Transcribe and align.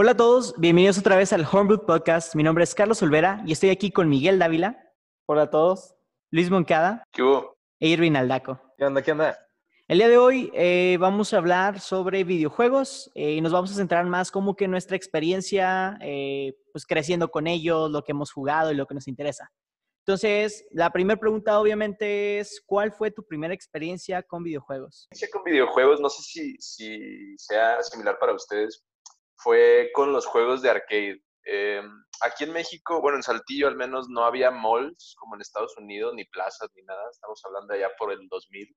Hola 0.00 0.12
a 0.12 0.16
todos, 0.16 0.54
bienvenidos 0.58 0.96
otra 0.96 1.16
vez 1.16 1.32
al 1.32 1.44
Homebrew 1.44 1.84
Podcast. 1.84 2.36
Mi 2.36 2.44
nombre 2.44 2.62
es 2.62 2.72
Carlos 2.72 3.02
Olvera 3.02 3.42
y 3.44 3.50
estoy 3.50 3.70
aquí 3.70 3.90
con 3.90 4.08
Miguel 4.08 4.38
Dávila. 4.38 4.78
Hola 5.26 5.42
a 5.42 5.50
todos. 5.50 5.96
Luis 6.30 6.50
Moncada. 6.50 7.02
¿Qué 7.10 7.20
hubo? 7.20 7.58
E 7.80 7.88
Irvin 7.88 8.14
Aldaco. 8.14 8.60
¿Qué 8.76 8.84
onda? 8.84 9.02
¿Qué 9.02 9.10
onda? 9.10 9.36
El 9.88 9.98
día 9.98 10.08
de 10.08 10.16
hoy 10.16 10.52
eh, 10.54 10.98
vamos 11.00 11.34
a 11.34 11.38
hablar 11.38 11.80
sobre 11.80 12.22
videojuegos 12.22 13.10
eh, 13.16 13.32
y 13.32 13.40
nos 13.40 13.50
vamos 13.50 13.72
a 13.72 13.74
centrar 13.74 14.06
más 14.06 14.30
como 14.30 14.54
que 14.54 14.68
nuestra 14.68 14.96
experiencia 14.96 15.98
eh, 16.00 16.54
pues 16.70 16.86
creciendo 16.86 17.32
con 17.32 17.48
ellos, 17.48 17.90
lo 17.90 18.04
que 18.04 18.12
hemos 18.12 18.30
jugado 18.30 18.70
y 18.70 18.76
lo 18.76 18.86
que 18.86 18.94
nos 18.94 19.08
interesa. 19.08 19.50
Entonces, 20.06 20.64
la 20.70 20.90
primera 20.92 21.18
pregunta 21.18 21.58
obviamente 21.58 22.38
es, 22.38 22.62
¿cuál 22.64 22.92
fue 22.92 23.10
tu 23.10 23.26
primera 23.26 23.52
experiencia 23.52 24.22
con 24.22 24.44
videojuegos? 24.44 25.08
Con 25.32 25.42
videojuegos, 25.42 26.00
no 26.00 26.08
sé 26.08 26.22
si, 26.22 26.56
si 26.60 27.36
sea 27.36 27.82
similar 27.82 28.16
para 28.20 28.32
ustedes, 28.32 28.84
fue 29.38 29.90
con 29.94 30.12
los 30.12 30.26
juegos 30.26 30.62
de 30.62 30.70
arcade. 30.70 31.22
Eh, 31.44 31.82
aquí 32.20 32.44
en 32.44 32.52
México, 32.52 33.00
bueno, 33.00 33.16
en 33.16 33.22
Saltillo 33.22 33.68
al 33.68 33.76
menos 33.76 34.08
no 34.08 34.24
había 34.24 34.50
malls 34.50 35.14
como 35.18 35.34
en 35.34 35.40
Estados 35.40 35.76
Unidos, 35.78 36.14
ni 36.14 36.24
plazas, 36.26 36.70
ni 36.74 36.82
nada. 36.82 37.08
Estamos 37.10 37.40
hablando 37.44 37.74
allá 37.74 37.90
por 37.98 38.12
el 38.12 38.28
2000. 38.28 38.76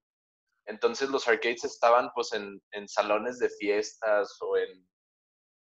Entonces 0.68 1.10
los 1.10 1.28
arcades 1.28 1.64
estaban 1.64 2.12
pues 2.14 2.34
en, 2.34 2.62
en 2.72 2.88
salones 2.88 3.40
de 3.40 3.50
fiestas 3.50 4.38
o 4.42 4.58
en, 4.58 4.88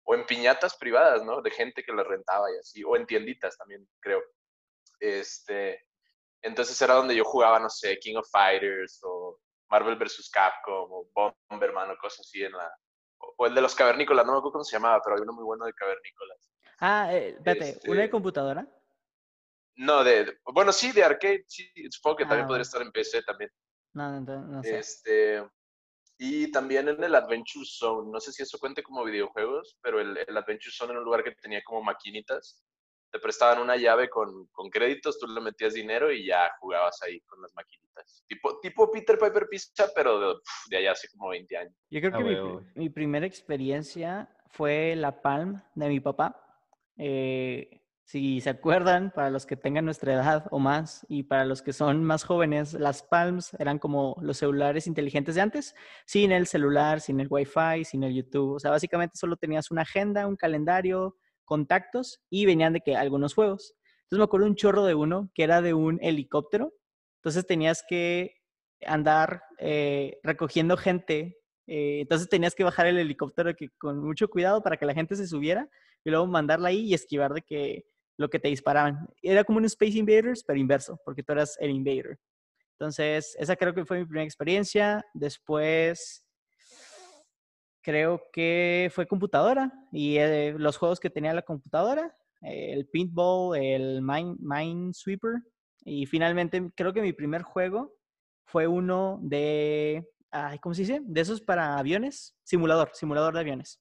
o 0.05 0.15
en 0.15 0.27
piñatas 0.27 0.77
privadas, 0.77 1.25
¿no? 1.25 1.41
De 1.41 1.51
gente 1.51 1.83
que 1.85 1.92
las 1.92 2.07
rentaba 2.07 2.51
y 2.53 2.59
así, 2.59 2.83
o 2.85 2.97
en 2.97 3.07
tienditas 3.07 3.57
también, 3.57 3.89
creo. 4.01 4.23
Este, 4.98 5.81
entonces 6.42 6.81
era 6.83 6.95
donde 6.95 7.14
yo 7.14 7.25
jugaba, 7.25 7.59
no 7.61 7.70
sé, 7.70 7.98
King 7.98 8.17
of 8.17 8.29
Fighters 8.31 9.01
o 9.05 9.39
Marvel 9.70 9.97
vs. 9.97 10.29
Capcom 10.31 10.91
o 10.91 11.09
Bomberman 11.48 11.91
o 11.91 11.97
cosas 11.97 12.20
así 12.20 12.42
en 12.42 12.53
la... 12.53 12.70
O 13.43 13.47
el 13.47 13.57
de 13.57 13.61
los 13.61 13.75
cavernícolas, 13.75 14.25
no 14.25 14.33
me 14.33 14.39
acuerdo 14.39 14.53
cómo 14.53 14.65
se 14.65 14.77
llamaba, 14.77 15.01
pero 15.03 15.17
hay 15.17 15.23
uno 15.23 15.33
muy 15.33 15.43
bueno 15.43 15.65
de 15.65 15.73
cavernícolas. 15.73 16.39
Ah, 16.79 17.12
eh, 17.12 17.31
espérate, 17.31 17.81
¿una 17.89 17.97
de 17.98 18.05
Este 18.05 18.11
computadora? 18.12 18.69
No, 19.75 20.05
de, 20.05 20.39
bueno, 20.45 20.71
sí, 20.73 20.93
de 20.93 21.03
arcade, 21.03 21.45
sí, 21.48 21.69
supongo 21.91 22.19
que 22.19 22.25
también 22.25 22.45
Ah, 22.45 22.47
podría 22.47 22.63
estar 22.63 22.83
en 22.83 22.93
PC 22.93 23.20
también. 23.25 23.51
No, 23.95 24.13
no, 24.13 24.20
no, 24.20 24.41
no 24.43 24.63
sé. 24.63 24.79
Este, 24.79 25.45
y 26.19 26.53
también 26.53 26.89
en 26.89 27.03
el 27.03 27.15
Adventure 27.17 27.65
Zone, 27.67 28.13
no 28.13 28.20
sé 28.20 28.31
si 28.31 28.45
eso 28.45 28.61
cuente 28.61 28.85
como 28.85 29.03
videojuegos, 29.03 29.77
pero 29.83 29.98
el, 30.01 30.17
el 30.17 30.37
Adventure 30.37 30.70
Zone 30.70 30.93
era 30.93 31.01
un 31.01 31.05
lugar 31.05 31.25
que 31.25 31.33
tenía 31.33 31.65
como 31.65 31.83
maquinitas. 31.83 32.63
Te 33.13 33.19
prestaban 33.19 33.61
una 33.61 33.77
llave 33.77 34.09
con, 34.09 34.47
con 34.47 34.71
créditos, 34.71 35.19
tú 35.19 35.27
le 35.27 35.41
metías 35.41 35.75
dinero 35.75 36.11
y 36.11 36.27
ya 36.27 36.51
jugabas 36.59 37.01
ahí 37.03 37.21
con 37.21 37.43
las 37.43 37.55
maquinitas. 37.55 38.25
Tipo, 38.27 38.59
tipo 38.61 38.91
Peter 38.91 39.19
Piper 39.19 39.47
Pizza, 39.51 39.89
pero 39.95 40.41
de, 40.71 40.77
allá 40.77 40.93
hace 40.93 41.09
como 41.11 41.29
20 41.29 41.57
años. 41.57 41.75
Yo 41.91 42.01
creo 42.01 42.13
Ah, 42.15 42.63
que 42.65 42.81
mi 42.81 42.89
primera 42.89 43.27
experiencia 43.27 44.29
fue 44.49 44.97
la 44.97 45.21
Palm 45.21 45.61
de 45.75 45.89
mi 45.89 46.01
papá. 46.01 46.39
Eh, 46.97 47.83
si 48.05 48.41
se 48.41 48.51
acuerdan, 48.51 49.11
para 49.15 49.31
los 49.31 49.47
que 49.47 49.57
tengan 49.57 49.85
nuestra 49.85 50.13
edad 50.15 50.47
o 50.51 50.59
más, 50.59 51.07
y 51.09 51.23
para 51.23 51.45
los 51.45 51.63
que 51.63 51.73
son 51.73 52.05
más 52.05 52.25
jóvenes, 52.25 52.75
las 52.75 53.03
Palms 53.03 53.55
eran 53.59 53.79
como 53.79 54.17
los 54.21 54.39
celulares 54.39 54.87
inteligentes 54.87 55.35
de 55.35 55.41
antes, 55.41 55.75
sin 56.05 56.33
el 56.33 56.47
celular, 56.47 57.01
sin 57.01 57.21
el 57.21 57.29
Wi-Fi, 57.31 57.85
sin 57.85 58.03
el 58.03 58.15
YouTube. 58.15 58.55
O 58.57 58.59
sea, 58.59 58.70
básicamente 58.70 59.17
solo 59.17 59.36
tenías 59.36 59.70
una 59.70 59.83
agenda, 59.83 60.27
un 60.27 60.36
calendario, 60.36 61.17
contactos 61.52 62.23
y 62.30 62.46
venían 62.46 62.73
de 62.73 62.80
que 62.80 62.96
algunos 62.96 63.35
juegos. 63.35 63.74
Entonces 64.05 64.18
me 64.20 64.24
acuerdo 64.24 64.46
un 64.46 64.57
chorro 64.57 64.86
de 64.86 64.95
uno 64.95 65.30
que 65.35 65.42
era 65.42 65.61
de 65.61 65.74
un 65.74 65.98
helicóptero. 66.01 66.73
Entonces 67.18 67.46
tenías 67.46 67.85
que 67.86 68.36
andar 68.86 69.42
eh, 69.58 70.18
recogiendo 70.23 70.79
gente. 70.79 71.36
eh, 71.67 72.01
entonces 72.01 72.30
tenías 72.30 72.55
que 72.55 72.64
bajar 72.64 72.86
el 72.86 72.98
helicóptero 72.98 73.55
que, 73.55 73.68
con 73.77 73.98
mucho 73.98 74.29
cuidado 74.29 74.62
para 74.62 74.79
que 74.79 74.86
la 74.86 74.95
gente 74.95 75.14
se 75.14 75.27
subiera 75.27 75.68
y 76.02 76.08
luego 76.08 76.27
mandarla 76.27 76.68
ahí 76.68 76.86
y 76.86 76.95
esquivar 76.95 77.35
de 77.35 77.42
que 77.42 77.85
lo 78.17 78.30
que 78.30 78.39
te 78.39 78.48
disparaban. 78.48 79.07
Era 79.20 79.45
como 79.45 79.58
un 79.58 79.67
Space 79.67 79.98
Invaders, 79.98 80.42
pero 80.42 80.58
inverso, 80.58 80.98
porque 81.05 81.23
tú 81.23 81.33
eras 81.33 81.58
el 81.61 81.70
invader. 81.70 82.18
Entonces, 82.79 83.36
esa 83.39 83.57
creo 83.57 83.74
que 83.74 83.85
fue 83.85 83.98
mi 83.98 84.07
primera 84.07 84.24
experiencia. 84.24 85.05
Después, 85.12 86.22
creo 87.83 88.23
que 88.33 88.91
fue 88.95 89.07
computadora 89.07 89.73
y 89.93 90.17
eh, 90.19 90.55
los 90.57 90.77
juegos 90.77 91.01
que 91.01 91.11
tenía 91.11 91.35
la 91.35 91.43
computadora, 91.43 92.17
eh, 92.43 92.73
el 92.73 92.87
Paintball, 92.89 93.57
el 93.57 94.03
Mine, 94.03 94.37
Minesweeper. 94.39 95.43
Y 95.85 96.07
finalmente, 96.07 96.71
creo 96.77 96.92
que 96.92 97.03
mi 97.03 97.13
primer 97.13 97.42
juego 97.42 97.95
fue 98.45 98.67
uno 98.67 99.19
de, 99.23 100.09
ay, 100.31 100.59
¿cómo 100.61 100.75
se 100.75 100.83
dice? 100.83 101.01
De 101.03 101.21
esos 101.21 101.41
para 101.41 101.77
aviones, 101.79 102.37
simulador, 102.45 102.91
simulador 102.95 103.35
de 103.35 103.41
aviones. 103.41 103.81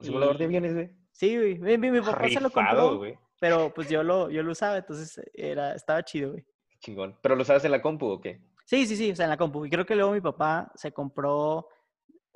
Simulador 0.00 0.38
de 0.38 0.44
aviones, 0.44 0.74
güey. 0.74 0.90
Sí, 1.12 1.36
güey. 1.36 1.58
Mi, 1.58 1.78
mi- 1.78 1.90
mi 1.90 2.00
papá 2.00 2.28
se 2.28 2.40
lo 2.40 2.50
compró, 2.50 2.98
güey. 2.98 3.18
pero 3.40 3.72
pues 3.74 3.88
yo 3.88 4.02
lo, 4.02 4.30
yo 4.30 4.42
lo 4.42 4.52
usaba, 4.52 4.76
entonces 4.78 5.20
era, 5.34 5.74
estaba 5.74 6.02
chido, 6.04 6.32
güey. 6.32 6.44
Qué 6.68 6.78
Chingón. 6.78 7.16
¿Pero 7.22 7.34
lo 7.34 7.44
sabes 7.44 7.64
en 7.64 7.70
la 7.72 7.80
compu 7.82 8.06
o 8.06 8.20
qué? 8.20 8.40
Sí, 8.66 8.84
sí, 8.86 8.96
sí, 8.96 9.10
o 9.12 9.16
sea, 9.16 9.24
en 9.24 9.30
la 9.30 9.36
compu. 9.36 9.64
Y 9.64 9.70
creo 9.70 9.86
que 9.86 9.94
luego 9.96 10.12
mi 10.12 10.20
papá 10.20 10.70
se 10.74 10.92
compró 10.92 11.68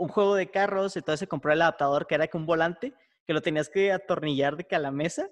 un 0.01 0.09
juego 0.09 0.35
de 0.35 0.51
carros, 0.51 0.97
entonces 0.97 1.21
se 1.21 1.29
compró 1.29 1.53
el 1.53 1.63
adaptador 1.63 2.07
que 2.07 2.15
era 2.15 2.27
con 2.29 2.43
un 2.43 2.47
volante, 2.47 2.95
que 3.27 3.33
lo 3.35 3.43
tenías 3.43 3.69
que 3.69 3.93
atornillar 3.93 4.57
de 4.57 4.65
que 4.65 4.75
a 4.75 4.79
la 4.79 4.91
mesa 4.91 5.29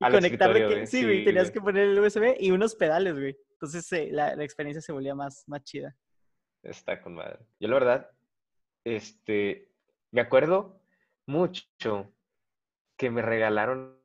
y 0.00 0.04
Al 0.04 0.12
conectar 0.12 0.52
de 0.52 0.60
que, 0.60 0.66
güey. 0.66 0.86
sí, 0.86 1.02
güey, 1.04 1.18
Sí, 1.20 1.24
tenías 1.24 1.44
güey. 1.46 1.52
que 1.54 1.60
poner 1.60 1.88
el 1.88 1.98
USB 1.98 2.36
y 2.38 2.50
unos 2.52 2.74
pedales, 2.76 3.14
güey. 3.18 3.36
Entonces 3.52 3.92
eh, 3.92 4.08
la, 4.12 4.34
la 4.36 4.44
experiencia 4.44 4.80
se 4.80 4.92
volvía 4.92 5.14
más, 5.14 5.44
más 5.48 5.62
chida. 5.64 5.94
Está 6.62 7.02
con 7.02 7.14
madre. 7.14 7.40
Yo 7.60 7.68
la 7.68 7.74
verdad, 7.74 8.10
este, 8.84 9.68
me 10.12 10.20
acuerdo 10.20 10.80
mucho 11.26 12.12
que 12.96 13.10
me 13.10 13.22
regalaron 13.22 13.98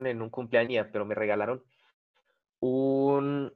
en 0.00 0.22
un 0.22 0.30
cumpleaños, 0.30 0.86
pero 0.92 1.04
me 1.04 1.14
regalaron 1.14 1.64
un... 2.60 3.52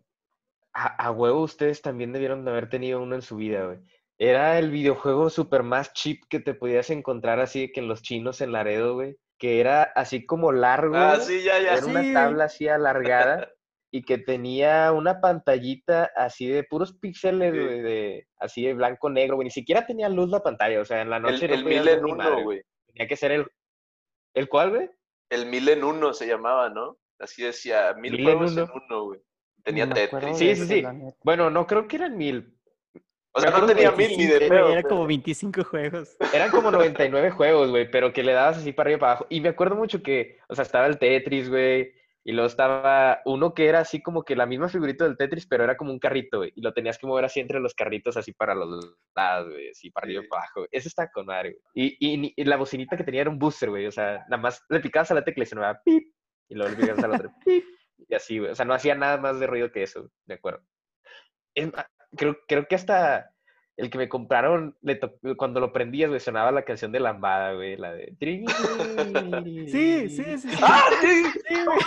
A, 0.73 1.07
a 1.07 1.11
huevo 1.13 1.41
ustedes 1.43 1.83
también 1.83 2.13
debieron 2.13 2.45
de 2.45 2.51
haber 2.51 2.69
tenido 2.69 3.01
uno 3.03 3.15
en 3.15 3.23
su 3.23 3.37
vida, 3.37 3.65
güey. 3.65 3.79
Era 4.19 4.59
el 4.59 4.71
videojuego 4.71 5.31
super 5.31 5.63
más 5.63 5.93
cheap 5.93 6.19
que 6.29 6.41
te 6.41 6.55
podías 6.55 6.91
encontrar 6.91 7.39
así 7.41 7.61
de 7.63 7.73
que 7.73 7.81
en 7.81 7.89
los 7.89 8.03
chinos 8.03 8.41
en 8.41 8.53
Laredo, 8.53 8.95
güey. 8.95 9.17
Que 9.39 9.61
era 9.61 9.85
así 9.95 10.27
como 10.27 10.51
largo. 10.51 10.97
Ah, 10.97 11.21
sí, 11.21 11.43
ya, 11.45 11.61
ya. 11.61 11.75
Era 11.75 11.83
Sí, 11.83 11.91
una 11.91 12.13
tabla 12.13 12.45
así 12.45 12.67
alargada 12.67 13.49
y 13.93 14.03
que 14.03 14.19
tenía 14.19 14.91
una 14.93 15.21
pantallita 15.21 16.11
así 16.17 16.49
de 16.49 16.65
puros 16.65 16.93
píxeles, 16.99 17.53
Sí. 17.55 17.61
güey, 17.61 17.81
de, 17.83 18.27
así 18.39 18.63
de 18.65 18.75
blanco 18.75 19.09
negro, 19.09 19.37
güey. 19.37 19.47
Ni 19.47 19.53
siquiera 19.53 19.87
tenía 19.87 20.09
luz 20.09 20.29
la 20.31 20.43
pantalla, 20.43 20.81
o 20.81 20.85
sea, 20.85 21.01
en 21.03 21.11
la 21.11 21.19
El, 21.19 21.23
noche 21.23 21.47
no 21.47 21.55
el 21.55 21.65
mil 21.65 21.89
en 21.89 22.03
madre, 22.03 22.33
uno, 22.33 22.43
güey. 22.43 22.63
Tenía 22.89 23.07
que 23.07 23.17
ser 23.17 23.31
el... 23.31 23.47
¿El 24.35 24.49
cuál, 24.49 24.71
güey? 24.71 24.91
El 25.31 25.47
mil 25.47 25.69
en 25.69 25.85
uno 25.85 26.13
se 26.13 26.27
llamaba, 26.27 26.69
¿no? 26.71 26.99
Así 27.21 27.43
decía, 27.43 27.95
mil, 27.97 28.13
Mil 28.13 28.21
en 28.21 28.27
juegos 28.37 28.57
en 28.57 28.63
uno. 28.65 28.73
uno, 28.89 29.05
güey. 29.05 29.21
Tenía 29.63 29.85
acuerdo 29.85 30.19
Tetris. 30.21 30.39
Sí, 30.39 30.55
sí, 30.57 30.67
sí. 30.67 30.85
Bueno, 31.23 31.51
no 31.51 31.67
creo 31.67 31.87
que 31.87 31.97
eran 31.97 32.17
mil. 32.17 32.58
O 33.33 33.41
sea, 33.41 33.51
me 33.53 33.61
no 33.61 33.67
tenía 33.67 33.93
mil 33.93 34.17
ni 34.17 34.27
de 34.27 34.39
25, 34.39 34.49
pedo. 34.49 34.63
güey, 34.63 34.73
era 34.73 34.83
pero- 34.83 34.89
como 34.89 35.07
25 35.07 35.65
juegos. 35.65 36.17
Eran 36.33 36.51
como 36.51 36.71
99 36.73 37.31
juegos, 37.31 37.71
güey, 37.71 37.91
pero 37.91 38.13
que 38.13 38.23
le 38.23 38.33
dabas 38.33 38.59
así 38.59 38.73
para 38.73 38.89
arriba 38.89 38.97
y 38.97 39.01
para 39.01 39.13
abajo. 39.13 39.27
Y 39.29 39.41
me 39.41 39.51
acuerdo 39.51 39.77
mucho 39.77 40.03
que, 40.03 40.39
o 40.49 40.55
sea, 40.55 40.63
estaba 40.65 40.87
el 40.87 40.99
Tetris, 40.99 41.49
güey, 41.49 41.93
y 42.25 42.33
luego 42.33 42.47
estaba 42.49 43.21
uno 43.25 43.55
que 43.55 43.69
era 43.69 43.79
así 43.81 44.03
como 44.03 44.23
que 44.23 44.37
la 44.37 44.45
misma 44.45 44.69
figurita 44.69 45.05
del 45.05 45.17
Tetris, 45.17 45.47
pero 45.47 45.65
era 45.65 45.77
como 45.77 45.93
un 45.93 45.99
carrito, 45.99 46.39
güey, 46.39 46.53
y 46.57 46.61
lo 46.63 46.73
tenías 46.75 46.99
que 46.99 47.07
mover 47.07 47.25
así 47.25 47.41
entre 47.41 47.61
los 47.61 47.75
carritos, 47.75 48.17
así 48.17 48.33
para 48.33 48.55
los 48.55 48.85
lados, 49.15 49.51
güey, 49.51 49.71
así 49.71 49.91
para 49.91 50.05
arriba 50.07 50.25
y 50.25 50.29
para 50.29 50.43
abajo. 50.43 50.61
güey. 50.61 50.69
Eso 50.73 50.89
está 50.89 51.11
con 51.11 51.27
madre, 51.27 51.57
güey. 51.75 51.97
Y, 52.01 52.33
y, 52.37 52.45
la 52.45 52.57
bocinita 52.57 52.97
que 52.97 53.05
tenía 53.05 53.21
era 53.23 53.31
un 53.31 53.39
booster, 53.39 53.71
güey, 53.71 53.87
o 53.87 53.93
sea, 53.93 54.25
nada 54.29 54.43
más 54.43 54.63
le 54.69 54.81
picabas 54.81 55.11
a 55.11 55.15
la 55.15 55.25
tecla 55.25 55.45
y 55.45 55.47
sonaba 55.47 55.81
pip, 55.85 56.13
y 56.51 56.55
luego 56.55 56.71
le 56.71 56.77
picabas 56.77 57.05
a 57.05 57.09
la 57.09 57.17
otra 57.17 57.31
pip, 57.45 57.65
y 58.09 58.15
así, 58.15 58.39
güey. 58.39 58.51
O 58.51 58.55
sea, 58.55 58.65
no 58.67 58.75
hacía 58.75 58.95
nada 58.95 59.17
más 59.19 59.39
de 59.41 59.47
ruido 59.47 59.71
que 59.71 59.83
eso, 59.85 60.11
de 60.27 60.35
acuerdo. 60.35 60.63
Es 61.55 61.73
más, 61.73 61.87
creo, 62.17 62.37
creo 62.47 62.67
que 62.69 62.75
hasta 62.75 63.33
el 63.77 63.91
que 63.91 63.99
me 63.99 64.09
compraron, 64.09 64.77
le 64.83 64.97
to- 64.97 65.19
cuando 65.37 65.61
lo 65.61 65.73
prendías, 65.73 66.09
güey, 66.09 66.21
sonaba 66.21 66.51
la 66.51 66.65
canción 66.65 66.91
de 66.93 67.01
Lambada, 67.01 67.55
güey, 67.55 67.77
la 67.77 67.93
de... 67.93 68.15
Sí, 69.71 70.09
sí, 70.09 70.39
sí. 70.39 70.39
sí. 70.39 70.49
¡Ah, 70.63 70.83
sí! 71.01 71.25
Sí, 71.49 71.55
güey. 71.65 71.79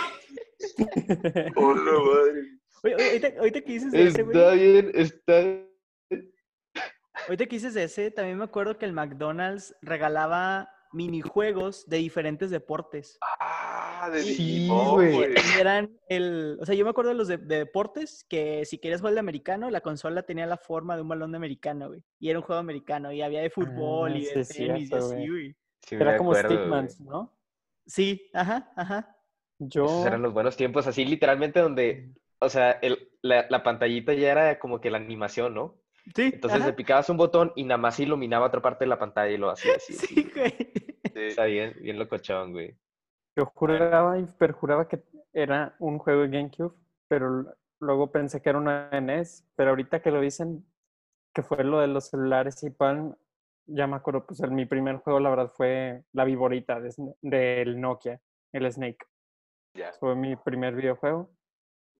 ¡Hola, 1.56 1.92
madre! 1.92 2.42
Oye, 2.84 2.94
oye, 2.96 3.04
ahorita, 3.08 3.28
ahorita 3.38 3.60
que 3.60 3.72
dices 3.72 3.92
de 3.92 4.06
ese, 4.06 4.22
güey. 4.22 4.36
Está 4.36 4.52
bien, 4.54 4.90
está 4.94 5.42
Ahorita 7.28 7.46
que 7.46 7.56
dices 7.56 7.74
de 7.74 7.84
ese, 7.84 8.10
también 8.10 8.38
me 8.38 8.44
acuerdo 8.44 8.78
que 8.78 8.86
el 8.86 8.92
McDonald's 8.92 9.76
regalaba 9.82 10.68
minijuegos 10.92 11.86
de 11.88 11.98
diferentes 11.98 12.50
deportes. 12.50 13.18
¡Ah, 13.40 14.10
de 14.12 14.22
Sí, 14.22 14.68
güey. 14.68 15.32
Y 15.34 15.60
eran 15.60 15.98
el, 16.08 16.58
o 16.60 16.66
sea, 16.66 16.74
yo 16.74 16.84
me 16.84 16.90
acuerdo 16.90 17.10
de 17.10 17.16
los 17.16 17.28
de, 17.28 17.38
de 17.38 17.58
deportes 17.58 18.24
que 18.28 18.64
si 18.64 18.78
querías 18.78 19.00
jugar 19.00 19.14
de 19.14 19.20
americano, 19.20 19.70
la 19.70 19.80
consola 19.80 20.22
tenía 20.22 20.46
la 20.46 20.56
forma 20.56 20.96
de 20.96 21.02
un 21.02 21.08
balón 21.08 21.32
de 21.32 21.36
americano, 21.36 21.88
güey. 21.88 22.02
Y 22.18 22.30
era 22.30 22.38
un 22.38 22.44
juego 22.44 22.60
americano 22.60 23.12
y 23.12 23.22
había 23.22 23.40
de 23.42 23.50
fútbol 23.50 24.12
Ah, 24.12 24.18
y 24.18 24.24
sí 24.24 24.34
de 24.34 24.40
es 24.40 24.48
tenis 24.48 24.90
y 24.90 24.94
así, 24.94 25.28
güey. 25.28 25.56
Sí, 25.80 25.94
Era 25.96 26.16
como 26.16 26.32
acuerdo. 26.32 26.54
Stickmans, 26.56 27.00
¿no? 27.00 27.32
Sí, 27.86 28.30
ajá, 28.32 28.72
ajá. 28.76 29.16
Yo, 29.58 29.84
Esos 29.84 30.06
eran 30.06 30.22
los 30.22 30.32
buenos 30.32 30.56
tiempos, 30.56 30.86
así 30.86 31.04
literalmente 31.04 31.60
donde, 31.60 32.12
o 32.38 32.48
sea, 32.48 32.72
el, 32.72 33.10
la, 33.22 33.46
la 33.48 33.62
pantallita 33.62 34.12
ya 34.14 34.32
era 34.32 34.58
como 34.58 34.80
que 34.80 34.90
la 34.90 34.98
animación, 34.98 35.54
¿no? 35.54 35.80
Sí, 36.16 36.30
Entonces 36.34 36.60
ajá. 36.60 36.68
le 36.70 36.72
picabas 36.72 37.08
un 37.10 37.16
botón 37.16 37.52
y 37.54 37.62
nada 37.64 37.78
más 37.78 38.00
iluminaba 38.00 38.46
otra 38.46 38.60
parte 38.60 38.84
de 38.84 38.88
la 38.88 38.98
pantalla 38.98 39.30
y 39.32 39.36
lo 39.38 39.50
hacía 39.50 39.74
así. 39.76 39.94
así. 40.00 40.06
Sí, 40.06 40.30
güey. 40.34 40.52
Sí. 41.22 41.28
Está 41.28 41.44
bien, 41.44 41.74
bien 41.80 41.98
locochón, 41.98 42.52
güey. 42.52 42.76
Yo 43.36 43.46
juraba 43.46 44.18
y 44.18 44.24
perjuraba 44.24 44.88
que 44.88 45.02
era 45.32 45.74
un 45.78 45.98
juego 45.98 46.22
de 46.22 46.28
GameCube, 46.28 46.74
pero 47.08 47.46
luego 47.80 48.10
pensé 48.12 48.42
que 48.42 48.50
era 48.50 48.58
una 48.58 48.90
NES, 49.00 49.46
pero 49.56 49.70
ahorita 49.70 50.02
que 50.02 50.10
lo 50.10 50.20
dicen 50.20 50.66
que 51.34 51.42
fue 51.42 51.64
lo 51.64 51.80
de 51.80 51.86
los 51.86 52.08
celulares 52.08 52.62
y 52.62 52.70
Palm, 52.70 53.16
ya 53.66 53.86
me 53.86 53.96
acuerdo, 53.96 54.26
pues 54.26 54.40
el, 54.40 54.50
mi 54.50 54.66
primer 54.66 54.96
juego 54.96 55.20
la 55.20 55.30
verdad 55.30 55.52
fue 55.54 56.04
la 56.12 56.24
viborita 56.24 56.80
de 56.80 56.92
del 57.22 57.80
Nokia, 57.80 58.20
el 58.52 58.70
Snake. 58.70 59.06
Ya. 59.74 59.92
Fue 59.94 60.14
mi 60.14 60.36
primer 60.36 60.74
videojuego. 60.74 61.30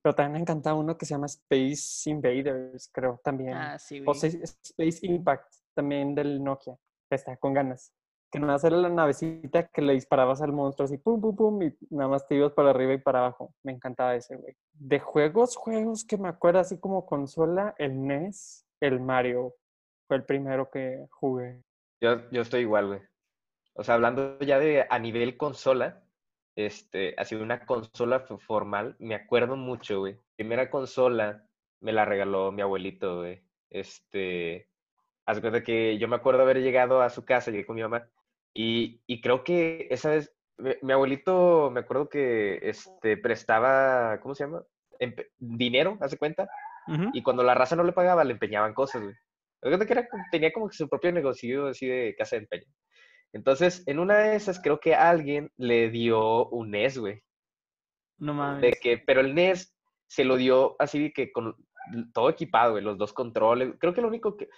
Pero 0.03 0.15
también 0.17 0.33
me 0.33 0.39
encantaba 0.41 0.79
uno 0.79 0.99
que 0.99 1.07
se 1.07 1.15
llama 1.15 1.27
Space 1.27 2.11
Invaders, 2.11 2.91
creo, 2.93 3.21
también. 3.23 3.55
Ah, 3.55 3.79
sí, 3.79 4.01
O 4.01 4.05
güey. 4.07 4.17
sea, 4.19 4.31
Space 4.43 5.07
Impact, 5.07 5.55
también 5.75 6.15
del 6.15 6.43
Nokia, 6.43 6.77
está 7.09 7.37
con 7.37 7.55
ganas. 7.55 7.95
Que 8.32 8.40
nada 8.40 8.55
más 8.55 8.64
era 8.64 8.76
la 8.79 8.88
navecita 8.88 9.69
que 9.69 9.82
le 9.82 9.93
disparabas 9.93 10.43
al 10.43 10.52
monstruo 10.52 10.87
así, 10.87 10.96
pum, 10.96 11.20
pum, 11.20 11.37
pum, 11.37 11.62
y 11.62 11.76
nada 11.90 12.08
más 12.08 12.26
te 12.26 12.34
ibas 12.34 12.52
para 12.52 12.70
arriba 12.70 12.94
y 12.94 12.99
para 12.99 13.20
abajo. 13.20 13.55
Me 13.62 13.73
encantaba 13.73 14.17
ese, 14.17 14.37
güey. 14.37 14.56
De 14.73 14.99
juegos, 14.99 15.55
juegos 15.55 16.05
que 16.05 16.17
me 16.17 16.29
acuerdo 16.29 16.61
así 16.61 16.81
como 16.81 17.06
consola, 17.06 17.75
el 17.79 18.05
NES, 18.06 18.67
el 18.81 19.00
Mario, 19.00 19.55
fue 20.08 20.17
el 20.17 20.25
primero 20.25 20.70
que 20.70 21.06
jugué. 21.11 21.62
Yo, 22.00 22.29
yo 22.31 22.40
estoy 22.43 22.62
igual, 22.62 22.87
güey. 22.88 23.00
O 23.75 23.84
sea, 23.84 23.94
hablando 23.94 24.38
ya 24.40 24.58
de 24.58 24.87
a 24.88 24.99
nivel 24.99 25.37
consola, 25.37 26.02
este, 26.56 27.14
sido 27.25 27.43
una 27.43 27.64
consola 27.64 28.20
formal, 28.20 28.96
me 28.99 29.14
acuerdo 29.14 29.56
mucho, 29.56 30.00
güey. 30.00 30.19
Primera 30.37 30.70
consola 30.70 31.46
me 31.81 31.93
la 31.93 32.05
regaló 32.05 32.52
mi 32.52 32.62
abuelito, 32.62 33.19
güey. 33.19 33.43
Este, 33.70 34.69
haz 35.26 35.40
cuenta 35.40 35.62
que 35.62 35.99
yo 35.99 36.08
me 36.08 36.17
acuerdo 36.17 36.43
haber 36.43 36.61
llegado 36.61 37.00
a 37.00 37.11
su 37.11 37.25
casa, 37.25 37.50
llegué 37.50 37.64
con 37.64 37.76
mi 37.76 37.82
mamá, 37.82 38.08
y, 38.54 39.02
y 39.06 39.20
creo 39.20 39.44
que 39.44 39.88
esa 39.90 40.10
vez, 40.10 40.34
mi, 40.58 40.72
mi 40.82 40.93
abuelito, 40.93 41.70
me 41.70 41.81
acuerdo 41.81 42.08
que, 42.08 42.58
este, 42.62 43.16
prestaba, 43.16 44.20
¿cómo 44.20 44.34
se 44.34 44.44
llama? 44.44 44.62
Empe- 45.00 45.31
dinero, 45.38 45.99
hace 46.00 46.16
cuenta, 46.19 46.49
y 47.12 47.22
cuando 47.22 47.43
la 47.44 47.54
raza 47.54 47.76
no 47.76 47.84
le 47.84 47.93
pagaba, 47.93 48.25
le 48.25 48.32
empeñaban 48.32 48.75
cosas, 48.75 49.02
güey. 49.02 49.14
Que 49.62 49.93
era 49.93 50.08
tenía 50.32 50.52
como 50.52 50.69
que 50.69 50.76
su 50.76 50.88
propio 50.88 51.12
negocio 51.12 51.69
así 51.69 51.87
de 51.87 52.16
casa 52.19 52.34
de 52.34 52.43
empeño. 52.43 52.66
Entonces, 53.32 53.84
en 53.87 54.00
una 54.00 54.19
de 54.19 54.34
esas, 54.34 54.60
creo 54.60 54.81
que 54.81 54.94
alguien 54.96 55.52
le 55.56 55.90
dio 55.90 56.49
un 56.49 56.72
NES, 56.72 56.99
güey. 56.99 57.22
No 58.19 58.34
mames. 58.34 58.62
De 58.62 58.72
que, 58.72 58.99
pero 58.99 59.20
el 59.20 59.34
NES 59.34 59.72
se 60.08 60.25
lo 60.25 60.37
dio 60.37 60.75
así 60.81 61.04
de 61.04 61.12
que 61.12 61.31
con 61.31 61.54
todo 62.12 62.28
equipado, 62.28 62.72
güey, 62.72 62.82
los 62.82 62.99
dos 62.99 63.12
controles. 63.12 63.75
Creo 63.78 63.94
que 63.94 64.02
lo 64.02 64.08
único 64.08 64.37
que. 64.37 64.49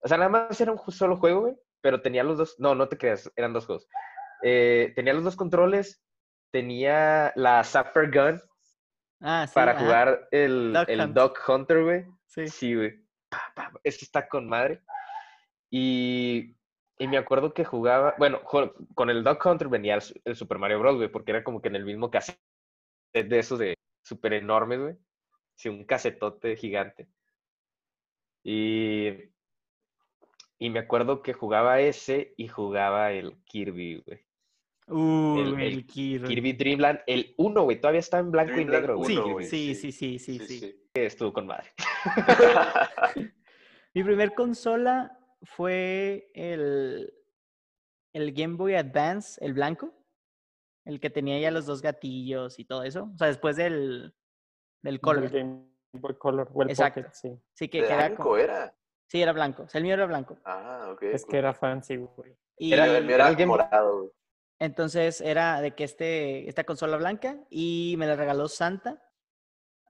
O 0.00 0.08
sea, 0.08 0.16
nada 0.16 0.30
más 0.30 0.60
era 0.60 0.70
un 0.72 0.78
solo 0.92 1.16
juego, 1.16 1.40
güey, 1.42 1.54
pero 1.82 2.00
tenía 2.00 2.24
los 2.24 2.38
dos. 2.38 2.56
No, 2.58 2.74
no 2.74 2.88
te 2.88 2.96
creas, 2.96 3.30
eran 3.36 3.52
dos 3.52 3.66
juegos. 3.66 3.86
Eh, 4.42 4.92
tenía 4.96 5.12
los 5.12 5.24
dos 5.24 5.36
controles, 5.36 6.02
tenía 6.50 7.32
la 7.36 7.62
Sapphire 7.64 8.10
Gun 8.10 8.42
Ah, 9.20 9.46
sí. 9.46 9.54
para 9.54 9.72
ajá. 9.72 9.80
jugar 9.80 10.28
el, 10.32 10.72
Duck 10.72 10.88
el 10.88 11.00
Hunt. 11.00 11.14
Duck 11.16 11.48
Hunter, 11.48 11.82
güey. 11.84 12.04
Sí. 12.26 12.48
Sí, 12.48 12.74
güey. 12.74 13.04
Eso 13.84 13.98
está 14.04 14.28
con 14.28 14.48
madre. 14.48 14.82
Y, 15.70 16.56
y 16.98 17.08
me 17.08 17.18
acuerdo 17.18 17.54
que 17.54 17.64
jugaba, 17.64 18.14
bueno, 18.18 18.42
con 18.42 19.10
el 19.10 19.22
Duck 19.24 19.44
Hunter 19.46 19.68
venía 19.68 19.94
el, 19.94 20.02
el 20.24 20.36
Super 20.36 20.58
Mario 20.58 20.80
Bros, 20.80 20.96
güey, 20.96 21.08
porque 21.08 21.30
era 21.30 21.44
como 21.44 21.62
que 21.62 21.68
en 21.68 21.76
el 21.76 21.84
mismo 21.84 22.10
cassette 22.10 22.38
de 23.14 23.38
esos 23.38 23.58
de 23.58 23.74
súper 24.02 24.34
enormes, 24.34 24.80
güey. 24.80 24.96
Sí, 25.54 25.68
un 25.68 25.84
casetote 25.84 26.56
gigante. 26.56 27.08
Y, 28.44 29.10
y 30.64 30.70
me 30.70 30.78
acuerdo 30.78 31.22
que 31.22 31.32
jugaba 31.32 31.80
ese 31.80 32.34
y 32.36 32.46
jugaba 32.46 33.10
el 33.12 33.42
Kirby, 33.44 34.02
güey. 34.06 34.20
Uh, 34.86 35.38
El- 35.40 35.54
el, 35.54 35.60
el 35.74 35.86
Kirby. 35.86 36.28
Kirby 36.28 36.52
Dreamland, 36.52 37.00
el 37.06 37.34
1, 37.36 37.62
güey, 37.64 37.80
todavía 37.80 37.98
está 38.00 38.18
en 38.18 38.30
blanco 38.30 38.60
y 38.60 38.64
negro, 38.64 38.96
güey. 38.98 39.44
Sí, 39.46 39.74
sí, 39.74 39.90
sí, 39.92 40.18
sí, 40.18 40.38
sí, 40.38 40.58
sí. 40.60 40.88
Estuvo 40.94 41.32
con 41.32 41.46
madre. 41.46 41.70
Mi 43.94 44.04
primer 44.04 44.34
consola 44.34 45.18
fue 45.42 46.30
el, 46.34 47.12
el 48.14 48.32
Game 48.32 48.56
Boy 48.56 48.74
Advance, 48.74 49.44
el 49.44 49.54
blanco, 49.54 49.92
el 50.84 51.00
que 51.00 51.10
tenía 51.10 51.38
ya 51.40 51.50
los 51.50 51.66
dos 51.66 51.82
gatillos 51.82 52.58
y 52.58 52.64
todo 52.64 52.84
eso. 52.84 53.10
O 53.14 53.18
sea, 53.18 53.26
después 53.26 53.56
del, 53.56 54.14
del 54.82 55.00
Color. 55.00 55.28
Game 55.30 55.66
Boy 55.92 56.14
Color 56.16 56.50
o 56.54 56.62
el 56.62 56.70
Exacto. 56.70 57.02
Pocket, 57.02 57.14
sí. 57.14 57.38
Sí, 57.54 57.68
que, 57.68 57.80
que 57.80 57.86
era 57.86 57.96
Blanco 58.08 58.22
como- 58.22 58.36
era. 58.36 58.74
Sí, 59.12 59.20
era 59.20 59.32
blanco. 59.34 59.64
O 59.64 59.68
sea, 59.68 59.78
el 59.78 59.84
mío 59.84 59.92
era 59.92 60.06
blanco. 60.06 60.38
Ah, 60.46 60.88
ok. 60.90 61.02
Es 61.02 61.26
que 61.26 61.36
era 61.36 61.52
fancy, 61.52 61.96
güey. 61.96 62.34
Y 62.56 62.72
Era- 62.72 62.86
el 62.96 63.04
mío 63.04 63.16
era 63.16 63.46
morado, 63.46 63.98
güey. 63.98 64.10
entonces 64.58 65.20
era 65.20 65.60
de 65.60 65.74
que 65.74 65.84
este, 65.84 66.48
esta 66.48 66.64
consola 66.64 66.96
blanca 66.96 67.36
y 67.50 67.94
me 67.98 68.06
la 68.06 68.16
regaló 68.16 68.48
Santa 68.48 69.02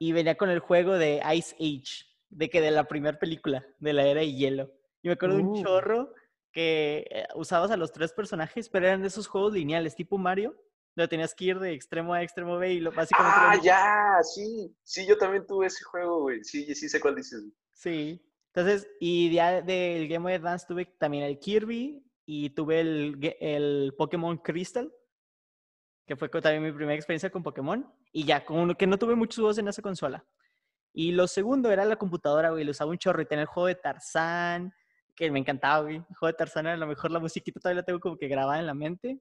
y 0.01 0.11
venía 0.11 0.35
con 0.37 0.51
el 0.51 0.59
juego 0.59 0.95
de 0.95 1.23
Ice 1.37 1.55
Age, 1.55 2.05
de 2.31 2.51
que 2.51 2.61
de 2.61 2.73
la 2.73 2.89
primera 2.89 3.17
película, 3.21 3.65
de 3.79 3.93
la 3.93 4.05
era 4.09 4.23
de 4.23 4.33
hielo. 4.33 4.73
Y 5.03 5.07
me 5.09 5.15
acuerdo 5.15 5.37
de 5.37 5.43
un 5.45 5.51
Uh. 5.51 5.63
chorro 5.63 6.15
que 6.51 7.07
eh, 7.09 7.27
usabas 7.37 7.71
a 7.71 7.77
los 7.77 7.93
tres 7.93 8.13
personajes, 8.13 8.69
pero 8.69 8.89
eran 8.89 9.03
de 9.03 9.07
esos 9.09 9.29
juegos 9.29 9.53
lineales, 9.53 9.95
tipo 9.95 10.19
Mario, 10.19 10.57
donde 10.97 11.07
tenías 11.07 11.33
que 11.33 11.45
ir 11.45 11.61
de 11.61 11.75
extremo 11.75 12.13
A 12.13 12.25
extremo 12.25 12.59
B 12.59 12.73
y 12.73 12.81
lo, 12.81 12.91
básicamente... 12.91 13.37
Ah, 13.41 13.57
ya, 13.63 14.17
sí. 14.25 14.75
Sí, 14.83 15.07
yo 15.07 15.17
también 15.17 15.47
tuve 15.47 15.67
ese 15.69 15.85
juego, 15.85 16.23
güey. 16.23 16.43
Sí, 16.43 16.75
sí 16.75 16.89
sé 16.89 16.99
cuál 17.01 17.15
dices. 17.15 17.39
güey. 17.41 17.53
Sí. 17.73 18.29
Entonces, 18.55 18.89
y 19.01 19.33
ya 19.33 19.63
del 19.63 20.09
Game 20.09 20.25
Boy 20.25 20.35
Advance 20.35 20.67
tuve 20.69 20.85
también 20.85 21.25
el 21.25 21.39
Kirby 21.39 22.05
y 22.27 22.51
tuve 22.51 22.81
el, 22.81 23.37
el 23.41 23.95
Pokémon 23.97 24.37
Crystal, 24.39 24.93
que 26.07 26.17
fue 26.17 26.29
también 26.29 26.63
mi 26.63 26.73
primera 26.73 26.95
experiencia 26.95 27.31
con 27.31 27.43
Pokémon. 27.43 27.91
Y 28.13 28.25
ya, 28.25 28.45
como 28.45 28.75
que 28.75 28.87
no 28.87 28.99
tuve 28.99 29.15
muchos 29.15 29.37
juegos 29.37 29.59
en 29.59 29.69
esa 29.69 29.81
consola. 29.81 30.27
Y 30.93 31.13
lo 31.13 31.27
segundo 31.27 31.71
era 31.71 31.87
la 31.87 31.97
computadora, 31.97 32.51
güey. 32.51 32.65
Lo 32.65 32.73
usaba 32.73 32.91
un 32.91 32.99
chorro 32.99 33.23
y 33.23 33.27
tenía 33.27 33.43
el 33.43 33.49
juego 33.49 33.69
de 33.69 33.77
Tarzán, 33.77 34.75
que 35.17 35.31
me 35.31 35.39
encantaba, 35.39 35.85
güey. 35.85 35.97
El 35.97 36.17
juego 36.17 36.33
de 36.33 36.37
Tarzán 36.37 36.67
era 36.67 36.75
a 36.75 36.79
lo 36.79 36.87
mejor 36.87 37.11
la 37.11 37.21
musiquita 37.21 37.59
todavía 37.59 37.81
la 37.81 37.87
tengo 37.87 38.01
como 38.01 38.19
que 38.19 38.29
grabada 38.29 38.61
en 38.61 38.67
la 38.67 38.75
mente. 38.75 39.19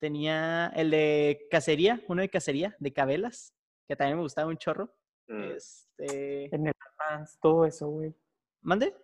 Tenía 0.00 0.72
el 0.74 0.90
de 0.90 1.46
cacería, 1.50 2.02
uno 2.08 2.22
de 2.22 2.28
cacería, 2.28 2.74
de 2.80 2.92
cabelas, 2.92 3.54
que 3.86 3.94
también 3.94 4.16
me 4.16 4.22
gustaba 4.22 4.48
un 4.48 4.56
chorro. 4.56 4.92
Mm. 5.28 5.42
Este... 5.52 6.54
En 6.54 6.66
el 6.66 6.74
Advance, 6.98 7.38
todo 7.40 7.64
eso, 7.64 7.88
güey. 7.88 8.12
¿Mande? 8.62 8.94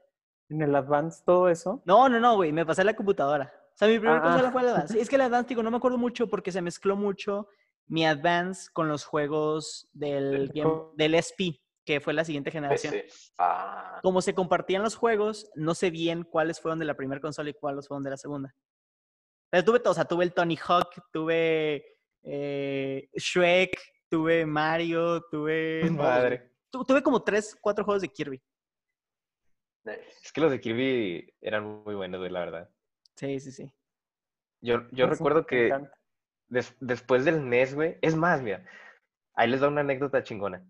En 0.49 0.63
el 0.63 0.75
Advance, 0.75 1.23
todo 1.25 1.49
eso. 1.49 1.83
No, 1.85 2.09
no, 2.09 2.21
no, 2.21 2.37
güey, 2.37 2.53
me 2.53 2.65
pasé 2.67 2.85
la 2.85 2.95
computadora. 2.95 3.53
O 3.75 3.77
sea, 3.79 3.89
mi 3.89 3.99
primera 3.99 4.19
Ah. 4.19 4.23
consola 4.23 4.53
fue 4.53 4.61
el 4.63 4.69
Advance. 4.69 5.01
Es 5.01 5.09
que 5.09 5.17
el 5.17 5.23
Advance, 5.23 5.49
digo, 5.49 5.63
no 5.63 5.71
me 5.71 5.77
acuerdo 5.79 5.99
mucho 5.99 6.29
porque 6.29 6.53
se 6.53 6.63
mezcló 6.63 6.97
mucho 6.97 7.49
mi 7.89 8.07
Advance 8.07 8.69
con 8.73 8.89
los 8.89 9.05
juegos 9.05 9.89
del, 9.93 10.31
Del 10.31 10.49
Game- 10.49 10.63
co- 10.71 10.93
del 10.97 11.15
SP, 11.19 11.59
que 11.85 12.01
fue 12.01 12.13
la 12.15 12.25
siguiente 12.25 12.51
generación. 12.51 12.95
Ah, 13.39 14.01
Como 14.03 14.21
se 14.23 14.35
compartían 14.35 14.83
los 14.83 14.97
juegos, 14.97 15.51
no 15.55 15.75
sé 15.75 15.91
bien 15.91 16.25
cuáles 16.25 16.61
fueron 16.61 16.79
de 16.79 16.85
la 16.85 16.95
primera 16.95 17.21
consola 17.21 17.51
y 17.51 17.55
cuáles 17.55 17.87
fueron 17.87 18.03
de 18.03 18.11
la 18.11 18.17
segunda. 18.17 18.55
Pero 19.51 19.65
tuve 19.65 19.79
todo, 19.81 19.93
o 19.93 19.95
sea, 19.95 20.05
tuve 20.05 20.25
el 20.25 20.35
Tony 20.35 20.57
Hawk, 20.67 20.91
tuve 21.13 21.85
eh, 22.25 23.09
Shrek, 23.15 23.79
tuve 24.09 24.45
Mario, 24.47 25.23
tuve... 25.31 25.81
Madre. 25.91 26.53
Tu- 26.71 26.85
tuve 26.85 27.03
como 27.03 27.23
tres, 27.23 27.57
cuatro 27.61 27.85
juegos 27.85 28.03
de 28.03 28.09
Kirby. 28.09 28.43
Es 30.23 30.33
que 30.33 30.41
los 30.41 30.51
de 30.51 30.61
Kirby 30.61 31.35
eran 31.41 31.83
muy 31.85 31.95
buenos, 31.95 32.19
güey, 32.21 32.31
la 32.31 32.41
verdad. 32.41 32.71
Sí, 33.15 33.39
sí, 33.41 33.53
sí. 33.53 33.73
Yo, 34.61 34.89
yo 34.91 35.07
recuerdo 35.07 35.47
que 35.47 35.73
des- 36.49 36.77
después 36.81 37.25
del 37.25 37.37
NES, 37.37 37.75
güey, 37.75 37.99
es 38.03 38.17
más, 38.17 38.43
mira, 38.43 38.65
ahí 39.35 39.49
les 39.49 39.61
da 39.61 39.69
una 39.69 39.83
anécdota 39.83 40.23
chingona. 40.23 40.65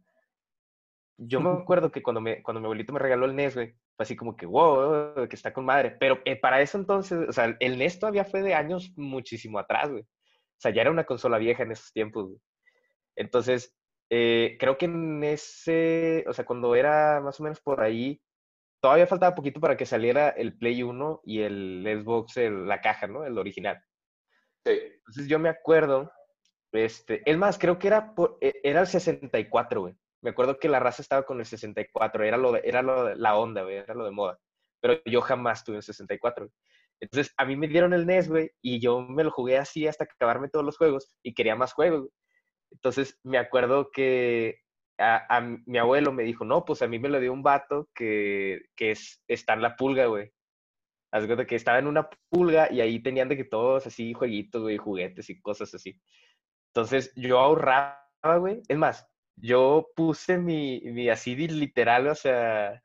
Yo 1.19 1.41
me 1.41 1.51
acuerdo 1.51 1.91
que 1.91 2.03
cuando, 2.03 2.21
me, 2.21 2.43
cuando 2.43 2.61
mi 2.61 2.67
abuelito 2.67 2.93
me 2.93 2.99
regaló 2.99 3.25
el 3.25 3.33
NES, 3.33 3.55
güey, 3.55 3.73
fue 3.97 4.03
así 4.05 4.17
como 4.17 4.37
que, 4.37 4.45
wow, 4.45 5.27
que 5.29 5.37
está 5.37 5.53
con 5.53 5.65
madre. 5.65 5.97
Pero 5.99 6.21
eh, 6.27 6.37
para 6.39 6.61
eso 6.61 6.77
entonces, 6.77 7.27
o 7.29 7.33
sea, 7.33 7.57
el 7.59 7.75
NES 7.81 7.99
todavía 7.99 8.25
fue 8.25 8.43
de 8.43 8.55
años 8.55 8.93
muchísimo 8.97 9.59
atrás, 9.59 9.91
güey. 9.91 10.03
O 10.03 10.59
sea, 10.61 10.73
ya 10.73 10.83
era 10.83 10.91
una 10.91 11.05
consola 11.05 11.39
vieja 11.39 11.63
en 11.63 11.73
esos 11.73 11.93
tiempos, 11.93 12.27
güey. 12.27 12.41
Entonces, 13.17 13.75
eh, 14.11 14.57
creo 14.61 14.77
que 14.77 14.87
en 14.87 15.25
ese, 15.25 16.25
o 16.29 16.33
sea, 16.35 16.45
cuando 16.45 16.75
era 16.75 17.21
más 17.23 17.41
o 17.41 17.43
menos 17.45 17.61
por 17.61 17.81
ahí, 17.81 18.21
todavía 18.80 19.06
faltaba 19.06 19.35
poquito 19.35 19.61
para 19.61 19.76
que 19.76 19.87
saliera 19.87 20.28
el 20.30 20.56
Play 20.56 20.83
1 20.83 21.21
y 21.25 21.40
el 21.42 21.85
Xbox, 22.02 22.37
el- 22.37 22.66
la 22.66 22.80
caja, 22.80 23.06
¿no? 23.06 23.25
El 23.25 23.38
original. 23.38 23.83
Sí. 24.64 24.73
Entonces 24.99 25.28
yo 25.28 25.38
me 25.38 25.49
acuerdo, 25.49 26.11
este, 26.73 27.23
es 27.28 27.37
más, 27.38 27.59
creo 27.59 27.78
que 27.78 27.88
era, 27.88 28.14
por- 28.14 28.38
e- 28.40 28.61
era 28.62 28.80
el 28.80 28.87
64, 28.87 29.80
güey. 29.83 29.95
Me 30.23 30.30
acuerdo 30.30 30.59
que 30.59 30.68
la 30.68 30.80
raza 30.80 31.02
estaba 31.02 31.25
con 31.25 31.38
el 31.40 31.47
64, 31.47 32.25
era 32.25 32.37
lo 32.37 32.52
de, 32.52 32.61
era 32.64 32.83
lo 32.83 33.04
de- 33.04 33.16
la 33.16 33.37
onda, 33.37 33.62
güey, 33.62 33.76
era 33.76 33.95
lo 33.95 34.04
de 34.04 34.11
moda. 34.11 34.38
Pero 34.80 35.00
yo 35.04 35.21
jamás 35.21 35.64
tuve 35.64 35.76
el 35.76 35.83
64. 35.83 36.47
güey. 36.47 36.52
Entonces 37.00 37.33
a 37.37 37.45
mí 37.45 37.56
me 37.56 37.68
dieron 37.68 37.92
el 37.92 38.06
NES, 38.06 38.28
güey, 38.28 38.50
y 38.62 38.80
yo 38.80 39.00
me 39.02 39.23
lo 39.25 39.30
jugué 39.30 39.59
así 39.59 39.87
hasta 39.87 40.04
acabarme 40.04 40.49
todos 40.49 40.64
los 40.64 40.76
juegos 40.78 41.14
y 41.23 41.35
quería 41.35 41.54
más 41.56 41.73
juegos. 41.75 42.00
güey. 42.00 42.12
Entonces 42.73 43.18
me 43.23 43.38
acuerdo 43.38 43.90
que 43.92 44.61
a, 44.99 45.41
mi 45.67 45.79
abuelo 45.79 46.12
me 46.12 46.23
dijo, 46.23 46.45
no, 46.45 46.65
pues 46.65 46.83
a 46.83 46.88
mí 46.88 46.99
me 46.99 47.09
lo 47.09 47.21
dio 47.21 47.33
un 47.33 47.43
vato 47.43 47.88
que, 47.95 48.62
que 48.75 48.93
es, 48.93 49.23
está 49.29 49.55
en 49.55 49.62
la 49.62 49.76
pulga, 49.76 50.07
güey. 50.07 50.33
Haz 51.12 51.26
cuenta 51.26 51.47
que 51.47 51.55
estaba 51.55 51.79
en 51.79 51.87
una 51.87 52.09
pulga 52.29 52.71
y 52.73 52.81
ahí 52.81 53.03
tenían 53.03 53.29
de 53.29 53.37
que 53.37 53.45
todos 53.45 53.87
así 53.87 54.12
jueguitos, 54.12 54.62
güey, 54.62 54.76
juguetes 54.76 55.31
y 55.31 55.41
cosas 55.41 55.75
así. 55.75 56.00
Entonces 56.75 57.12
yo 57.17 57.38
ahorraba, 57.38 57.99
güey. 58.38 58.62
Es 58.69 58.76
más, 58.76 59.07
yo 59.37 59.88
puse 59.95 60.38
mi, 60.38 60.81
mi 60.81 61.09
así 61.09 61.37
literal, 61.37 62.09
o 62.09 62.15
sea, 62.15 62.83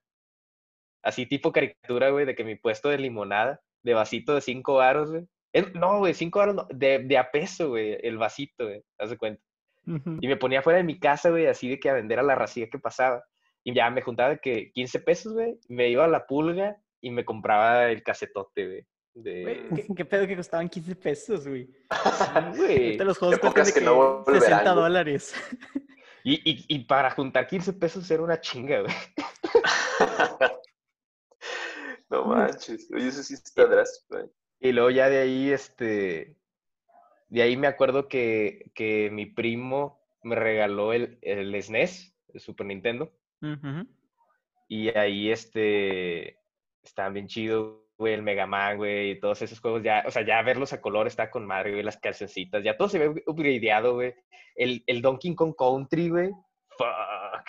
así 1.04 1.26
tipo 1.26 1.52
caricatura, 1.52 2.10
güey, 2.10 2.26
de 2.26 2.36
que 2.36 2.44
mi 2.44 2.56
puesto 2.56 2.90
de 2.90 2.98
limonada, 3.00 3.62
de 3.84 3.94
vasito 3.94 4.36
de 4.36 4.42
cinco 4.42 4.76
varos, 4.76 5.12
güey. 5.12 5.28
No, 5.74 6.00
güey, 6.00 6.14
cinco 6.14 6.40
varos, 6.40 6.56
no, 6.56 6.68
de, 6.70 7.00
de 7.00 7.18
a 7.18 7.32
peso, 7.32 7.70
güey, 7.70 7.98
el 8.02 8.18
vasito, 8.18 8.66
güey, 8.66 8.84
haz 8.98 9.10
de 9.10 9.18
cuenta. 9.18 9.44
Y 9.86 10.28
me 10.28 10.38
ponía 10.38 10.62
fuera 10.62 10.78
de 10.78 10.84
mi 10.84 11.00
casa, 11.00 11.30
güey, 11.30 11.48
así 11.48 11.70
de 11.70 11.80
que 11.80 11.90
a 11.90 11.94
vender 11.94 12.20
a 12.20 12.24
la 12.24 12.36
racía 12.36 12.70
que 12.70 12.80
pasaba. 12.80 13.24
Y 13.64 13.74
ya 13.74 13.90
me 13.90 14.02
juntaba 14.02 14.30
de 14.30 14.40
que 14.40 14.72
15 14.72 15.00
pesos, 15.02 15.34
güey, 15.34 15.60
me 15.70 15.90
iba 15.90 16.06
a 16.06 16.08
la 16.08 16.26
pulga 16.26 16.78
y 17.02 17.12
me 17.12 17.26
compraba 17.26 17.90
el 17.90 18.04
casetote, 18.04 18.66
güey. 18.66 18.88
De... 19.14 19.42
Güey, 19.44 19.70
¿qué, 19.76 19.96
qué 19.96 20.06
pedo 20.06 20.26
que 20.28 20.36
costaban 20.38 20.70
15 20.70 20.96
pesos, 20.96 21.48
güey? 21.48 21.70
Güey. 22.56 22.86
Ahorita 22.86 23.04
los 23.04 23.18
juegos 23.18 23.40
cuestan 23.40 23.66
de 23.66 23.74
que 23.74 23.80
que 23.80 23.86
no 23.86 23.96
volverán, 23.96 24.42
60 24.42 24.64
güey. 24.64 24.84
dólares. 24.84 25.34
Y, 26.24 26.34
y, 26.48 26.66
y 26.68 26.84
para 26.84 27.10
juntar 27.10 27.48
15 27.48 27.74
pesos 27.74 28.12
era 28.12 28.22
una 28.22 28.40
chinga, 28.40 28.82
güey. 28.82 28.94
no 32.12 32.26
manches. 32.26 32.88
Oye, 32.94 33.08
eso 33.08 33.24
sí 33.24 33.34
está 33.34 33.66
drástico. 33.66 34.20
¿eh? 34.20 34.30
Y 34.60 34.72
luego 34.72 34.92
ya 34.92 35.10
de 35.10 35.18
ahí, 35.18 35.52
este, 35.52 36.38
de 37.32 37.42
ahí 37.42 37.56
me 37.56 37.68
acuerdo 37.68 38.10
que, 38.10 38.72
que 38.76 39.10
mi 39.10 39.26
primo 39.26 40.02
me 40.22 40.36
regaló 40.36 40.92
el, 40.92 41.18
el 41.22 41.60
SNES, 41.64 42.14
el 42.34 42.40
Super 42.42 42.68
Nintendo, 42.68 43.10
Ujú. 43.42 43.88
y 44.68 44.90
ahí, 44.90 45.32
este, 45.32 46.38
estaban 46.84 47.14
bien 47.14 47.28
chido, 47.28 47.88
güey, 47.98 48.16
el 48.16 48.22
Mega 48.22 48.46
Man, 48.48 48.76
güey, 48.76 49.12
y 49.12 49.20
todos 49.22 49.42
esos 49.42 49.62
juegos, 49.62 49.82
ya, 49.82 50.04
o 50.06 50.12
sea, 50.12 50.26
ya 50.26 50.42
verlos 50.42 50.74
a 50.74 50.82
color 50.82 51.08
está 51.08 51.32
con 51.32 51.48
madre, 51.48 51.72
güey, 51.72 51.84
las 51.84 51.98
cancioncitas, 51.98 52.66
ya 52.66 52.76
todo 52.76 52.90
se 52.90 53.00
ve 53.00 53.24
upgradeado, 53.26 53.94
güey. 53.94 54.14
El, 54.56 54.84
el 54.86 55.02
Donkey 55.02 55.34
Kong 55.34 55.56
Country, 55.58 56.10
güey, 56.10 56.32
fuck. 56.78 57.48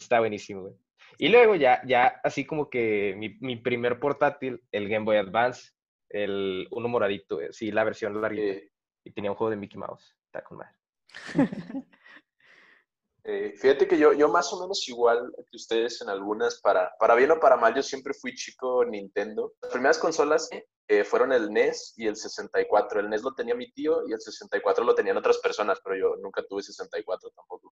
Está 0.00 0.20
buenísimo, 0.20 0.62
güey. 0.62 0.74
Y 1.18 1.28
luego 1.28 1.54
ya, 1.54 1.82
ya 1.84 2.18
así 2.24 2.46
como 2.46 2.70
que 2.70 3.14
mi, 3.18 3.36
mi 3.40 3.56
primer 3.56 4.00
portátil, 4.00 4.62
el 4.72 4.88
Game 4.88 5.04
Boy 5.04 5.18
Advance, 5.18 5.72
el 6.10 6.68
uno 6.70 6.88
moradito, 6.88 7.36
güey, 7.36 7.52
sí, 7.52 7.70
la 7.70 7.84
versión 7.84 8.20
larguita. 8.20 8.58
Eh, 8.58 8.72
Y 9.04 9.12
tenía 9.12 9.30
un 9.30 9.36
juego 9.36 9.50
de 9.50 9.56
Mickey 9.56 9.78
Mouse. 9.78 10.16
Está 10.26 10.42
con 10.42 10.58
madre. 10.58 10.76
eh, 13.24 13.54
fíjate 13.56 13.86
que 13.88 13.98
yo, 13.98 14.12
yo 14.12 14.28
más 14.28 14.52
o 14.52 14.60
menos 14.60 14.86
igual 14.88 15.32
que 15.50 15.56
ustedes 15.56 16.00
en 16.02 16.08
algunas, 16.08 16.60
para, 16.60 16.92
para 16.98 17.14
bien 17.14 17.30
o 17.30 17.40
para 17.40 17.56
mal, 17.56 17.74
yo 17.74 17.82
siempre 17.82 18.12
fui 18.14 18.34
chico 18.34 18.84
Nintendo. 18.84 19.54
Las 19.62 19.72
primeras 19.72 19.98
consolas 19.98 20.48
eh, 20.88 21.04
fueron 21.04 21.32
el 21.32 21.50
NES 21.52 21.94
y 21.96 22.06
el 22.06 22.16
64. 22.16 23.00
El 23.00 23.08
NES 23.08 23.22
lo 23.22 23.34
tenía 23.34 23.54
mi 23.54 23.70
tío 23.72 24.06
y 24.08 24.12
el 24.12 24.20
64 24.20 24.84
lo 24.84 24.94
tenían 24.94 25.16
otras 25.16 25.38
personas, 25.38 25.80
pero 25.82 25.96
yo 25.96 26.16
nunca 26.22 26.42
tuve 26.42 26.62
64 26.62 27.30
tampoco. 27.30 27.74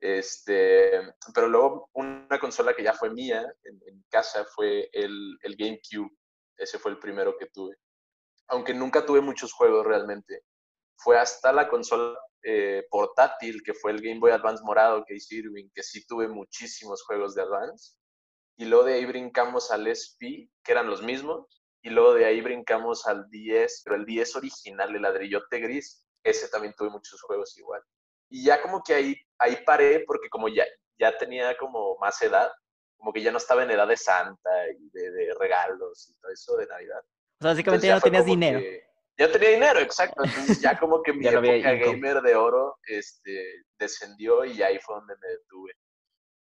Este, 0.00 0.92
pero 1.34 1.48
luego 1.48 1.90
una 1.94 2.38
consola 2.38 2.72
que 2.74 2.84
ya 2.84 2.94
fue 2.94 3.10
mía 3.10 3.44
en, 3.64 3.80
en 3.86 4.04
casa 4.08 4.44
fue 4.44 4.88
el, 4.92 5.36
el 5.42 5.56
GameCube. 5.56 6.10
Ese 6.58 6.78
fue 6.78 6.90
el 6.90 6.98
primero 6.98 7.36
que 7.38 7.46
tuve. 7.46 7.76
Aunque 8.48 8.74
nunca 8.74 9.06
tuve 9.06 9.20
muchos 9.20 9.52
juegos 9.52 9.86
realmente. 9.86 10.42
Fue 10.96 11.18
hasta 11.18 11.52
la 11.52 11.68
consola 11.68 12.18
eh, 12.42 12.84
portátil, 12.90 13.62
que 13.62 13.74
fue 13.74 13.92
el 13.92 14.00
Game 14.00 14.18
Boy 14.18 14.32
Advance 14.32 14.62
morado 14.64 15.04
que 15.06 15.14
hizo 15.14 15.34
Irving, 15.34 15.68
que 15.72 15.82
sí 15.82 16.06
tuve 16.06 16.28
muchísimos 16.28 17.04
juegos 17.04 17.34
de 17.34 17.42
Advance. 17.42 17.94
Y 18.56 18.64
luego 18.64 18.84
de 18.84 18.94
ahí 18.94 19.06
brincamos 19.06 19.70
al 19.70 19.86
SP, 19.86 20.50
que 20.64 20.72
eran 20.72 20.90
los 20.90 21.02
mismos. 21.02 21.62
Y 21.82 21.90
luego 21.90 22.14
de 22.14 22.24
ahí 22.24 22.40
brincamos 22.40 23.06
al 23.06 23.30
10, 23.30 23.82
pero 23.84 23.96
el 23.96 24.04
10 24.04 24.36
original, 24.36 24.94
el 24.96 25.02
ladrillote 25.02 25.60
gris, 25.60 26.04
ese 26.24 26.48
también 26.48 26.74
tuve 26.76 26.90
muchos 26.90 27.22
juegos 27.22 27.56
igual. 27.56 27.82
Y 28.28 28.44
ya 28.44 28.60
como 28.60 28.82
que 28.82 28.94
ahí, 28.94 29.16
ahí 29.38 29.58
paré, 29.64 30.04
porque 30.06 30.28
como 30.28 30.48
ya, 30.48 30.64
ya 30.98 31.16
tenía 31.16 31.56
como 31.56 31.96
más 31.98 32.20
edad, 32.20 32.50
como 32.98 33.12
que 33.12 33.22
ya 33.22 33.30
no 33.32 33.38
estaba 33.38 33.62
en 33.62 33.70
edad 33.70 33.86
de 33.88 33.96
Santa 33.96 34.50
y 34.70 34.90
de, 34.90 35.10
de 35.10 35.34
regalos 35.38 36.10
y 36.10 36.20
todo 36.20 36.30
eso 36.32 36.56
de 36.56 36.66
Navidad. 36.66 36.98
O 37.00 37.42
sea, 37.42 37.50
básicamente 37.52 37.86
ya 37.86 37.94
no 37.94 38.00
tenías 38.00 38.24
dinero. 38.26 38.58
que- 38.60 38.82
ya 39.16 39.32
tenía 39.32 39.50
dinero, 39.50 39.80
exacto. 39.80 40.22
Entonces 40.24 40.60
ya 40.60 40.78
como 40.78 41.02
que 41.02 41.12
mi 41.14 41.26
época 41.26 41.72
gamer 41.72 42.20
de 42.22 42.34
oro 42.36 42.76
este, 42.86 43.64
descendió 43.78 44.44
y 44.44 44.62
ahí 44.62 44.78
fue 44.80 44.96
donde 44.96 45.14
me 45.20 45.28
detuve, 45.28 45.72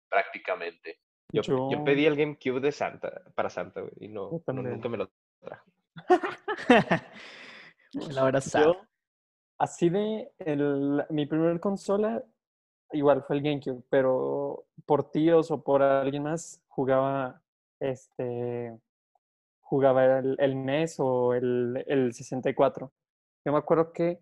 prácticamente. 0.09 0.99
Yo, 1.32 1.42
yo 1.42 1.71
Yo- 1.71 1.85
pedí 1.85 2.06
el 2.06 2.16
GameCube 2.16 2.61
de 2.61 2.73
Santa, 2.73 3.23
para 3.35 3.49
Santa, 3.50 3.80
güey, 3.80 3.92
y 4.00 4.09
no, 4.09 4.30
no, 4.47 4.62
nunca 4.62 4.88
me 4.88 4.99
lo 4.99 5.11
trajo. 5.40 5.64
La. 7.94 8.40
Yo, 8.61 8.76
así 9.59 9.90
de 9.90 10.32
el- 10.38 11.04
mi 11.11 11.26
primer 11.26 11.61
consola, 11.61 12.23
igual 12.92 13.22
fue 13.22 13.37
el 13.37 13.42
GameCube, 13.42 13.82
pero 13.88 14.64
por 14.87 15.11
tíos 15.11 15.50
o 15.50 15.62
por 15.62 15.82
alguien 15.82 16.25
más 16.25 16.62
jugaba 16.68 17.42
este 17.80 18.78
jugaba 19.61 20.18
el, 20.18 20.37
el 20.38 20.66
NES 20.66 21.00
o 21.00 21.34
el, 21.34 21.82
el 21.87 22.12
64. 22.12 22.92
Yo 23.44 23.52
me 23.52 23.58
acuerdo 23.58 23.92
que 23.92 24.20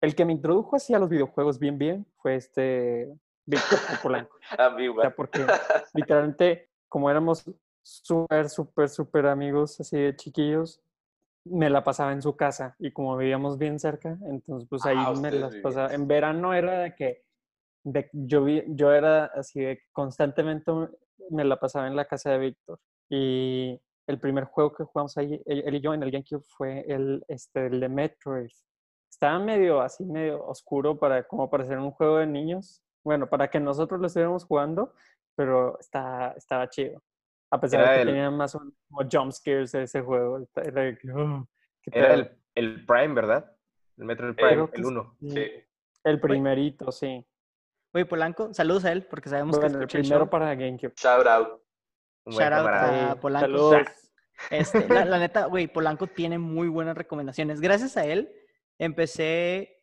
el 0.00 0.14
que 0.14 0.24
me 0.24 0.32
introdujo 0.32 0.76
así 0.76 0.94
a 0.94 0.98
los 0.98 1.08
videojuegos 1.08 1.58
bien 1.58 1.78
bien 1.78 2.06
fue 2.16 2.36
este 2.36 3.14
Víctor 3.46 3.78
Polanco. 4.02 4.36
A 4.56 4.70
mí, 4.70 4.88
O 4.88 5.00
sea, 5.00 5.14
porque 5.14 5.44
literalmente, 5.94 6.68
como 6.88 7.10
éramos 7.10 7.44
súper, 7.82 8.48
súper, 8.48 8.88
súper 8.88 9.26
amigos, 9.26 9.78
así 9.80 9.98
de 9.98 10.16
chiquillos, 10.16 10.80
me 11.44 11.68
la 11.68 11.84
pasaba 11.84 12.12
en 12.12 12.22
su 12.22 12.36
casa 12.36 12.74
y 12.78 12.90
como 12.90 13.16
vivíamos 13.16 13.58
bien 13.58 13.78
cerca, 13.78 14.16
entonces 14.26 14.66
pues 14.68 14.86
ahí 14.86 14.96
Ah, 14.98 15.12
me 15.20 15.30
las 15.30 15.54
pasaba. 15.56 15.92
En 15.92 16.08
verano 16.08 16.54
era 16.54 16.80
de 16.80 16.94
que 16.94 17.24
de, 17.84 18.08
yo, 18.12 18.44
vi- 18.44 18.64
yo 18.68 18.92
era 18.92 19.26
así 19.26 19.60
de 19.60 19.80
constantemente 19.92 20.72
me 21.30 21.44
la 21.44 21.58
pasaba 21.58 21.86
en 21.86 21.96
la 21.96 22.06
casa 22.06 22.30
de 22.30 22.38
Víctor 22.38 22.78
y 23.10 23.80
el 24.06 24.18
primer 24.18 24.44
juego 24.44 24.72
que 24.72 24.84
jugamos 24.84 25.16
ahí, 25.16 25.40
él, 25.46 25.74
y 25.74 25.80
yo 25.80 25.94
en 25.94 26.02
el 26.02 26.10
GameCube 26.10 26.42
fue 26.56 26.80
el, 26.88 27.24
este, 27.28 27.66
el 27.66 27.80
de 27.80 27.88
Metroid. 27.88 28.50
Estaba 29.10 29.38
medio 29.38 29.80
así, 29.80 30.04
medio 30.04 30.44
oscuro 30.44 30.98
para 30.98 31.22
como 31.24 31.48
para 31.48 31.64
ser 31.64 31.78
un 31.78 31.90
juego 31.92 32.18
de 32.18 32.26
niños. 32.26 32.82
Bueno, 33.04 33.28
para 33.28 33.48
que 33.48 33.60
nosotros 33.60 34.00
lo 34.00 34.06
estuviéramos 34.08 34.44
jugando, 34.44 34.92
pero 35.36 35.78
está, 35.78 36.32
estaba 36.36 36.68
chido. 36.68 37.02
A 37.50 37.60
pesar 37.60 37.80
Era 37.80 37.90
de 37.90 37.96
que 37.96 38.00
el- 38.02 38.08
tenía 38.08 38.30
más 38.30 38.54
o 38.54 38.60
menos 38.60 38.74
como 38.88 39.08
jump 39.10 39.32
scares 39.32 39.74
ese 39.74 40.00
juego. 40.02 40.38
Era, 40.56 40.98
"Oh, 41.16 41.46
qué 41.82 41.90
Era 41.94 42.08
pedo". 42.08 42.14
el, 42.14 42.38
el 42.56 42.86
Prime, 42.86 43.14
¿verdad? 43.14 43.56
El 43.96 44.04
Metroid 44.06 44.34
Creo 44.34 44.66
Prime, 44.68 44.68
el 44.72 44.84
sí. 44.84 44.90
1. 44.90 45.16
Sí. 45.28 45.50
El 46.02 46.20
primerito, 46.20 46.90
sí. 46.92 47.24
Oye, 47.94 48.04
Polanco, 48.06 48.52
saludos 48.52 48.84
a 48.84 48.92
él 48.92 49.04
porque 49.06 49.28
sabemos 49.28 49.56
Bueno, 49.56 49.62
que 49.70 49.76
el 49.76 49.82
escucha 49.82 49.98
el 49.98 50.02
primero 50.02 50.20
show. 50.24 50.30
para 50.30 50.54
GameCube. 50.54 50.92
Shout 50.96 51.26
out. 51.26 51.48
Un 52.26 52.34
buen 52.34 52.48
Shout 52.50 52.52
out 52.52 52.68
a 52.74 53.16
Polanco. 53.20 53.46
Saludos. 53.46 53.86
Este, 54.50 54.88
la, 54.88 55.04
la 55.04 55.18
neta, 55.20 55.46
güey, 55.46 55.68
Polanco 55.68 56.06
tiene 56.08 56.38
muy 56.38 56.68
buenas 56.68 56.96
recomendaciones. 56.96 57.60
Gracias 57.60 57.96
a 57.96 58.04
él 58.04 58.32
empecé 58.78 59.80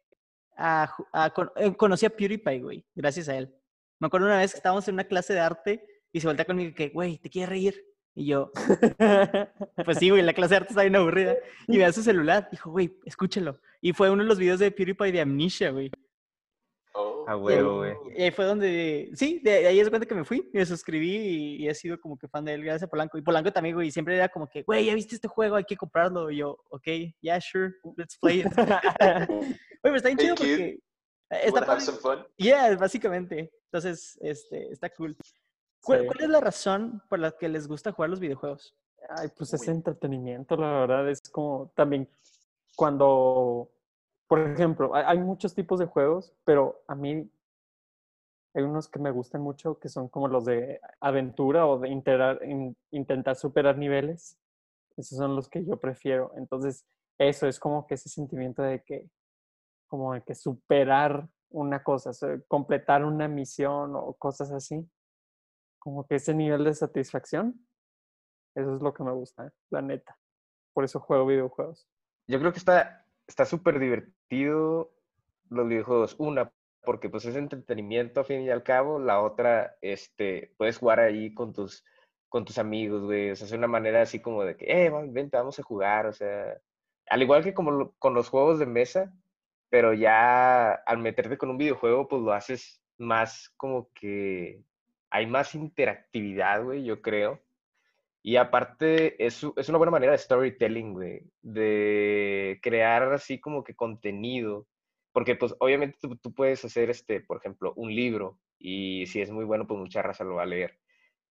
a, 0.58 0.94
a 1.14 1.30
con- 1.30 1.52
eh, 1.56 1.74
conocí 1.76 2.06
a 2.06 2.10
PewDiePie, 2.10 2.60
güey. 2.62 2.86
Gracias 2.96 3.30
a 3.30 3.38
él. 3.38 3.56
Me 4.00 4.08
acuerdo 4.08 4.28
una 4.28 4.40
vez 4.40 4.52
que 4.52 4.58
estábamos 4.58 4.88
en 4.88 4.96
una 4.96 5.06
clase 5.06 5.34
de 5.34 5.40
arte 5.40 5.86
y 6.12 6.20
se 6.20 6.28
voltea 6.28 6.46
conmigo 6.46 6.70
y 6.72 6.74
que, 6.74 6.90
güey, 6.90 7.18
¿te 7.18 7.30
quieres 7.30 7.50
reír? 7.50 7.86
Y 8.14 8.26
yo, 8.26 8.52
pues 9.86 9.98
sí, 10.00 10.10
güey, 10.10 10.22
la 10.22 10.34
clase 10.34 10.56
de 10.56 10.58
arte 10.58 10.70
está 10.72 10.82
bien 10.82 10.98
aburrida. 10.98 11.36
Y 11.68 11.78
me 11.78 11.84
da 11.84 11.94
su 11.94 12.04
celular. 12.04 12.50
Dijo, 12.52 12.70
güey, 12.72 13.00
escúchalo. 13.06 13.62
Y 13.80 13.94
fue 13.94 14.10
uno 14.10 14.22
de 14.24 14.28
los 14.28 14.38
videos 14.38 14.60
de 14.60 14.70
PewDiePie 14.72 15.14
de 15.14 15.22
Amnesia, 15.22 15.72
güey. 15.72 15.90
Oh. 16.94 17.24
A 17.28 17.38
huevo, 17.38 17.78
güey. 17.78 17.94
Y 18.18 18.24
ahí 18.24 18.32
fue 18.32 18.44
donde, 18.46 19.12
sí, 19.14 19.40
de 19.44 19.66
ahí 19.68 19.80
es 19.80 19.90
cuenta 19.90 20.06
que 20.06 20.14
me 20.16 20.26
fui, 20.26 20.50
me 20.52 20.66
suscribí 20.66 21.16
y, 21.16 21.56
y 21.64 21.68
he 21.70 21.74
sido 21.74 22.00
como 22.00 22.18
que 22.18 22.28
fan 22.28 22.44
de 22.44 22.54
él 22.54 22.64
gracias 22.64 22.84
a 22.84 22.90
Polanco. 22.90 23.18
Y 23.18 23.22
Polanco 23.22 23.52
también, 23.54 23.76
güey, 23.76 23.92
siempre 23.92 24.16
era 24.16 24.28
como 24.28 24.48
que, 24.50 24.64
güey, 24.64 24.86
¿ya 24.86 24.94
viste 24.94 25.16
este 25.16 25.28
juego? 25.30 25.56
Hay 25.56 25.64
que 25.64 25.78
comprarlo. 25.78 26.30
Y 26.30 26.38
yo, 26.38 26.58
ok, 26.70 26.84
yeah, 27.22 27.40
sure, 27.40 27.74
let's 27.96 28.18
play 28.20 28.40
it. 28.42 28.48
Güey, 29.84 29.94
pero 29.94 29.96
está 29.96 30.10
bien 30.10 30.20
Hey, 30.20 30.26
chido 30.26 30.36
kid, 30.36 30.58
porque 30.58 30.80
You 31.32 31.38
está 31.48 31.66
padre. 31.66 31.82
some 31.82 31.98
fun? 31.98 32.28
Yeah, 32.38 32.76
básicamente. 32.76 33.52
Entonces, 33.72 34.18
este, 34.22 34.72
está 34.72 34.90
cool. 34.90 35.16
¿Cuál, 35.82 36.02
Sí. 36.02 36.06
cuál 36.08 36.22
es 36.22 36.30
la 36.30 36.40
razón 36.42 37.02
por 37.10 37.20
la 37.20 37.32
que 37.32 37.48
les 37.50 37.68
gusta 37.68 37.92
jugar 37.94 38.10
los 38.10 38.20
videojuegos? 38.20 38.76
Ay, 39.18 39.30
pues 39.36 39.54
es 39.54 39.62
Uy. 39.62 39.70
entretenimiento, 39.74 40.56
la 40.58 40.82
verdad. 40.82 41.10
Es 41.10 41.22
como 41.32 41.72
también 41.76 42.08
cuando, 42.76 43.72
por 44.32 44.40
ejemplo, 44.40 44.96
hay, 44.96 45.20
muchos 45.20 45.54
tipos 45.54 45.78
de 45.78 45.88
juegos, 45.88 46.34
pero 46.46 46.86
a 46.88 46.96
mí 46.96 47.30
hay 48.54 48.64
unos 48.64 48.88
que 48.88 48.98
me 48.98 49.12
gustan 49.12 49.42
mucho 49.42 49.78
que 49.78 49.90
son 49.90 50.08
como 50.08 50.30
los 50.30 50.46
de 50.46 50.80
aventura 51.02 51.68
o 51.68 51.78
de 51.78 51.90
interar- 51.90 52.42
in- 52.46 52.78
intentar 52.92 53.36
superar 53.36 53.78
niveles. 53.78 54.38
Esos 54.96 55.18
son 55.18 55.36
los 55.36 55.50
que 55.50 55.66
yo 55.66 55.76
prefiero. 55.76 56.32
Entonces, 56.38 56.86
eso 57.18 57.46
es 57.46 57.60
como 57.60 57.86
que 57.86 57.96
ese 57.96 58.08
sentimiento 58.08 58.62
de 58.64 58.82
que, 58.82 59.10
como 59.88 60.14
de 60.14 60.22
que 60.22 60.34
superar 60.34 61.28
una 61.50 61.84
cosa, 61.84 62.12
completar 62.48 63.04
una 63.04 63.28
misión 63.28 63.98
o 63.98 64.14
cosas 64.14 64.50
así. 64.54 64.90
Como 65.78 66.08
que 66.08 66.16
ese 66.16 66.34
nivel 66.34 66.64
de 66.64 66.74
satisfacción 66.74 67.68
Eso 68.56 68.78
es 68.78 68.82
lo 68.82 68.94
que 68.94 69.04
me 69.04 69.12
gusta, 69.12 69.52
la 69.72 69.82
neta. 69.82 70.18
Por 70.72 70.86
eso 70.86 71.02
juego 71.02 71.26
videojuegos. 71.26 71.86
Yo 72.28 72.40
creo 72.40 72.54
que 72.54 72.60
está 72.60 73.06
está 73.28 73.46
súper 73.46 73.78
divertido 73.78 74.21
los 74.40 75.68
videojuegos. 75.68 76.16
Una, 76.18 76.52
porque 76.84 77.10
pues 77.10 77.26
es 77.26 77.36
entretenimiento 77.36 78.22
a 78.22 78.24
fin 78.24 78.42
y 78.42 78.50
al 78.50 78.64
cabo. 78.64 79.00
La 79.00 79.22
otra, 79.22 79.78
este, 79.82 80.54
puedes 80.58 80.78
jugar 80.78 81.00
ahí 81.00 81.34
con 81.34 81.54
tus, 81.54 81.86
con 82.30 82.46
tus 82.46 82.58
amigos, 82.58 83.04
güey. 83.04 83.32
O 83.32 83.36
sea, 83.36 83.48
es 83.48 83.54
una 83.54 83.68
manera 83.68 84.02
así 84.02 84.22
como 84.22 84.44
de 84.44 84.56
que, 84.58 84.66
eh, 84.66 84.92
vente, 85.10 85.38
vamos 85.38 85.60
a 85.60 85.64
jugar. 85.64 86.08
O 86.08 86.14
sea, 86.14 86.58
al 87.08 87.22
igual 87.22 87.44
que 87.44 87.54
como 87.54 87.92
con 88.00 88.14
los 88.14 88.30
juegos 88.30 88.60
de 88.60 88.66
mesa, 88.66 89.14
pero 89.70 89.94
ya 89.94 90.74
al 90.74 90.98
meterte 91.00 91.38
con 91.38 91.50
un 91.50 91.58
videojuego, 91.58 92.08
pues 92.08 92.22
lo 92.22 92.34
haces 92.34 92.82
más 92.98 93.50
como 93.58 93.90
que 93.94 94.64
hay 95.10 95.28
más 95.28 95.56
interactividad, 95.56 96.64
güey, 96.64 96.84
yo 96.84 97.02
creo. 97.02 97.40
Y 98.24 98.36
aparte, 98.36 99.24
es, 99.24 99.46
es 99.56 99.70
una 99.70 99.80
buena 99.80 99.92
manera 99.92 100.12
de 100.12 100.18
storytelling, 100.20 100.94
güey, 100.94 101.24
de 101.42 102.60
crear 102.62 103.12
así 103.14 103.40
como 103.40 103.64
que 103.64 103.76
contenido. 103.76 104.68
Porque, 105.12 105.36
pues, 105.36 105.56
obviamente 105.60 105.98
tú, 106.22 106.34
puedes 106.34 106.64
hacer, 106.64 106.90
este, 106.90 107.22
por 107.22 107.38
ejemplo, 107.38 107.74
un 107.76 107.94
libro 107.94 108.40
y 108.60 109.08
si 109.08 109.22
es 109.22 109.32
muy 109.32 109.44
bueno, 109.44 109.66
pues 109.68 109.80
mucha 109.80 110.02
raza 110.02 110.24
lo 110.24 110.36
va 110.36 110.44
a 110.44 110.46
leer. 110.46 110.78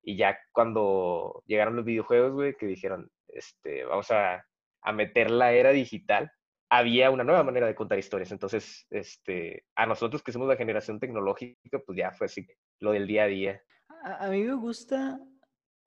Y 0.03 0.17
ya 0.17 0.39
cuando 0.53 1.43
llegaron 1.47 1.77
los 1.77 1.85
videojuegos, 1.85 2.33
güey, 2.33 2.57
que 2.57 2.67
dijeron, 2.67 3.11
este, 3.29 3.85
vamos 3.85 4.11
a, 4.11 4.45
a 4.83 4.93
meter 4.93 5.31
la 5.31 5.53
era 5.53 5.71
digital, 5.71 6.33
había 6.71 7.11
una 7.11 7.25
nueva 7.25 7.45
manera 7.45 7.67
de 7.67 7.75
contar 7.75 7.99
historias. 7.99 8.33
Entonces, 8.33 8.87
este, 8.91 9.65
a 9.77 9.87
nosotros 9.87 10.23
que 10.23 10.33
somos 10.33 10.49
la 10.49 10.57
generación 10.57 10.99
tecnológica, 10.99 11.79
pues 11.87 11.97
ya 11.97 12.11
fue 12.11 12.27
así 12.27 12.47
lo 12.81 12.93
del 12.93 13.07
día 13.07 13.25
a 13.25 13.29
día. 13.29 13.63
A, 14.05 14.27
a 14.27 14.31
mí 14.31 14.43
me 14.43 14.55
gusta 14.55 15.21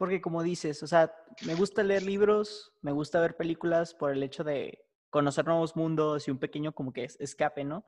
porque 0.04 0.20
como 0.20 0.44
dices, 0.44 0.84
o 0.84 0.88
sea, 0.88 1.16
me 1.46 1.56
gusta 1.56 1.82
leer 1.82 2.04
libros, 2.04 2.74
me 2.82 2.92
gusta 2.92 3.22
ver 3.22 3.38
películas 3.38 3.94
por 3.94 4.12
el 4.12 4.22
hecho 4.22 4.44
de 4.44 4.84
conocer 5.10 5.46
nuevos 5.46 5.78
mundos 5.78 6.28
y 6.28 6.32
un 6.32 6.40
pequeño 6.40 6.74
como 6.74 6.92
que 6.92 7.06
escape, 7.06 7.64
¿no? 7.64 7.88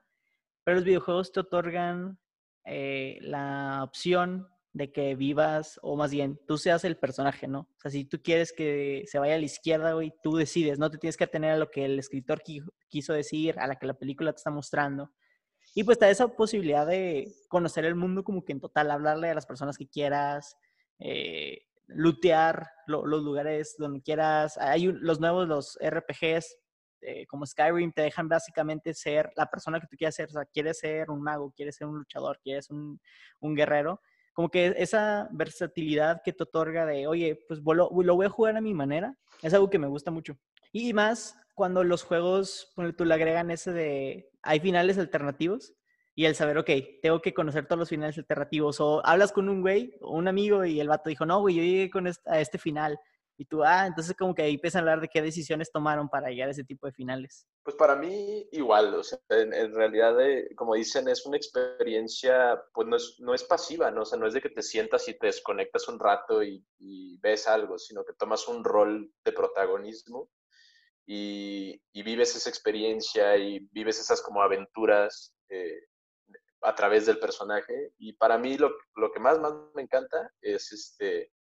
Pero 0.64 0.76
los 0.76 0.86
videojuegos 0.86 1.34
te 1.34 1.42
otorgan 1.42 2.18
eh, 2.64 3.18
la 3.20 3.82
opción 3.84 4.48
de 4.72 4.94
que 4.94 5.16
vivas, 5.16 5.78
o 5.84 5.98
más 5.98 6.10
bien, 6.10 6.40
tú 6.48 6.58
seas 6.58 6.86
el 6.86 6.96
personaje, 6.96 7.50
¿no? 7.50 7.68
O 7.76 7.82
sea, 7.82 7.92
si 7.92 8.06
tú 8.06 8.22
quieres 8.24 8.54
que 8.54 9.04
se 9.08 9.20
vaya 9.20 9.36
a 9.36 9.38
la 9.38 9.44
izquierda, 9.44 9.92
güey, 9.92 10.14
tú 10.24 10.38
decides, 10.38 10.80
no 10.80 10.90
te 10.90 10.98
tienes 10.98 11.18
que 11.18 11.26
atener 11.26 11.52
a 11.52 11.58
lo 11.58 11.70
que 11.70 11.84
el 11.84 12.00
escritor 12.00 12.42
quiso 12.88 13.12
decir, 13.12 13.60
a 13.60 13.68
la 13.68 13.76
que 13.76 13.88
la 13.88 13.96
película 13.96 14.32
te 14.32 14.38
está 14.38 14.52
mostrando. 14.52 15.12
Y 15.74 15.84
pues 15.84 16.00
te 16.00 16.06
da 16.06 16.12
esa 16.12 16.30
posibilidad 16.30 16.88
de 16.88 17.30
conocer 17.50 17.84
el 17.84 17.96
mundo 17.96 18.24
como 18.24 18.46
que 18.46 18.54
en 18.54 18.62
total, 18.62 18.90
hablarle 18.90 19.32
a 19.32 19.36
las 19.36 19.46
personas 19.46 19.78
que 19.78 19.90
quieras, 19.90 20.56
eh, 21.00 21.66
lootear 21.88 22.68
los 22.88 23.24
lugares 23.24 23.76
donde 23.78 24.02
quieras. 24.02 24.58
Hay 24.58 24.86
los 24.86 25.20
nuevos, 25.20 25.48
los 25.48 25.78
RPGs, 25.82 26.58
eh, 27.02 27.26
como 27.28 27.46
Skyrim, 27.46 27.92
te 27.92 28.02
dejan 28.02 28.28
básicamente 28.28 28.94
ser 28.94 29.32
la 29.36 29.46
persona 29.48 29.80
que 29.80 29.88
tú 29.88 29.98
quieras 29.98 30.16
ser. 30.16 30.28
O 30.30 30.34
sea, 30.34 30.46
quieres 30.46 30.80
ser 30.80 31.10
un 31.10 31.22
mago, 31.22 31.52
quieres 31.56 31.76
ser 31.76 31.88
un 31.88 31.98
luchador, 31.98 32.40
quieres 32.44 32.70
un, 32.70 33.00
un 33.40 33.56
guerrero. 33.56 34.02
Como 34.34 34.50
que 34.50 34.74
esa 34.78 35.30
versatilidad 35.32 36.22
que 36.24 36.34
te 36.34 36.44
otorga 36.44 36.86
de, 36.86 37.08
oye, 37.08 37.40
pues 37.48 37.62
lo, 37.64 37.90
lo 37.90 38.16
voy 38.16 38.26
a 38.26 38.30
jugar 38.30 38.58
a 38.58 38.62
mi 38.62 38.74
manera, 38.74 39.18
es 39.42 39.54
algo 39.54 39.70
que 39.70 39.80
me 39.80 39.88
gusta 39.88 40.12
mucho. 40.12 40.38
Y 40.74 40.94
más 40.94 41.40
cuando 41.54 41.86
los 41.86 42.04
juegos, 42.04 42.74
tú 42.98 43.06
le 43.06 43.14
agregan 43.14 43.50
ese 43.50 43.72
de, 43.72 44.30
hay 44.42 44.60
finales 44.60 44.98
alternativos 44.98 45.74
y 46.18 46.26
el 46.26 46.36
saber, 46.36 46.58
ok, 46.58 46.70
tengo 47.02 47.22
que 47.22 47.34
conocer 47.34 47.68
todos 47.68 47.80
los 47.80 47.90
finales 47.90 48.18
alternativos. 48.18 48.80
O 48.80 49.06
hablas 49.06 49.34
con 49.34 49.50
un 49.50 49.62
güey 49.62 49.94
o 50.00 50.16
un 50.16 50.30
amigo 50.30 50.64
y 50.64 50.80
el 50.80 50.88
vato 50.88 51.10
dijo, 51.10 51.26
no, 51.26 51.42
güey, 51.42 51.56
yo 51.56 51.62
llegué 51.62 51.90
con 51.90 52.08
a 52.08 52.40
este 52.40 52.58
final. 52.58 52.98
Y 53.38 53.44
tú, 53.44 53.66
ah, 53.66 53.86
entonces 53.86 54.16
como 54.16 54.34
que 54.34 54.44
ahí 54.44 54.54
empiezan 54.54 54.80
a 54.80 54.82
hablar 54.84 55.02
de 55.02 55.10
qué 55.10 55.22
decisiones 55.22 55.70
tomaron 55.70 56.08
para 56.08 56.30
llegar 56.30 56.48
a 56.48 56.52
ese 56.52 56.64
tipo 56.64 56.88
de 56.88 56.94
finales. 56.94 57.46
Pues 57.64 57.76
para 57.76 57.98
mí 57.98 58.48
igual, 58.54 58.94
o 58.96 59.04
sea, 59.04 59.20
en, 59.28 59.76
realidad, 59.76 60.18
eh, 60.26 60.56
como 60.56 60.76
dicen, 60.76 61.10
es 61.10 61.26
una 61.26 61.36
experiencia, 61.36 62.64
pues 62.74 62.88
no 62.88 62.96
es, 62.96 63.18
no 63.20 63.34
es 63.34 63.44
pasiva, 63.44 63.92
¿no? 63.92 64.04
O 64.04 64.06
sea, 64.06 64.18
no 64.18 64.26
es 64.26 64.34
de 64.34 64.42
que 64.42 64.52
te 64.52 64.62
sientas 64.62 65.10
y 65.10 65.16
te 65.16 65.28
desconectas 65.28 65.90
un 65.90 66.00
rato 66.00 66.42
y, 66.42 66.64
ves 67.22 67.48
algo, 67.48 67.78
sino 67.78 68.06
que 68.06 68.14
tomas 68.14 68.48
un 68.48 68.64
rol 68.64 69.12
de 69.26 69.32
protagonismo 69.34 70.30
y, 71.06 71.82
y 71.92 72.04
vives 72.04 72.36
esa 72.36 72.50
experiencia 72.50 73.36
y 73.36 73.68
vives 73.72 74.00
esas 74.00 74.22
como 74.22 74.42
aventuras 74.42 75.36
eh, 75.50 75.88
a 76.66 76.76
través 76.76 77.06
del 77.06 77.20
personaje. 77.20 77.94
Y 77.98 78.14
para 78.14 78.38
mí 78.38 78.58
lo, 78.58 78.76
lo, 78.96 79.12
que 79.12 79.20
más, 79.20 79.40
más 79.40 79.54
me 79.74 79.84
encanta 79.84 80.32
es 80.42 80.72
este, 80.72 81.32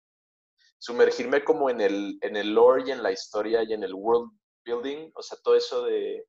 sumergirme 0.79 1.43
como 1.43 1.71
en 1.71 1.81
el, 1.81 2.19
en 2.21 2.37
el 2.37 2.55
lore 2.55 2.85
y 2.87 2.91
en 2.91 3.03
la 3.03 3.13
historia 3.13 3.63
y 3.63 3.73
en 3.73 3.83
el 3.83 3.95
world 3.95 4.31
building. 4.65 5.11
O 5.15 5.23
sea, 5.23 5.39
todo 5.43 5.57
eso 5.57 5.85
de, 5.85 6.27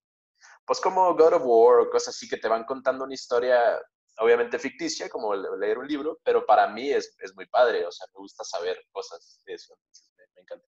pues 0.66 0.80
como 0.80 1.14
God 1.16 1.34
of 1.34 1.44
War 1.46 1.80
o 1.80 1.90
cosas 1.90 2.16
así 2.16 2.28
que 2.28 2.38
te 2.38 2.48
van 2.48 2.64
contando 2.64 3.04
una 3.04 3.14
historia 3.14 3.80
obviamente 4.18 4.58
ficticia, 4.60 5.10
como 5.10 5.36
leer 5.36 5.78
un 5.78 5.88
libro, 5.88 6.20
pero 6.24 6.46
para 6.46 6.70
mí 6.70 6.90
es, 6.90 7.16
es 7.20 7.36
muy 7.36 7.46
padre. 7.48 7.86
O 7.86 7.92
sea, 7.92 8.08
me 8.14 8.20
gusta 8.20 8.44
saber 8.44 8.78
cosas 8.92 9.42
de 9.46 9.54
eso. 9.54 9.78
me, 10.36 10.42
encanta. 10.42 10.66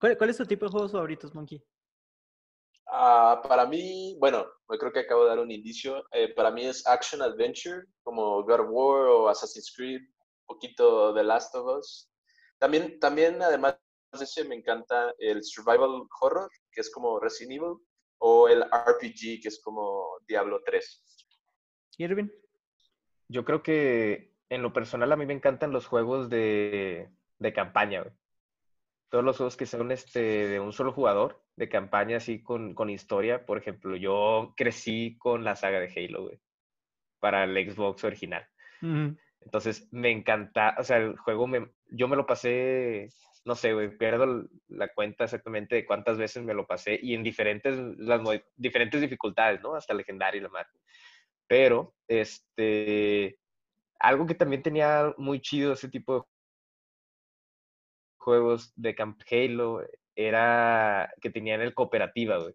¿Cuál, 0.00 0.18
¿Cuál, 0.18 0.30
es 0.30 0.36
tu 0.36 0.46
tipo 0.46 0.66
de 0.66 0.72
juegos 0.72 0.92
favoritos, 0.92 1.34
Monkey? 1.34 1.64
Ah, 2.86 3.42
para 3.48 3.66
mí, 3.66 4.16
bueno, 4.18 4.46
yo 4.70 4.78
creo 4.78 4.92
que 4.92 5.00
acabo 5.00 5.24
de 5.24 5.30
dar 5.30 5.38
un 5.38 5.50
indicio. 5.50 6.04
Eh, 6.12 6.34
para 6.34 6.50
mí 6.50 6.66
es 6.66 6.86
Action 6.86 7.22
Adventure, 7.22 7.86
como 8.02 8.42
God 8.42 8.60
of 8.60 8.68
War 8.70 9.06
o 9.06 9.28
Assassin's 9.28 9.72
Creed, 9.74 10.00
un 10.00 10.46
poquito 10.46 11.14
The 11.14 11.24
Last 11.24 11.54
of 11.54 11.78
Us. 11.78 12.10
También, 12.58 12.98
también 13.00 13.42
además 13.42 13.78
de 14.12 14.24
ese, 14.24 14.44
me 14.44 14.54
encanta 14.54 15.12
el 15.18 15.42
Survival 15.42 16.06
Horror, 16.20 16.50
que 16.70 16.80
es 16.80 16.90
como 16.90 17.18
Resident 17.18 17.62
Evil, 17.62 17.76
o 18.18 18.48
el 18.48 18.62
RPG, 18.62 19.42
que 19.42 19.48
es 19.48 19.60
como 19.62 20.18
Diablo 20.26 20.62
3. 20.64 21.02
Irving. 21.98 22.28
Yo 23.28 23.44
creo 23.44 23.62
que 23.62 24.34
en 24.48 24.62
lo 24.62 24.72
personal 24.72 25.10
a 25.12 25.16
mí 25.16 25.26
me 25.26 25.34
encantan 25.34 25.72
los 25.72 25.86
juegos 25.86 26.28
de, 26.28 27.10
de 27.38 27.52
campaña, 27.52 28.04
Todos 29.08 29.24
los 29.24 29.36
juegos 29.36 29.56
que 29.56 29.66
son 29.66 29.92
este, 29.92 30.48
de 30.48 30.60
un 30.60 30.72
solo 30.72 30.92
jugador 30.92 31.42
de 31.56 31.68
campaña 31.68 32.16
así 32.16 32.42
con, 32.42 32.74
con, 32.74 32.90
historia. 32.90 33.46
Por 33.46 33.58
ejemplo, 33.58 33.96
yo 33.96 34.54
crecí 34.56 35.16
con 35.18 35.44
la 35.44 35.56
saga 35.56 35.80
de 35.80 35.92
Halo, 35.94 36.24
güey, 36.24 36.40
para 37.20 37.44
el 37.44 37.70
Xbox 37.70 38.04
original. 38.04 38.46
Entonces, 39.40 39.88
me 39.92 40.10
encanta, 40.10 40.74
o 40.78 40.84
sea, 40.84 40.98
el 40.98 41.16
juego, 41.16 41.46
me, 41.46 41.70
yo 41.86 42.08
me 42.08 42.16
lo 42.16 42.26
pasé, 42.26 43.08
no 43.44 43.54
sé, 43.54 43.72
güey, 43.72 43.96
pierdo 43.96 44.48
la 44.68 44.88
cuenta 44.88 45.24
exactamente 45.24 45.76
de 45.76 45.86
cuántas 45.86 46.18
veces 46.18 46.42
me 46.42 46.54
lo 46.54 46.66
pasé 46.66 46.98
y 47.00 47.14
en 47.14 47.22
diferentes, 47.22 47.76
las 47.98 48.20
diferentes 48.56 49.00
dificultades, 49.00 49.62
¿no? 49.62 49.74
Hasta 49.74 49.94
legendario 49.94 50.40
y 50.40 50.42
la 50.42 50.50
madre. 50.50 50.72
Pero, 51.46 51.94
este, 52.08 53.38
algo 53.98 54.26
que 54.26 54.34
también 54.34 54.62
tenía 54.62 55.14
muy 55.18 55.40
chido 55.40 55.72
ese 55.72 55.88
tipo 55.88 56.14
de 56.14 56.33
juegos 58.24 58.72
de 58.74 58.94
Camp 58.94 59.20
Halo 59.30 59.82
era 60.16 61.12
que 61.20 61.30
tenían 61.30 61.60
el 61.60 61.74
cooperativa, 61.74 62.38
güey. 62.38 62.54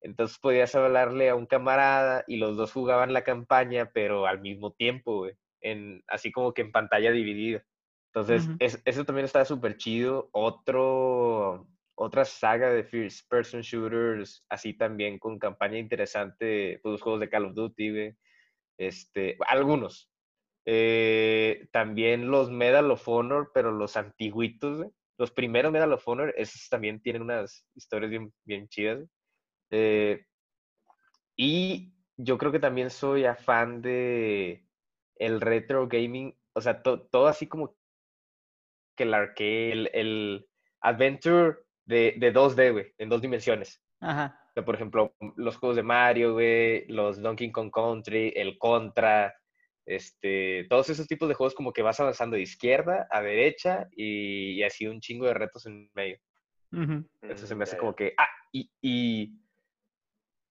Entonces 0.00 0.38
podías 0.38 0.74
hablarle 0.74 1.28
a 1.28 1.34
un 1.34 1.46
camarada 1.46 2.24
y 2.28 2.36
los 2.36 2.56
dos 2.56 2.72
jugaban 2.72 3.12
la 3.12 3.24
campaña, 3.24 3.90
pero 3.92 4.26
al 4.26 4.40
mismo 4.40 4.72
tiempo, 4.72 5.18
güey. 5.18 5.34
En, 5.60 6.04
así 6.06 6.30
como 6.30 6.54
que 6.54 6.62
en 6.62 6.70
pantalla 6.70 7.10
dividida. 7.10 7.64
Entonces, 8.14 8.48
eso 8.84 9.04
también 9.04 9.24
estaba 9.26 9.44
súper 9.44 9.76
chido. 9.76 10.30
Otro, 10.32 11.66
otra 11.96 12.24
saga 12.24 12.70
de 12.70 12.84
First 12.84 13.28
Person 13.28 13.60
Shooters, 13.60 14.44
así 14.48 14.72
también 14.74 15.18
con 15.18 15.38
campaña 15.38 15.78
interesante, 15.78 16.78
pues 16.82 16.92
los 16.92 17.02
juegos 17.02 17.20
de 17.20 17.28
Call 17.28 17.46
of 17.46 17.54
Duty, 17.54 17.90
güey. 17.90 18.16
Este, 18.78 19.36
algunos. 19.48 20.08
Eh, 20.68 21.68
también 21.70 22.28
los 22.28 22.50
Medal 22.50 22.90
of 22.90 23.06
Honor, 23.08 23.52
pero 23.54 23.70
los 23.70 23.96
antiguitos, 23.96 24.86
los 25.16 25.30
primeros 25.30 25.70
Medal 25.70 25.92
of 25.92 26.06
Honor, 26.06 26.34
esos 26.36 26.68
también 26.68 27.00
tienen 27.00 27.22
unas 27.22 27.64
historias 27.74 28.10
bien, 28.10 28.32
bien 28.44 28.68
chidas. 28.68 29.08
Eh, 29.70 30.26
y 31.36 31.94
yo 32.16 32.36
creo 32.36 32.50
que 32.50 32.58
también 32.58 32.90
soy 32.90 33.24
afán 33.24 33.80
de 33.80 34.66
el 35.16 35.40
retro 35.40 35.86
gaming, 35.86 36.36
o 36.52 36.60
sea, 36.60 36.82
todo 36.82 37.28
así 37.28 37.46
como 37.46 37.76
que 38.96 39.04
el 39.04 39.14
arcade, 39.14 39.90
el, 39.92 40.48
adventure 40.80 41.58
de, 41.84 42.14
de 42.18 42.32
2D, 42.32 42.72
güey, 42.72 42.94
en 42.98 43.08
dos 43.08 43.20
dimensiones. 43.20 43.82
Ajá. 44.00 44.38
por 44.64 44.74
ejemplo, 44.74 45.14
los 45.36 45.56
juegos 45.56 45.76
de 45.76 45.82
Mario, 45.82 46.34
güey, 46.34 46.86
los 46.88 47.20
Donkey 47.20 47.50
Kong 47.50 47.70
Country, 47.70 48.32
el 48.36 48.58
Contra, 48.58 49.34
este, 49.86 50.66
todos 50.68 50.90
esos 50.90 51.06
tipos 51.06 51.28
de 51.28 51.34
juegos 51.34 51.54
como 51.54 51.72
que 51.72 51.82
vas 51.82 52.00
avanzando 52.00 52.36
de 52.36 52.42
izquierda 52.42 53.06
a 53.10 53.22
derecha 53.22 53.88
y, 53.92 54.62
así 54.64 54.86
un 54.86 55.00
chingo 55.00 55.26
de 55.26 55.34
retos 55.34 55.64
en 55.66 55.90
medio. 55.94 56.18
Eso 57.22 57.46
se 57.46 57.54
me 57.54 57.62
hace 57.62 57.78
como 57.78 57.94
que, 57.94 58.12
ah, 58.18 58.28
y, 58.52 58.70
y, 58.82 59.40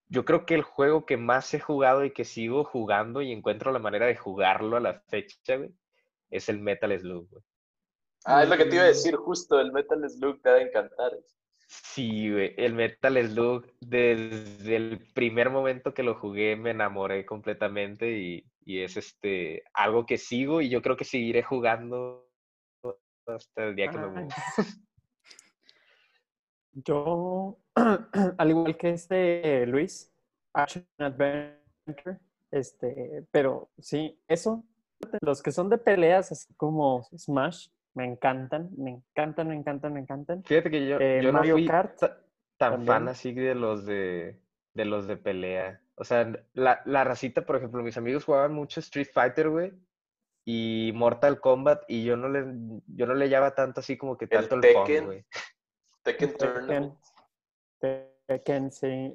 yo 0.07 0.23
creo 0.23 0.45
que 0.45 0.55
el 0.55 0.63
juego 0.63 1.05
que 1.05 1.17
más 1.17 1.53
he 1.53 1.59
jugado 1.59 2.05
y 2.05 2.11
que 2.11 2.23
sigo 2.23 2.63
jugando 2.63 3.21
y 3.21 3.31
encuentro 3.31 3.71
la 3.71 3.79
manera 3.79 4.05
de 4.05 4.15
jugarlo 4.15 4.77
a 4.77 4.79
la 4.79 5.01
fecha, 5.01 5.57
güey, 5.57 5.75
es 6.29 6.47
el 6.47 6.59
Metal 6.59 6.97
Slug, 6.97 7.29
güey. 7.29 7.43
Ah, 8.23 8.41
es 8.41 8.49
lo 8.49 8.57
que 8.57 8.65
te 8.65 8.75
iba 8.75 8.85
a 8.85 8.87
decir, 8.87 9.15
justo, 9.15 9.59
el 9.59 9.71
Metal 9.71 10.09
Slug 10.09 10.41
te 10.41 10.49
ha 10.49 10.53
de 10.53 10.63
encantar. 10.63 11.11
Sí, 11.67 12.31
güey, 12.31 12.53
el 12.57 12.73
Metal 12.73 13.17
Slug, 13.27 13.65
desde 13.79 14.75
el 14.75 14.99
primer 15.13 15.49
momento 15.49 15.93
que 15.93 16.03
lo 16.03 16.15
jugué 16.15 16.55
me 16.55 16.71
enamoré 16.71 17.25
completamente 17.25 18.17
y, 18.17 18.45
y 18.63 18.81
es 18.81 18.97
este 18.97 19.63
algo 19.73 20.05
que 20.05 20.17
sigo 20.17 20.61
y 20.61 20.69
yo 20.69 20.81
creo 20.81 20.95
que 20.95 21.05
seguiré 21.05 21.41
jugando 21.41 22.29
hasta 23.27 23.65
el 23.65 23.75
día 23.75 23.89
que 23.89 23.97
me 23.97 24.07
muera. 24.07 24.35
Yo, 26.73 27.57
al 28.37 28.49
igual 28.49 28.77
que 28.77 28.91
este 28.91 29.65
Luis, 29.65 30.13
Action 30.53 30.85
Adventure, 30.97 32.19
este, 32.51 33.25
pero 33.31 33.69
sí, 33.79 34.19
eso, 34.27 34.63
los 35.21 35.41
que 35.41 35.51
son 35.51 35.69
de 35.69 35.77
peleas, 35.77 36.31
así 36.31 36.53
como 36.55 37.03
Smash, 37.17 37.69
me 37.95 38.05
encantan, 38.05 38.69
me 38.77 38.91
encantan, 38.91 39.47
me 39.47 39.55
encantan, 39.55 39.93
me 39.93 39.99
encantan. 40.01 40.43
Fíjate 40.43 40.69
que 40.69 40.87
yo, 40.87 40.99
Eh, 40.99 41.21
yo 41.23 41.31
no 41.31 41.39
Mario 41.39 41.55
fui 41.55 41.65
Kart 41.65 41.97
ta- 41.97 42.21
tan 42.57 42.73
fan 42.73 42.85
también. 42.85 43.07
así 43.09 43.33
de 43.33 43.55
los 43.55 43.85
de, 43.85 44.39
de 44.73 44.85
los 44.85 45.07
de 45.07 45.17
pelea. 45.17 45.81
O 45.95 46.03
sea, 46.03 46.31
la, 46.53 46.81
la 46.85 47.03
racita, 47.03 47.45
por 47.45 47.55
ejemplo, 47.55 47.81
mis 47.81 47.97
amigos 47.97 48.25
jugaban 48.25 48.53
mucho 48.53 48.79
Street 48.81 49.07
Fighter, 49.13 49.49
güey, 49.49 49.71
y 50.45 50.91
Mortal 50.93 51.39
Kombat, 51.39 51.83
y 51.87 52.03
yo 52.03 52.17
no 52.17 52.27
le, 52.29 52.45
yo 52.87 53.07
no 53.07 53.13
le 53.15 53.29
llevaba 53.29 53.55
tanto 53.55 53.79
así 53.79 53.97
como 53.97 54.17
que 54.17 54.25
El 54.25 54.29
tanto 54.29 54.55
el 54.55 54.61
Tekken. 54.61 55.05
güey. 55.05 55.25
Tekken 56.03 56.37
Tournament. 56.37 56.93
Tekken, 57.79 58.11
Tekken, 58.27 58.71
sí. 58.71 59.13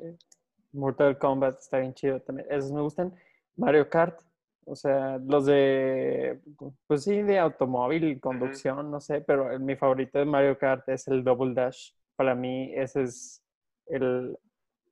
Mortal 0.72 1.18
Kombat 1.18 1.58
está 1.58 1.78
bien 1.78 1.94
chido 1.94 2.20
también. 2.22 2.46
Esos 2.50 2.72
me 2.72 2.80
gustan. 2.80 3.14
Mario 3.56 3.88
Kart, 3.90 4.20
o 4.64 4.76
sea, 4.76 5.18
los 5.18 5.46
de, 5.46 6.40
pues 6.86 7.04
sí, 7.04 7.22
de 7.22 7.38
automóvil, 7.38 8.20
conducción, 8.20 8.90
no 8.90 9.00
sé, 9.00 9.20
pero 9.20 9.58
mi 9.58 9.76
favorito 9.76 10.18
de 10.18 10.24
Mario 10.24 10.58
Kart 10.58 10.88
es 10.88 11.08
el 11.08 11.24
Double 11.24 11.54
Dash. 11.54 11.92
Para 12.16 12.34
mí 12.34 12.72
ese 12.74 13.02
es 13.02 13.42
el 13.86 14.36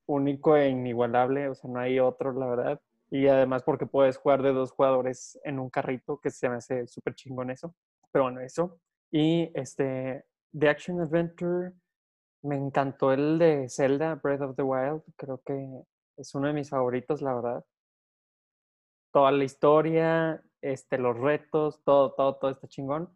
único 0.07 0.57
e 0.57 0.69
inigualable, 0.69 1.49
o 1.49 1.55
sea, 1.55 1.71
no 1.71 1.81
hay 1.81 2.01
otro, 2.01 2.33
la 2.33 2.47
verdad. 2.47 2.81
Y 3.11 3.27
además 3.29 3.63
porque 3.63 3.87
puedes 3.87 4.17
jugar 4.19 4.43
de 4.43 4.53
dos 4.53 4.73
jugadores 4.73 5.39
en 5.45 5.59
un 5.59 5.71
carrito, 5.71 6.19
que 6.21 6.31
se 6.31 6.49
me 6.49 6.57
hace 6.57 6.87
súper 6.87 7.15
chingón 7.15 7.51
eso. 7.51 7.75
Pero 8.13 8.25
bueno, 8.25 8.41
eso. 8.41 8.79
Y 9.11 9.51
este, 9.55 10.25
de 10.53 10.69
Action 10.69 11.01
Adventure, 11.01 11.73
me 12.43 12.57
encantó 12.57 13.13
el 13.13 13.39
de 13.39 13.69
Zelda 13.69 14.15
Breath 14.17 14.43
of 14.43 14.57
the 14.57 14.63
Wild. 14.63 15.03
Creo 15.17 15.41
que 15.45 15.55
es 16.17 16.35
uno 16.35 16.49
de 16.49 16.53
mis 16.55 16.71
favoritos, 16.71 17.23
la 17.23 17.35
verdad. 17.35 17.65
Toda 19.13 19.33
la 19.33 19.45
historia, 19.45 20.43
este, 20.61 20.99
los 20.99 21.17
retos, 21.17 21.83
todo, 21.85 22.13
todo, 22.13 22.37
todo 22.37 22.51
está 22.51 22.69
chingón. 22.69 23.09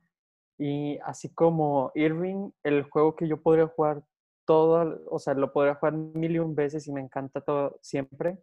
Y 0.59 0.99
así 1.05 1.33
como 1.35 1.91
Irving, 1.95 2.51
el 2.63 2.85
juego 2.85 3.17
que 3.17 3.29
yo 3.29 3.43
podría 3.43 3.67
jugar 3.67 4.03
todo, 4.47 5.03
o 5.11 5.19
sea, 5.19 5.35
lo 5.35 5.53
podría 5.53 5.75
jugar 5.75 5.95
mil 5.95 6.33
y 6.33 6.39
un 6.39 6.55
veces 6.55 6.87
y 6.87 6.93
me 6.93 7.01
encanta 7.01 7.41
todo 7.41 7.79
siempre, 7.83 8.39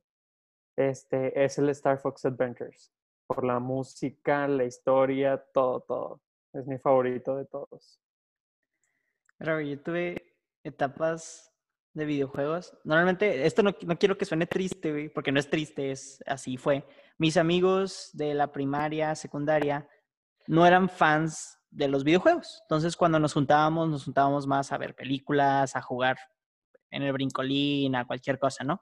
este, 0.78 1.44
es 1.44 1.58
el 1.58 1.70
Star 1.70 2.00
Fox 2.00 2.26
Adventures. 2.26 2.92
Por 3.28 3.44
la 3.44 3.60
música, 3.60 4.48
la 4.48 4.64
historia, 4.64 5.38
todo, 5.54 5.82
todo. 5.82 6.22
Es 6.54 6.66
mi 6.66 6.80
favorito 6.80 7.36
de 7.36 7.46
todos. 7.46 8.02
Pero 9.38 9.62
yo 9.62 9.80
tuve 9.82 10.36
etapas 10.64 11.49
de 11.94 12.06
videojuegos. 12.06 12.78
Normalmente, 12.84 13.46
esto 13.46 13.64
no, 13.64 13.76
no 13.86 13.98
quiero 13.98 14.18
que 14.18 14.26
suene 14.26 14.46
triste, 14.46 15.12
porque 15.14 15.32
no 15.32 15.40
es 15.40 15.50
triste, 15.50 15.92
es 15.92 16.24
así 16.26 16.58
fue. 16.58 16.86
Mis 17.18 17.38
amigos 17.38 18.10
de 18.14 18.34
la 18.34 18.52
primaria, 18.52 19.16
secundaria, 19.16 19.88
no 20.48 20.66
eran 20.66 20.90
fans 20.90 21.60
de 21.70 21.88
los 21.88 22.04
videojuegos. 22.04 22.60
Entonces, 22.64 22.96
cuando 22.96 23.20
nos 23.20 23.34
juntábamos, 23.34 23.90
nos 23.90 24.06
juntábamos 24.06 24.48
más 24.48 24.72
a 24.72 24.78
ver 24.78 24.96
películas, 24.96 25.76
a 25.76 25.82
jugar 25.82 26.18
en 26.92 27.04
el 27.04 27.14
brincolín, 27.14 27.96
a 27.96 28.06
cualquier 28.06 28.40
cosa, 28.40 28.64
¿no? 28.64 28.82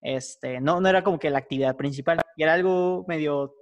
Este, 0.00 0.60
no, 0.60 0.80
no 0.80 0.88
era 0.88 1.02
como 1.02 1.18
que 1.18 1.30
la 1.30 1.38
actividad 1.38 1.76
principal. 1.76 2.20
Y 2.36 2.42
era 2.42 2.54
algo 2.54 3.04
medio 3.08 3.54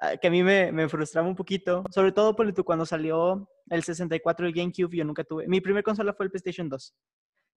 ah, 0.00 0.16
que 0.16 0.28
a 0.28 0.30
mí 0.30 0.42
me, 0.42 0.72
me 0.72 0.88
frustraba 0.88 1.28
un 1.28 1.36
poquito, 1.36 1.84
sobre 1.90 2.12
todo 2.12 2.36
cuando 2.64 2.84
salió 2.84 3.48
el 3.70 3.82
64 3.82 4.48
y 4.48 4.52
GameCube, 4.52 4.96
yo 4.96 5.04
nunca 5.04 5.24
tuve. 5.24 5.46
Mi 5.46 5.60
primer 5.60 5.82
consola 5.82 6.12
fue 6.12 6.26
el 6.26 6.30
PlayStation 6.30 6.68
2. 6.68 6.94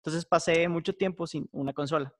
Entonces 0.04 0.26
pasé 0.26 0.68
mucho 0.68 0.92
tiempo 0.92 1.26
sin 1.26 1.48
una 1.50 1.72
consola. 1.72 2.14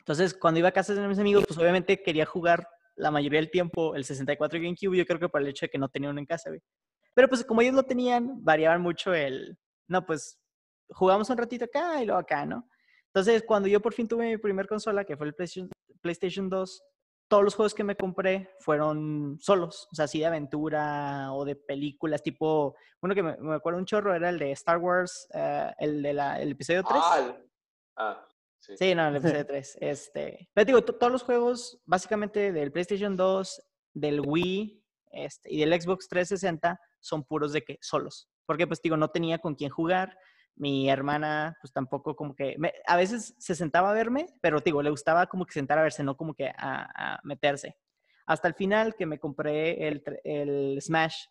Entonces, 0.00 0.34
cuando 0.34 0.58
iba 0.58 0.70
a 0.70 0.72
casa 0.72 0.92
de 0.92 1.06
mis 1.06 1.20
amigos, 1.20 1.44
pues 1.46 1.56
obviamente 1.56 2.02
quería 2.02 2.26
jugar 2.26 2.68
la 2.96 3.12
mayoría 3.12 3.38
del 3.38 3.48
tiempo 3.48 3.94
el 3.94 4.04
64 4.04 4.58
y 4.58 4.62
GameCube, 4.62 4.96
yo 4.96 5.06
creo 5.06 5.20
que 5.20 5.28
por 5.28 5.40
el 5.40 5.46
hecho 5.46 5.66
de 5.66 5.70
que 5.70 5.78
no 5.78 5.88
tenía 5.88 6.10
uno 6.10 6.18
en 6.18 6.26
casa. 6.26 6.50
Pero 7.14 7.28
pues 7.28 7.44
como 7.44 7.62
ellos 7.62 7.74
lo 7.76 7.84
tenían, 7.84 8.42
variaban 8.42 8.82
mucho 8.82 9.14
el, 9.14 9.56
no, 9.86 10.04
pues 10.04 10.40
jugamos 10.88 11.30
un 11.30 11.38
ratito 11.38 11.64
acá 11.64 12.02
y 12.02 12.06
luego 12.06 12.20
acá, 12.20 12.44
¿no? 12.44 12.68
Entonces, 13.06 13.44
cuando 13.46 13.68
yo 13.68 13.80
por 13.80 13.94
fin 13.94 14.08
tuve 14.08 14.28
mi 14.28 14.38
primer 14.38 14.66
consola, 14.66 15.04
que 15.04 15.16
fue 15.16 15.28
el 15.28 15.34
PlayStation 16.00 16.48
2, 16.48 16.82
todos 17.32 17.44
los 17.44 17.54
juegos 17.54 17.72
que 17.72 17.82
me 17.82 17.96
compré 17.96 18.50
fueron 18.60 19.38
solos, 19.40 19.88
o 19.90 19.94
sea, 19.94 20.04
así 20.04 20.18
de 20.18 20.26
aventura 20.26 21.32
o 21.32 21.46
de 21.46 21.56
películas, 21.56 22.22
tipo, 22.22 22.76
uno 23.00 23.14
que 23.14 23.22
me, 23.22 23.38
me 23.38 23.54
acuerdo 23.54 23.78
un 23.78 23.86
chorro 23.86 24.14
era 24.14 24.28
el 24.28 24.38
de 24.38 24.52
Star 24.52 24.76
Wars, 24.76 25.26
eh, 25.32 25.72
el 25.78 26.02
de 26.02 26.12
la, 26.12 26.38
el 26.42 26.50
episodio 26.50 26.84
3. 26.84 27.00
Ah, 27.02 27.18
el- 27.20 27.50
ah, 27.96 28.28
sí. 28.58 28.76
Sí, 28.76 28.94
no, 28.94 29.08
el 29.08 29.16
episodio 29.40 29.46
3. 29.46 29.78
Este, 29.80 30.50
pero 30.52 30.64
digo, 30.66 30.84
to- 30.84 30.94
todos 30.96 31.10
los 31.10 31.22
juegos, 31.22 31.80
básicamente 31.86 32.52
del 32.52 32.70
PlayStation 32.70 33.16
2, 33.16 33.62
del 33.94 34.20
Wii 34.20 34.84
este, 35.12 35.54
y 35.54 35.60
del 35.60 35.80
Xbox 35.80 36.08
360, 36.08 36.78
son 37.00 37.24
puros 37.24 37.54
de 37.54 37.62
que 37.62 37.78
solos. 37.80 38.28
Porque, 38.44 38.66
pues, 38.66 38.82
digo, 38.82 38.98
no 38.98 39.08
tenía 39.08 39.38
con 39.38 39.54
quién 39.54 39.70
jugar. 39.70 40.18
Mi 40.56 40.88
hermana, 40.90 41.56
pues, 41.60 41.72
tampoco 41.72 42.14
como 42.14 42.34
que... 42.34 42.56
me- 42.58 42.74
a 42.86 42.96
veces 42.96 43.34
se 43.38 43.54
sentaba 43.54 43.90
a 43.90 43.94
verme, 43.94 44.26
pero, 44.40 44.60
digo, 44.60 44.82
le 44.82 44.90
gustaba 44.90 45.26
como 45.26 45.46
que 45.46 45.52
sentar 45.54 45.78
a 45.78 45.82
verse, 45.82 46.02
no 46.04 46.16
como 46.16 46.34
que 46.34 46.48
a, 46.48 47.14
a 47.16 47.20
meterse. 47.24 47.76
Hasta 48.26 48.48
el 48.48 48.54
final 48.54 48.94
que 48.94 49.06
me 49.06 49.18
compré 49.18 49.88
el, 49.88 50.02
el 50.24 50.78
Smash 50.80 51.24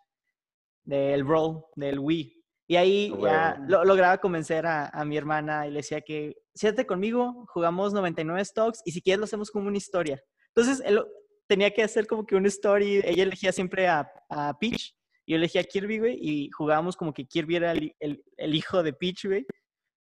del 0.83 1.25
Roll, 1.25 1.63
del 1.75 1.99
Wii. 1.99 2.37
Y 2.67 2.75
ahí 2.77 3.09
ya 3.21 3.57
lo- 3.67 3.83
lograba 3.83 4.17
convencer 4.19 4.65
a, 4.65 4.87
a 4.87 5.03
mi 5.05 5.17
hermana 5.17 5.67
y 5.67 5.71
le 5.71 5.77
decía 5.77 6.01
que, 6.01 6.35
siéntate 6.53 6.87
conmigo, 6.87 7.45
jugamos 7.49 7.93
99 7.93 8.43
stocks 8.45 8.81
y 8.85 8.91
si 8.91 9.01
quieres 9.01 9.19
lo 9.19 9.25
hacemos 9.25 9.51
como 9.51 9.67
una 9.67 9.77
historia. 9.77 10.21
Entonces, 10.55 10.81
él 10.85 11.01
tenía 11.47 11.71
que 11.71 11.83
hacer 11.83 12.07
como 12.07 12.25
que 12.25 12.35
una 12.35 12.47
story. 12.47 13.01
Ella 13.03 13.23
elegía 13.23 13.51
siempre 13.51 13.87
a, 13.87 14.09
a 14.29 14.57
Peach 14.57 14.95
yo 15.31 15.37
elegía 15.37 15.61
a 15.61 15.63
Kirby, 15.63 15.99
güey, 15.99 16.17
y 16.19 16.49
jugábamos 16.51 16.95
como 16.95 17.13
que 17.13 17.25
Kirby 17.25 17.55
era 17.55 17.71
el, 17.71 17.95
el- 17.99 18.23
el 18.37 18.55
hijo 18.55 18.83
de 18.83 18.93
Peach, 18.93 19.25
güey. 19.25 19.45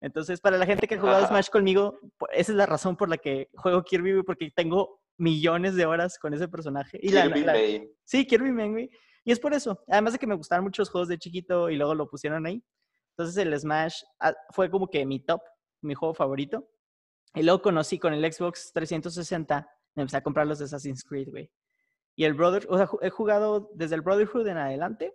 Entonces, 0.02 0.40
para 0.40 0.56
la 0.58 0.66
gente 0.66 0.86
que 0.88 0.94
ha 0.94 1.00
jugado. 1.00 1.26
Smash 1.26 1.48
conmigo, 1.50 1.98
esa 2.32 2.52
es 2.52 2.56
la 2.56 2.66
razón 2.66 2.96
por 2.96 3.08
la 3.08 3.18
que 3.18 3.48
juego 3.54 3.82
Kirby, 3.82 4.12
güey, 4.12 4.22
porque 4.24 4.50
tengo 4.54 5.00
millones 5.18 5.74
de 5.74 5.84
horas 5.86 6.18
con 6.18 6.32
ese 6.32 6.48
personaje. 6.48 6.98
Y 7.02 7.10
Kirby 7.10 7.40
la- 7.44 7.52
Main. 7.52 7.90
Sí, 8.04 8.26
Kirby 8.26 8.50
Man, 8.52 8.72
güey. 8.72 8.90
Y 9.24 9.32
es 9.32 9.38
por 9.38 9.52
eso. 9.52 9.82
Además 9.88 10.14
de 10.14 10.18
que 10.18 10.26
me 10.26 10.34
gustaban 10.34 10.64
muchos 10.64 10.88
juegos 10.88 11.08
de 11.08 11.18
chiquito 11.18 11.68
y 11.68 11.76
luego 11.76 11.94
lo 11.94 12.08
pusieron 12.08 12.46
ahí. 12.46 12.62
Entonces 13.16 13.36
el 13.36 13.58
Smash 13.60 14.00
ah, 14.20 14.34
fue 14.50 14.70
como 14.70 14.88
que 14.88 15.04
mi 15.04 15.20
top, 15.20 15.42
mi 15.82 15.94
juego 15.94 16.14
favorito. 16.14 16.66
Y 17.34 17.42
luego 17.42 17.60
conocí 17.60 17.98
con 17.98 18.14
el 18.14 18.32
Xbox 18.32 18.72
360, 18.72 19.68
me 19.94 20.02
empecé 20.02 20.16
a 20.16 20.22
comprar 20.22 20.46
los 20.46 20.58
de 20.58 20.64
Assassin's 20.64 21.04
Creed, 21.04 21.28
güey. 21.28 21.50
Y 22.16 22.24
el 22.24 22.32
Brother, 22.34 22.66
o 22.70 22.76
sea, 22.78 22.88
he 23.02 23.10
jugado 23.10 23.70
desde 23.74 23.94
el 23.96 24.00
Brotherhood 24.00 24.46
en 24.48 24.56
adelante. 24.56 25.14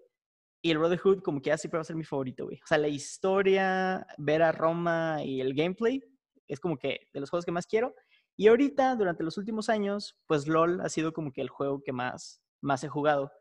Y 0.66 0.72
el 0.72 0.80
Brotherhood 0.80 1.22
como 1.22 1.44
que 1.44 1.52
ya 1.52 1.60
siempre 1.60 1.78
va 1.78 1.82
a 1.84 1.86
ser 1.86 1.96
mi 1.96 2.04
favorito, 2.04 2.46
güey. 2.46 2.58
O 2.58 2.66
sea, 2.66 2.80
la 2.80 2.88
historia, 2.88 4.08
ver 4.18 4.42
a 4.42 4.52
Roma 4.52 5.20
y 5.24 5.40
el 5.40 5.54
gameplay 5.54 6.02
es 6.48 6.60
como 6.60 6.76
que 6.76 7.02
de 7.14 7.20
los 7.20 7.30
juegos 7.30 7.46
que 7.46 7.52
más 7.52 7.68
quiero. 7.68 7.94
Y 8.36 8.48
ahorita, 8.48 8.96
durante 8.96 9.24
los 9.24 9.38
últimos 9.38 9.70
años, 9.70 10.18
pues 10.26 10.48
LOL 10.48 10.82
ha 10.82 10.90
sido 10.90 11.14
como 11.14 11.32
que 11.32 11.42
el 11.42 11.50
juego 11.50 11.84
que 11.84 11.92
más, 11.92 12.42
más 12.62 12.84
he 12.84 12.88
jugado. 12.88 13.32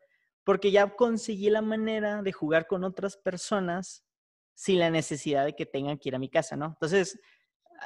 Porque 0.45 0.71
ya 0.71 0.95
conseguí 0.95 1.49
la 1.49 1.63
manera 1.63 2.21
de 2.21 2.31
jugar 2.31 2.67
con 2.67 2.85
otras 2.85 3.17
personas 3.17 4.05
sin 4.53 4.79
la 4.79 4.91
necesidad 4.91 5.47
de 5.47 5.57
que 5.57 5.65
tengan 5.65 5.97
que 5.97 6.11
ir 6.11 6.17
a 6.17 6.19
mi 6.19 6.29
casa, 6.29 6.57
¿no? 6.57 6.67
Entonces, 6.67 7.19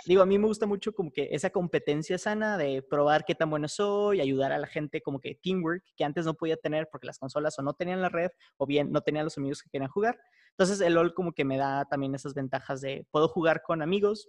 digo, 0.05 0.23
a 0.23 0.27
mí 0.27 0.39
me 0.39 0.47
gusta 0.47 0.67
mucho 0.67 0.93
como 0.93 1.11
que 1.13 1.29
esa 1.33 1.51
competencia 1.51 2.19
sana 2.19 2.57
de 2.57 2.83
probar 2.83 3.25
qué 3.25 3.35
tan 3.35 3.51
bueno 3.51 3.69
soy, 3.69 4.21
ayudar 4.21 4.53
a 4.53 4.59
la 4.59 4.67
gente 4.67 5.01
como 5.03 5.21
que 5.21 5.35
teamwork, 5.35 5.85
que 5.97 6.05
antes 6.05 6.27
no 6.27 6.35
podía 6.35 6.57
tener 6.57 6.89
porque 6.91 7.07
las 7.07 7.19
consolas 7.19 7.59
o 7.59 7.63
no 7.63 7.75
tenían 7.75 8.03
la 8.03 8.09
red 8.09 8.31
o 8.57 8.67
bien 8.67 8.91
no 8.93 9.01
tenían 9.01 9.25
los 9.25 9.39
amigos 9.39 9.63
que 9.63 9.71
querían 9.71 9.91
jugar. 9.91 10.19
Entonces, 10.51 10.81
el 10.81 10.95
LOL 10.95 11.15
como 11.15 11.33
que 11.33 11.45
me 11.45 11.57
da 11.57 11.85
también 11.85 12.15
esas 12.15 12.35
ventajas 12.35 12.81
de 12.81 13.07
puedo 13.11 13.29
jugar 13.29 13.63
con 13.63 13.83
amigos, 13.83 14.29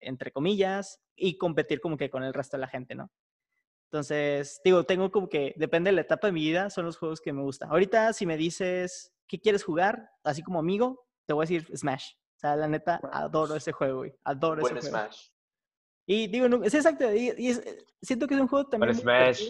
entre 0.00 0.30
comillas, 0.32 1.00
y 1.16 1.38
competir 1.38 1.80
como 1.80 1.96
que 1.96 2.10
con 2.10 2.22
el 2.22 2.34
resto 2.34 2.56
de 2.56 2.60
la 2.60 2.68
gente, 2.68 2.94
¿no? 2.94 3.10
Entonces, 3.90 4.60
digo, 4.64 4.84
tengo 4.84 5.10
como 5.10 5.28
que, 5.28 5.54
depende 5.56 5.90
de 5.90 5.94
la 5.94 6.00
etapa 6.00 6.26
de 6.26 6.32
mi 6.32 6.40
vida, 6.40 6.70
son 6.70 6.84
los 6.84 6.96
juegos 6.96 7.20
que 7.20 7.32
me 7.32 7.42
gustan. 7.42 7.70
Ahorita, 7.70 8.12
si 8.12 8.26
me 8.26 8.36
dices, 8.36 9.12
¿qué 9.28 9.38
quieres 9.40 9.62
jugar? 9.62 10.10
Así 10.24 10.42
como 10.42 10.58
amigo, 10.58 11.06
te 11.26 11.32
voy 11.32 11.44
a 11.44 11.46
decir 11.48 11.76
Smash. 11.76 12.12
O 12.36 12.38
sea, 12.38 12.56
la 12.56 12.68
neta, 12.68 13.00
adoro 13.12 13.54
ese 13.56 13.72
juego, 13.72 13.98
güey. 13.98 14.14
Adoro 14.24 14.60
Buen 14.62 14.76
ese 14.76 14.90
juego. 14.90 15.06
Smash. 15.06 15.28
Y 16.06 16.26
digo, 16.28 16.48
no, 16.48 16.62
es 16.64 16.74
exacto, 16.74 17.12
y, 17.14 17.32
y 17.38 17.48
es- 17.50 17.62
siento 18.02 18.26
que 18.26 18.34
es 18.34 18.40
un 18.40 18.48
juego 18.48 18.68
también 18.68 18.92
muy 18.94 19.00
Smash. 19.02 19.48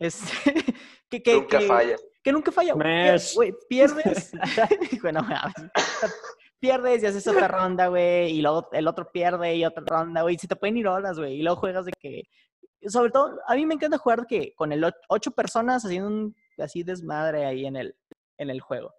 que, 1.08 1.22
que, 1.22 1.34
Nunca 1.34 1.58
que- 1.58 1.66
falla. 1.66 1.96
que 2.22 2.32
nunca 2.32 2.50
falla. 2.52 2.72
güey. 2.74 2.84
Pier- 2.84 3.18
Smash. 3.18 3.34
Güey, 3.36 3.54
pierdes. 3.68 4.32
bueno, 5.02 5.20
pierdes 6.58 7.02
y 7.02 7.06
haces 7.06 7.26
otra 7.28 7.48
ronda, 7.48 7.88
güey, 7.88 8.32
y 8.38 8.42
luego 8.42 8.68
el 8.72 8.86
otro 8.88 9.10
pierde 9.12 9.54
y 9.56 9.64
otra 9.64 9.84
ronda, 9.86 10.22
güey. 10.22 10.38
Se 10.38 10.48
te 10.48 10.56
pueden 10.56 10.76
ir 10.76 10.88
horas, 10.88 11.18
güey, 11.18 11.34
y 11.34 11.42
luego 11.42 11.60
juegas 11.60 11.84
de 11.86 11.92
que. 11.98 12.22
Sobre 12.88 13.12
todo, 13.12 13.38
a 13.46 13.54
mí 13.54 13.64
me 13.64 13.74
encanta 13.74 13.96
jugar 13.96 14.26
que 14.26 14.54
con 14.56 14.72
el 14.72 14.84
ocho 15.08 15.30
personas 15.30 15.84
haciendo 15.84 16.08
un 16.08 16.36
así 16.58 16.82
desmadre 16.82 17.44
ahí 17.46 17.64
en 17.64 17.76
el, 17.76 17.94
en 18.38 18.50
el 18.50 18.60
juego. 18.60 18.92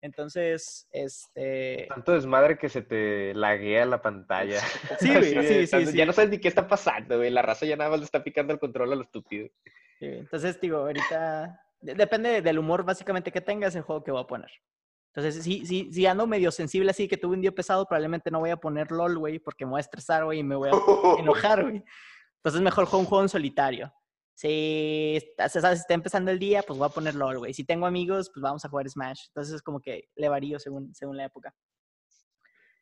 Entonces, 0.00 0.86
este. 0.92 1.86
Tanto 1.88 2.12
desmadre 2.12 2.56
que 2.58 2.68
se 2.68 2.82
te 2.82 3.34
laguea 3.34 3.84
la 3.84 4.00
pantalla. 4.00 4.60
Sí, 5.00 5.08
güey, 5.12 5.24
sí, 5.46 5.66
sí, 5.66 5.70
tanto- 5.70 5.90
sí. 5.90 5.96
Ya 5.96 6.06
no 6.06 6.12
sabes 6.12 6.30
ni 6.30 6.38
qué 6.38 6.48
está 6.48 6.66
pasando, 6.68 7.16
güey. 7.16 7.30
La 7.30 7.42
raza 7.42 7.66
ya 7.66 7.76
nada 7.76 7.90
más 7.90 7.98
le 7.98 8.04
está 8.04 8.22
picando 8.22 8.52
el 8.52 8.58
control 8.60 8.92
a 8.92 8.96
lo 8.96 9.02
estúpido. 9.02 9.48
Sí, 9.98 10.06
entonces, 10.06 10.60
digo, 10.60 10.78
ahorita 10.78 11.60
de- 11.80 11.94
depende 11.94 12.42
del 12.42 12.58
humor 12.58 12.84
básicamente 12.84 13.32
que 13.32 13.40
tengas 13.40 13.74
el 13.74 13.82
juego 13.82 14.04
que 14.04 14.12
voy 14.12 14.22
a 14.22 14.26
poner. 14.26 14.50
Entonces, 15.14 15.42
si, 15.42 15.66
si, 15.66 15.92
si 15.92 16.06
ando 16.06 16.26
medio 16.28 16.52
sensible 16.52 16.90
así, 16.92 17.08
que 17.08 17.16
tuve 17.16 17.34
un 17.34 17.40
día 17.40 17.50
pesado, 17.50 17.84
probablemente 17.86 18.30
no 18.30 18.38
voy 18.38 18.50
a 18.50 18.56
poner 18.56 18.92
LOL, 18.92 19.18
güey, 19.18 19.38
porque 19.40 19.64
me 19.64 19.72
voy 19.72 19.78
a 19.78 19.80
estresar, 19.80 20.24
güey, 20.24 20.40
y 20.40 20.42
me 20.44 20.54
voy 20.54 20.68
a 20.68 20.72
enojar, 21.18 21.62
güey. 21.64 21.82
Entonces, 22.36 22.60
mejor 22.62 22.84
juego 22.84 23.00
un 23.00 23.06
juego 23.06 23.22
en 23.22 23.28
solitario. 23.28 23.92
Si 24.38 25.16
está, 25.16 25.48
se 25.48 25.58
está 25.58 25.94
empezando 25.94 26.30
el 26.30 26.38
día, 26.38 26.62
pues 26.62 26.78
voy 26.78 26.86
a 26.86 26.90
poner 26.90 27.16
LOL, 27.16 27.38
güey. 27.38 27.52
Si 27.52 27.64
tengo 27.64 27.86
amigos, 27.86 28.30
pues 28.32 28.40
vamos 28.40 28.64
a 28.64 28.68
jugar 28.68 28.88
Smash. 28.88 29.26
Entonces, 29.30 29.56
es 29.56 29.62
como 29.62 29.80
que 29.80 30.04
le 30.14 30.28
varío 30.28 30.60
según, 30.60 30.94
según 30.94 31.16
la 31.16 31.24
época. 31.24 31.52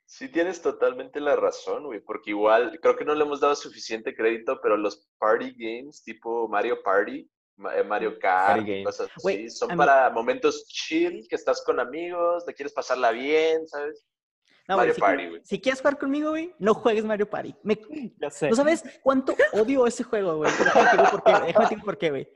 Sí, 0.04 0.28
tienes 0.28 0.60
totalmente 0.60 1.18
la 1.18 1.34
razón, 1.34 1.84
güey, 1.86 2.00
porque 2.00 2.30
igual 2.32 2.78
creo 2.82 2.94
que 2.94 3.06
no 3.06 3.14
le 3.14 3.24
hemos 3.24 3.40
dado 3.40 3.54
suficiente 3.54 4.14
crédito, 4.14 4.60
pero 4.62 4.76
los 4.76 5.08
party 5.18 5.54
games 5.56 6.02
tipo 6.04 6.46
Mario 6.46 6.82
Party, 6.82 7.26
eh, 7.74 7.82
Mario 7.84 8.18
Kart, 8.18 8.58
Party 8.58 8.84
cosas 8.84 9.08
así, 9.16 9.48
son 9.48 9.70
mí- 9.70 9.76
para 9.78 10.10
momentos 10.10 10.66
chill, 10.68 11.26
que 11.26 11.36
estás 11.36 11.64
con 11.64 11.80
amigos, 11.80 12.44
te 12.44 12.52
quieres 12.52 12.74
pasarla 12.74 13.12
bien, 13.12 13.66
¿sabes? 13.66 14.04
No, 14.68 14.76
Mario 14.76 14.94
si, 14.94 15.00
Party, 15.00 15.28
güey. 15.28 15.40
si 15.44 15.60
quieres 15.60 15.80
jugar 15.80 15.98
conmigo, 15.98 16.30
güey, 16.30 16.54
no 16.58 16.74
juegues 16.74 17.04
Mario 17.04 17.28
Party. 17.28 17.54
Me, 17.62 17.78
Ya 18.20 18.30
sé. 18.30 18.50
¿No 18.50 18.56
sabes 18.56 18.82
cuánto 19.02 19.34
odio 19.52 19.86
ese 19.86 20.02
juego, 20.02 20.36
güey? 20.36 20.50
Déjame 20.58 21.68
digo 21.68 21.82
por 21.84 21.98
qué, 21.98 22.10
güey. 22.10 22.28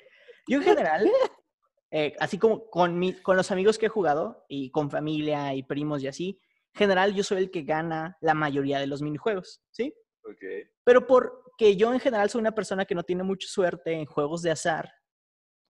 Yo 0.47 0.59
en 0.59 0.65
general, 0.65 1.11
eh, 1.91 2.15
así 2.21 2.39
como 2.39 2.69
con, 2.71 2.99
mi, 2.99 3.15
con 3.15 3.37
los 3.37 3.51
amigos 3.51 3.79
que 3.79 3.87
he 3.87 3.91
jugado 3.91 4.45
y 4.49 4.71
con 4.71 4.91
familia 4.91 5.55
y 5.55 5.63
primos 5.63 6.03
y 6.03 6.09
así, 6.09 6.41
en 6.75 6.79
general 6.79 7.15
yo 7.15 7.25
soy 7.25 7.39
el 7.39 7.51
que 7.51 7.63
gana 7.63 8.17
la 8.21 8.35
mayoría 8.35 8.79
de 8.79 8.87
los 8.87 9.03
minijuegos, 9.03 9.63
¿sí? 9.71 9.95
Ok. 10.25 10.69
Pero 10.85 11.07
porque 11.07 11.77
yo 11.77 11.93
en 11.93 12.01
general 12.01 12.31
soy 12.31 12.41
una 12.41 12.55
persona 12.55 12.85
que 12.85 12.95
no 12.95 13.03
tiene 13.03 13.23
mucha 13.23 13.49
suerte 13.49 13.93
en 13.93 14.07
juegos 14.07 14.43
de 14.43 14.53
azar, 14.53 14.93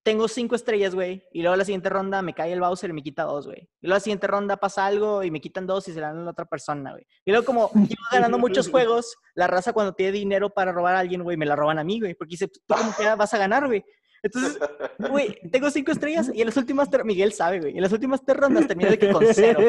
tengo 0.02 0.28
cinco 0.28 0.54
estrellas, 0.54 0.94
güey, 0.94 1.22
y 1.32 1.42
luego 1.42 1.56
la 1.56 1.64
siguiente 1.64 1.90
ronda 1.90 2.22
me 2.22 2.32
cae 2.34 2.52
el 2.52 2.60
Bowser 2.60 2.88
y 2.90 2.92
me 2.94 3.02
quita 3.02 3.24
dos, 3.24 3.46
güey. 3.46 3.68
Y 3.80 3.86
luego 3.86 3.96
la 3.96 4.00
siguiente 4.00 4.26
ronda 4.26 4.56
pasa 4.56 4.86
algo 4.86 5.22
y 5.22 5.30
me 5.30 5.40
quitan 5.40 5.66
dos 5.66 5.86
y 5.88 5.92
se 5.92 6.00
la 6.00 6.08
dan 6.08 6.18
a 6.18 6.24
la 6.24 6.30
otra 6.30 6.46
persona, 6.46 6.92
güey. 6.92 7.06
Y 7.24 7.30
luego 7.30 7.44
como 7.44 7.70
llevo 7.74 8.02
ganando 8.10 8.38
muchos 8.38 8.70
juegos, 8.70 9.14
la 9.34 9.46
raza 9.46 9.72
cuando 9.72 9.92
tiene 9.92 10.12
dinero 10.12 10.50
para 10.50 10.72
robar 10.72 10.96
a 10.96 11.00
alguien, 11.00 11.22
güey, 11.22 11.36
me 11.36 11.46
la 11.46 11.54
roban 11.56 11.78
a 11.78 11.84
mí, 11.84 12.00
güey, 12.00 12.14
porque 12.14 12.32
dice, 12.32 12.48
tú 12.48 12.60
como 12.74 12.94
que 12.96 13.04
vas 13.14 13.34
a 13.34 13.38
ganar, 13.38 13.66
güey. 13.66 13.84
Entonces, 14.22 14.58
güey, 14.98 15.38
tengo 15.50 15.70
cinco 15.70 15.92
estrellas 15.92 16.30
y 16.34 16.40
en 16.40 16.46
las 16.46 16.56
últimas, 16.56 16.90
tres- 16.90 17.04
Miguel 17.06 17.32
sabe, 17.32 17.60
güey, 17.60 17.76
en 17.76 17.82
las 17.82 17.92
últimas 17.92 18.22
tres 18.24 18.36
rondas 18.38 18.66
terminé 18.66 18.90
de 18.90 18.98
que 18.98 19.10
con 19.12 19.24
cero. 19.32 19.60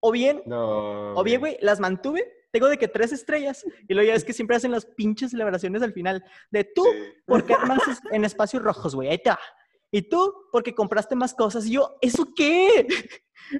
O 0.00 0.12
bien, 0.12 0.42
No. 0.46 1.14
o 1.14 1.22
bien, 1.24 1.40
güey, 1.40 1.58
las 1.60 1.80
mantuve, 1.80 2.32
tengo 2.50 2.68
de 2.68 2.78
que 2.78 2.88
tres 2.88 3.12
estrellas. 3.12 3.64
Y 3.88 3.94
luego 3.94 4.08
ya 4.08 4.14
es 4.14 4.24
que 4.24 4.32
siempre 4.32 4.56
hacen 4.56 4.70
las 4.70 4.86
pinches 4.86 5.30
celebraciones 5.30 5.82
al 5.82 5.92
final. 5.92 6.24
De 6.50 6.64
tú, 6.64 6.84
Sí. 6.84 7.12
porque 7.26 7.54
armas 7.54 7.80
en 8.10 8.24
espacios 8.24 8.62
rojos, 8.62 8.94
güey, 8.94 9.08
ahí 9.08 9.18
te 9.18 9.30
va. 9.30 9.38
Y 9.90 10.02
tú, 10.02 10.34
porque 10.52 10.74
compraste 10.74 11.16
más 11.16 11.34
cosas. 11.34 11.66
Y 11.66 11.72
yo, 11.72 11.96
¿eso 12.02 12.26
qué? 12.36 12.86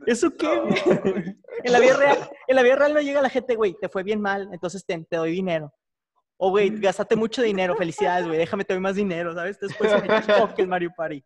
¿Eso 0.06 0.36
qué, 0.36 0.46
No. 0.46 0.68
En 1.64 1.72
la 1.72 1.80
vida 1.80 1.96
real, 1.96 2.30
en 2.46 2.54
la 2.56 2.62
vida 2.62 2.76
real 2.76 2.94
no 2.94 3.00
llega 3.00 3.20
la 3.20 3.30
gente, 3.30 3.56
güey, 3.56 3.74
te 3.80 3.88
fue 3.88 4.04
bien 4.04 4.20
mal, 4.20 4.48
entonces 4.52 4.84
te, 4.86 4.96
te 5.10 5.16
doy 5.16 5.32
dinero. 5.32 5.72
O, 6.36 6.50
güey, 6.50 6.70
gastaste 6.70 7.16
mucho 7.16 7.42
dinero, 7.42 7.74
felicidades, 7.74 8.26
güey, 8.26 8.38
déjame, 8.38 8.64
te 8.64 8.74
doy 8.74 8.80
más 8.80 8.94
dinero, 8.94 9.34
¿sabes? 9.34 9.58
Después 9.58 9.90
se 9.90 10.00
me 10.00 10.62
el 10.62 10.68
Mario 10.68 10.92
Party. 10.96 11.24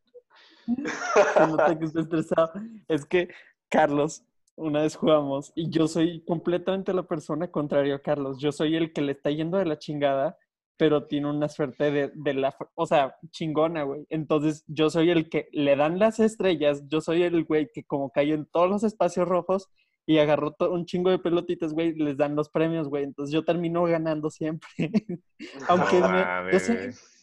Se 1.35 1.47
nota 1.47 1.79
que 1.79 1.85
está 1.85 2.01
estresado. 2.01 2.53
Es 2.89 3.05
que 3.05 3.29
Carlos, 3.69 4.25
una 4.57 4.83
vez 4.83 4.97
jugamos 4.97 5.53
y 5.55 5.71
yo 5.71 5.89
soy 5.89 6.25
completamente 6.25 6.93
la 6.93 7.03
persona 7.05 7.51
contraria 7.51 7.97
a 7.97 7.99
Carlos. 8.01 8.39
Yo 8.39 8.53
soy 8.53 8.77
el 8.77 8.93
que 8.93 9.01
le 9.03 9.13
está 9.13 9.31
yendo 9.31 9.59
de 9.59 9.65
la 9.67 9.79
chingada, 9.79 10.37
pero 10.77 11.07
tiene 11.07 11.31
una 11.31 11.49
suerte 11.49 11.91
de, 11.91 12.11
de 12.15 12.35
la, 12.35 12.55
o 12.75 12.87
sea, 12.87 13.17
chingona, 13.31 13.83
güey. 13.85 14.07
Entonces 14.11 14.65
yo 14.67 14.91
soy 14.91 15.11
el 15.11 15.29
que 15.29 15.49
le 15.53 15.77
dan 15.77 15.99
las 15.99 16.19
estrellas, 16.21 16.83
yo 16.89 17.01
soy 17.01 17.23
el 17.23 17.45
güey 17.45 17.69
que 17.73 17.85
como 17.85 18.11
cayó 18.11 18.35
en 18.35 18.47
todos 18.47 18.69
los 18.69 18.85
espacios 18.85 19.29
rojos 19.29 19.69
y 20.05 20.19
agarró 20.19 20.57
un 20.71 20.85
chingo 20.85 21.11
de 21.11 21.19
pelotitas, 21.21 21.73
güey, 21.73 21.95
les 21.95 22.17
dan 22.17 22.35
los 22.35 22.49
premios, 22.51 22.89
güey. 22.89 23.05
Entonces 23.05 23.33
yo 23.33 23.45
termino 23.45 23.85
ganando 23.85 24.31
siempre. 24.31 24.69
Aunque 25.69 26.01
me- 26.01 26.53
yo 26.53 26.59
soy- 26.61 26.77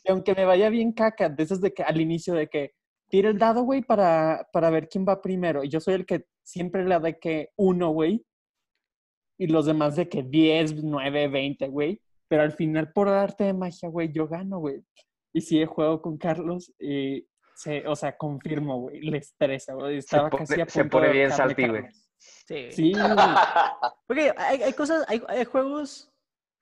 aunque 0.07 0.33
me 0.33 0.45
vaya 0.45 0.69
bien 0.69 0.93
caca, 0.93 1.29
de 1.29 1.43
esas 1.43 1.61
de 1.61 1.73
que 1.73 1.83
al 1.83 1.99
inicio 2.01 2.33
de 2.33 2.47
que 2.47 2.71
tira 3.09 3.29
el 3.29 3.37
dado, 3.37 3.63
güey, 3.63 3.81
para, 3.81 4.47
para 4.53 4.69
ver 4.69 4.87
quién 4.87 5.05
va 5.07 5.21
primero. 5.21 5.63
Y 5.63 5.69
yo 5.69 5.79
soy 5.79 5.95
el 5.95 6.05
que 6.05 6.25
siempre 6.43 6.83
le 6.83 6.89
da 6.91 6.99
de 6.99 7.19
que 7.19 7.49
uno, 7.57 7.89
güey. 7.89 8.25
Y 9.37 9.47
los 9.47 9.65
demás 9.65 9.95
de 9.95 10.07
que 10.09 10.23
10, 10.23 10.83
9, 10.83 11.27
20, 11.27 11.67
güey. 11.67 12.01
Pero 12.27 12.43
al 12.43 12.51
final, 12.51 12.91
por 12.91 13.07
arte 13.09 13.45
de 13.45 13.53
magia, 13.53 13.89
güey, 13.89 14.11
yo 14.11 14.27
gano, 14.27 14.59
güey. 14.59 14.83
Y 15.33 15.41
sí, 15.41 15.63
jugado 15.65 16.01
con 16.01 16.17
Carlos 16.17 16.71
y, 16.79 17.27
se, 17.55 17.87
o 17.87 17.95
sea, 17.95 18.15
confirmo, 18.17 18.79
güey, 18.81 19.01
le 19.01 19.17
estresa, 19.17 19.73
güey. 19.73 19.97
Estaba 19.97 20.29
pone- 20.29 20.45
casi 20.45 20.61
a 20.61 20.65
se 20.67 20.81
punto 20.81 20.97
pone 20.97 21.07
de 21.07 21.13
bien 21.13 21.31
salty, 21.31 21.67
güey. 21.67 21.83
Sí. 22.17 22.71
Sí. 22.71 22.93
Porque 24.07 24.33
hay, 24.37 24.61
hay 24.61 24.73
cosas, 24.73 25.05
hay, 25.07 25.21
hay 25.27 25.45
juegos 25.45 26.11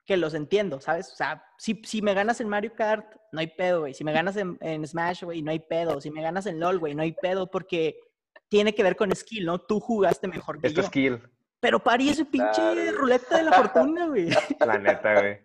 que 0.08 0.16
los 0.16 0.32
entiendo, 0.32 0.80
¿sabes? 0.80 1.12
O 1.12 1.16
sea, 1.16 1.44
si, 1.58 1.82
si 1.84 2.00
me 2.00 2.14
ganas 2.14 2.40
en 2.40 2.48
Mario 2.48 2.72
Kart, 2.74 3.04
no 3.30 3.40
hay 3.40 3.46
pedo, 3.48 3.80
güey. 3.80 3.92
Si 3.92 4.02
me 4.04 4.12
ganas 4.12 4.36
en, 4.38 4.56
en 4.62 4.84
Smash, 4.86 5.22
güey, 5.22 5.42
no 5.42 5.50
hay 5.50 5.58
pedo. 5.60 6.00
Si 6.00 6.10
me 6.10 6.22
ganas 6.22 6.46
en 6.46 6.58
LOL, 6.58 6.78
güey, 6.78 6.94
no 6.94 7.02
hay 7.02 7.12
pedo 7.12 7.50
porque 7.50 8.00
tiene 8.48 8.74
que 8.74 8.82
ver 8.82 8.96
con 8.96 9.14
skill, 9.14 9.44
¿no? 9.44 9.58
Tú 9.60 9.78
jugaste 9.80 10.26
mejor 10.26 10.60
que 10.60 10.68
Esto 10.68 10.80
yo. 10.80 10.86
es 10.86 10.90
kill, 10.90 11.20
Pero 11.60 11.78
Pari 11.78 12.08
es 12.08 12.18
un 12.20 12.26
pinche 12.26 12.50
Claro, 12.54 12.92
ruleta 12.92 13.36
de 13.36 13.42
la 13.44 13.52
fortuna, 13.52 14.06
güey. 14.06 14.30
la 14.66 14.78
neta, 14.78 15.20
güey. 15.20 15.38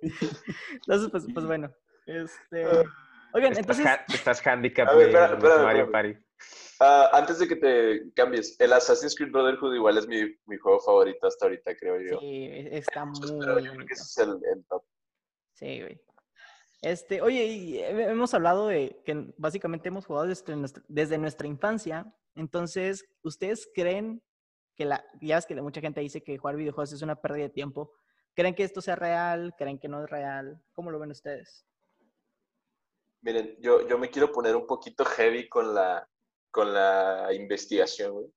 Entonces, 0.00 1.10
pues, 1.10 1.24
pues 1.32 1.44
bueno. 1.46 1.70
Este... 2.06 2.66
Oigan, 3.34 3.52
Estás, 3.52 3.78
entonces... 3.78 3.86
ha- 3.86 4.04
estás 4.12 4.46
handicap, 4.46 4.92
güey, 4.94 5.12
Mario. 5.12 5.90
Party. 5.92 6.16
Ah, 6.84 7.10
antes 7.12 7.38
de 7.38 7.46
que 7.46 7.54
te 7.54 8.12
cambies, 8.12 8.58
el 8.58 8.72
Assassin's 8.72 9.14
Creed 9.14 9.30
Brotherhood 9.30 9.72
igual 9.72 9.98
es 9.98 10.08
mi, 10.08 10.20
mi 10.46 10.56
juego 10.56 10.80
favorito 10.80 11.28
hasta 11.28 11.46
ahorita, 11.46 11.76
creo 11.76 12.00
yo. 12.00 12.18
Sí, 12.18 12.48
está 12.72 13.04
muy 13.04 13.20
pero 13.38 13.60
yo 13.60 13.72
creo 13.72 13.86
que 13.86 13.94
ese 13.94 14.02
es 14.02 14.18
el, 14.18 14.30
el 14.52 14.64
top. 14.64 14.82
Sí, 15.52 15.80
güey. 15.80 16.00
Este, 16.80 17.22
oye, 17.22 17.44
y 17.44 17.78
he- 17.78 18.10
hemos 18.10 18.34
hablado 18.34 18.66
de 18.66 19.00
que 19.04 19.32
básicamente 19.36 19.90
hemos 19.90 20.06
jugado 20.06 20.26
desde 20.26 20.56
nuestra, 20.56 20.82
desde 20.88 21.18
nuestra 21.18 21.46
infancia. 21.46 22.12
Entonces, 22.34 23.04
¿ustedes 23.22 23.70
creen 23.72 24.20
que 24.74 24.84
la, 24.84 25.04
ya 25.20 25.36
ves 25.36 25.46
que 25.46 25.54
mucha 25.62 25.80
gente 25.80 26.00
dice 26.00 26.24
que 26.24 26.36
jugar 26.36 26.56
videojuegos 26.56 26.92
es 26.92 27.02
una 27.02 27.14
pérdida 27.14 27.44
de 27.44 27.50
tiempo? 27.50 27.92
¿Creen 28.34 28.56
que 28.56 28.64
esto 28.64 28.80
sea 28.80 28.96
real? 28.96 29.54
¿Creen 29.56 29.78
que 29.78 29.86
no 29.86 30.02
es 30.02 30.10
real? 30.10 30.60
¿Cómo 30.72 30.90
lo 30.90 30.98
ven 30.98 31.12
ustedes? 31.12 31.64
Miren, 33.20 33.54
yo, 33.60 33.86
yo 33.86 33.98
me 33.98 34.10
quiero 34.10 34.32
poner 34.32 34.56
un 34.56 34.66
poquito 34.66 35.04
heavy 35.04 35.48
con 35.48 35.72
la, 35.74 36.08
con 36.52 36.72
la 36.72 37.30
investigación. 37.32 38.32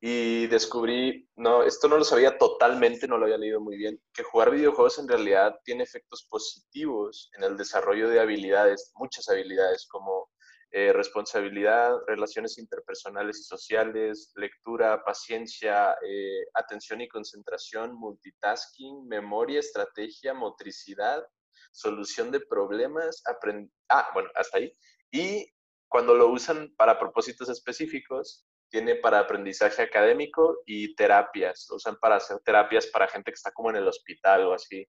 Y 0.00 0.46
descubrí, 0.48 1.28
no, 1.36 1.62
esto 1.62 1.88
no 1.88 1.96
lo 1.96 2.04
sabía 2.04 2.36
totalmente, 2.38 3.08
no 3.08 3.16
lo 3.16 3.24
había 3.24 3.38
leído 3.38 3.60
muy 3.60 3.76
bien, 3.76 4.00
que 4.12 4.22
jugar 4.22 4.50
videojuegos 4.50 4.98
en 4.98 5.08
realidad 5.08 5.56
tiene 5.64 5.84
efectos 5.84 6.26
positivos 6.30 7.30
en 7.36 7.44
el 7.44 7.56
desarrollo 7.56 8.08
de 8.08 8.20
habilidades, 8.20 8.92
muchas 8.94 9.28
habilidades 9.28 9.86
como 9.88 10.28
eh, 10.72 10.92
responsabilidad, 10.92 11.96
relaciones 12.06 12.58
interpersonales 12.58 13.38
y 13.38 13.44
sociales, 13.44 14.32
lectura, 14.36 15.02
paciencia, 15.02 15.96
eh, 16.06 16.44
atención 16.54 17.00
y 17.00 17.08
concentración, 17.08 17.94
multitasking, 17.94 19.06
memoria, 19.08 19.60
estrategia, 19.60 20.34
motricidad, 20.34 21.24
solución 21.72 22.30
de 22.30 22.40
problemas, 22.40 23.22
aprend... 23.26 23.70
Ah, 23.88 24.08
bueno, 24.12 24.28
hasta 24.34 24.58
ahí. 24.58 24.76
Y 25.10 25.50
cuando 25.88 26.14
lo 26.14 26.28
usan 26.28 26.72
para 26.76 26.98
propósitos 26.98 27.48
específicos, 27.48 28.44
tiene 28.68 28.96
para 28.96 29.20
aprendizaje 29.20 29.82
académico 29.82 30.58
y 30.66 30.94
terapias. 30.96 31.66
Lo 31.70 31.76
usan 31.76 31.96
para 32.00 32.16
hacer 32.16 32.38
terapias 32.44 32.86
para 32.88 33.06
gente 33.08 33.30
que 33.30 33.36
está 33.36 33.52
como 33.52 33.70
en 33.70 33.76
el 33.76 33.86
hospital 33.88 34.42
o 34.46 34.52
así. 34.54 34.86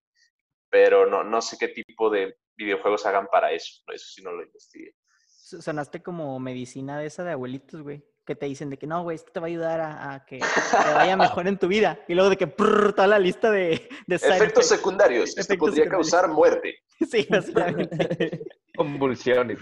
Pero 0.70 1.06
no, 1.06 1.24
no 1.24 1.42
sé 1.42 1.58
qué 1.60 1.68
tipo 1.70 2.10
de 2.10 2.36
videojuegos 2.58 3.06
hagan 3.06 3.28
para 3.28 3.52
eso. 3.52 3.82
¿no? 3.88 3.94
Eso 3.94 4.06
sí 4.10 4.22
no 4.24 4.32
lo 4.32 4.44
investigué. 4.44 4.94
So- 5.28 5.62
Sonaste 5.62 6.02
como 6.02 6.40
medicina 6.40 7.00
de 7.00 7.06
esa 7.06 7.24
de 7.24 7.32
abuelitos, 7.34 7.82
güey. 7.84 8.04
Que 8.26 8.36
te 8.36 8.46
dicen 8.48 8.70
de 8.70 8.78
que 8.78 8.88
no, 8.88 9.04
güey, 9.04 9.16
esto 9.16 9.32
te 9.32 9.40
va 9.40 9.46
a 9.46 9.48
ayudar 9.48 9.80
a, 9.80 10.14
a 10.16 10.26
que 10.26 10.40
te 10.40 10.94
vaya 10.94 11.16
mejor 11.18 11.48
en 11.48 11.58
tu 11.58 11.68
vida. 11.70 11.98
Y 12.10 12.16
luego 12.16 12.30
de 12.32 12.36
que 12.36 12.48
prrr, 12.48 12.92
toda 12.94 13.08
la 13.08 13.20
lista 13.20 13.50
de, 13.52 13.88
de 14.08 14.16
Efectos 14.16 14.36
effects. 14.42 14.68
secundarios. 14.68 15.30
Esto 15.30 15.42
Efectos 15.42 15.70
podría 15.70 15.84
secundarios. 15.86 16.12
causar 16.12 16.30
muerte. 16.30 16.76
Sí, 17.10 17.28
básicamente. 17.30 18.42
Convulsiones. 18.76 19.60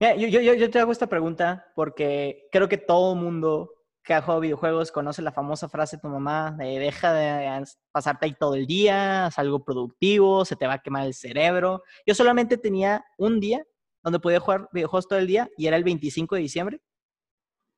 Yo 0.00 0.70
te 0.70 0.78
hago 0.78 0.92
esta 0.92 1.08
pregunta 1.08 1.66
porque 1.74 2.48
creo 2.50 2.70
que 2.70 2.78
todo 2.78 3.14
mundo 3.14 3.70
que 4.02 4.14
ha 4.14 4.22
jugado 4.22 4.40
videojuegos 4.40 4.92
conoce 4.92 5.20
la 5.20 5.30
famosa 5.30 5.68
frase 5.68 5.96
de 5.96 6.00
tu 6.00 6.08
mamá 6.08 6.56
de 6.58 6.78
deja 6.78 7.12
de 7.12 7.64
pasarte 7.92 8.24
ahí 8.24 8.32
todo 8.32 8.54
el 8.54 8.66
día, 8.66 9.26
haz 9.26 9.38
algo 9.38 9.62
productivo, 9.62 10.46
se 10.46 10.56
te 10.56 10.66
va 10.66 10.74
a 10.74 10.82
quemar 10.82 11.06
el 11.06 11.12
cerebro. 11.12 11.82
Yo 12.06 12.14
solamente 12.14 12.56
tenía 12.56 13.04
un 13.18 13.40
día 13.40 13.62
donde 14.02 14.20
podía 14.20 14.40
jugar 14.40 14.70
videojuegos 14.72 15.06
todo 15.06 15.18
el 15.18 15.26
día 15.26 15.50
y 15.58 15.66
era 15.66 15.76
el 15.76 15.84
25 15.84 16.34
de 16.34 16.40
diciembre, 16.40 16.80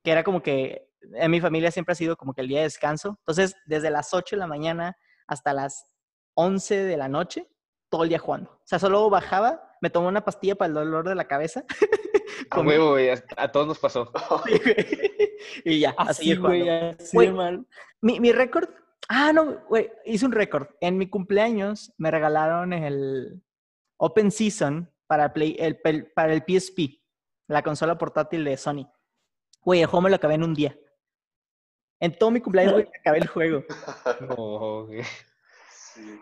que 0.01 0.11
era 0.11 0.23
como 0.23 0.41
que 0.41 0.89
en 1.01 1.29
mi 1.29 1.41
familia 1.41 1.71
siempre 1.71 1.91
ha 1.91 1.95
sido 1.95 2.15
como 2.15 2.33
que 2.33 2.39
el 2.39 2.47
día 2.47 2.59
de 2.59 2.63
descanso. 2.63 3.17
Entonces, 3.19 3.57
desde 3.65 3.89
las 3.89 4.13
8 4.13 4.37
de 4.37 4.39
la 4.39 4.47
mañana 4.47 4.95
hasta 5.27 5.51
las 5.51 5.93
11 6.35 6.83
de 6.83 6.95
la 6.95 7.09
noche, 7.09 7.49
todo 7.89 8.03
el 8.03 8.09
día 8.09 8.19
jugando. 8.19 8.49
O 8.49 8.65
sea, 8.65 8.79
solo 8.79 9.09
bajaba, 9.09 9.61
me 9.81 9.89
tomaba 9.89 10.09
una 10.09 10.23
pastilla 10.23 10.55
para 10.55 10.69
el 10.69 10.73
dolor 10.73 11.09
de 11.09 11.15
la 11.15 11.27
cabeza. 11.27 11.65
A 12.49 12.61
huevo, 12.61 12.91
güey, 12.91 13.09
a, 13.09 13.23
a 13.37 13.51
todos 13.51 13.67
nos 13.67 13.79
pasó. 13.79 14.11
Sí, 14.45 15.61
y 15.65 15.79
ya, 15.81 15.93
a 15.97 16.03
Así, 16.03 16.35
güey, 16.35 16.69
así 16.69 17.17
de 17.17 17.31
mal. 17.33 17.67
Mi, 18.01 18.19
mi 18.19 18.31
récord. 18.31 18.69
Ah, 19.09 19.33
no, 19.33 19.61
güey, 19.67 19.91
hice 20.05 20.25
un 20.25 20.31
récord. 20.31 20.67
En 20.79 20.97
mi 20.97 21.09
cumpleaños 21.09 21.93
me 21.97 22.11
regalaron 22.11 22.71
el 22.71 23.43
Open 23.97 24.31
Season 24.31 24.89
para, 25.07 25.33
Play, 25.33 25.57
el, 25.59 25.77
para 26.15 26.33
el 26.33 26.43
PSP, 26.47 27.01
la 27.47 27.61
consola 27.61 27.97
portátil 27.97 28.45
de 28.45 28.57
Sony. 28.57 28.89
Güey, 29.61 29.81
el 29.81 29.87
juego 29.87 30.01
me 30.01 30.09
lo 30.09 30.15
acabé 30.15 30.35
en 30.35 30.43
un 30.43 30.53
día. 30.53 30.77
En 31.99 32.17
todo 32.17 32.31
mi 32.31 32.41
cumpleaños, 32.41 32.73
güey, 32.73 32.85
me 32.85 32.97
acabé 32.99 33.17
el 33.19 33.27
juego. 33.27 33.63
No, 34.29 34.85
güey. 34.85 35.03
Sí. 35.69 36.19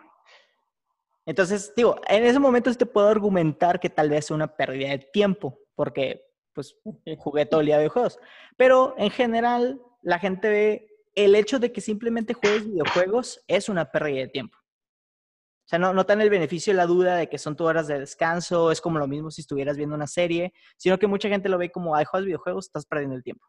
Entonces, 1.25 1.73
digo, 1.75 1.99
en 2.07 2.23
ese 2.23 2.39
momento 2.39 2.71
sí 2.71 2.77
te 2.77 2.85
puedo 2.85 3.07
argumentar 3.07 3.79
que 3.79 3.89
tal 3.89 4.09
vez 4.09 4.25
sea 4.25 4.35
una 4.35 4.55
pérdida 4.55 4.89
de 4.89 4.99
tiempo, 4.99 5.60
porque 5.75 6.25
pues 6.53 6.77
jugué 7.17 7.45
todo 7.45 7.61
el 7.61 7.67
día 7.67 7.77
videojuegos. 7.77 8.19
Pero 8.57 8.95
en 8.97 9.11
general, 9.11 9.81
la 10.01 10.19
gente 10.19 10.49
ve 10.49 10.87
el 11.15 11.35
hecho 11.35 11.59
de 11.59 11.71
que 11.71 11.81
simplemente 11.81 12.33
juegues 12.33 12.65
videojuegos 12.65 13.43
es 13.47 13.69
una 13.69 13.91
pérdida 13.91 14.21
de 14.21 14.27
tiempo. 14.29 14.57
O 14.57 15.67
sea, 15.71 15.79
no, 15.79 15.93
no 15.93 16.05
tan 16.05 16.19
el 16.19 16.29
beneficio 16.29 16.73
de 16.73 16.77
la 16.77 16.85
duda 16.85 17.15
de 17.15 17.29
que 17.29 17.37
son 17.37 17.55
tus 17.55 17.67
horas 17.67 17.87
de 17.87 17.99
descanso, 17.99 18.71
es 18.71 18.81
como 18.81 18.99
lo 18.99 19.07
mismo 19.07 19.31
si 19.31 19.41
estuvieras 19.41 19.77
viendo 19.77 19.95
una 19.95 20.07
serie, 20.07 20.53
sino 20.77 20.97
que 20.97 21.07
mucha 21.07 21.29
gente 21.29 21.47
lo 21.47 21.57
ve 21.57 21.71
como, 21.71 21.95
ay, 21.95 22.03
juegas 22.05 22.25
videojuegos, 22.25 22.65
estás 22.65 22.85
perdiendo 22.85 23.15
el 23.15 23.23
tiempo. 23.23 23.45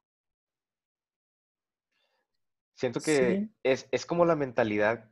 Siento 2.76 3.00
que 3.00 3.40
Sí. 3.40 3.54
es, 3.64 3.88
es 3.90 4.06
como 4.06 4.24
la 4.24 4.36
mentalidad, 4.36 5.10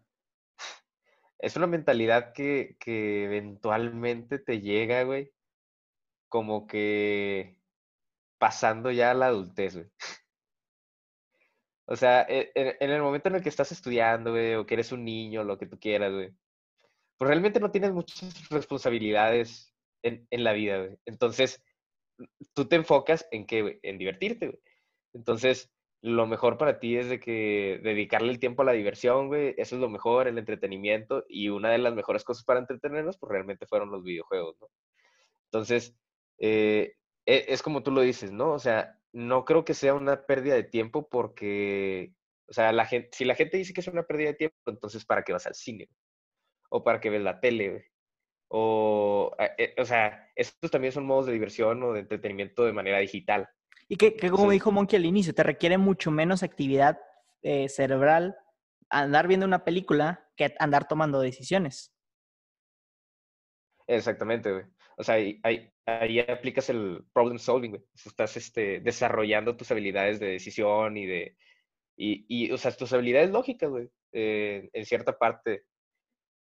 es 1.38 1.56
una 1.56 1.66
mentalidad 1.66 2.32
que, 2.32 2.76
que 2.78 3.24
eventualmente 3.24 4.38
te 4.38 4.60
llega, 4.60 5.02
güey, 5.04 5.32
como 6.30 6.66
que 6.68 7.58
pasando 8.38 8.92
ya 8.92 9.12
a 9.12 9.14
la 9.14 9.28
adultez, 9.28 9.76
güey. 9.76 9.88
O 11.86 11.96
sea, 11.96 12.22
e- 12.28 12.52
en, 12.54 12.76
en 12.80 12.90
el 12.90 13.02
momento 13.02 13.28
en 13.28 13.36
el 13.36 13.42
que 13.42 13.48
estás 13.48 13.72
estudiando, 13.72 14.30
güey, 14.32 14.54
o 14.54 14.66
que 14.66 14.74
eres 14.74 14.92
un 14.92 15.04
niño, 15.04 15.44
lo 15.44 15.58
que 15.58 15.66
tú 15.66 15.78
quieras, 15.78 16.12
güey, 16.12 16.30
pues 17.18 17.28
realmente 17.28 17.60
no 17.60 17.70
tienes 17.72 17.92
muchas 17.92 18.50
responsabilidades 18.50 19.74
en, 20.02 20.26
en 20.30 20.44
la 20.44 20.52
vida, 20.54 20.78
güey. 20.78 20.98
Entonces, 21.06 21.62
tú 22.54 22.66
te 22.68 22.76
enfocas 22.76 23.26
en 23.32 23.46
qué, 23.46 23.62
güey, 23.62 23.80
en 23.82 23.98
divertirte, 23.98 24.48
güey. 24.48 24.60
Entonces, 25.14 25.72
lo 26.02 26.26
mejor 26.26 26.58
para 26.58 26.80
ti 26.80 26.96
es 26.96 27.08
de 27.08 27.20
que 27.20 27.80
dedicarle 27.82 28.30
el 28.32 28.40
tiempo 28.40 28.62
a 28.62 28.66
la 28.66 28.72
diversión, 28.72 29.28
güey, 29.28 29.54
eso 29.58 29.76
es 29.76 29.80
lo 29.82 29.90
mejor, 29.90 30.28
el 30.28 30.38
entretenimiento, 30.38 31.24
y 31.28 31.48
una 31.50 31.70
de 31.70 31.78
las 31.78 31.94
mejores 31.94 32.24
cosas 32.24 32.44
para 32.44 32.60
entretenernos, 32.60 33.18
pues 33.18 33.32
realmente 33.32 33.66
fueron 33.66 33.90
los 33.90 34.04
videojuegos, 34.04 34.56
¿no? 34.60 34.68
Entonces, 35.46 35.96
eh, 36.40 36.96
e- 37.26 37.44
es 37.48 37.62
como 37.62 37.82
tú 37.82 37.90
lo 37.92 38.00
dices, 38.00 38.32
¿no? 38.32 38.52
O 38.52 38.58
sea, 38.58 38.98
no 39.12 39.44
creo 39.44 39.64
que 39.64 39.74
sea 39.74 39.94
una 39.94 40.26
pérdida 40.26 40.54
de 40.54 40.64
tiempo 40.64 41.08
porque, 41.08 42.14
o 42.48 42.52
sea, 42.52 42.72
la 42.72 42.86
gente, 42.86 43.10
si 43.12 43.24
la 43.24 43.34
gente 43.34 43.56
dice 43.56 43.72
que 43.72 43.80
es 43.80 43.88
una 43.88 44.04
pérdida 44.04 44.28
de 44.30 44.34
tiempo, 44.34 44.56
entonces 44.66 45.04
¿para 45.04 45.22
qué 45.22 45.32
vas 45.32 45.46
al 45.46 45.54
cine? 45.54 45.88
O 46.70 46.82
para 46.84 47.00
qué 47.00 47.10
ves 47.10 47.22
la 47.22 47.40
tele. 47.40 47.86
O, 48.48 49.34
eh, 49.58 49.74
o 49.78 49.84
sea, 49.84 50.28
estos 50.34 50.70
también 50.70 50.92
son 50.92 51.06
modos 51.06 51.26
de 51.26 51.32
diversión 51.32 51.82
o 51.82 51.92
de 51.92 52.00
entretenimiento 52.00 52.64
de 52.64 52.72
manera 52.72 52.98
digital. 52.98 53.48
Y 53.88 53.96
que, 53.96 54.14
que 54.16 54.30
como 54.30 54.44
Sí. 54.46 54.54
dijo 54.54 54.72
Monkey 54.72 54.96
al 54.98 55.04
inicio, 55.06 55.34
te 55.34 55.42
requiere 55.42 55.78
mucho 55.78 56.10
menos 56.10 56.42
actividad 56.42 57.00
eh, 57.42 57.68
cerebral 57.68 58.36
andar 58.88 59.28
viendo 59.28 59.46
una 59.46 59.64
película 59.64 60.28
que 60.36 60.54
andar 60.58 60.88
tomando 60.88 61.20
decisiones. 61.20 61.94
Exactamente, 63.86 64.52
güey. 64.52 64.64
O 65.00 65.02
sea, 65.02 65.14
ahí, 65.14 65.72
aplicas 66.28 66.68
el 66.68 67.02
problem 67.14 67.38
solving, 67.38 67.70
güey. 67.70 67.82
Estás 67.94 68.36
este, 68.36 68.80
desarrollando 68.80 69.56
tus 69.56 69.70
habilidades 69.70 70.20
de 70.20 70.26
decisión 70.26 70.98
y 70.98 71.06
de, 71.06 71.36
y, 71.96 72.52
o 72.52 72.58
sea, 72.58 72.70
tus 72.72 72.92
habilidades 72.92 73.30
lógicas, 73.30 73.70
güey, 73.70 73.88
eh, 74.12 74.68
en 74.74 74.84
cierta 74.84 75.16
parte. 75.16 75.64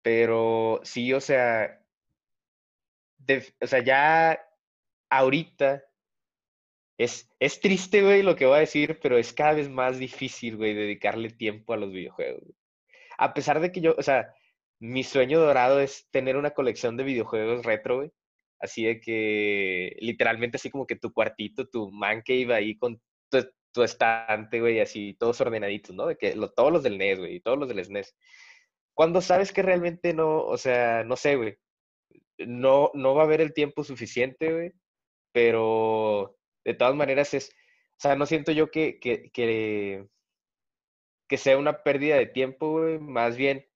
Pero 0.02 0.80
sí, 0.82 1.12
o 1.12 1.20
sea, 1.20 1.80
o 3.60 3.66
sea, 3.68 3.84
ya 3.84 4.40
ahorita 5.08 5.84
es, 6.98 7.30
es 7.38 7.60
triste, 7.60 8.02
güey, 8.02 8.22
lo 8.24 8.34
que 8.34 8.46
voy 8.46 8.56
a 8.56 8.60
decir, 8.60 8.98
pero 9.00 9.18
es 9.18 9.32
cada 9.32 9.52
vez 9.52 9.70
más 9.70 10.00
difícil, 10.00 10.56
güey, 10.56 10.74
dedicarle 10.74 11.30
tiempo 11.30 11.74
a 11.74 11.76
los 11.76 11.92
videojuegos. 11.92 12.42
A 13.18 13.34
pesar 13.34 13.60
de 13.60 13.70
que 13.70 13.80
yo, 13.80 13.94
o 13.96 14.02
sea, 14.02 14.34
mi 14.80 15.04
sueño 15.04 15.38
dorado 15.38 15.78
es 15.78 16.08
tener 16.10 16.36
una 16.36 16.50
colección 16.50 16.96
de 16.96 17.04
videojuegos 17.04 17.64
retro, 17.64 17.98
güey. 17.98 18.12
Así 18.62 18.84
de 18.86 19.00
que, 19.00 19.96
literalmente, 20.00 20.56
así 20.58 20.70
como 20.70 20.86
que 20.86 20.96
tu 20.96 21.12
cuartito, 21.12 21.68
tu 21.68 21.92
man 21.92 22.22
cave 22.26 22.54
ahí 22.54 22.78
con 22.78 23.00
tu, 23.30 23.38
tu 23.72 23.84
estante, 23.84 24.60
güey, 24.60 24.80
así, 24.80 25.14
todos 25.20 25.40
ordenaditos, 25.42 25.96
¿no? 25.96 26.06
De 26.08 26.16
que 26.18 26.36
lo- 26.36 26.52
todos 26.52 26.72
los 26.72 26.84
del 26.84 26.94
NES, 26.94 27.18
güey, 27.20 27.40
todos 27.40 27.58
los 27.58 27.68
del 27.68 27.80
SNES. 27.80 28.16
Cuando 28.94 29.20
sabes 29.22 29.52
que 29.52 29.62
realmente 29.62 30.14
no, 30.14 30.44
o 30.44 30.58
sea, 30.58 31.04
no 31.04 31.16
sé, 31.16 31.36
güey, 31.36 31.56
no, 32.38 32.90
no 32.94 33.14
va 33.14 33.22
a 33.22 33.24
haber 33.26 33.40
el 33.40 33.54
tiempo 33.54 33.84
suficiente, 33.84 34.52
güey, 34.52 34.72
pero 35.32 36.36
de 36.64 36.74
todas 36.74 36.94
maneras 36.96 37.34
es, 37.34 37.50
o 37.92 38.00
sea, 38.00 38.16
no 38.16 38.26
siento 38.26 38.52
yo 38.52 38.70
que, 38.70 39.00
que, 39.00 39.30
que, 39.32 40.06
que 41.28 41.36
sea 41.38 41.58
una 41.58 41.82
pérdida 41.82 42.16
de 42.16 42.26
tiempo, 42.26 42.72
güey, 42.72 42.98
más 42.98 43.36
bien 43.36 43.66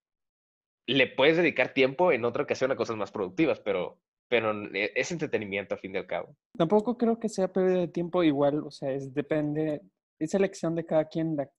le 0.87 1.07
puedes 1.07 1.37
dedicar 1.37 1.73
tiempo 1.73 2.11
en 2.11 2.25
otra 2.25 2.43
ocasión 2.43 2.71
a 2.71 2.75
cosas 2.75 2.95
más 2.97 3.11
productivas, 3.11 3.59
pero, 3.59 3.99
pero 4.29 4.51
e- 4.73 4.91
es 4.95 5.11
entretenimiento 5.11 5.75
a 5.75 5.77
fin 5.77 5.91
de 5.91 5.99
al 5.99 6.07
cabo. 6.07 6.35
Tampoco 6.57 6.97
creo 6.97 7.19
que 7.19 7.29
sea 7.29 7.51
pérdida 7.51 7.79
de 7.79 7.87
tiempo 7.87 8.23
igual, 8.23 8.63
o 8.63 8.71
sea, 8.71 8.91
es 8.91 9.13
depende, 9.13 9.81
es 10.19 10.33
elección 10.33 10.75
de 10.75 10.85
cada 10.85 11.05
quien, 11.05 11.35
la, 11.35 11.49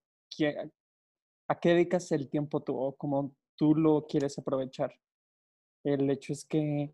a 1.49 1.59
qué 1.59 1.71
dedicas 1.71 2.11
el 2.13 2.29
tiempo 2.29 2.61
tú 2.63 2.77
o 2.77 2.95
cómo 2.95 3.35
tú 3.57 3.75
lo 3.75 4.07
quieres 4.07 4.39
aprovechar. 4.39 4.93
El 5.85 6.11
hecho 6.11 6.33
es 6.33 6.45
que, 6.45 6.93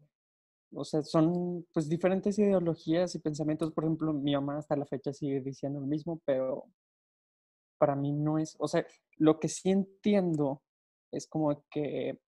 o 0.72 0.84
sea, 0.84 1.02
son 1.02 1.66
pues 1.72 1.88
diferentes 1.88 2.38
ideologías 2.38 3.14
y 3.14 3.18
pensamientos, 3.18 3.72
por 3.72 3.84
ejemplo, 3.84 4.12
mi 4.12 4.34
mamá 4.34 4.58
hasta 4.58 4.76
la 4.76 4.87
fecha 4.87 5.12
sigue 5.12 5.40
diciendo 5.40 5.80
lo 5.80 5.87
mismo, 5.87 6.20
pero 6.24 6.66
para 7.78 7.96
mí 7.96 8.12
no 8.12 8.38
es, 8.38 8.56
o 8.58 8.68
sea, 8.68 8.87
lo 9.18 9.38
que 9.40 9.48
sí 9.48 9.70
entiendo 9.70 10.62
es 11.12 11.26
como 11.26 11.64
que 11.70 12.18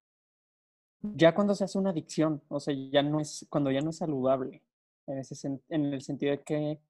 ya 1.02 1.34
cuando 1.34 1.54
se 1.54 1.64
hace 1.64 1.78
una 1.78 1.90
adicción, 1.90 2.42
o 2.48 2.60
sea, 2.60 2.74
ya 2.74 3.02
no 3.02 3.20
es, 3.20 3.46
cuando 3.50 3.70
ya 3.70 3.80
no 3.80 3.90
es 3.90 3.98
saludable, 3.98 4.62
en, 5.06 5.18
ese, 5.18 5.60
en 5.68 5.84
el 5.86 6.02
sentido 6.02 6.32
de 6.32 6.42
que, 6.42 6.80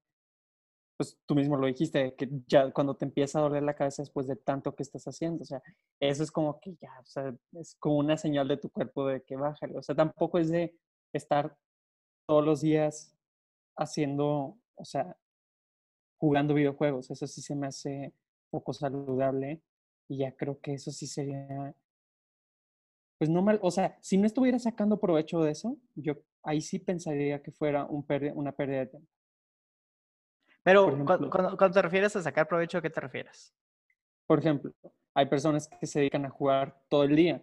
pues 0.97 1.17
tú 1.27 1.35
mismo 1.35 1.57
lo 1.57 1.67
dijiste, 1.67 2.15
que 2.15 2.27
ya 2.47 2.71
cuando 2.71 2.95
te 2.95 3.05
empieza 3.05 3.37
a 3.37 3.43
doler 3.43 3.61
la 3.61 3.75
cabeza 3.75 4.01
después 4.01 4.27
de 4.27 4.35
tanto 4.35 4.75
que 4.75 4.83
estás 4.83 5.05
haciendo, 5.07 5.43
o 5.43 5.45
sea, 5.45 5.61
eso 5.99 6.23
es 6.23 6.31
como 6.31 6.59
que 6.59 6.75
ya, 6.81 6.91
o 6.99 7.05
sea, 7.05 7.35
es 7.53 7.75
como 7.75 7.97
una 7.97 8.17
señal 8.17 8.47
de 8.47 8.57
tu 8.57 8.69
cuerpo 8.69 9.07
de 9.07 9.21
que 9.21 9.35
bájale, 9.35 9.77
o 9.77 9.83
sea, 9.83 9.95
tampoco 9.95 10.39
es 10.39 10.49
de 10.49 10.75
estar 11.13 11.55
todos 12.27 12.43
los 12.43 12.61
días 12.61 13.15
haciendo, 13.77 14.57
o 14.75 14.85
sea, 14.85 15.15
jugando 16.17 16.55
videojuegos, 16.55 17.11
eso 17.11 17.27
sí 17.27 17.41
se 17.41 17.55
me 17.55 17.67
hace 17.67 18.13
poco 18.49 18.73
saludable 18.73 19.61
y 20.07 20.17
ya 20.19 20.35
creo 20.35 20.59
que 20.59 20.73
eso 20.73 20.91
sí 20.91 21.05
sería 21.05 21.75
pues 23.17 23.29
no 23.29 23.41
mal, 23.41 23.59
o 23.61 23.71
sea, 23.71 23.97
si 24.01 24.17
no 24.17 24.25
estuviera 24.27 24.59
sacando 24.59 24.99
provecho 24.99 25.41
de 25.41 25.51
eso, 25.51 25.77
yo 25.95 26.13
ahí 26.43 26.61
sí 26.61 26.79
pensaría 26.79 27.41
que 27.41 27.51
fuera 27.51 27.85
un 27.85 28.05
pérdida- 28.05 28.33
una 28.35 28.51
pérdida 28.51 28.79
de 28.79 28.85
tiempo. 28.87 29.09
Pero 30.63 30.87
ejemplo. 30.89 31.29
cuando, 31.29 31.57
cuando 31.57 31.71
te 31.71 31.81
refieres 31.81 32.15
a 32.15 32.21
sacar 32.21 32.47
provecho, 32.47 32.77
¿a 32.77 32.81
qué 32.81 32.89
te 32.89 32.99
refieres? 32.99 33.53
Por 34.27 34.39
ejemplo, 34.39 34.73
hay 35.13 35.25
personas 35.25 35.67
que 35.67 35.87
se 35.87 35.99
dedican 35.99 36.25
a 36.25 36.29
jugar 36.29 36.79
todo 36.89 37.03
el 37.03 37.15
día 37.15 37.41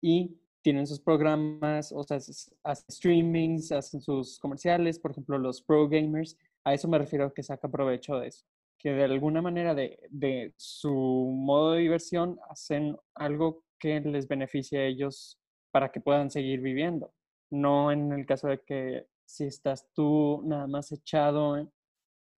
y 0.00 0.38
tienen 0.60 0.86
sus 0.86 1.00
programas, 1.00 1.92
o 1.92 2.02
sea, 2.04 2.18
hacen 2.18 2.90
streamings, 2.90 3.72
hacen 3.72 4.00
sus 4.00 4.38
comerciales, 4.38 4.98
por 4.98 5.12
ejemplo, 5.12 5.38
los 5.38 5.62
pro 5.62 5.88
gamers, 5.88 6.36
a 6.64 6.74
eso 6.74 6.86
me 6.88 6.98
refiero 6.98 7.32
que 7.32 7.42
saca 7.42 7.68
provecho 7.68 8.18
de 8.18 8.28
eso, 8.28 8.44
que 8.76 8.90
de 8.90 9.04
alguna 9.04 9.40
manera 9.40 9.74
de, 9.74 9.98
de 10.10 10.52
su 10.56 10.92
modo 10.92 11.72
de 11.72 11.80
diversión 11.80 12.38
hacen 12.50 12.96
algo 13.14 13.64
que 13.78 14.00
les 14.00 14.26
beneficie 14.26 14.78
a 14.80 14.84
ellos 14.84 15.38
para 15.70 15.90
que 15.90 16.00
puedan 16.00 16.30
seguir 16.30 16.60
viviendo. 16.60 17.12
No 17.50 17.92
en 17.92 18.12
el 18.12 18.26
caso 18.26 18.48
de 18.48 18.60
que 18.60 19.06
si 19.24 19.44
estás 19.44 19.88
tú 19.94 20.42
nada 20.44 20.66
más 20.66 20.90
echado 20.92 21.70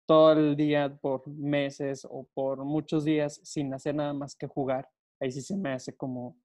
todo 0.07 0.31
el 0.33 0.55
día 0.55 0.97
por 1.01 1.27
meses 1.27 2.05
o 2.09 2.27
por 2.33 2.63
muchos 2.65 3.05
días 3.05 3.39
sin 3.43 3.73
hacer 3.73 3.93
nada 3.95 4.13
más 4.13 4.35
que 4.35 4.47
jugar, 4.47 4.89
ahí 5.19 5.31
sí 5.31 5.41
se 5.41 5.55
me 5.55 5.71
hace 5.73 5.95
como 5.95 6.35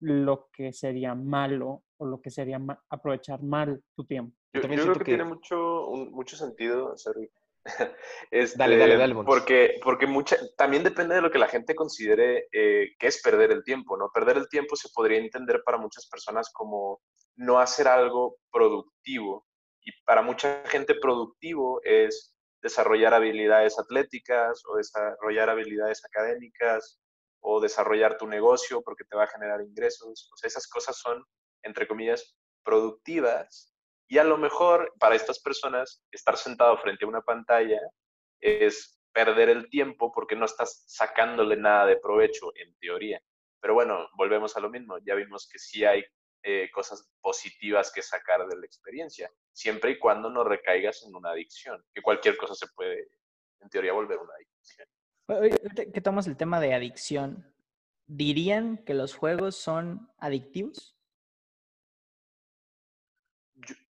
lo 0.00 0.48
que 0.52 0.72
sería 0.72 1.14
malo 1.14 1.84
o 1.98 2.06
lo 2.06 2.22
que 2.22 2.30
sería 2.30 2.58
aprovechar 2.88 3.42
mal 3.42 3.82
tu 3.94 4.04
tiempo. 4.04 4.34
Yo, 4.54 4.62
creo 4.62 4.92
que, 4.94 5.04
tiene 5.04 5.24
mucho, 5.24 5.86
mucho 6.10 6.36
sentido, 6.36 6.96
sorry. 6.96 7.30
este, 8.30 8.58
dale, 8.58 8.76
dale, 8.76 8.96
dale. 8.96 9.14
Porque, 9.24 9.80
porque 9.82 10.06
mucha, 10.06 10.36
también 10.56 10.82
depende 10.82 11.14
de 11.14 11.20
lo 11.20 11.30
que 11.30 11.38
la 11.38 11.48
gente 11.48 11.74
considere 11.74 12.48
eh, 12.52 12.94
que 12.98 13.06
es 13.06 13.20
perder 13.22 13.52
el 13.52 13.64
tiempo, 13.64 13.96
¿no? 13.96 14.10
Perder 14.12 14.38
el 14.38 14.48
tiempo 14.48 14.76
se 14.76 14.88
podría 14.94 15.18
entender 15.18 15.62
para 15.64 15.78
muchas 15.78 16.08
personas 16.08 16.50
como 16.52 17.00
no 17.36 17.58
hacer 17.58 17.88
algo 17.88 18.36
productivo. 18.50 19.46
Y 19.82 19.90
para 20.04 20.22
mucha 20.22 20.62
gente 20.66 20.94
productivo 20.94 21.80
es 21.84 22.34
desarrollar 22.62 23.14
habilidades 23.14 23.78
atléticas 23.78 24.62
o 24.66 24.76
desarrollar 24.76 25.48
habilidades 25.48 26.04
académicas 26.04 27.00
o 27.40 27.60
desarrollar 27.60 28.18
tu 28.18 28.26
negocio 28.26 28.82
porque 28.82 29.04
te 29.04 29.16
va 29.16 29.24
a 29.24 29.28
generar 29.28 29.62
ingresos. 29.62 30.30
O 30.32 30.36
sea, 30.36 30.48
esas 30.48 30.68
cosas 30.68 30.98
son, 30.98 31.24
entre 31.62 31.88
comillas, 31.88 32.36
productivas. 32.62 33.69
Y 34.10 34.18
a 34.18 34.24
lo 34.24 34.36
mejor 34.36 34.92
para 34.98 35.14
estas 35.14 35.38
personas 35.38 36.02
estar 36.10 36.36
sentado 36.36 36.76
frente 36.78 37.04
a 37.04 37.08
una 37.08 37.22
pantalla 37.22 37.80
es 38.40 39.00
perder 39.12 39.48
el 39.48 39.70
tiempo 39.70 40.10
porque 40.10 40.34
no 40.34 40.46
estás 40.46 40.82
sacándole 40.88 41.56
nada 41.56 41.86
de 41.86 41.96
provecho 41.96 42.50
en 42.56 42.76
teoría. 42.80 43.22
Pero 43.60 43.74
bueno, 43.74 44.08
volvemos 44.16 44.56
a 44.56 44.60
lo 44.60 44.68
mismo. 44.68 44.98
Ya 45.06 45.14
vimos 45.14 45.48
que 45.48 45.60
sí 45.60 45.84
hay 45.84 46.04
eh, 46.42 46.68
cosas 46.74 47.08
positivas 47.20 47.92
que 47.92 48.02
sacar 48.02 48.48
de 48.48 48.56
la 48.56 48.66
experiencia, 48.66 49.30
siempre 49.52 49.92
y 49.92 49.98
cuando 49.98 50.28
no 50.28 50.42
recaigas 50.42 51.04
en 51.04 51.14
una 51.14 51.30
adicción, 51.30 51.80
que 51.94 52.02
cualquier 52.02 52.36
cosa 52.36 52.56
se 52.56 52.66
puede, 52.74 53.10
en 53.60 53.68
teoría, 53.68 53.92
volver 53.92 54.18
una 54.18 54.34
adicción. 54.34 54.88
¿Qué 55.92 56.00
tomas 56.00 56.26
el 56.26 56.36
tema 56.36 56.58
de 56.58 56.74
adicción, 56.74 57.54
¿dirían 58.06 58.78
que 58.78 58.94
los 58.94 59.14
juegos 59.14 59.54
son 59.54 60.10
adictivos? 60.18 60.99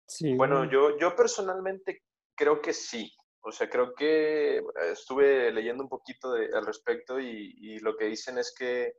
Sí. 0.06 0.34
Bueno, 0.34 0.64
yo, 0.70 0.98
yo 0.98 1.14
personalmente 1.14 2.02
creo 2.34 2.60
que 2.60 2.72
sí. 2.72 3.12
O 3.40 3.52
sea, 3.52 3.70
creo 3.70 3.94
que 3.94 4.60
estuve 4.90 5.52
leyendo 5.52 5.84
un 5.84 5.88
poquito 5.88 6.32
al 6.32 6.66
respecto 6.66 7.20
y, 7.20 7.78
lo 7.78 7.96
que 7.96 8.06
dicen 8.06 8.38
es 8.38 8.52
que 8.56 8.94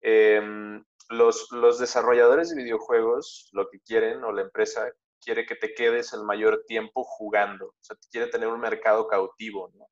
em, 0.00 0.84
los, 1.08 1.50
los 1.50 1.80
desarrolladores 1.80 2.50
de 2.50 2.62
videojuegos 2.62 3.48
lo 3.52 3.68
que 3.68 3.80
quieren, 3.80 4.22
o 4.22 4.30
la 4.30 4.42
empresa, 4.42 4.88
quiere 5.20 5.46
que 5.46 5.56
te 5.56 5.74
quedes 5.74 6.12
el 6.12 6.24
mayor 6.24 6.64
tiempo 6.66 7.04
jugando. 7.04 7.66
O 7.66 7.76
sea, 7.80 7.96
quiere 8.10 8.28
tener 8.28 8.48
un 8.48 8.60
mercado 8.60 9.06
cautivo, 9.06 9.70
¿no? 9.74 9.88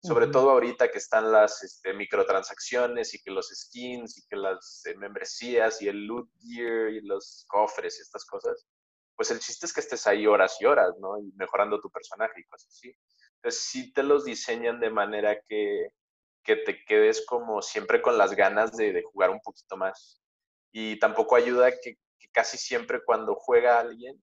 Sobre 0.00 0.28
todo 0.28 0.50
ahorita 0.50 0.92
que 0.92 0.98
están 0.98 1.32
las 1.32 1.64
este, 1.64 1.92
microtransacciones 1.92 3.14
y 3.14 3.22
que 3.22 3.32
los 3.32 3.48
skins 3.48 4.16
y 4.18 4.26
que 4.28 4.36
las 4.36 4.82
eh, 4.86 4.96
membresías 4.96 5.82
y 5.82 5.88
el 5.88 6.06
loot 6.06 6.30
gear 6.38 6.90
y 6.90 7.00
los 7.00 7.44
cofres 7.48 7.98
y 7.98 8.02
estas 8.02 8.24
cosas. 8.24 8.64
Pues 9.18 9.32
el 9.32 9.40
chiste 9.40 9.66
es 9.66 9.72
que 9.72 9.80
estés 9.80 10.06
ahí 10.06 10.28
horas 10.28 10.56
y 10.60 10.64
horas, 10.64 10.94
¿no? 11.00 11.18
Y 11.18 11.32
mejorando 11.34 11.80
tu 11.80 11.90
personaje 11.90 12.40
y 12.40 12.44
cosas 12.44 12.68
así. 12.68 12.96
Entonces 13.34 13.62
sí 13.62 13.92
te 13.92 14.04
los 14.04 14.24
diseñan 14.24 14.78
de 14.78 14.90
manera 14.90 15.40
que, 15.48 15.88
que 16.44 16.54
te 16.54 16.84
quedes 16.84 17.26
como 17.26 17.60
siempre 17.60 18.00
con 18.00 18.16
las 18.16 18.36
ganas 18.36 18.76
de, 18.76 19.02
jugar 19.02 19.30
un 19.30 19.40
poquito 19.40 19.76
más. 19.76 20.22
Y 20.72 21.00
tampoco 21.00 21.34
ayuda 21.34 21.72
que, 21.72 21.96
que 22.16 22.28
casi 22.32 22.56
siempre 22.58 23.00
cuando 23.04 23.34
juega 23.34 23.80
alguien 23.80 24.22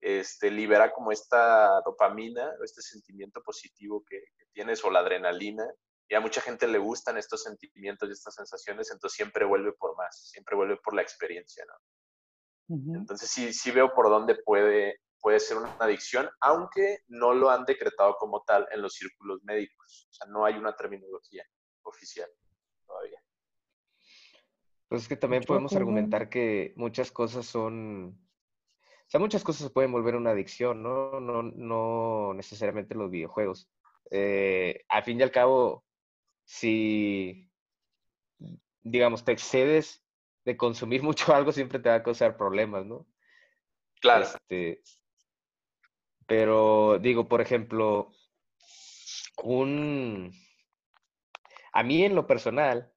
este, 0.00 0.50
libera 0.50 0.92
como 0.92 1.12
esta 1.12 1.82
dopamina, 1.84 2.54
este 2.64 2.80
sentimiento 2.80 3.42
positivo 3.42 4.02
que, 4.08 4.24
tienes 4.54 4.82
o 4.82 4.90
la 4.90 5.00
adrenalina. 5.00 5.66
Y 6.08 6.14
a 6.14 6.20
mucha 6.20 6.40
gente 6.40 6.66
le 6.66 6.78
gustan 6.78 7.18
estos 7.18 7.42
sentimientos 7.42 8.08
y 8.08 8.12
estas 8.12 8.34
sensaciones, 8.34 8.90
entonces 8.90 9.14
siempre 9.14 9.44
vuelve 9.44 9.72
por 9.72 9.94
más, 9.96 10.30
siempre 10.30 10.56
vuelve 10.56 10.78
por 10.78 10.94
la 10.94 11.02
experiencia, 11.02 11.64
¿no? 11.66 11.74
Entonces 12.68 13.28
sí, 13.30 13.52
sí 13.52 13.70
veo 13.70 13.92
por 13.94 14.08
dónde 14.08 14.36
puede, 14.44 15.00
puede 15.20 15.40
ser 15.40 15.58
una 15.58 15.76
adicción, 15.78 16.28
aunque 16.40 16.98
no 17.08 17.34
lo 17.34 17.50
han 17.50 17.64
decretado 17.64 18.16
como 18.18 18.42
tal 18.46 18.66
en 18.72 18.80
los 18.80 18.94
círculos 18.94 19.42
médicos. 19.44 20.08
O 20.10 20.12
sea, 20.14 20.26
no 20.28 20.44
hay 20.44 20.54
una 20.54 20.74
terminología 20.74 21.44
oficial 21.82 22.30
todavía. 22.86 23.22
Pues 24.88 25.02
es 25.02 25.08
que 25.08 25.16
también 25.16 25.42
podemos 25.42 25.74
argumentar 25.74 26.30
que 26.30 26.72
muchas 26.76 27.10
cosas 27.10 27.44
son 27.46 28.18
sea, 29.12 29.20
muchas 29.20 29.44
cosas 29.44 29.64
se 29.64 29.70
pueden 29.70 29.92
volver 29.92 30.16
una 30.16 30.30
adicción, 30.30 30.82
¿no? 30.82 31.20
No, 31.20 31.42
no 31.42 32.32
necesariamente 32.32 32.94
los 32.94 33.10
videojuegos. 33.10 33.68
Eh, 34.10 34.84
al 34.88 35.04
fin 35.04 35.20
y 35.20 35.22
al 35.22 35.30
cabo, 35.30 35.84
si, 36.46 37.50
digamos, 38.82 39.22
te 39.22 39.32
excedes 39.32 40.01
de 40.44 40.56
consumir 40.56 41.02
mucho 41.02 41.34
algo, 41.34 41.52
siempre 41.52 41.78
te 41.78 41.88
va 41.88 41.96
a 41.96 42.02
causar 42.02 42.36
problemas, 42.36 42.86
¿no? 42.86 43.06
Claro. 44.00 44.24
Este, 44.24 44.82
pero 46.26 46.98
digo, 46.98 47.28
por 47.28 47.40
ejemplo, 47.40 48.12
un... 49.42 50.32
A 51.72 51.82
mí 51.82 52.04
en 52.04 52.14
lo 52.14 52.26
personal, 52.26 52.92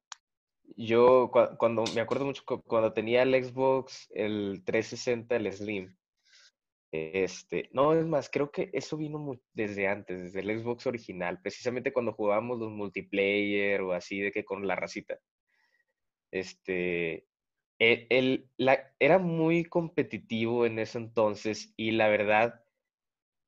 yo 0.76 1.32
cuando 1.58 1.84
me 1.94 2.02
acuerdo 2.02 2.26
mucho 2.26 2.44
cuando 2.46 2.92
tenía 2.94 3.24
el 3.24 3.44
Xbox, 3.44 4.10
el 4.14 4.64
360, 4.66 5.36
el 5.38 5.52
Slim, 5.54 5.96
este, 6.92 7.70
no, 7.74 7.94
es 7.94 8.06
más, 8.06 8.30
creo 8.30 8.52
que 8.52 8.70
eso 8.72 8.96
vino 8.96 9.38
desde 9.54 9.88
antes, 9.88 10.22
desde 10.22 10.40
el 10.40 10.60
Xbox 10.60 10.88
original, 10.88 11.42
precisamente 11.42 11.92
cuando 11.92 12.14
jugábamos 12.14 12.60
los 12.60 12.72
multiplayer 12.72 13.82
o 13.82 13.92
así, 13.92 14.20
de 14.22 14.32
que 14.32 14.46
con 14.46 14.66
la 14.66 14.76
racita. 14.76 15.20
Este, 16.32 17.26
e, 17.80 18.08
el, 18.10 18.50
la, 18.58 18.94
era 19.00 19.20
muy 19.20 19.66
competitivo 19.66 20.66
en 20.66 20.80
ese 20.80 20.98
entonces 20.98 21.74
y 21.78 21.92
la 21.92 22.08
verdad, 22.08 22.64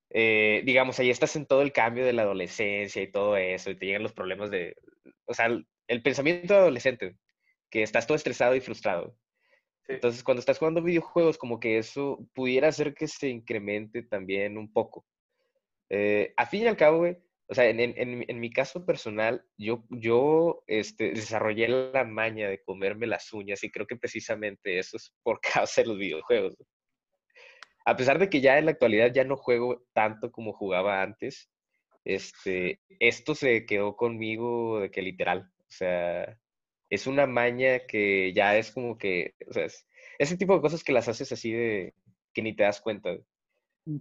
eh, 0.09 0.61
digamos, 0.65 0.99
ahí 0.99 1.09
estás 1.09 1.35
en 1.35 1.45
todo 1.45 1.61
el 1.61 1.71
cambio 1.71 2.05
de 2.05 2.13
la 2.13 2.23
adolescencia 2.23 3.01
y 3.01 3.11
todo 3.11 3.37
eso, 3.37 3.71
y 3.71 3.75
te 3.75 3.85
llegan 3.85 4.03
los 4.03 4.13
problemas 4.13 4.51
de, 4.51 4.75
o 5.25 5.33
sea, 5.33 5.47
el, 5.47 5.67
el 5.87 6.01
pensamiento 6.01 6.55
adolescente, 6.55 7.15
que 7.69 7.83
estás 7.83 8.07
todo 8.07 8.15
estresado 8.15 8.55
y 8.55 8.61
frustrado. 8.61 9.15
Entonces, 9.87 10.23
cuando 10.23 10.39
estás 10.39 10.59
jugando 10.59 10.81
videojuegos, 10.81 11.37
como 11.37 11.59
que 11.59 11.77
eso 11.77 12.19
pudiera 12.33 12.67
hacer 12.67 12.93
que 12.93 13.07
se 13.07 13.29
incremente 13.29 14.03
también 14.03 14.57
un 14.57 14.71
poco. 14.71 15.05
Eh, 15.89 16.33
a 16.35 16.45
fin 16.45 16.63
y 16.63 16.67
al 16.67 16.75
cabo, 16.75 16.99
güey, 16.99 17.17
o 17.49 17.55
sea, 17.55 17.65
en, 17.69 17.79
en, 17.79 18.25
en, 18.27 18.39
mi 18.39 18.51
caso 18.51 18.85
personal, 18.85 19.43
yo, 19.57 19.85
yo 19.89 20.63
este, 20.67 21.11
desarrollé 21.11 21.67
la 21.69 22.03
maña 22.03 22.49
de 22.49 22.61
comerme 22.61 23.07
las 23.07 23.31
uñas 23.31 23.63
y 23.63 23.71
creo 23.71 23.87
que 23.87 23.95
precisamente 23.95 24.79
eso 24.79 24.97
es 24.97 25.13
por 25.23 25.39
causa 25.53 25.81
de 25.81 25.87
los 25.87 25.97
videojuegos. 25.97 26.55
A 27.85 27.95
pesar 27.95 28.19
de 28.19 28.29
que 28.29 28.41
ya 28.41 28.57
en 28.57 28.65
la 28.65 28.71
actualidad 28.71 29.13
ya 29.13 29.23
no 29.23 29.37
juego 29.37 29.85
tanto 29.93 30.29
como 30.29 30.51
jugaba 30.51 31.01
antes, 31.01 31.49
este, 32.03 32.81
esto 32.99 33.33
se 33.33 33.65
quedó 33.65 33.95
conmigo 33.95 34.81
de 34.81 34.91
que 34.91 35.01
literal, 35.01 35.49
o 35.59 35.65
sea, 35.69 36.37
es 36.89 37.07
una 37.07 37.27
maña 37.27 37.79
que 37.87 38.33
ya 38.33 38.57
es 38.57 38.71
como 38.71 38.97
que, 38.97 39.35
o 39.47 39.53
sea, 39.53 39.65
es 39.65 39.85
ese 40.19 40.37
tipo 40.37 40.53
de 40.55 40.61
cosas 40.61 40.83
que 40.83 40.93
las 40.93 41.07
haces 41.07 41.31
así 41.31 41.51
de 41.51 41.93
que 42.33 42.41
ni 42.41 42.55
te 42.55 42.63
das 42.63 42.81
cuenta. 42.81 43.17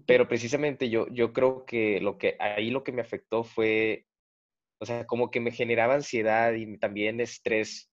Pero 0.06 0.28
precisamente 0.28 0.90
yo, 0.90 1.06
yo 1.08 1.32
creo 1.32 1.64
que, 1.64 2.00
lo 2.00 2.18
que 2.18 2.36
ahí 2.40 2.70
lo 2.70 2.82
que 2.82 2.92
me 2.92 3.02
afectó 3.02 3.44
fue, 3.44 4.06
o 4.78 4.86
sea, 4.86 5.06
como 5.06 5.30
que 5.30 5.40
me 5.40 5.52
generaba 5.52 5.94
ansiedad 5.94 6.52
y 6.54 6.78
también 6.78 7.20
estrés 7.20 7.90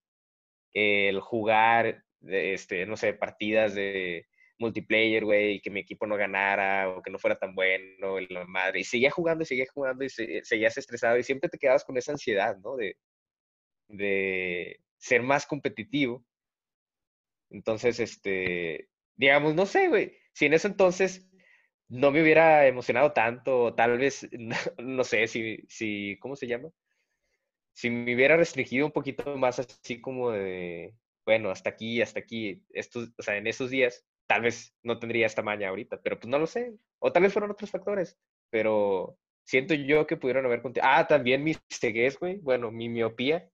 el 0.74 1.20
jugar, 1.22 2.04
este, 2.22 2.86
no 2.86 2.98
sé, 2.98 3.14
partidas 3.14 3.76
de 3.76 4.26
multiplayer, 4.60 5.26
güey, 5.26 5.62
que 5.62 5.70
mi 5.70 5.82
equipo 5.82 6.08
no 6.08 6.16
ganara 6.18 6.90
o 6.90 7.04
que 7.04 7.12
no 7.12 7.20
fuera 7.20 7.38
tan 7.38 7.54
bueno, 7.54 8.20
y 8.20 8.28
la 8.28 8.46
madre. 8.46 8.80
Y 8.80 8.84
seguía 8.84 9.12
jugando 9.12 9.44
y 9.44 9.48
seguía 9.48 9.66
jugando 9.72 10.04
y 10.04 10.10
seguías 10.10 10.78
estresado 10.78 11.18
y 11.18 11.24
siempre 11.24 11.50
te 11.50 11.58
quedabas 11.58 11.84
con 11.86 11.98
esa 11.98 12.14
ansiedad, 12.14 12.58
¿no? 12.58 12.76
De, 12.76 12.98
de 13.88 14.80
ser 14.98 15.22
más 15.22 15.46
competitivo. 15.46 16.26
Entonces, 17.50 18.00
este, 18.00 18.90
digamos, 19.16 19.54
no 19.54 19.66
sé, 19.66 19.90
güey, 19.90 20.18
si 20.34 20.46
en 20.46 20.54
ese 20.54 20.68
entonces 20.68 21.30
no 21.94 22.12
me 22.12 22.24
hubiera 22.24 22.66
emocionado 22.68 23.14
tanto, 23.14 23.76
tal 23.76 24.00
vez, 24.00 24.28
no, 24.80 25.04
sé, 25.04 25.28
si, 25.28 25.60
si, 25.70 26.18
¿cómo 26.20 26.36
se 26.36 26.48
llama? 26.48 26.70
Si 27.74 27.90
me 27.90 28.16
hubiera 28.16 28.36
restringido 28.36 28.88
un 28.88 28.92
poquito 28.92 29.38
más 29.38 29.60
así 29.60 30.02
como 30.02 30.32
de, 30.32 30.96
bueno, 31.26 31.52
hasta 31.52 31.70
aquí, 31.70 32.02
hasta 32.02 32.20
aquí, 32.20 32.64
estos, 32.72 33.10
o 33.18 33.22
sea, 33.24 33.38
en 33.38 33.48
esos 33.48 33.70
días, 33.70 34.06
tal 34.28 34.42
vez 34.42 34.76
no 34.84 35.00
tendría 35.00 35.28
esta 35.28 35.44
maña 35.44 35.70
ahorita, 35.70 36.02
pero 36.02 36.20
pues 36.20 36.30
no 36.30 36.40
lo 36.40 36.48
sé. 36.48 36.74
O 37.00 37.12
tal 37.12 37.24
vez 37.24 37.34
fueron 37.34 37.52
otros 37.52 37.70
factores, 37.70 38.18
pero 38.50 39.18
siento 39.46 39.74
yo 39.76 40.08
que 40.08 40.18
pudieron 40.18 40.46
haber... 40.46 40.62
Ah, 40.82 41.06
también 41.08 41.44
mi 41.44 41.56
ceguez, 41.70 42.18
güey, 42.20 42.38
bueno, 42.40 42.72
mi 42.72 42.90
miopía 42.90 43.50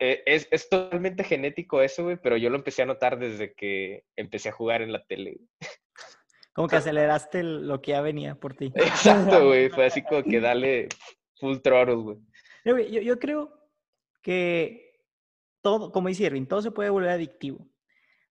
eh, 0.00 0.22
es, 0.26 0.48
es, 0.50 0.68
totalmente 0.70 1.24
genético 1.24 1.82
eso, 1.82 2.04
güey, 2.04 2.16
pero 2.16 2.36
yo 2.38 2.48
lo 2.50 2.56
empecé 2.56 2.82
a 2.82 2.86
notar 2.86 3.18
desde 3.18 3.52
que 3.54 4.04
empecé 4.16 4.48
a 4.48 4.52
jugar 4.52 4.80
en 4.82 4.92
la 4.92 5.04
tele. 5.04 5.38
Como 6.56 6.66
que 6.68 6.76
aceleraste 6.76 7.40
el- 7.40 7.68
lo 7.68 7.80
que 7.80 7.92
ya 7.92 8.00
venía 8.00 8.34
por 8.34 8.54
ti. 8.54 8.72
Exacto, 8.74 9.46
güey. 9.46 9.68
Fue 9.70 9.86
así 9.86 10.02
como 10.02 10.22
que 10.24 10.40
dale 10.40 10.88
full 11.38 11.58
throttle, 11.58 11.94
güey. 11.96 12.16
Yo, 12.64 12.72
güey, 12.72 12.90
yo- 12.90 13.02
yo 13.02 13.18
creo 13.20 13.52
que 14.22 14.92
todo, 15.62 15.92
como 15.92 16.08
dice 16.08 16.24
Irving, 16.24 16.46
todo 16.46 16.62
se 16.62 16.70
puede 16.72 16.90
volver 16.90 17.10
adictivo. 17.10 17.68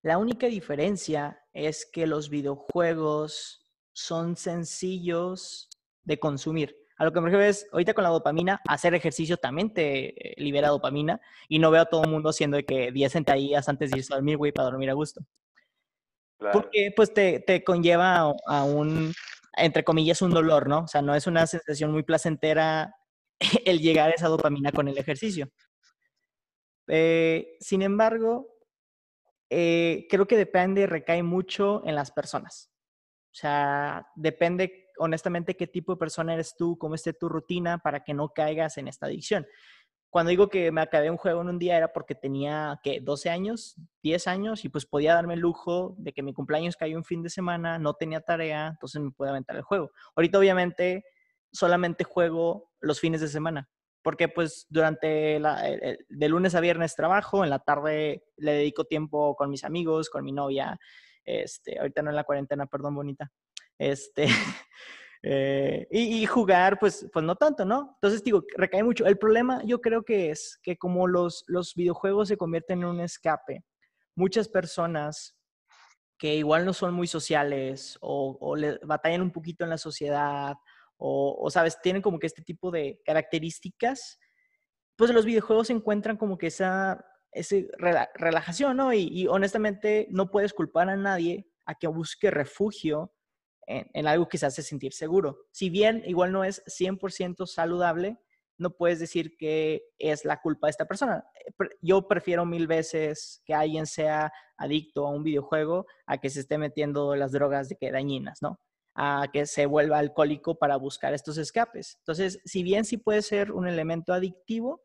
La 0.01 0.17
única 0.17 0.47
diferencia 0.47 1.39
es 1.53 1.85
que 1.85 2.05
los 2.07 2.29
videojuegos 2.29 3.61
son 3.93 4.35
sencillos 4.35 5.69
de 6.03 6.19
consumir. 6.19 6.75
A 6.97 7.05
lo 7.05 7.11
que 7.11 7.19
me 7.19 7.25
refiero 7.27 7.43
es, 7.45 7.67
ahorita 7.71 7.93
con 7.93 8.03
la 8.03 8.09
dopamina, 8.09 8.61
hacer 8.67 8.93
ejercicio 8.93 9.37
también 9.37 9.73
te 9.73 10.31
eh, 10.31 10.35
libera 10.37 10.69
dopamina 10.69 11.19
y 11.49 11.59
no 11.59 11.71
veo 11.71 11.81
a 11.81 11.85
todo 11.85 12.03
el 12.03 12.09
mundo 12.09 12.29
haciendo 12.29 12.57
de 12.57 12.65
que 12.65 12.91
10 12.91 13.11
sentadillas 13.11 13.67
antes 13.67 13.91
de 13.91 13.97
irse 13.99 14.13
a 14.13 14.17
dormir, 14.17 14.37
güey, 14.37 14.51
para 14.51 14.69
dormir 14.69 14.89
a 14.89 14.93
gusto. 14.93 15.21
Claro. 16.37 16.59
Porque 16.61 16.91
pues 16.95 17.13
te, 17.13 17.39
te 17.39 17.63
conlleva 17.63 18.33
a- 18.47 18.63
un, 18.63 19.13
entre 19.57 19.83
comillas, 19.83 20.21
un 20.21 20.31
dolor, 20.31 20.67
¿no? 20.67 20.79
O 20.79 20.87
sea, 20.87 21.01
no 21.01 21.15
es 21.15 21.27
una 21.27 21.47
sensación 21.47 21.91
muy 21.91 22.03
placentera 22.03 22.93
el 23.65 23.79
llegar 23.79 24.09
a 24.09 24.13
esa 24.13 24.27
dopamina 24.27 24.71
con 24.71 24.87
el 24.87 24.97
ejercicio. 24.97 25.49
Eh, 26.87 27.57
sin 27.59 27.81
embargo, 27.81 28.47
eh, 29.49 30.07
creo 30.09 30.27
que 30.27 30.37
depende, 30.37 30.87
recae 30.87 31.23
mucho 31.23 31.81
en 31.85 31.95
las 31.95 32.11
personas. 32.11 32.71
O 33.31 33.37
sea, 33.37 34.07
depende 34.15 34.87
honestamente 34.97 35.57
qué 35.57 35.67
tipo 35.67 35.93
de 35.93 35.99
persona 35.99 36.33
eres 36.33 36.55
tú, 36.57 36.77
cómo 36.77 36.95
esté 36.95 37.13
tu 37.13 37.27
rutina 37.27 37.79
para 37.79 38.03
que 38.03 38.13
no 38.13 38.29
caigas 38.29 38.77
en 38.77 38.87
esta 38.87 39.07
adicción. 39.07 39.45
Cuando 40.15 40.29
digo 40.29 40.47
que 40.47 40.71
me 40.71 40.79
acabé 40.79 41.11
un 41.11 41.17
juego 41.17 41.41
en 41.41 41.49
un 41.49 41.59
día 41.59 41.75
era 41.75 41.91
porque 41.91 42.15
tenía, 42.15 42.79
que 42.81 43.01
12 43.01 43.29
años, 43.29 43.75
10 44.01 44.27
años 44.27 44.63
y 44.63 44.69
pues 44.69 44.85
podía 44.85 45.13
darme 45.13 45.33
el 45.33 45.41
lujo 45.41 45.93
de 45.97 46.13
que 46.13 46.23
mi 46.23 46.33
cumpleaños 46.33 46.77
cayó 46.77 46.95
un 46.95 47.03
fin 47.03 47.21
de 47.21 47.29
semana, 47.29 47.79
no 47.79 47.95
tenía 47.95 48.21
tarea, 48.21 48.67
entonces 48.67 49.01
me 49.01 49.11
pude 49.11 49.27
aventar 49.27 49.57
el 49.57 49.63
juego. 49.63 49.91
Ahorita 50.15 50.39
obviamente 50.39 51.03
solamente 51.51 52.05
juego 52.05 52.71
los 52.79 53.01
fines 53.01 53.19
de 53.19 53.27
semana, 53.27 53.67
porque 54.03 54.29
pues 54.29 54.67
durante 54.69 55.37
la, 55.41 55.67
el- 55.67 56.05
de 56.07 56.29
lunes 56.29 56.55
a 56.55 56.61
viernes 56.61 56.95
trabajo, 56.95 57.43
en 57.43 57.49
la 57.49 57.59
tarde 57.59 58.23
le 58.37 58.53
dedico 58.53 58.85
tiempo 58.85 59.35
con 59.35 59.49
mis 59.49 59.65
amigos, 59.65 60.09
con 60.09 60.23
mi 60.23 60.31
novia, 60.31 60.79
este, 61.25 61.77
ahorita 61.77 62.03
no 62.03 62.11
en 62.11 62.15
la 62.15 62.23
cuarentena, 62.23 62.67
perdón, 62.67 62.95
bonita, 62.95 63.33
este, 63.77 64.27
eh, 65.27 65.87
y, 65.89 66.23
jugar, 66.27 66.77
pues, 66.77 67.07
pues 67.11 67.25
no 67.25 67.35
tanto, 67.35 67.65
¿no? 67.65 67.93
Entonces 67.95 68.23
digo, 68.23 68.43
recae 68.55 68.83
mucho. 68.83 69.07
El 69.07 69.17
problema 69.17 69.63
yo 69.65 69.81
creo 69.81 70.05
que 70.05 70.29
es 70.29 70.59
que 70.61 70.77
como 70.77 71.07
los, 71.07 71.43
los 71.47 71.73
videojuegos 71.73 72.27
se 72.27 72.37
convierten 72.37 72.83
en 72.83 72.85
un 72.85 72.99
escape, 72.99 73.65
muchas 74.13 74.47
personas 74.47 75.35
que 76.19 76.35
igual 76.35 76.63
no 76.63 76.73
son 76.73 76.93
muy 76.93 77.07
sociales 77.07 77.97
o, 78.01 78.55
le 78.55 78.77
batallan 78.83 79.23
un 79.23 79.31
poquito 79.31 79.63
en 79.63 79.71
la 79.71 79.79
sociedad 79.79 80.53
o, 80.97 81.35
o, 81.39 81.49
sabes, 81.49 81.81
tienen 81.81 82.03
como 82.03 82.19
que 82.19 82.27
este 82.27 82.43
tipo 82.43 82.69
de 82.69 83.01
características, 83.03 84.19
pues 84.95 85.09
los 85.09 85.25
videojuegos 85.25 85.71
encuentran 85.71 86.17
como 86.17 86.37
que 86.37 86.47
esa, 86.47 87.03
rela- 87.33 88.11
relajación, 88.13 88.77
¿no? 88.77 88.93
Y, 88.93 89.07
y 89.07 89.25
honestamente 89.25 90.07
no 90.11 90.29
puedes 90.29 90.53
culpar 90.53 90.87
a 90.87 90.95
nadie 90.95 91.47
a 91.65 91.73
que 91.73 91.87
busque 91.87 92.29
refugio 92.29 93.14
en, 93.67 94.07
algo 94.07 94.27
que 94.27 94.37
se 94.37 94.45
hace 94.45 94.61
sentir 94.61 94.93
seguro. 94.93 95.39
Si 95.51 95.69
bien 95.69 96.03
igual 96.05 96.31
no 96.31 96.43
es 96.43 96.63
100% 96.65 97.45
saludable, 97.47 98.17
no 98.57 98.71
puedes 98.71 98.99
decir 98.99 99.35
que 99.37 99.83
es 99.97 100.23
la 100.23 100.41
culpa 100.41 100.67
de 100.67 100.71
esta 100.71 100.85
persona. 100.85 101.25
Eh, 101.45 101.51
Yo 101.81 102.07
prefiero 102.07 102.45
mil 102.45 102.67
veces 102.67 103.41
que 103.45 103.53
alguien 103.53 103.85
sea 103.85 104.31
adicto 104.57 105.05
a 105.05 105.11
un 105.11 105.23
videojuego 105.23 105.85
a 106.05 106.17
que 106.19 106.29
se 106.29 106.41
esté 106.41 106.57
metiendo 106.57 107.15
las 107.15 107.31
drogas 107.31 107.69
de 107.69 107.75
que 107.75 107.91
dañinas, 107.91 108.41
¿no? 108.41 108.59
A 108.93 109.27
que 109.33 109.45
se 109.45 109.65
vuelva 109.65 109.99
alcohólico 109.99 110.57
para 110.57 110.77
buscar 110.77 111.13
estos 111.13 111.37
escapes. 111.37 111.97
Entonces, 111.99 112.39
si 112.45 112.63
bien 112.63 112.85
sí 112.85 112.97
puede 112.97 113.21
ser 113.21 113.51
un 113.51 113.67
elemento 113.67 114.13
adictivo, 114.13 114.81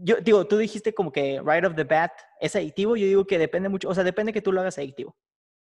yo 0.00 0.16
digo, 0.16 0.46
tú 0.46 0.56
dijiste 0.56 0.94
como 0.94 1.10
que 1.10 1.40
right 1.44 1.64
off 1.64 1.74
the 1.74 1.82
bat 1.82 2.12
es 2.40 2.54
adictivo, 2.54 2.94
yo 2.94 3.06
digo 3.06 3.26
que 3.26 3.38
depende 3.38 3.68
mucho, 3.68 3.88
o 3.88 3.94
sea, 3.94 4.04
depende 4.04 4.32
que 4.32 4.40
tú 4.40 4.52
lo 4.52 4.60
hagas 4.60 4.78
adictivo. 4.78 5.16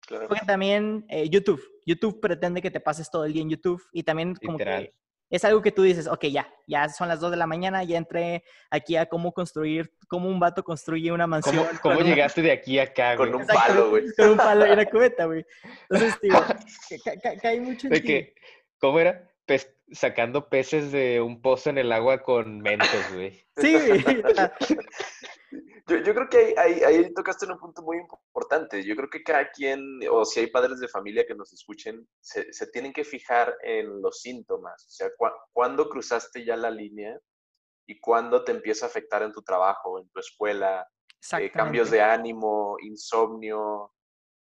Claro. 0.08 0.28
Porque 0.28 0.44
también 0.46 1.04
eh, 1.08 1.28
YouTube, 1.28 1.62
YouTube 1.86 2.20
pretende 2.20 2.60
que 2.62 2.70
te 2.70 2.80
pases 2.80 3.10
todo 3.10 3.24
el 3.26 3.32
día 3.32 3.42
en 3.42 3.50
YouTube 3.50 3.82
y 3.92 4.02
también 4.02 4.34
como 4.34 4.58
Literal. 4.58 4.84
que 4.86 4.94
es 5.30 5.44
algo 5.44 5.60
que 5.60 5.70
tú 5.72 5.82
dices, 5.82 6.06
ok, 6.06 6.24
ya, 6.26 6.50
ya 6.66 6.88
son 6.88 7.06
las 7.08 7.20
2 7.20 7.30
de 7.32 7.36
la 7.36 7.46
mañana, 7.46 7.84
ya 7.84 7.98
entré 7.98 8.42
aquí 8.70 8.96
a 8.96 9.04
cómo 9.06 9.32
construir, 9.32 9.92
cómo 10.08 10.28
un 10.30 10.40
vato 10.40 10.64
construye 10.64 11.12
una 11.12 11.26
mansión. 11.26 11.56
¿Cómo, 11.56 11.68
cómo 11.82 11.94
con 11.96 12.04
una- 12.06 12.14
llegaste 12.14 12.40
de 12.40 12.50
aquí 12.50 12.78
a 12.78 12.84
acá, 12.84 13.14
Con 13.16 13.34
un 13.34 13.46
palo, 13.46 13.90
güey. 13.90 14.04
Con 14.16 14.30
un 14.30 14.36
palo 14.38 14.66
y 14.66 14.70
una 14.70 14.86
cubeta, 14.86 15.26
güey. 15.26 15.44
Entonces, 15.90 16.18
ca- 17.04 17.16
ca- 17.22 17.36
cae 17.42 17.60
mucho 17.60 17.88
en 17.88 17.92
De 17.92 18.00
ti. 18.00 18.06
que, 18.06 18.34
¿cómo 18.80 18.98
era? 19.00 19.28
Pes- 19.44 19.70
sacando 19.92 20.48
peces 20.48 20.92
de 20.92 21.20
un 21.20 21.40
pozo 21.42 21.70
en 21.70 21.78
el 21.78 21.92
agua 21.92 22.22
con 22.22 22.60
mentos, 22.60 22.88
güey. 23.14 23.32
Sí, 23.58 23.74
güey. 23.86 24.04
Yo, 25.88 25.96
yo 25.98 26.14
creo 26.14 26.28
que 26.28 26.38
ahí, 26.38 26.54
ahí, 26.58 26.80
ahí 26.84 27.14
tocaste 27.14 27.46
en 27.46 27.52
un 27.52 27.58
punto 27.58 27.82
muy 27.82 27.96
importante. 27.98 28.84
Yo 28.84 28.94
creo 28.94 29.08
que 29.08 29.22
cada 29.22 29.50
quien, 29.50 29.80
o 30.10 30.24
si 30.24 30.40
hay 30.40 30.48
padres 30.48 30.80
de 30.80 30.88
familia 30.88 31.24
que 31.26 31.34
nos 31.34 31.52
escuchen, 31.52 32.06
se, 32.20 32.52
se 32.52 32.66
tienen 32.68 32.92
que 32.92 33.04
fijar 33.04 33.56
en 33.62 34.00
los 34.02 34.20
síntomas. 34.20 34.86
O 34.86 34.90
sea, 34.90 35.08
cua- 35.18 35.34
cuándo 35.52 35.88
cruzaste 35.88 36.44
ya 36.44 36.56
la 36.56 36.70
línea 36.70 37.18
y 37.86 37.98
cuándo 38.00 38.44
te 38.44 38.52
empieza 38.52 38.86
a 38.86 38.88
afectar 38.90 39.22
en 39.22 39.32
tu 39.32 39.42
trabajo, 39.42 39.98
en 39.98 40.08
tu 40.10 40.20
escuela, 40.20 40.86
eh, 41.40 41.50
cambios 41.52 41.90
de 41.90 42.02
ánimo, 42.02 42.76
insomnio, 42.82 43.92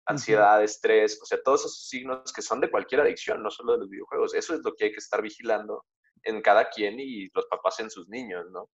ansiedad, 0.04 0.62
estrés, 0.62 1.20
o 1.22 1.26
sea, 1.26 1.38
todos 1.42 1.60
esos 1.60 1.88
signos 1.88 2.32
que 2.32 2.42
son 2.42 2.60
de 2.60 2.70
cualquier 2.70 3.00
adicción, 3.02 3.42
no 3.42 3.50
solo 3.50 3.72
de 3.74 3.78
los 3.78 3.88
videojuegos. 3.90 4.34
Eso 4.34 4.54
es 4.54 4.60
lo 4.64 4.74
que 4.74 4.86
hay 4.86 4.90
que 4.92 4.98
estar 4.98 5.22
vigilando 5.22 5.84
en 6.24 6.42
cada 6.42 6.68
quien 6.68 6.98
y 6.98 7.28
los 7.34 7.46
papás 7.46 7.78
en 7.80 7.90
sus 7.90 8.08
niños, 8.08 8.46
¿no? 8.50 8.68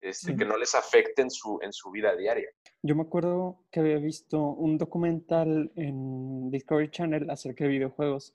Este, 0.00 0.32
Sí. 0.32 0.36
Que 0.36 0.44
no 0.44 0.56
les 0.56 0.74
afecte 0.74 1.22
en 1.22 1.30
su, 1.30 1.58
en 1.62 1.72
su 1.72 1.90
vida 1.90 2.14
diaria. 2.16 2.48
Yo 2.82 2.94
me 2.94 3.02
acuerdo 3.02 3.64
que 3.70 3.80
había 3.80 3.98
visto 3.98 4.40
un 4.40 4.78
documental 4.78 5.72
en 5.76 6.50
Discovery 6.50 6.90
Channel 6.90 7.30
acerca 7.30 7.64
de 7.64 7.70
videojuegos. 7.70 8.34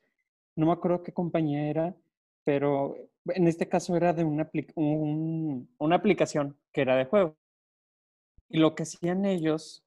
No 0.55 0.66
me 0.66 0.74
acuerdo 0.74 1.03
qué 1.03 1.14
compañía 1.14 1.70
era, 1.70 1.95
pero 2.43 2.95
en 3.28 3.47
este 3.47 3.70
caso 3.70 3.95
era 3.95 4.14
de 4.14 4.24
una, 4.24 4.49
un- 4.76 5.70
una 5.78 5.95
aplicación 5.95 6.57
que 6.74 6.82
era 6.82 6.95
de 6.97 7.05
juego. 7.05 7.36
Y 8.49 8.57
lo 8.57 8.76
que 8.76 8.84
hacían 8.84 9.26
ellos, 9.26 9.86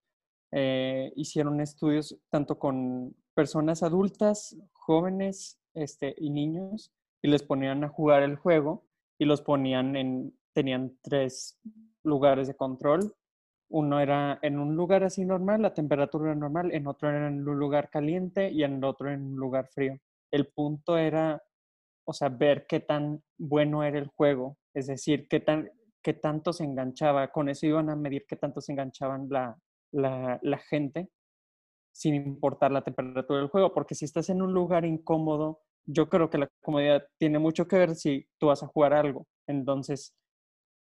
eh, 0.53 1.13
hicieron 1.17 1.61
estudios 1.61 2.17
tanto 2.31 2.59
con 2.59 3.15
personas 3.35 3.83
adultas, 3.83 4.57
jóvenes 4.73 5.59
este, 5.75 6.15
y 6.17 6.31
niños, 6.31 6.93
y 7.21 7.29
les 7.29 7.43
ponían 7.43 7.85
a 7.85 7.89
jugar 7.89 8.23
el 8.23 8.37
juego 8.37 8.87
y 9.19 9.25
los 9.25 9.43
ponían 9.43 9.97
en, 9.97 10.39
tenían 10.55 10.97
tres 11.03 11.59
lugares 12.03 12.49
de 12.49 12.57
control. 12.57 13.15
Uno 13.69 14.01
era 14.01 14.39
en 14.43 14.59
un 14.59 14.77
lugar 14.77 15.05
así 15.05 15.25
normal, 15.25 15.63
la 15.63 15.75
temperatura 15.75 16.31
era 16.31 16.35
normal, 16.35 16.73
en 16.73 16.87
otro 16.87 17.11
era 17.11 17.29
en 17.29 17.47
un 17.47 17.59
lugar 17.59 17.91
caliente 17.91 18.51
y 18.51 18.63
en 18.63 18.83
otro 18.85 19.11
en 19.11 19.23
un 19.23 19.37
lugar 19.37 19.69
frío. 19.69 19.99
El 20.31 20.49
punto 20.49 20.97
era, 20.97 21.43
o 22.05 22.13
sea, 22.13 22.29
ver 22.29 22.67
qué 22.67 22.81
tan 22.81 23.23
bueno 23.37 23.83
era 23.83 23.99
el 23.99 24.09
juego, 24.09 24.59
es 24.75 24.87
decir, 24.87 25.29
qué, 25.29 25.41
tan, 25.41 25.71
qué 26.03 26.15
tanto 26.15 26.53
se 26.53 26.65
enganchaba. 26.65 27.33
Con 27.33 27.49
eso 27.49 27.67
iban 27.67 27.91
a 27.91 27.97
medir 27.97 28.25
qué 28.29 28.37
tanto 28.37 28.61
se 28.61 28.73
enganchaban 28.73 29.29
la, 29.29 29.59
la 29.93 30.59
gente 30.59 31.09
sin 31.95 32.15
importar 32.15 32.73
la 32.73 32.83
temperatura 32.83 33.39
del 33.39 33.49
juego, 33.49 33.73
porque 33.73 33.95
si 33.95 34.05
estás 34.05 34.29
en 34.29 34.43
un 34.43 34.53
lugar 34.53 34.85
incómodo, 34.85 35.61
yo 35.87 36.09
creo 36.09 36.29
que 36.29 36.39
la 36.39 36.49
comodidad 36.61 37.07
tiene 37.19 37.39
mucho 37.39 37.69
que 37.69 37.79
ver 37.79 37.95
si 37.95 38.27
tú 38.39 38.49
vas 38.49 38.63
a 38.63 38.67
jugar 38.67 38.93
algo. 38.93 39.27
Entonces, 39.47 40.15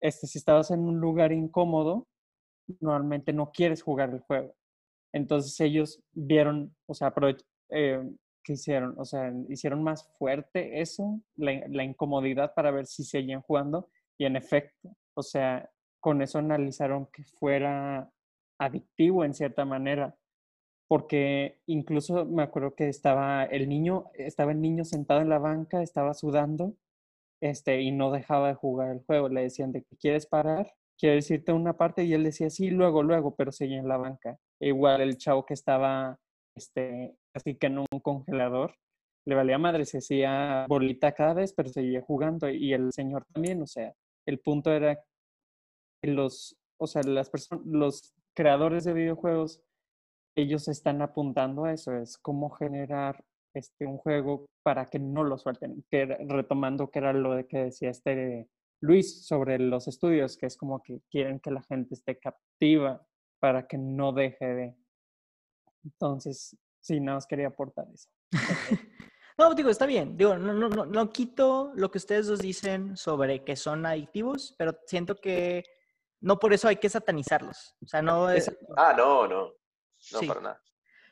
este, 0.00 0.26
si 0.26 0.38
estabas 0.38 0.70
en 0.70 0.80
un 0.80 1.00
lugar 1.00 1.32
incómodo, 1.32 2.06
normalmente 2.80 3.32
no 3.32 3.50
quieres 3.52 3.82
jugar 3.82 4.10
el 4.10 4.20
juego. 4.20 4.54
Entonces 5.12 5.58
ellos 5.60 6.00
vieron, 6.12 6.74
o 6.86 6.94
sea, 6.94 7.12
eh, 7.70 8.02
¿qué 8.44 8.52
hicieron? 8.52 8.94
O 8.98 9.04
sea, 9.04 9.32
hicieron 9.48 9.82
más 9.82 10.08
fuerte 10.18 10.80
eso, 10.80 11.20
la, 11.36 11.52
la 11.68 11.84
incomodidad 11.84 12.54
para 12.54 12.70
ver 12.70 12.86
si 12.86 13.04
seguían 13.04 13.42
jugando 13.42 13.88
y 14.18 14.26
en 14.26 14.36
efecto, 14.36 14.96
o 15.14 15.22
sea, 15.22 15.68
con 16.00 16.22
eso 16.22 16.38
analizaron 16.38 17.06
que 17.06 17.24
fuera 17.24 18.10
adictivo 18.58 19.24
en 19.24 19.34
cierta 19.34 19.64
manera, 19.64 20.14
porque 20.88 21.60
incluso 21.66 22.26
me 22.26 22.42
acuerdo 22.42 22.74
que 22.74 22.88
estaba 22.88 23.44
el 23.44 23.68
niño, 23.68 24.10
estaba 24.14 24.52
el 24.52 24.60
niño 24.60 24.84
sentado 24.84 25.20
en 25.20 25.28
la 25.28 25.38
banca, 25.38 25.82
estaba 25.82 26.14
sudando, 26.14 26.74
este, 27.40 27.80
y 27.82 27.92
no 27.92 28.10
dejaba 28.10 28.48
de 28.48 28.54
jugar 28.54 28.90
el 28.90 29.04
juego. 29.04 29.28
Le 29.28 29.42
decían 29.42 29.72
de 29.72 29.82
que 29.82 29.96
quieres 29.96 30.26
parar, 30.26 30.72
quieres 30.98 31.30
irte 31.30 31.52
a 31.52 31.54
una 31.54 31.76
parte, 31.76 32.04
y 32.04 32.12
él 32.14 32.24
decía 32.24 32.50
sí, 32.50 32.70
luego, 32.70 33.02
luego, 33.02 33.34
pero 33.34 33.52
seguía 33.52 33.78
en 33.78 33.88
la 33.88 33.96
banca. 33.96 34.38
E 34.60 34.68
igual 34.68 35.00
el 35.00 35.16
chavo 35.16 35.46
que 35.46 35.54
estaba, 35.54 36.18
este, 36.56 37.16
así 37.34 37.56
que 37.56 37.68
en 37.68 37.78
un 37.78 38.00
congelador, 38.02 38.74
le 39.26 39.34
valía 39.34 39.58
madre, 39.58 39.84
se 39.84 39.98
hacía 39.98 40.66
bolita 40.68 41.12
cada 41.12 41.34
vez, 41.34 41.52
pero 41.52 41.68
seguía 41.68 42.02
jugando, 42.02 42.48
y 42.50 42.72
el 42.72 42.92
señor 42.92 43.24
también, 43.32 43.62
o 43.62 43.66
sea, 43.66 43.92
el 44.26 44.40
punto 44.40 44.72
era 44.72 45.02
los, 46.02 46.56
o 46.78 46.86
sea, 46.86 47.02
las 47.02 47.30
personas, 47.30 47.64
los 47.66 48.14
creadores 48.34 48.84
de 48.84 48.92
videojuegos, 48.92 49.62
ellos 50.36 50.68
están 50.68 51.02
apuntando 51.02 51.64
a 51.64 51.72
eso, 51.72 51.96
es 51.96 52.16
cómo 52.18 52.50
generar 52.50 53.24
este, 53.54 53.86
un 53.86 53.98
juego 53.98 54.46
para 54.62 54.86
que 54.86 54.98
no 54.98 55.24
lo 55.24 55.38
suelten. 55.38 55.84
Que 55.90 56.06
retomando 56.28 56.90
que 56.90 56.98
era 56.98 57.12
lo 57.12 57.34
de 57.34 57.46
que 57.46 57.58
decía 57.64 57.90
este 57.90 58.48
Luis 58.80 59.26
sobre 59.26 59.58
los 59.58 59.88
estudios, 59.88 60.36
que 60.36 60.46
es 60.46 60.56
como 60.56 60.82
que 60.82 61.02
quieren 61.10 61.40
que 61.40 61.50
la 61.50 61.62
gente 61.62 61.94
esté 61.94 62.18
captiva 62.18 63.06
para 63.38 63.66
que 63.66 63.78
no 63.78 64.12
deje 64.12 64.46
de. 64.46 64.76
Entonces, 65.84 66.56
sí, 66.80 67.00
nada 67.00 67.16
más 67.16 67.26
quería 67.26 67.48
aportar 67.48 67.86
eso. 67.92 68.08
No, 69.38 69.54
digo, 69.54 69.70
está 69.70 69.86
bien. 69.86 70.18
Digo, 70.18 70.36
no, 70.36 70.52
no, 70.52 70.68
no, 70.68 70.84
no 70.84 71.10
quito 71.10 71.72
lo 71.74 71.90
que 71.90 71.96
ustedes 71.96 72.26
dos 72.26 72.40
dicen 72.40 72.94
sobre 72.94 73.42
que 73.42 73.56
son 73.56 73.86
adictivos, 73.86 74.54
pero 74.58 74.78
siento 74.84 75.14
que 75.16 75.64
no 76.20 76.38
por 76.38 76.52
eso 76.52 76.68
hay 76.68 76.76
que 76.76 76.90
satanizarlos. 76.90 77.74
O 77.82 77.86
sea, 77.86 78.02
no 78.02 78.28
es... 78.28 78.54
Ah, 78.76 78.92
no, 78.94 79.26
no. 79.26 79.44
No, 79.46 79.54
Sí. 80.18 80.26
para 80.26 80.40
nada. 80.42 80.62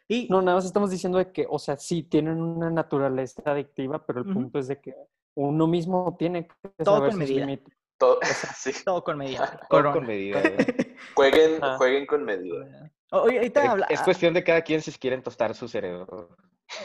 Y, 0.09 0.26
No, 0.30 0.40
nada 0.40 0.56
más 0.56 0.64
estamos 0.64 0.90
diciendo 0.90 1.18
de 1.18 1.30
que, 1.32 1.46
o 1.48 1.59
sea, 1.59 1.76
sí 1.76 2.02
tienen 2.02 2.40
una 2.40 2.70
naturaleza 2.70 3.42
adictiva, 3.44 4.04
pero 4.06 4.20
el 4.20 4.26
Ujú. 4.26 4.34
punto 4.34 4.59
es 4.59 4.68
de 4.68 4.80
que 4.80 4.94
uno 5.36 5.66
mismo 5.66 6.16
tiene 6.18 6.46
que 6.48 6.54
Todo 6.82 6.96
saber 6.96 7.11
con 7.11 7.20
sus 7.20 7.28
medida. 7.30 7.59
Todo, 7.98 8.18
sí. 8.56 8.72
todo 8.84 9.04
con 9.04 9.18
medida. 9.18 9.61
Todo 9.68 9.92
con 9.92 10.06
medida. 10.06 10.40
Jueguen, 11.14 11.59
Ah. 11.62 11.76
jueguen 11.76 12.06
con 12.06 12.24
medida. 12.24 12.90
O- 13.11 13.22
Oye, 13.22 13.36
ahorita 13.38 13.62
Es- 13.64 13.68
habla... 13.68 13.86
Es 13.90 14.00
cuestión 14.02 14.34
de 14.34 14.42
cada 14.44 14.62
quien 14.62 14.80
si 14.82 14.92
quieren 14.92 15.22
tostar 15.22 15.54
su 15.54 15.68
cerebro. 15.68 16.30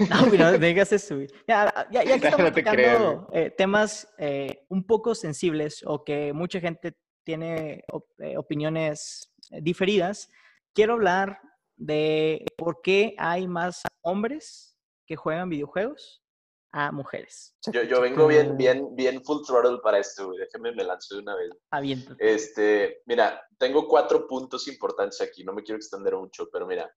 No, 0.09 0.25
no 0.25 0.57
digas 0.57 0.91
eso, 0.93 1.15
güey. 1.15 1.27
Ya, 1.47 1.73
ya, 1.91 2.03
ya 2.03 2.19
que 2.19 2.29
No 2.29 2.29
estamos 2.29 2.53
te 2.53 2.63
creas, 2.63 2.97
tocando 2.97 3.27
eh, 3.33 3.49
temas 3.51 4.13
eh, 4.17 4.65
un 4.69 4.85
poco 4.85 5.13
sensibles 5.15 5.83
o 5.85 6.03
que 6.03 6.31
mucha 6.33 6.59
gente 6.59 6.95
tiene 7.25 7.83
op- 7.91 8.19
eh, 8.19 8.37
opiniones 8.37 9.33
eh, 9.51 9.59
diferidas, 9.61 10.29
quiero 10.73 10.93
hablar 10.93 11.39
de 11.75 12.45
por 12.57 12.81
qué 12.81 13.15
hay 13.17 13.47
más 13.47 13.81
hombres 14.01 14.77
que 15.05 15.15
juegan 15.15 15.49
videojuegos 15.49 16.23
a 16.71 16.91
mujeres. 16.91 17.55
Yo, 17.71 17.83
yo 17.83 18.01
vengo 18.01 18.27
bien, 18.27 18.57
bien, 18.57 18.95
bien 18.95 19.23
full 19.23 19.43
throttle 19.45 19.79
para 19.83 19.99
esto, 19.99 20.27
güey. 20.27 20.39
Déjeme 20.39 20.73
me 20.73 20.83
lanzo 20.83 21.15
de 21.15 21.21
una 21.21 21.35
vez. 21.35 21.51
Aviéntate. 21.69 22.33
Este, 22.33 23.01
mira, 23.05 23.45
tengo 23.59 23.87
cuatro 23.87 24.27
puntos 24.27 24.67
importantes 24.67 25.21
aquí, 25.21 25.43
no 25.43 25.53
me 25.53 25.61
quiero 25.61 25.77
extender 25.77 26.15
mucho, 26.15 26.49
pero 26.51 26.65
mira, 26.65 26.91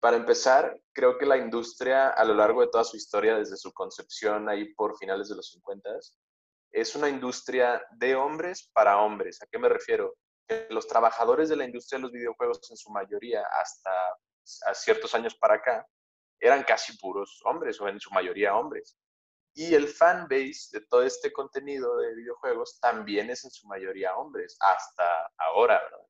para 0.00 0.16
empezar, 0.16 0.78
creo 0.92 1.16
que 1.18 1.26
la 1.26 1.38
industria 1.38 2.10
a 2.10 2.24
lo 2.24 2.34
largo 2.34 2.60
de 2.60 2.68
toda 2.68 2.84
su 2.84 2.96
historia, 2.96 3.36
desde 3.36 3.56
su 3.56 3.72
concepción 3.72 4.48
ahí 4.48 4.74
por 4.74 4.96
finales 4.98 5.28
de 5.28 5.36
los 5.36 5.50
50, 5.50 5.90
es 6.72 6.94
una 6.94 7.08
industria 7.08 7.82
de 7.96 8.14
hombres 8.14 8.70
para 8.74 9.00
hombres. 9.00 9.42
¿A 9.42 9.46
qué 9.46 9.58
me 9.58 9.68
refiero? 9.68 10.14
Que 10.48 10.66
los 10.70 10.86
trabajadores 10.86 11.48
de 11.48 11.56
la 11.56 11.64
industria 11.64 11.98
de 11.98 12.02
los 12.02 12.12
videojuegos 12.12 12.70
en 12.70 12.76
su 12.76 12.90
mayoría, 12.90 13.42
hasta 13.60 13.90
a 14.66 14.74
ciertos 14.74 15.14
años 15.14 15.34
para 15.36 15.56
acá, 15.56 15.86
eran 16.40 16.62
casi 16.62 16.96
puros 16.96 17.40
hombres 17.44 17.80
o 17.80 17.88
en 17.88 18.00
su 18.00 18.10
mayoría 18.10 18.56
hombres. 18.56 18.96
Y 19.54 19.74
el 19.74 19.88
fanbase 19.88 20.78
de 20.78 20.86
todo 20.86 21.02
este 21.02 21.32
contenido 21.32 21.96
de 21.98 22.14
videojuegos 22.14 22.78
también 22.80 23.28
es 23.30 23.44
en 23.44 23.50
su 23.50 23.66
mayoría 23.66 24.16
hombres, 24.16 24.56
hasta 24.60 25.30
ahora, 25.36 25.82
¿verdad? 25.82 26.06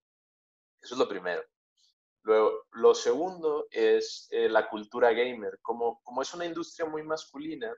Eso 0.81 0.95
es 0.95 0.99
lo 0.99 1.09
primero. 1.09 1.43
Luego, 2.23 2.67
lo 2.73 2.95
segundo 2.95 3.67
es 3.71 4.29
eh, 4.31 4.49
la 4.49 4.69
cultura 4.69 5.13
gamer. 5.13 5.59
Como, 5.63 6.01
como 6.03 6.23
es 6.23 6.35
una 6.35 6.45
industria 6.45 6.87
muy 6.89 7.03
masculina, 7.03 7.75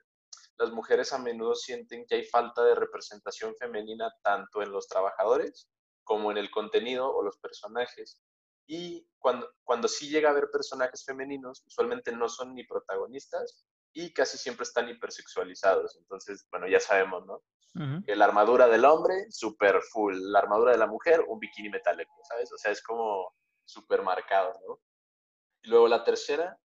las 0.57 0.71
mujeres 0.71 1.13
a 1.13 1.17
menudo 1.17 1.55
sienten 1.55 2.05
que 2.05 2.15
hay 2.15 2.25
falta 2.25 2.63
de 2.63 2.75
representación 2.75 3.55
femenina 3.55 4.13
tanto 4.21 4.61
en 4.61 4.71
los 4.71 4.87
trabajadores 4.87 5.69
como 6.03 6.31
en 6.31 6.37
el 6.37 6.51
contenido 6.51 7.13
o 7.13 7.23
los 7.23 7.37
personajes. 7.37 8.21
Y 8.67 9.07
cuando, 9.19 9.49
cuando 9.63 9.87
sí 9.87 10.09
llega 10.09 10.29
a 10.29 10.31
haber 10.31 10.49
personajes 10.51 11.03
femeninos, 11.05 11.63
usualmente 11.65 12.11
no 12.11 12.29
son 12.29 12.55
ni 12.55 12.63
protagonistas 12.63 13.65
y 13.93 14.13
casi 14.13 14.37
siempre 14.37 14.63
están 14.63 14.89
hipersexualizados. 14.89 15.97
Entonces, 15.97 16.47
bueno, 16.51 16.67
ya 16.67 16.79
sabemos, 16.79 17.25
¿no? 17.25 17.43
Que 18.05 18.17
la 18.17 18.25
armadura 18.25 18.67
del 18.67 18.83
hombre, 18.83 19.27
super 19.29 19.81
full. 19.81 20.15
La 20.17 20.39
armadura 20.39 20.73
de 20.73 20.77
la 20.77 20.87
mujer, 20.87 21.23
un 21.27 21.39
bikini 21.39 21.69
metálico, 21.69 22.11
¿sabes? 22.27 22.51
O 22.51 22.57
sea, 22.57 22.71
es 22.71 22.83
como 22.83 23.33
súper 23.65 24.01
marcado, 24.01 24.53
¿no? 24.67 24.79
Y 25.63 25.69
luego 25.69 25.87
la 25.87 26.03
tercera 26.03 26.57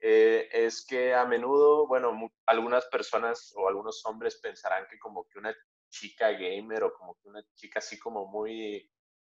eh, 0.00 0.48
es 0.52 0.84
que 0.84 1.14
a 1.14 1.24
menudo, 1.24 1.86
bueno, 1.86 2.30
algunas 2.46 2.84
personas 2.86 3.54
o 3.56 3.68
algunos 3.68 4.04
hombres 4.04 4.38
pensarán 4.38 4.86
que 4.90 4.98
como 4.98 5.26
que 5.28 5.38
una 5.38 5.54
chica 5.94 6.32
gamer 6.32 6.84
o 6.84 6.92
como 6.92 7.14
que 7.14 7.28
una 7.28 7.42
chica 7.54 7.78
así 7.78 7.98
como 7.98 8.26
muy 8.26 8.90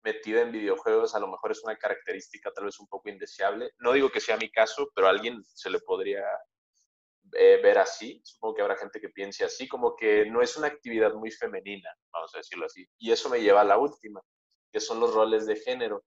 metida 0.03 0.41
en 0.41 0.53
videojuegos 0.53 1.15
a 1.15 1.21
lo 1.21 1.29
mejor 1.29 1.51
es 1.51 1.63
una 1.65 1.77
característica 1.77 2.53
tal 2.53 2.67
vez 2.67 2.79
un 2.79 2.87
poco 2.87 3.09
indeseable. 3.09 3.73
No 3.79 3.93
digo 3.93 4.11
que 4.11 4.21
sea 4.21 4.37
mi 4.37 4.51
caso, 4.51 4.91
pero 4.95 5.07
a 5.07 5.11
alguien 5.11 5.43
se 5.45 5.69
le 5.69 5.81
podría 5.81 6.25
eh, 7.33 7.61
ver 7.63 7.79
así. 7.79 8.21
Supongo 8.25 8.55
que 8.55 8.63
habrá 8.63 8.77
gente 8.77 9.01
que 9.01 9.09
piense 9.09 9.45
así, 9.45 9.69
como 9.69 9.97
que 9.97 10.27
no 10.27 10.43
es 10.43 10.57
una 10.57 10.69
actividad 10.69 11.13
muy 11.15 11.31
femenina, 11.31 11.91
vamos 12.13 12.35
a 12.35 12.39
decirlo 12.39 12.67
así. 12.67 12.87
Y 12.99 13.11
eso 13.11 13.29
me 13.29 13.41
lleva 13.41 13.63
a 13.63 13.65
la 13.65 13.79
última, 13.79 14.21
que 14.73 14.81
son 14.81 15.01
los 15.01 15.13
roles 15.13 15.47
de 15.47 15.57
género. 15.57 16.05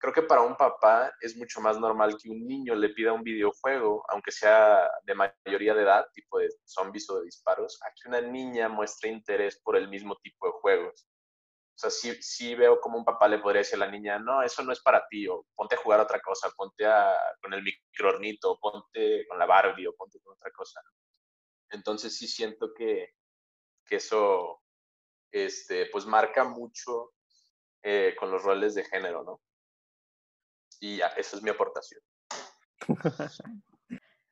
Creo 0.00 0.14
que 0.14 0.22
para 0.22 0.40
un 0.40 0.56
papá 0.56 1.12
es 1.20 1.36
mucho 1.36 1.60
más 1.60 1.78
normal 1.78 2.16
que 2.16 2.30
un 2.30 2.46
niño 2.46 2.74
le 2.74 2.88
pida 2.88 3.12
un 3.12 3.22
videojuego, 3.22 4.02
aunque 4.08 4.32
sea 4.32 4.90
de 5.04 5.14
mayoría 5.14 5.74
de 5.74 5.82
edad, 5.82 6.06
tipo 6.14 6.38
de 6.38 6.48
zombies 6.64 7.10
o 7.10 7.18
de 7.18 7.26
disparos, 7.26 7.78
a 7.82 7.90
que 7.90 8.08
una 8.08 8.22
niña 8.22 8.70
muestre 8.70 9.10
interés 9.10 9.60
por 9.62 9.76
el 9.76 9.88
mismo 9.88 10.16
tipo 10.22 10.46
de 10.46 10.52
juegos. 10.52 11.06
O 11.74 11.78
sea, 11.78 11.90
sí, 11.90 12.14
sí 12.22 12.54
veo 12.54 12.80
como 12.80 12.96
un 12.96 13.04
papá 13.04 13.28
le 13.28 13.40
podría 13.40 13.60
decir 13.60 13.76
a 13.76 13.84
la 13.84 13.90
niña, 13.90 14.18
no, 14.18 14.42
eso 14.42 14.62
no 14.62 14.72
es 14.72 14.80
para 14.80 15.06
ti, 15.06 15.28
o 15.28 15.46
ponte 15.54 15.74
a 15.74 15.78
jugar 15.78 16.00
otra 16.00 16.18
cosa, 16.20 16.50
ponte 16.56 16.86
a, 16.86 17.14
con 17.42 17.52
el 17.52 17.62
microornito, 17.62 18.58
ponte 18.58 19.26
con 19.28 19.38
la 19.38 19.44
Barbie, 19.44 19.86
o 19.86 19.94
ponte 19.94 20.18
con 20.20 20.32
otra 20.32 20.50
cosa. 20.50 20.80
Entonces 21.70 22.16
sí 22.16 22.26
siento 22.26 22.72
que, 22.72 23.10
que 23.84 23.96
eso, 23.96 24.62
este, 25.30 25.86
pues 25.92 26.06
marca 26.06 26.44
mucho 26.44 27.12
eh, 27.82 28.16
con 28.18 28.30
los 28.30 28.42
roles 28.42 28.74
de 28.74 28.84
género, 28.84 29.22
¿no? 29.24 29.42
Y 30.80 30.96
ya, 30.96 31.08
esa 31.08 31.36
es 31.36 31.42
mi 31.42 31.50
aportación. 31.50 32.00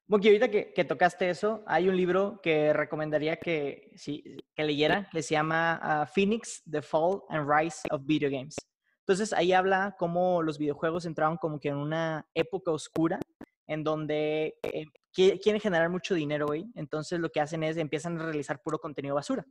Monkey, 0.07 0.31
ahorita 0.31 0.51
que, 0.51 0.73
que 0.73 0.85
tocaste 0.87 1.29
eso, 1.29 1.63
hay 1.67 1.87
un 1.89 1.97
libro 1.97 2.41
que 2.43 2.73
recomendaría 2.73 3.37
que, 3.37 3.93
sí, 3.95 4.25
que 4.55 4.65
leyeran, 4.65 5.07
que 5.13 5.23
se 5.23 5.35
llama 5.35 5.79
ah, 5.83 6.07
Phoenix, 6.07 6.63
The 6.71 6.81
Fall 6.81 7.21
and 7.29 7.47
Rise 7.49 7.81
of 7.91 8.03
Video 8.07 8.31
Games. 8.31 8.57
Entonces 9.01 9.35
ahí 9.35 9.53
habla 9.53 9.97
cómo 9.99 10.43
los 10.43 10.57
videojuegos 10.59 11.05
entraron 11.05 11.37
como 11.37 11.61
que 11.61 11.69
en 11.69 11.77
una 11.77 12.27
época 12.35 12.71
oscura 12.71 13.19
en 13.67 13.85
donde 13.85 14.59
eh, 14.63 14.85
qui- 15.15 15.39
quieren 15.43 15.61
generar 15.61 15.91
mucho 15.91 16.15
dinero, 16.15 16.47
güey. 16.47 16.65
Entonces 16.75 17.21
lo 17.21 17.29
que 17.31 17.41
hacen 17.43 17.63
es 17.63 17.77
empiezan 17.77 18.19
a 18.19 18.25
realizar 18.25 18.63
puro 18.63 18.79
contenido 18.79 19.15
basura. 19.15 19.45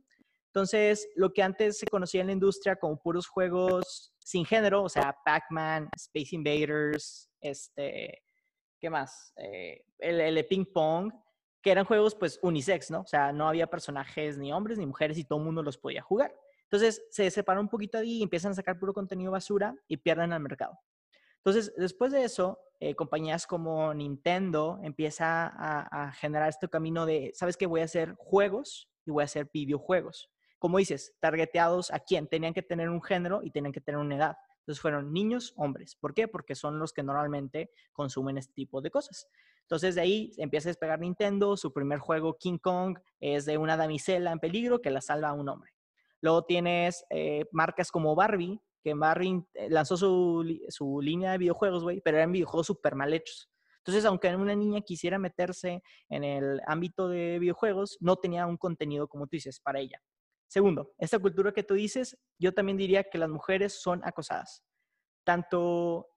Entonces, 0.48 1.08
lo 1.14 1.32
que 1.32 1.42
antes 1.42 1.78
se 1.78 1.86
conocía 1.86 2.22
en 2.22 2.28
la 2.28 2.32
industria 2.32 2.76
como 2.76 3.00
puros 3.00 3.26
juegos 3.26 4.12
sin 4.18 4.44
género, 4.44 4.82
o 4.82 4.88
sea, 4.88 5.16
Pac-Man, 5.24 5.88
Space 5.94 6.34
Invaders, 6.34 7.30
este, 7.40 8.22
¿qué 8.80 8.90
más? 8.90 9.32
Eh, 9.36 9.84
el, 9.98 10.46
ping 10.46 10.64
pong, 10.64 11.12
que 11.62 11.70
eran 11.70 11.84
juegos 11.84 12.14
pues 12.14 12.38
unisex, 12.42 12.90
¿no? 12.90 13.00
O 13.00 13.06
sea, 13.06 13.32
no 13.32 13.48
había 13.48 13.66
personajes 13.66 14.38
ni 14.38 14.52
hombres 14.52 14.78
ni 14.78 14.86
mujeres 14.86 15.18
y 15.18 15.24
todo 15.24 15.38
el 15.38 15.44
mundo 15.44 15.62
los 15.62 15.76
podía 15.76 16.02
jugar. 16.02 16.34
Entonces 16.64 17.02
se 17.10 17.30
separan 17.30 17.62
un 17.62 17.68
poquito 17.68 17.98
ahí 17.98 18.18
y 18.18 18.22
empiezan 18.22 18.52
a 18.52 18.54
sacar 18.54 18.78
puro 18.78 18.92
contenido 18.92 19.32
basura 19.32 19.74
y 19.86 19.96
pierden 19.96 20.32
al 20.32 20.40
mercado. 20.40 20.78
Entonces, 21.38 21.72
después 21.76 22.12
de 22.12 22.24
eso, 22.24 22.58
eh, 22.80 22.94
compañías 22.94 23.46
como 23.46 23.94
Nintendo 23.94 24.78
empieza 24.82 25.46
a, 25.46 26.08
a 26.08 26.12
generar 26.12 26.48
este 26.48 26.68
camino 26.68 27.06
de, 27.06 27.32
¿sabes 27.34 27.56
qué? 27.56 27.66
Voy 27.66 27.80
a 27.80 27.84
hacer 27.84 28.14
juegos 28.18 28.90
y 29.06 29.10
voy 29.10 29.22
a 29.22 29.24
hacer 29.24 29.48
videojuegos. 29.52 30.30
Como 30.58 30.78
dices, 30.78 31.14
targeteados 31.20 31.90
a 31.92 32.00
quién? 32.00 32.26
Tenían 32.26 32.54
que 32.54 32.62
tener 32.62 32.88
un 32.88 33.02
género 33.02 33.40
y 33.42 33.50
tenían 33.50 33.72
que 33.72 33.80
tener 33.80 34.00
una 34.00 34.16
edad. 34.16 34.36
Entonces 34.60 34.82
fueron 34.82 35.12
niños, 35.12 35.54
hombres. 35.56 35.96
¿Por 35.96 36.12
qué? 36.14 36.28
Porque 36.28 36.54
son 36.54 36.78
los 36.78 36.92
que 36.92 37.02
normalmente 37.02 37.70
consumen 37.92 38.36
este 38.36 38.52
tipo 38.52 38.80
de 38.80 38.90
cosas. 38.90 39.26
Entonces 39.62 39.94
de 39.94 40.00
ahí 40.00 40.32
empieza 40.36 40.68
a 40.68 40.70
despegar 40.70 41.00
Nintendo. 41.00 41.56
Su 41.56 41.72
primer 41.72 41.98
juego, 41.98 42.36
King 42.38 42.58
Kong, 42.58 42.98
es 43.20 43.44
de 43.46 43.56
una 43.56 43.76
damisela 43.76 44.32
en 44.32 44.40
peligro 44.40 44.80
que 44.80 44.90
la 44.90 45.00
salva 45.00 45.28
a 45.28 45.32
un 45.32 45.48
hombre. 45.48 45.72
Luego 46.20 46.44
tienes 46.44 47.04
eh, 47.10 47.46
marcas 47.52 47.90
como 47.90 48.14
Barbie, 48.14 48.60
que 48.82 48.94
Barbie 48.94 49.44
eh, 49.54 49.70
lanzó 49.70 49.96
su, 49.96 50.44
su 50.68 51.00
línea 51.00 51.32
de 51.32 51.38
videojuegos, 51.38 51.82
güey, 51.82 52.00
pero 52.00 52.16
eran 52.16 52.32
videojuegos 52.32 52.66
súper 52.66 52.94
mal 52.94 53.14
hechos. 53.14 53.48
Entonces, 53.78 54.04
aunque 54.04 54.34
una 54.36 54.54
niña 54.54 54.82
quisiera 54.82 55.18
meterse 55.18 55.82
en 56.10 56.24
el 56.24 56.60
ámbito 56.66 57.08
de 57.08 57.38
videojuegos, 57.38 57.96
no 58.00 58.16
tenía 58.16 58.46
un 58.46 58.58
contenido, 58.58 59.08
como 59.08 59.26
tú 59.26 59.36
dices, 59.36 59.60
para 59.60 59.80
ella. 59.80 59.98
Segundo, 60.48 60.94
esta 60.98 61.18
cultura 61.18 61.52
que 61.52 61.62
tú 61.62 61.74
dices, 61.74 62.18
yo 62.38 62.52
también 62.54 62.78
diría 62.78 63.04
que 63.04 63.18
las 63.18 63.28
mujeres 63.28 63.80
son 63.80 64.00
acosadas. 64.04 64.64
Tanto 65.24 66.08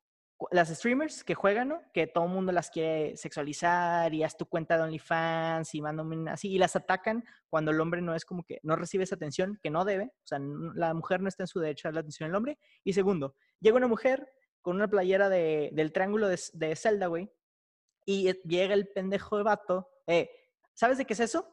las 0.50 0.70
streamers 0.70 1.24
que 1.24 1.36
juegan, 1.36 1.68
¿no? 1.68 1.82
Que 1.94 2.08
todo 2.08 2.26
el 2.26 2.32
mundo 2.32 2.52
las 2.52 2.72
quiere 2.72 3.16
sexualizar 3.16 4.12
y 4.14 4.24
haz 4.24 4.36
tu 4.38 4.48
cuenta 4.48 4.76
de 4.76 4.84
OnlyFans 4.84 5.76
y 5.76 5.82
mándame 5.82 6.32
así 6.32 6.50
y 6.50 6.58
las 6.58 6.76
atacan 6.76 7.24
cuando 7.50 7.70
el 7.70 7.80
hombre 7.80 8.02
no 8.02 8.16
es 8.16 8.26
como 8.26 8.44
que 8.44 8.60
no 8.64 8.76
recibe 8.76 9.04
esa 9.04 9.16
atención 9.16 9.60
que 9.62 9.70
no 9.70 9.86
debe. 9.86 10.06
O 10.06 10.28
sea, 10.28 10.40
la 10.74 10.94
mujer 10.96 11.22
no 11.22 11.28
está 11.28 11.44
en 11.44 11.48
su 11.48 11.60
derecho 11.60 11.90
a 11.90 11.92
la 11.92 12.00
atención 12.00 12.30
del 12.30 12.36
hombre. 12.36 12.58
Y 12.84 12.94
segundo, 12.94 13.36
llega 13.60 13.78
una 13.78 13.88
mujer 13.88 14.28
con 14.62 14.76
una 14.78 14.88
playera 14.88 15.30
de- 15.30 15.70
del 15.74 15.92
triángulo 15.92 16.28
de, 16.28 16.40
de 16.54 16.76
Zelda, 16.76 17.08
güey, 17.08 17.30
y 18.06 18.30
eh, 18.30 18.42
llega 18.46 18.74
el 18.74 18.88
pendejo 18.88 19.38
de 19.38 19.44
vato, 19.44 19.90
eh, 20.08 20.30
¿sabes 20.74 20.98
de 20.98 21.06
qué 21.06 21.14
es 21.14 21.20
eso? 21.20 21.48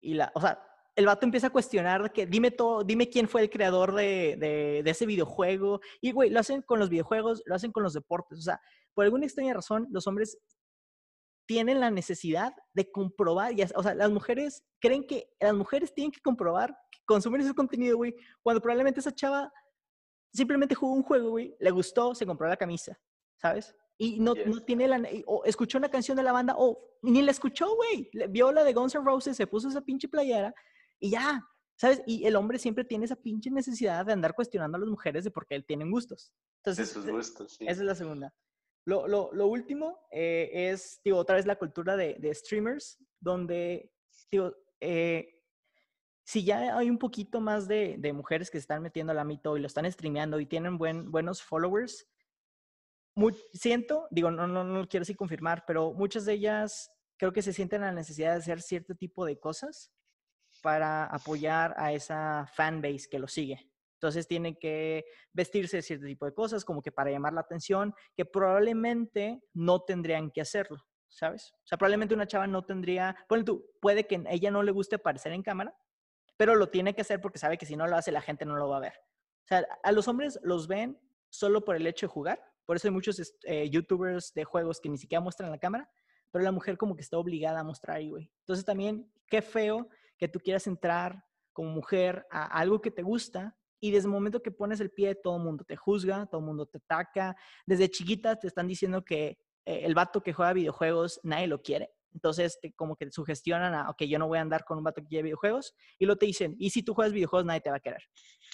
Y 0.00 0.14
la, 0.14 0.30
o 0.34 0.40
sea, 0.40 0.62
el 0.98 1.06
vato 1.06 1.24
empieza 1.24 1.46
a 1.46 1.50
cuestionar 1.50 2.12
que 2.12 2.26
dime 2.26 2.50
todo, 2.50 2.82
dime 2.82 3.08
quién 3.08 3.28
fue 3.28 3.42
el 3.42 3.50
creador 3.50 3.94
de, 3.94 4.36
de, 4.36 4.82
de 4.82 4.90
ese 4.90 5.06
videojuego. 5.06 5.80
Y, 6.00 6.10
güey, 6.10 6.28
lo 6.28 6.40
hacen 6.40 6.60
con 6.62 6.80
los 6.80 6.90
videojuegos, 6.90 7.40
lo 7.46 7.54
hacen 7.54 7.70
con 7.70 7.84
los 7.84 7.94
deportes. 7.94 8.40
O 8.40 8.42
sea, 8.42 8.60
por 8.94 9.04
alguna 9.04 9.24
extraña 9.24 9.54
razón, 9.54 9.86
los 9.92 10.08
hombres 10.08 10.36
tienen 11.46 11.78
la 11.78 11.92
necesidad 11.92 12.52
de 12.74 12.90
comprobar, 12.90 13.52
y, 13.56 13.62
o 13.62 13.82
sea, 13.82 13.94
las 13.94 14.10
mujeres 14.10 14.64
creen 14.80 15.06
que 15.06 15.30
las 15.38 15.54
mujeres 15.54 15.94
tienen 15.94 16.10
que 16.10 16.20
comprobar 16.20 16.76
que 16.90 16.98
consumen 17.06 17.42
ese 17.42 17.54
contenido, 17.54 17.96
güey, 17.96 18.16
cuando 18.42 18.60
probablemente 18.60 18.98
esa 18.98 19.14
chava 19.14 19.52
simplemente 20.34 20.74
jugó 20.74 20.94
un 20.94 21.04
juego, 21.04 21.30
güey, 21.30 21.56
le 21.60 21.70
gustó, 21.70 22.12
se 22.12 22.26
compró 22.26 22.48
la 22.48 22.56
camisa, 22.56 22.98
¿sabes? 23.36 23.72
Y 23.96 24.18
no, 24.18 24.34
no 24.34 24.60
tiene 24.64 24.88
la... 24.88 25.00
O 25.26 25.44
escuchó 25.44 25.78
una 25.78 25.90
canción 25.90 26.16
de 26.16 26.24
la 26.24 26.32
banda, 26.32 26.54
o 26.58 26.98
ni 27.02 27.22
la 27.22 27.30
escuchó, 27.30 27.74
güey. 27.76 28.10
Vio 28.30 28.52
la 28.52 28.64
de 28.64 28.72
Guns 28.72 28.94
N' 28.94 29.04
Roses, 29.04 29.36
se 29.36 29.46
puso 29.46 29.68
esa 29.68 29.80
pinche 29.80 30.08
playera 30.08 30.52
y 31.00 31.10
ya, 31.10 31.46
¿sabes? 31.76 32.02
Y 32.06 32.26
el 32.26 32.36
hombre 32.36 32.58
siempre 32.58 32.84
tiene 32.84 33.04
esa 33.04 33.16
pinche 33.16 33.50
necesidad 33.50 34.04
de 34.04 34.12
andar 34.12 34.34
cuestionando 34.34 34.76
a 34.76 34.80
las 34.80 34.88
mujeres 34.88 35.24
de 35.24 35.30
por 35.30 35.46
qué 35.46 35.54
él 35.54 35.64
tienen 35.64 35.90
gustos. 35.90 36.32
Entonces, 36.58 36.88
de 36.88 36.94
sus 36.94 37.10
gustos, 37.10 37.52
sí. 37.52 37.64
Esa 37.64 37.80
es 37.80 37.86
la 37.86 37.94
segunda. 37.94 38.34
Lo, 38.84 39.06
lo, 39.06 39.30
lo 39.32 39.46
último 39.46 40.00
eh, 40.10 40.50
es, 40.70 41.00
digo, 41.04 41.18
otra 41.18 41.36
vez 41.36 41.46
la 41.46 41.58
cultura 41.58 41.96
de, 41.96 42.14
de 42.14 42.34
streamers, 42.34 42.98
donde, 43.20 43.92
digo, 44.30 44.54
eh, 44.80 45.42
si 46.24 46.44
ya 46.44 46.76
hay 46.76 46.90
un 46.90 46.98
poquito 46.98 47.40
más 47.40 47.68
de, 47.68 47.96
de, 47.98 48.12
mujeres 48.12 48.50
que 48.50 48.58
se 48.58 48.62
están 48.62 48.82
metiendo 48.82 49.12
al 49.12 49.18
ámbito 49.18 49.56
y 49.56 49.60
lo 49.60 49.66
están 49.66 49.90
streameando 49.90 50.40
y 50.40 50.46
tienen 50.46 50.78
buen, 50.78 51.10
buenos 51.10 51.42
followers, 51.42 52.06
muy, 53.14 53.34
siento, 53.52 54.06
digo, 54.10 54.30
no, 54.30 54.46
no, 54.46 54.64
no 54.64 54.88
quiero 54.88 55.02
así 55.02 55.14
confirmar, 55.14 55.64
pero 55.66 55.92
muchas 55.92 56.24
de 56.24 56.34
ellas 56.34 56.90
creo 57.18 57.32
que 57.32 57.42
se 57.42 57.52
sienten 57.52 57.80
la 57.80 57.92
necesidad 57.92 58.32
de 58.32 58.38
hacer 58.38 58.62
cierto 58.62 58.94
tipo 58.94 59.24
de 59.24 59.38
cosas 59.38 59.92
para 60.62 61.04
apoyar 61.04 61.74
a 61.76 61.92
esa 61.92 62.46
fanbase 62.54 63.08
que 63.10 63.18
lo 63.18 63.28
sigue. 63.28 63.70
Entonces 63.94 64.28
tienen 64.28 64.56
que 64.56 65.04
vestirse 65.32 65.78
de 65.78 65.82
cierto 65.82 66.06
tipo 66.06 66.24
de 66.24 66.34
cosas, 66.34 66.64
como 66.64 66.82
que 66.82 66.92
para 66.92 67.10
llamar 67.10 67.32
la 67.32 67.40
atención, 67.40 67.94
que 68.16 68.24
probablemente 68.24 69.40
no 69.54 69.80
tendrían 69.80 70.30
que 70.30 70.40
hacerlo, 70.40 70.78
¿sabes? 71.08 71.52
O 71.52 71.66
sea, 71.66 71.78
probablemente 71.78 72.14
una 72.14 72.26
chava 72.26 72.46
no 72.46 72.64
tendría, 72.64 73.16
bueno, 73.28 73.44
tú, 73.44 73.66
puede 73.80 74.06
que 74.06 74.16
a 74.16 74.32
ella 74.32 74.50
no 74.50 74.62
le 74.62 74.70
guste 74.70 74.96
aparecer 74.96 75.32
en 75.32 75.42
cámara, 75.42 75.76
pero 76.36 76.54
lo 76.54 76.68
tiene 76.70 76.94
que 76.94 77.00
hacer 77.00 77.20
porque 77.20 77.38
sabe 77.38 77.58
que 77.58 77.66
si 77.66 77.74
no 77.74 77.88
lo 77.88 77.96
hace 77.96 78.12
la 78.12 78.20
gente 78.20 78.44
no 78.44 78.56
lo 78.56 78.68
va 78.68 78.76
a 78.76 78.80
ver. 78.80 78.94
O 79.44 79.48
sea, 79.48 79.66
a 79.82 79.92
los 79.92 80.06
hombres 80.06 80.38
los 80.42 80.68
ven 80.68 81.00
solo 81.30 81.64
por 81.64 81.74
el 81.74 81.86
hecho 81.86 82.06
de 82.06 82.12
jugar 82.12 82.48
por 82.68 82.76
eso 82.76 82.86
hay 82.86 82.92
muchos 82.92 83.34
eh, 83.44 83.70
youtubers 83.70 84.34
de 84.34 84.44
juegos 84.44 84.78
que 84.78 84.90
ni 84.90 84.98
siquiera 84.98 85.22
muestran 85.22 85.50
la 85.50 85.56
cámara, 85.56 85.90
pero 86.30 86.44
la 86.44 86.52
mujer 86.52 86.76
como 86.76 86.94
que 86.94 87.00
está 87.00 87.16
obligada 87.16 87.60
a 87.60 87.64
mostrar 87.64 87.96
ahí, 87.96 88.10
güey. 88.10 88.30
Entonces 88.40 88.62
también, 88.62 89.10
qué 89.26 89.40
feo 89.40 89.88
que 90.18 90.28
tú 90.28 90.40
quieras 90.40 90.66
entrar 90.66 91.24
como 91.52 91.70
mujer 91.70 92.26
a 92.30 92.44
algo 92.44 92.80
que 92.80 92.90
te 92.90 93.02
gusta 93.02 93.56
y 93.80 93.90
desde 93.90 94.06
el 94.06 94.12
momento 94.12 94.42
que 94.42 94.50
pones 94.50 94.80
el 94.80 94.90
pie, 94.90 95.14
todo 95.14 95.36
el 95.36 95.42
mundo 95.42 95.64
te 95.64 95.76
juzga, 95.76 96.26
todo 96.26 96.40
el 96.40 96.46
mundo 96.46 96.66
te 96.66 96.78
ataca. 96.78 97.36
Desde 97.64 97.90
chiquita 97.90 98.36
te 98.36 98.48
están 98.48 98.66
diciendo 98.66 99.04
que 99.04 99.38
eh, 99.64 99.80
el 99.84 99.94
vato 99.94 100.22
que 100.22 100.32
juega 100.32 100.52
videojuegos 100.52 101.20
nadie 101.22 101.46
lo 101.46 101.62
quiere. 101.62 101.92
Entonces, 102.12 102.58
te, 102.60 102.72
como 102.72 102.96
que 102.96 103.10
sugestionan 103.10 103.74
a, 103.74 103.90
ok, 103.90 104.02
yo 104.04 104.18
no 104.18 104.26
voy 104.26 104.38
a 104.38 104.40
andar 104.40 104.64
con 104.64 104.78
un 104.78 104.84
vato 104.84 105.02
que 105.02 105.08
quiere 105.08 105.24
videojuegos. 105.24 105.74
Y 105.98 106.06
lo 106.06 106.16
te 106.16 106.26
dicen, 106.26 106.56
y 106.58 106.70
si 106.70 106.82
tú 106.82 106.94
juegas 106.94 107.12
videojuegos, 107.12 107.46
nadie 107.46 107.60
te 107.60 107.70
va 107.70 107.76
a 107.76 107.80
querer. 107.80 108.02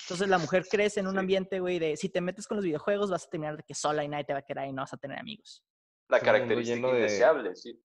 Entonces, 0.03 0.29
la 0.29 0.39
mujer 0.39 0.67
crece 0.71 1.01
en 1.01 1.07
un 1.07 1.19
ambiente, 1.19 1.61
güey, 1.61 1.79
de 1.79 1.97
si 1.97 2.09
te 2.09 2.21
metes 2.21 2.47
con 2.47 2.57
los 2.57 2.65
videojuegos, 2.65 3.11
vas 3.11 3.27
a 3.27 3.31
terminar 3.31 3.57
de 3.57 3.63
que 3.63 3.75
sola 3.75 4.05
y 4.05 4.09
nadie 4.09 4.25
te 4.25 4.33
va 4.33 4.41
a 4.41 4.43
querer 4.43 4.69
y 4.69 4.73
no 4.73 4.83
vas 4.83 4.93
a 4.93 4.97
tener 4.97 5.19
amigos. 5.19 5.65
La 6.09 6.21
característica 6.21 6.87
de... 6.89 6.95
indeseable, 6.95 7.55
sí. 7.57 7.81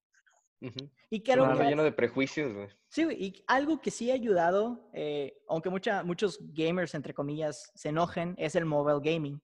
Uh 0.61 0.67
-huh. 0.67 0.89
Y 1.09 1.21
que 1.21 1.33
algo 1.33 1.53
lleno 1.63 1.83
de 1.83 1.91
prejuicios, 1.91 2.53
güey. 2.53 2.67
Sí, 2.89 3.07
y 3.11 3.43
algo 3.47 3.81
que 3.81 3.91
sí 3.91 4.11
ha 4.11 4.13
ayudado, 4.13 4.89
eh, 4.93 5.41
aunque 5.47 5.69
mucha, 5.69 6.03
muchos 6.03 6.39
gamers, 6.53 6.95
entre 6.95 7.13
comillas, 7.13 7.71
se 7.75 7.89
enojen, 7.89 8.35
es 8.37 8.55
el 8.55 8.65
mobile 8.65 8.99
gaming. 9.01 9.41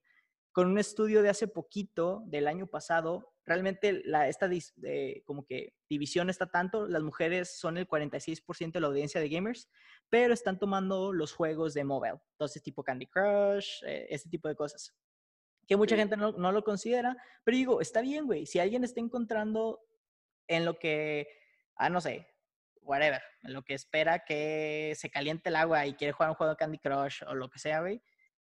Con 0.52 0.68
un 0.68 0.78
estudio 0.78 1.22
de 1.22 1.30
hace 1.30 1.48
poquito, 1.48 2.24
del 2.26 2.48
año 2.48 2.68
pasado, 2.68 3.36
realmente 3.46 4.02
la, 4.06 4.28
esta 4.28 4.50
eh, 4.84 5.22
como 5.26 5.46
que 5.46 5.74
división 5.88 6.30
está 6.30 6.48
tanto, 6.48 6.88
las 6.88 7.04
mujeres 7.04 7.58
son 7.60 7.78
el 7.78 7.88
46% 7.88 8.72
de 8.72 8.80
la 8.80 8.88
audiencia 8.88 9.22
de 9.22 9.30
gamers, 9.30 9.70
pero 10.10 10.34
están 10.34 10.58
tomando 10.58 11.14
los 11.14 11.32
juegos 11.32 11.74
de 11.74 11.84
mobile, 11.84 12.20
entonces 12.32 12.64
tipo 12.64 12.84
Candy 12.84 13.06
Crush, 13.08 13.84
eh, 13.86 14.08
este 14.10 14.30
tipo 14.30 14.48
de 14.48 14.56
cosas, 14.56 14.94
que 15.68 15.78
mucha 15.78 15.96
sí. 15.96 16.00
gente 16.00 16.18
no, 16.18 16.32
no, 16.32 16.52
lo 16.52 16.64
considera, 16.64 17.16
pero 17.44 17.58
digo, 17.58 17.82
está 17.82 18.02
bien, 18.02 18.26
güey, 18.26 18.46
si 18.46 18.60
alguien 18.60 18.84
está 18.84 19.00
encontrando 19.00 19.80
en 20.48 20.66
lo 20.66 20.78
que, 20.78 21.28
ah, 21.76 21.90
no 21.90 22.02
sé, 22.02 22.28
whatever, 22.82 23.22
en 23.44 23.54
lo 23.54 23.64
que 23.64 23.74
espera 23.74 24.24
que 24.26 24.94
se 24.96 25.10
caliente 25.10 25.50
el 25.50 25.56
agua 25.56 25.86
y 25.86 25.96
quiere 25.96 26.14
jugar 26.14 26.30
un 26.30 26.36
juego 26.36 26.52
de 26.52 26.58
Candy 26.58 26.80
Crush 26.80 27.24
o 27.28 27.36
lo 27.36 27.50
que 27.50 27.60
sea, 27.60 27.82
güey, 27.82 28.02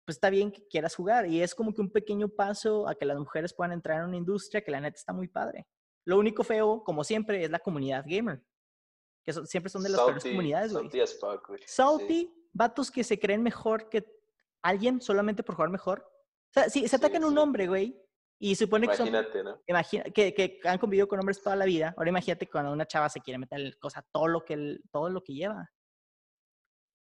pues 0.04 0.16
está 0.16 0.30
bien 0.30 0.52
que 0.52 0.66
quieras 0.68 0.94
jugar. 0.94 1.26
Y 1.26 1.42
es 1.42 1.54
como 1.54 1.74
que 1.74 1.80
un 1.80 1.90
pequeño 1.90 2.28
paso 2.28 2.88
a 2.88 2.94
que 2.94 3.04
las 3.04 3.18
mujeres 3.18 3.52
puedan 3.52 3.72
entrar 3.72 3.98
en 4.00 4.08
una 4.08 4.16
industria 4.16 4.62
que 4.62 4.70
la 4.70 4.80
neta 4.80 4.96
está 4.96 5.12
muy 5.12 5.26
padre. 5.28 5.66
Lo 6.04 6.18
único 6.18 6.44
feo, 6.44 6.84
como 6.84 7.02
siempre, 7.02 7.42
es 7.42 7.50
la 7.50 7.58
comunidad 7.58 8.04
gamer. 8.06 8.40
Que 9.24 9.32
son, 9.32 9.46
siempre 9.46 9.70
son 9.70 9.82
de 9.82 9.88
las 9.88 10.00
peores 10.00 10.22
comunidades, 10.22 10.72
güey. 10.72 10.84
Salty, 10.84 11.00
as 11.00 11.18
fuck, 11.18 11.48
güey. 11.48 11.60
Salty, 11.66 12.20
sí. 12.20 12.48
vatos 12.52 12.92
que 12.92 13.02
se 13.02 13.18
creen 13.18 13.42
mejor 13.42 13.88
que 13.88 14.06
alguien 14.62 15.00
solamente 15.00 15.42
por 15.42 15.56
jugar 15.56 15.70
mejor. 15.70 16.08
O 16.50 16.52
sea, 16.52 16.70
si 16.70 16.86
se 16.86 16.94
atacan 16.94 17.22
sí, 17.22 17.28
un 17.28 17.36
hombre, 17.38 17.66
güey, 17.66 18.00
y 18.38 18.54
supone 18.54 18.84
imagínate, 18.86 19.30
que 19.30 19.38
son... 19.38 19.44
¿no? 19.44 19.62
Imagina, 19.66 20.04
que, 20.04 20.34
que, 20.34 20.60
han 20.64 20.78
convivido 20.78 21.08
con 21.08 21.18
hombres 21.18 21.42
toda 21.42 21.56
la 21.56 21.64
vida. 21.64 21.94
Ahora 21.96 22.10
imagínate 22.10 22.48
cuando 22.48 22.72
una 22.72 22.86
chava 22.86 23.08
se 23.08 23.20
quiere 23.20 23.38
meter 23.38 23.78
cosa, 23.78 24.06
todo 24.12 24.28
lo 24.28 24.44
que, 24.44 24.78
todo 24.92 25.08
lo 25.08 25.22
que 25.22 25.34
lleva. 25.34 25.70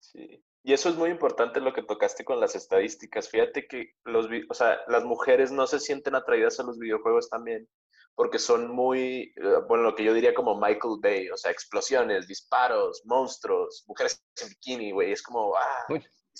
Sí. 0.00 0.42
Y 0.64 0.72
eso 0.72 0.88
es 0.88 0.96
muy 0.96 1.10
importante 1.10 1.60
lo 1.60 1.72
que 1.72 1.82
tocaste 1.82 2.24
con 2.24 2.40
las 2.40 2.54
estadísticas. 2.54 3.28
Fíjate 3.28 3.66
que 3.66 3.92
los, 4.04 4.28
o 4.50 4.54
sea, 4.54 4.78
las 4.88 5.04
mujeres 5.04 5.50
no 5.50 5.66
se 5.66 5.80
sienten 5.80 6.14
atraídas 6.14 6.60
a 6.60 6.62
los 6.62 6.78
videojuegos 6.78 7.30
también, 7.30 7.68
porque 8.14 8.38
son 8.38 8.70
muy, 8.70 9.32
bueno, 9.68 9.84
lo 9.84 9.94
que 9.94 10.04
yo 10.04 10.12
diría 10.12 10.34
como 10.34 10.60
Michael 10.60 10.98
Bay, 11.00 11.30
o 11.30 11.36
sea, 11.36 11.52
explosiones, 11.52 12.26
disparos, 12.26 13.02
monstruos, 13.04 13.84
mujeres 13.86 14.22
en 14.42 14.48
bikini, 14.48 14.92
güey. 14.92 15.12
Es 15.12 15.22
como, 15.22 15.54
ah, 15.56 15.86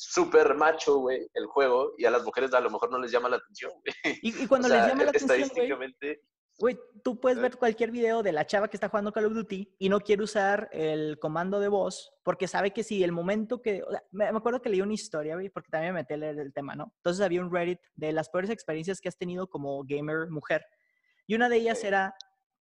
súper 0.01 0.55
macho, 0.55 0.99
güey, 0.99 1.29
el 1.35 1.47
juego, 1.47 1.95
y 1.99 2.05
a 2.05 2.11
las 2.11 2.25
mujeres 2.25 2.53
a 2.55 2.61
lo 2.61 2.71
mejor 2.71 2.91
no 2.91 2.99
les 2.99 3.11
llama 3.11 3.29
la 3.29 3.37
atención, 3.37 3.73
güey. 3.73 4.19
Y, 4.23 4.45
y 4.45 4.47
cuando 4.47 4.69
o 4.69 4.71
sea, 4.71 4.81
les 4.81 4.89
llama 4.89 5.05
la 5.05 5.11
atención, 5.11 5.41
estadísticamente... 5.41 6.23
Güey, 6.61 6.77
tú 7.05 7.21
puedes 7.21 7.39
ver 7.39 7.57
cualquier 7.57 7.93
video 7.93 8.21
de 8.25 8.33
la 8.33 8.45
chava 8.45 8.67
que 8.67 8.77
está 8.77 8.89
jugando 8.89 9.13
Call 9.13 9.27
of 9.27 9.33
Duty 9.33 9.77
y 9.79 9.89
no 9.89 10.01
quiere 10.01 10.25
usar 10.25 10.69
el 10.73 11.17
comando 11.21 11.61
de 11.61 11.69
voz 11.69 12.11
porque 12.25 12.49
sabe 12.49 12.73
que 12.73 12.83
si 12.83 13.05
el 13.05 13.13
momento 13.13 13.63
que... 13.63 13.81
O 13.85 13.91
sea, 13.93 14.03
me 14.11 14.27
acuerdo 14.27 14.61
que 14.61 14.69
leí 14.69 14.81
una 14.81 14.93
historia, 14.93 15.35
güey, 15.35 15.51
porque 15.51 15.71
también 15.71 15.95
me 15.95 16.01
metí 16.01 16.15
a 16.15 16.17
leer 16.17 16.41
el 16.41 16.53
tema, 16.53 16.75
¿no? 16.75 16.93
Entonces 16.97 17.25
había 17.25 17.43
un 17.43 17.53
Reddit 17.53 17.79
de 17.95 18.13
las 18.13 18.29
peores 18.29 18.51
experiencias 18.51 19.01
que 19.01 19.09
has 19.09 19.17
tenido 19.17 19.49
como 19.49 19.85
gamer 19.85 20.31
mujer. 20.31 20.67
Y 21.29 21.37
una 21.37 21.49
de 21.49 21.59
ellas 21.59 21.85
era, 21.85 22.17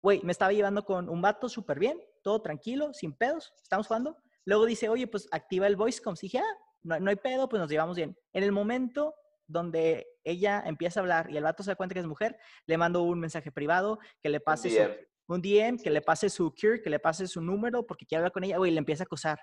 güey, 0.02 0.22
me 0.24 0.32
estaba 0.32 0.52
llevando 0.54 0.84
con 0.86 1.08
un 1.08 1.22
vato 1.22 1.48
súper 1.48 1.78
bien, 1.78 2.02
todo 2.24 2.42
tranquilo, 2.42 2.94
sin 2.94 3.14
pedos, 3.14 3.54
estamos 3.62 3.86
jugando. 3.86 4.18
Luego 4.46 4.66
dice, 4.66 4.90
oye, 4.90 5.06
pues 5.06 5.28
activa 5.32 5.68
el 5.68 5.76
voice 5.76 6.02
comms. 6.02 6.24
Y 6.24 6.28
dije, 6.28 6.40
ah, 6.40 6.58
no, 6.84 7.00
no 7.00 7.10
hay 7.10 7.16
pedo, 7.16 7.50
pues 7.50 7.60
nos 7.60 7.70
llevamos 7.70 7.96
bien. 7.96 8.18
En 8.34 8.44
el 8.44 8.52
momento 8.52 9.16
donde 9.48 10.08
ella 10.24 10.64
empieza 10.66 11.00
a 11.00 11.04
hablar 11.04 11.30
y 11.30 11.38
el 11.38 11.44
vato 11.44 11.64
se 11.64 11.72
da 11.72 11.76
cuenta 11.76 11.94
que 11.94 12.00
es 12.00 12.06
mujer, 12.06 12.38
le 12.66 12.78
mando 12.78 13.04
un 13.04 13.20
mensaje 13.20 13.52
privado, 13.52 14.00
que 14.22 14.30
le 14.30 14.40
pase 14.40 14.70
un 14.70 14.74
DM, 14.74 14.94
su, 14.94 15.34
un 15.34 15.42
DM 15.42 15.84
que 15.84 15.90
le 15.90 16.02
pase 16.02 16.30
su 16.30 16.54
cure, 16.54 16.82
que 16.82 16.90
le 16.90 17.00
pase 17.00 17.28
su 17.28 17.42
número 17.42 17.86
porque 17.86 18.06
quiere 18.06 18.20
hablar 18.20 18.32
con 18.32 18.44
ella, 18.44 18.58
güey, 18.58 18.72
le 18.72 18.80
empieza 18.80 19.04
a 19.04 19.06
acosar. 19.06 19.40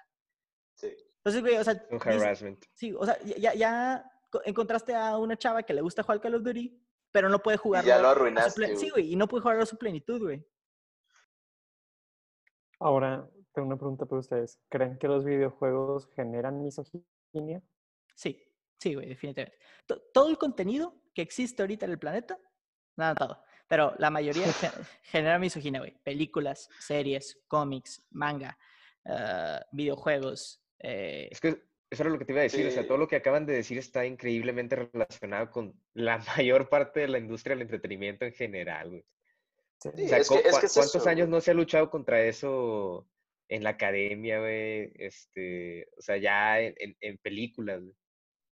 Sí. 0.74 0.94
Entonces, 1.16 1.42
güey, 1.42 1.56
o 1.56 1.64
sea... 1.64 1.86
Un 1.90 2.00
harassment. 2.00 2.64
Sí, 2.72 2.94
o 2.94 3.04
sea, 3.04 3.18
ya, 3.22 3.54
ya 3.54 4.04
encontraste 4.44 4.94
a 4.94 5.18
una 5.18 5.36
chava 5.36 5.62
que 5.62 5.74
le 5.74 5.82
gusta 5.82 6.02
jugar 6.02 6.20
Call 6.20 6.34
of 6.34 6.42
Duty, 6.42 6.82
pero 7.12 7.28
no 7.28 7.40
puede 7.40 7.58
jugar. 7.58 7.84
Ya 7.84 7.98
lo 7.98 8.08
arruinaste. 8.08 8.76
Sí, 8.76 8.88
güey, 8.90 9.12
y 9.12 9.16
no 9.16 9.28
puede 9.28 9.42
jugar 9.42 9.60
a 9.60 9.66
su 9.66 9.76
plenitud, 9.76 10.22
güey. 10.22 10.46
Ahora, 12.78 13.28
tengo 13.52 13.68
una 13.68 13.76
pregunta 13.76 14.06
para 14.06 14.20
ustedes. 14.20 14.58
¿Creen 14.70 14.96
que 14.98 15.08
los 15.08 15.24
videojuegos 15.24 16.08
generan 16.14 16.62
misoginia? 16.62 17.06
Sí. 18.14 18.46
Sí, 18.80 18.94
güey, 18.94 19.08
definitivamente. 19.08 19.58
Todo 20.12 20.30
el 20.30 20.38
contenido 20.38 20.94
que 21.14 21.22
existe 21.22 21.62
ahorita 21.62 21.84
en 21.84 21.92
el 21.92 21.98
planeta, 21.98 22.38
nada, 22.96 23.14
todo. 23.14 23.42
Pero 23.68 23.94
la 23.98 24.10
mayoría 24.10 24.46
genera 25.02 25.38
misoginia, 25.38 25.80
güey. 25.80 25.94
Películas, 26.02 26.68
series, 26.78 27.42
cómics, 27.46 28.06
manga, 28.10 28.58
uh, 29.04 29.60
videojuegos. 29.70 30.62
Eh... 30.78 31.28
Es 31.30 31.40
que 31.40 31.62
eso 31.90 32.02
era 32.02 32.10
lo 32.10 32.18
que 32.18 32.24
te 32.24 32.32
iba 32.32 32.40
a 32.40 32.44
decir. 32.44 32.66
O 32.66 32.70
sea, 32.70 32.86
todo 32.86 32.96
lo 32.96 33.06
que 33.06 33.16
acaban 33.16 33.44
de 33.44 33.52
decir 33.52 33.76
está 33.76 34.06
increíblemente 34.06 34.76
relacionado 34.76 35.50
con 35.50 35.74
la 35.92 36.18
mayor 36.36 36.68
parte 36.68 37.00
de 37.00 37.08
la 37.08 37.18
industria 37.18 37.54
del 37.54 37.62
entretenimiento 37.62 38.24
en 38.24 38.32
general, 38.32 38.88
güey. 38.88 39.04
Sí, 39.78 39.88
o 39.88 40.08
sea, 40.08 40.18
es 40.18 40.28
que, 40.28 40.34
es 40.36 40.58
que 40.58 40.66
es 40.66 40.74
¿cuántos 40.74 40.94
eso, 40.96 41.08
años 41.08 41.28
no 41.28 41.40
se 41.40 41.50
ha 41.50 41.54
luchado 41.54 41.90
contra 41.90 42.22
eso 42.22 43.08
en 43.50 43.64
la 43.64 43.70
academia, 43.70 44.38
güey? 44.38 44.92
Este, 44.94 45.88
o 45.98 46.00
sea, 46.00 46.16
ya 46.16 46.60
en, 46.60 47.18
películas, 47.18 47.82
güey. 47.82 47.94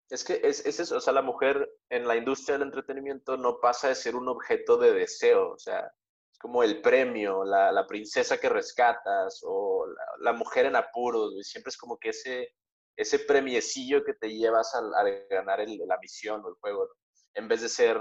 Es 0.10 0.26
que 0.26 0.42
es, 0.44 0.66
es, 0.66 0.82
eso, 0.82 0.98
o 0.98 1.00
sea, 1.00 1.14
la 1.14 1.22
mujer 1.22 1.72
en 1.90 2.06
la 2.06 2.18
industria 2.18 2.58
del 2.58 2.68
entretenimiento 2.68 3.38
no 3.38 3.62
pasa 3.62 3.88
de 3.88 3.96
ser 3.96 4.18
un 4.18 4.28
objeto 4.28 4.78
de 4.78 4.92
deseo, 4.92 5.52
o 5.52 5.58
sea, 5.58 5.90
como 6.38 6.64
el 6.64 6.82
premio, 6.82 7.46
la, 7.46 7.88
princesa 7.88 8.38
que 8.38 8.50
rescatas 8.50 9.40
o 9.44 9.86
la, 10.20 10.34
mujer 10.34 10.66
en 10.66 10.76
apuros. 10.76 11.34
Siempre 11.44 11.70
es 11.70 11.78
como 11.78 11.98
que 11.98 12.10
ese, 12.10 12.50
ese 12.98 13.20
premiecillo 13.20 14.04
que 14.04 14.14
te 14.16 14.28
llevas 14.28 14.76
al, 14.76 14.92
ganar 15.30 15.62
el- 15.62 15.80
la 15.88 15.98
misión 16.00 16.44
o 16.44 16.50
el 16.50 16.56
juego, 16.56 16.90
en 17.34 17.48
vez 17.48 17.62
de 17.62 17.70
ser 17.70 17.98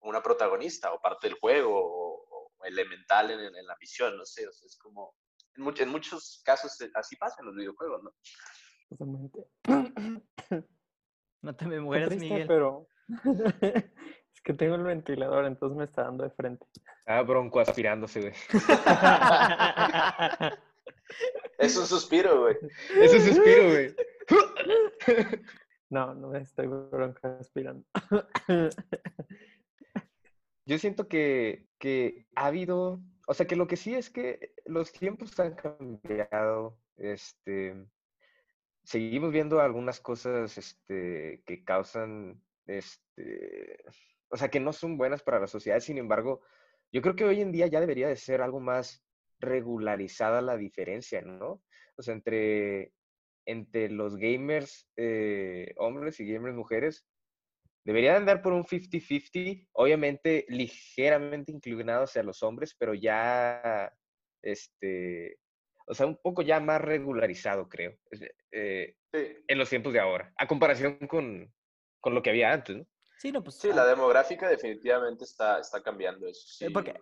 una 0.00 0.20
protagonista 0.22 0.92
o 0.92 1.00
parte 1.00 1.28
del 1.28 1.38
juego 1.38 1.70
o, 1.72 2.50
elemental 2.64 3.30
en, 3.30 3.54
en 3.54 3.66
la 3.66 3.76
misión, 3.78 4.16
no 4.16 4.24
sé, 4.24 4.42
es 4.42 4.78
como, 4.82 5.14
en, 5.56 5.64
much- 5.64 5.80
en 5.80 5.88
muchos 5.90 6.42
casos 6.44 6.80
eh, 6.80 6.90
así 6.94 7.16
pasa 7.16 7.36
en 7.40 7.46
los 7.46 7.54
videojuegos, 7.56 8.02
¿no? 8.02 8.14
Totalmente. 8.90 9.46
No 11.42 11.54
te 11.56 11.66
me 11.66 11.80
mueras, 11.80 12.08
triste, 12.08 12.28
Miguel. 12.28 12.46
pero 12.48 12.86
es 14.32 14.40
que 14.42 14.54
tengo 14.54 14.74
el 14.76 14.82
ventilador, 14.82 15.44
entonces 15.46 15.76
me 15.76 15.84
está 15.84 16.04
dando 16.04 16.24
de 16.24 16.30
frente. 16.30 16.66
Ah, 17.06 17.22
bronco 17.22 17.60
aspirándose, 17.60 18.20
güey. 18.20 18.32
Es 21.58 21.76
un 21.76 21.86
suspiro, 21.86 22.40
güey. 22.42 22.56
Ese 23.00 23.20
suspiro, 23.20 23.70
güey. 23.70 23.94
No, 25.90 26.14
no 26.14 26.28
me 26.28 26.40
estoy 26.40 26.66
bronca 26.66 27.36
aspirando. 27.40 27.84
Yo 30.66 30.78
siento 30.78 31.08
que, 31.08 31.66
que 31.78 32.26
ha 32.34 32.46
habido, 32.46 33.00
o 33.26 33.34
sea, 33.34 33.46
que 33.46 33.56
lo 33.56 33.66
que 33.66 33.76
sí 33.76 33.94
es 33.94 34.10
que 34.10 34.54
los 34.66 34.92
tiempos 34.92 35.38
han 35.40 35.54
cambiado. 35.54 36.78
Este, 36.96 37.74
seguimos 38.84 39.32
viendo 39.32 39.60
algunas 39.60 40.00
cosas, 40.00 40.56
este, 40.58 41.42
que 41.46 41.64
causan, 41.64 42.42
este, 42.66 43.78
o 44.28 44.36
sea, 44.36 44.48
que 44.48 44.60
no 44.60 44.72
son 44.72 44.98
buenas 44.98 45.22
para 45.22 45.40
la 45.40 45.46
sociedad. 45.46 45.80
Sin 45.80 45.98
embargo, 45.98 46.42
yo 46.92 47.02
creo 47.02 47.16
que 47.16 47.24
hoy 47.24 47.40
en 47.40 47.52
día 47.52 47.66
ya 47.66 47.80
debería 47.80 48.08
de 48.08 48.16
ser 48.16 48.42
algo 48.42 48.60
más 48.60 49.04
regularizada 49.40 50.42
la 50.42 50.56
diferencia, 50.56 51.22
¿no? 51.22 51.62
O 51.96 52.02
sea, 52.02 52.14
entre, 52.14 52.92
entre 53.46 53.88
los 53.88 54.16
gamers 54.16 54.88
eh, 54.96 55.74
hombres 55.76 56.20
y 56.20 56.30
gamers 56.30 56.54
mujeres, 56.54 57.06
debería 57.84 58.12
de 58.12 58.16
andar 58.18 58.42
por 58.42 58.52
un 58.52 58.64
50-50, 58.64 59.68
obviamente 59.72 60.46
ligeramente 60.48 61.52
inclinado 61.52 62.04
hacia 62.04 62.22
los 62.22 62.42
hombres, 62.42 62.74
pero 62.78 62.94
ya, 62.94 63.92
este, 64.42 65.38
o 65.86 65.94
sea, 65.94 66.06
un 66.06 66.16
poco 66.16 66.42
ya 66.42 66.60
más 66.60 66.80
regularizado, 66.80 67.68
creo, 67.68 67.96
eh, 68.50 68.96
Sí, 69.12 69.44
en 69.46 69.58
los 69.58 69.68
tiempos 69.70 69.92
de 69.92 70.00
ahora, 70.00 70.32
a 70.36 70.46
comparación 70.48 70.98
con, 71.06 71.54
con 72.00 72.14
lo 72.14 72.22
que 72.22 72.30
había 72.30 72.52
antes, 72.52 72.76
¿no? 72.76 72.86
Sí, 73.18 73.30
no, 73.30 73.44
pues. 73.44 73.56
sí, 73.56 73.68
ah, 73.70 73.76
la 73.76 73.86
demográfica 73.86 74.48
definitivamente 74.48 75.24
está, 75.24 75.60
está 75.60 75.82
cambiando 75.82 76.26
eso. 76.26 76.40
eh, 76.64 76.66
Sí. 76.66 76.72
Porque 76.72 77.00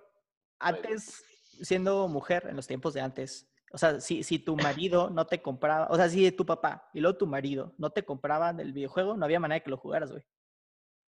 antes, 0.58 1.24
siendo 1.62 2.06
mujer, 2.08 2.46
en 2.48 2.56
los 2.56 2.66
tiempos 2.66 2.92
de 2.92 3.00
antes, 3.00 3.50
o 3.72 3.78
sea, 3.78 4.00
si, 4.00 4.22
si 4.22 4.38
tu 4.38 4.54
marido 4.56 5.08
no 5.08 5.26
te 5.26 5.40
compraba, 5.40 5.86
o 5.90 5.96
sea, 5.96 6.08
si 6.08 6.30
tu 6.32 6.44
papá 6.44 6.90
y 6.92 7.00
luego 7.00 7.16
tu 7.16 7.26
marido 7.26 7.74
no 7.78 7.90
te 7.90 8.04
compraban 8.04 8.60
el 8.60 8.72
videojuego, 8.72 9.16
no 9.16 9.24
había 9.24 9.40
manera 9.40 9.60
de 9.60 9.64
que 9.64 9.70
lo 9.70 9.78
jugaras, 9.78 10.12
güey. 10.12 10.22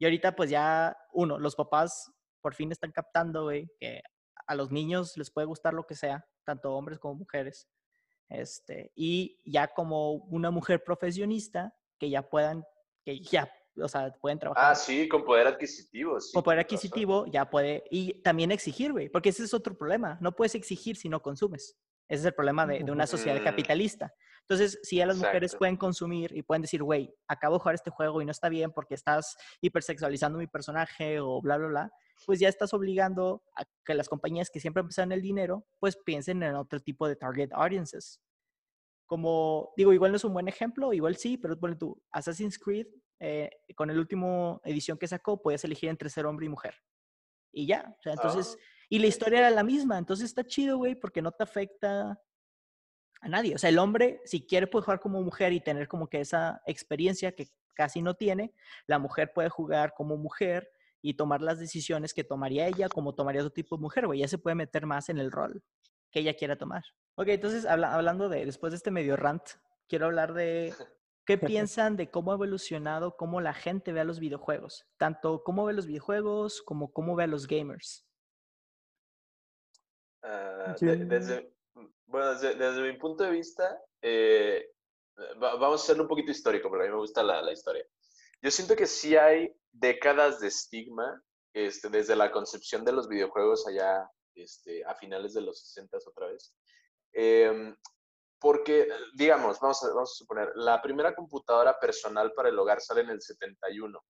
Y 0.01 0.05
ahorita, 0.05 0.35
pues 0.35 0.49
ya, 0.49 0.97
uno, 1.13 1.37
los 1.37 1.55
papás 1.55 2.11
por 2.41 2.55
fin 2.55 2.71
están 2.71 2.91
captando, 2.91 3.43
güey, 3.43 3.69
que 3.79 4.01
a 4.47 4.55
los 4.55 4.71
niños 4.71 5.15
les 5.15 5.29
puede 5.29 5.45
gustar 5.45 5.75
lo 5.75 5.85
que 5.85 5.93
sea, 5.93 6.25
tanto 6.43 6.73
hombres 6.73 6.97
como 6.97 7.13
mujeres. 7.13 7.69
Este, 8.27 8.91
y 8.95 9.37
ya 9.45 9.67
como 9.67 10.13
una 10.13 10.49
mujer 10.49 10.83
profesionista, 10.83 11.71
que 11.99 12.09
ya 12.09 12.27
puedan, 12.27 12.63
que 13.05 13.19
ya, 13.19 13.47
o 13.79 13.87
sea, 13.87 14.11
pueden 14.19 14.39
trabajar. 14.39 14.71
Ah, 14.71 14.73
sí, 14.73 15.07
con 15.07 15.23
poder 15.23 15.45
adquisitivo. 15.45 16.19
Sí, 16.19 16.33
Con 16.33 16.41
poder 16.41 16.57
razón. 16.57 16.65
adquisitivo 16.65 17.25
ya 17.27 17.47
puede, 17.47 17.83
y 17.91 18.23
también 18.23 18.51
exigir, 18.51 18.93
güey, 18.93 19.07
porque 19.07 19.29
ese 19.29 19.43
es 19.43 19.53
otro 19.53 19.77
problema. 19.77 20.17
No 20.19 20.31
puedes 20.35 20.55
exigir 20.55 20.95
si 20.97 21.09
no 21.09 21.21
consumes. 21.21 21.77
Ese 22.09 22.21
es 22.21 22.25
el 22.25 22.33
problema 22.33 22.65
de, 22.65 22.79
de 22.83 22.91
una 22.91 23.05
sociedad 23.05 23.39
Mm. 23.39 23.43
capitalista. 23.43 24.11
Entonces, 24.47 24.79
si 24.83 24.97
ya 24.97 25.05
las 25.05 25.17
mujeres 25.17 25.55
pueden 25.55 25.77
consumir 25.77 26.35
y 26.35 26.41
pueden 26.41 26.61
decir, 26.61 26.83
güey, 26.83 27.13
acabo 27.27 27.55
de 27.55 27.59
jugar 27.59 27.75
este 27.75 27.89
juego 27.89 28.21
y 28.21 28.25
no 28.25 28.31
está 28.31 28.49
bien 28.49 28.71
porque 28.71 28.95
estás 28.95 29.37
hipersexualizando 29.61 30.37
mi 30.37 30.47
personaje 30.47 31.19
o 31.19 31.41
bla, 31.41 31.57
bla, 31.57 31.67
bla, 31.67 31.91
pues 32.25 32.39
ya 32.39 32.49
estás 32.49 32.73
obligando 32.73 33.43
a 33.55 33.63
que 33.85 33.93
las 33.93 34.09
compañías 34.09 34.49
que 34.49 34.59
siempre 34.59 34.81
empiezan 34.81 35.11
el 35.11 35.21
dinero, 35.21 35.65
pues 35.79 35.97
piensen 35.97 36.43
en 36.43 36.55
otro 36.55 36.79
tipo 36.79 37.07
de 37.07 37.15
target 37.15 37.49
audiences. 37.53 38.19
Como, 39.05 39.73
digo, 39.77 39.93
igual 39.93 40.11
no 40.11 40.17
es 40.17 40.23
un 40.23 40.33
buen 40.33 40.47
ejemplo, 40.47 40.93
igual 40.93 41.15
sí, 41.15 41.37
pero 41.37 41.59
ponle 41.59 41.75
tú, 41.75 42.01
Assassin's 42.11 42.57
Creed, 42.57 42.87
eh, 43.19 43.49
con 43.75 43.89
el 43.89 43.99
último 43.99 44.61
edición 44.63 44.97
que 44.97 45.07
sacó, 45.07 45.41
podías 45.41 45.63
elegir 45.63 45.89
entre 45.89 46.09
ser 46.09 46.25
hombre 46.25 46.45
y 46.45 46.49
mujer. 46.49 46.75
Y 47.53 47.67
ya, 47.67 47.95
o 47.99 48.01
sea, 48.01 48.13
entonces, 48.13 48.57
Ah, 48.57 48.63
y 48.91 48.99
la 48.99 49.07
historia 49.07 49.39
era 49.39 49.51
la 49.51 49.63
misma, 49.63 49.97
entonces 49.97 50.25
está 50.25 50.43
chido, 50.43 50.77
güey, 50.77 50.95
porque 50.95 51.21
no 51.21 51.31
te 51.31 51.43
afecta 51.43 52.19
a 53.21 53.29
nadie. 53.29 53.55
O 53.55 53.57
sea, 53.57 53.69
el 53.69 53.79
hombre, 53.79 54.19
si 54.25 54.45
quiere, 54.45 54.67
puede 54.67 54.83
jugar 54.85 54.99
como 54.99 55.21
mujer 55.21 55.53
y 55.53 55.61
tener 55.61 55.87
como 55.87 56.07
que 56.07 56.19
esa 56.19 56.61
experiencia 56.65 57.31
que 57.33 57.47
casi 57.73 58.01
no 58.01 58.15
tiene. 58.15 58.53
La 58.87 58.99
mujer 58.99 59.31
puede 59.33 59.49
jugar 59.49 59.93
como 59.95 60.17
mujer 60.17 60.69
y 61.01 61.13
tomar 61.15 61.41
las 61.41 61.59
decisiones 61.59 62.13
que 62.13 62.23
tomaría 62.23 62.67
ella 62.67 62.89
como 62.89 63.15
tomaría 63.15 63.41
otro 63.41 63.53
tipo 63.53 63.75
de 63.77 63.81
mujer, 63.81 64.07
güey. 64.07 64.19
Ya 64.19 64.27
se 64.27 64.37
puede 64.37 64.55
meter 64.55 64.85
más 64.85 65.09
en 65.09 65.17
el 65.19 65.31
rol 65.31 65.63
que 66.11 66.19
ella 66.19 66.35
quiera 66.35 66.57
tomar. 66.57 66.83
Ok, 67.15 67.27
entonces, 67.29 67.65
habla- 67.65 67.93
hablando 67.93 68.27
de, 68.27 68.45
después 68.45 68.71
de 68.71 68.77
este 68.77 68.91
medio 68.91 69.15
rant, 69.15 69.43
quiero 69.87 70.07
hablar 70.07 70.33
de 70.33 70.73
qué 71.25 71.37
piensan 71.37 71.95
de 71.97 72.09
cómo 72.11 72.31
ha 72.31 72.35
evolucionado, 72.35 73.15
cómo 73.17 73.39
la 73.39 73.53
gente 73.53 73.93
ve 73.93 74.01
a 74.01 74.03
los 74.05 74.19
videojuegos. 74.19 74.85
Tanto 74.97 75.43
cómo 75.43 75.63
ve 75.65 75.73
los 75.73 75.85
videojuegos 75.85 76.61
como 76.63 76.91
cómo 76.91 77.15
ve 77.15 77.23
a 77.23 77.27
los 77.27 77.47
gamers. 77.47 78.05
Ah, 80.23 80.75
de- 80.79 81.05
desde, 81.05 81.53
bueno, 82.11 82.35
desde, 82.35 82.81
mi 82.81 82.97
punto 82.97 83.23
de 83.23 83.31
vista, 83.31 83.79
eh, 84.01 84.69
va- 85.41 85.55
vamos 85.55 85.81
a 85.81 85.83
hacerlo 85.83 86.03
un 86.03 86.09
poquito 86.09 86.31
histórico, 86.31 86.69
porque 86.69 86.83
a 86.83 86.87
mí 86.87 86.93
me 86.93 86.99
gusta 86.99 87.23
la, 87.23 87.51
historia. 87.51 87.85
Yo 88.41 88.51
siento 88.51 88.75
que 88.75 88.87
sí 88.87 89.15
hay 89.15 89.53
décadas 89.71 90.39
de 90.39 90.47
estigma 90.47 91.21
este, 91.53 91.89
desde 91.89 92.15
la 92.15 92.31
concepción 92.31 92.83
de 92.83 92.91
los 92.91 93.07
videojuegos 93.07 93.67
allá 93.67 94.09
este, 94.35 94.83
a 94.85 94.95
finales 94.95 95.33
de 95.33 95.41
los 95.41 95.59
60 95.59 95.97
otra 96.05 96.27
vez. 96.27 96.53
Em, 97.13 97.75
porque, 98.39 98.87
digamos, 99.13 99.59
vamos 99.59 99.83
a 99.83 100.05
suponer, 100.05 100.51
la 100.55 100.81
primera 100.81 101.13
computadora 101.13 101.79
personal 101.79 102.33
para 102.33 102.49
el 102.49 102.57
hogar 102.57 102.81
sale 102.81 103.01
en 103.01 103.11
el 103.11 103.21
71 103.21 104.03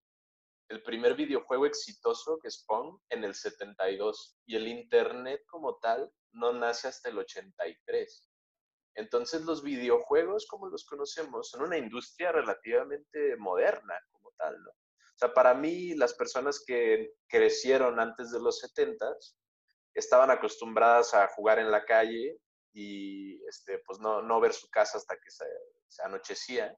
el 0.72 0.82
primer 0.82 1.14
videojuego 1.14 1.66
exitoso 1.66 2.38
que 2.40 2.48
es 2.48 2.64
Pong 2.66 2.98
en 3.10 3.24
el 3.24 3.34
72 3.34 4.38
y 4.46 4.56
el 4.56 4.66
Internet 4.66 5.42
como 5.46 5.76
tal 5.76 6.10
no 6.32 6.54
nace 6.54 6.88
hasta 6.88 7.10
el 7.10 7.18
83. 7.18 8.26
Entonces 8.94 9.42
los 9.42 9.62
videojuegos 9.62 10.46
como 10.46 10.68
los 10.68 10.86
conocemos 10.86 11.50
son 11.50 11.62
una 11.62 11.76
industria 11.76 12.32
relativamente 12.32 13.36
moderna 13.36 13.94
como 14.12 14.32
tal, 14.38 14.62
¿no? 14.62 14.70
O 14.70 15.18
sea, 15.18 15.34
para 15.34 15.52
mí 15.52 15.94
las 15.94 16.14
personas 16.14 16.64
que 16.66 17.12
crecieron 17.28 18.00
antes 18.00 18.32
de 18.32 18.40
los 18.40 18.62
70s 18.62 19.36
estaban 19.92 20.30
acostumbradas 20.30 21.12
a 21.12 21.28
jugar 21.28 21.58
en 21.58 21.70
la 21.70 21.84
calle 21.84 22.38
y 22.72 23.44
este, 23.46 23.78
pues 23.86 24.00
no, 24.00 24.22
no 24.22 24.40
ver 24.40 24.54
su 24.54 24.70
casa 24.70 24.96
hasta 24.96 25.16
que 25.16 25.30
se 25.30 26.02
anochecía 26.02 26.74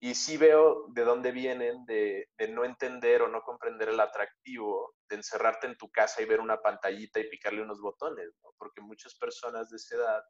y 0.00 0.14
sí 0.14 0.36
veo 0.36 0.86
de 0.88 1.04
dónde 1.04 1.32
vienen 1.32 1.84
de, 1.86 2.28
no 2.50 2.64
entender 2.64 3.22
o 3.22 3.28
no 3.28 3.42
comprender 3.42 3.88
el 3.88 4.00
atractivo 4.00 4.94
de 5.08 5.16
encerrarte 5.16 5.66
en 5.66 5.76
tu 5.76 5.90
casa 5.90 6.20
y 6.20 6.26
ver 6.26 6.40
una 6.40 6.60
pantallita 6.60 7.18
y 7.18 7.28
picarle 7.28 7.62
unos 7.62 7.80
botones, 7.80 8.30
porque 8.58 8.82
muchas 8.82 9.14
personas 9.14 9.70
de 9.70 9.76
esa 9.76 9.96
edad 9.96 10.22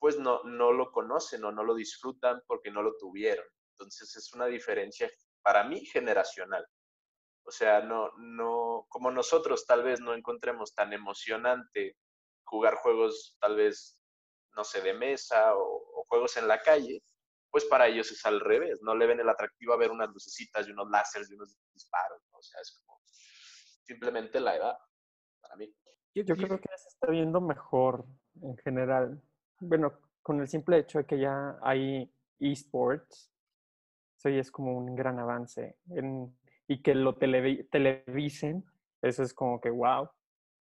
pues 0.00 0.18
no, 0.18 0.42
no 0.44 0.72
lo 0.72 0.90
conocen 0.90 1.44
o 1.44 1.52
no 1.52 1.62
lo 1.62 1.74
disfrutan 1.74 2.42
porque 2.46 2.70
no 2.70 2.82
lo 2.82 2.94
tuvieron. 2.96 3.46
Entonces 3.70 4.14
es 4.16 4.34
una 4.34 4.46
diferencia 4.46 5.10
para 5.40 5.64
mí 5.64 5.84
generacional. 5.86 6.66
O 7.44 7.50
sea, 7.50 7.80
no, 7.80 8.10
no, 8.18 8.86
como 8.88 9.10
nosotros 9.10 9.64
tal 9.66 9.82
vez 9.82 10.00
no 10.00 10.14
encontremos 10.14 10.74
tan 10.74 10.92
emocionante 10.92 11.96
jugar 12.44 12.74
juegos 12.76 13.36
tal 13.40 13.56
vez, 13.56 13.98
no 14.56 14.64
sé, 14.64 14.82
de 14.82 14.94
mesa 14.94 15.56
o, 15.56 15.62
o 15.62 16.04
juegos 16.08 16.36
en 16.36 16.48
la 16.48 16.60
calle, 16.60 17.02
pues 17.54 17.66
para 17.66 17.86
ellos 17.86 18.10
es 18.10 18.26
al 18.26 18.40
revés, 18.40 18.82
no 18.82 18.96
le 18.96 19.06
ven 19.06 19.20
el 19.20 19.28
atractivo 19.28 19.74
a 19.74 19.76
ver 19.76 19.92
unas 19.92 20.08
lucecitas 20.08 20.66
y 20.66 20.72
unos 20.72 20.90
láseres 20.90 21.30
y 21.30 21.34
unos 21.34 21.56
disparos, 21.72 22.20
¿no? 22.32 22.38
o 22.38 22.42
sea, 22.42 22.60
es 22.60 22.82
como 22.84 23.00
simplemente 23.84 24.40
la 24.40 24.56
edad, 24.56 24.76
para 25.40 25.54
mí. 25.54 25.72
Yo, 26.16 26.24
yo 26.24 26.34
creo 26.34 26.58
que 26.60 26.68
ya 26.68 26.76
se 26.76 26.88
está 26.88 27.12
viendo 27.12 27.40
mejor 27.40 28.06
en 28.42 28.56
general. 28.56 29.22
Bueno, 29.60 30.00
con 30.20 30.40
el 30.40 30.48
simple 30.48 30.78
hecho 30.78 30.98
de 30.98 31.06
que 31.06 31.16
ya 31.16 31.56
hay 31.62 32.12
esports, 32.40 33.32
eso 34.18 34.30
ya 34.30 34.40
es 34.40 34.50
como 34.50 34.76
un 34.76 34.96
gran 34.96 35.20
avance. 35.20 35.76
En, 35.90 36.36
y 36.66 36.82
que 36.82 36.96
lo 36.96 37.14
televi 37.14 37.62
televisen, 37.68 38.64
eso 39.00 39.22
es 39.22 39.32
como 39.32 39.60
que 39.60 39.70
wow. 39.70 40.10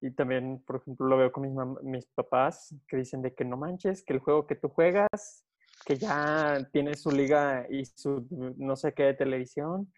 Y 0.01 0.11
también, 0.11 0.61
por 0.67 0.81
ejemplo, 0.81 1.07
lo 1.07 1.15
veo 1.15 1.31
con 1.31 1.43
mis, 1.43 1.81
mis 1.81 2.05
papás 2.07 2.75
que 2.89 2.97
dicen 2.97 3.21
de 3.21 3.33
que 3.33 3.45
no 3.45 3.55
manches, 3.55 4.03
que 4.03 4.11
el 4.11 4.19
juego 4.19 4.47
que 4.47 4.55
tú 4.55 4.67
juegas 4.67 5.45
que 5.85 5.95
ya 5.97 6.67
tiene 6.71 6.95
su 6.95 7.11
liga 7.11 7.65
y 7.69 7.85
su 7.85 8.27
no 8.57 8.75
sé 8.75 8.93
qué 8.93 9.03
de 9.03 9.13
televisión 9.13 9.91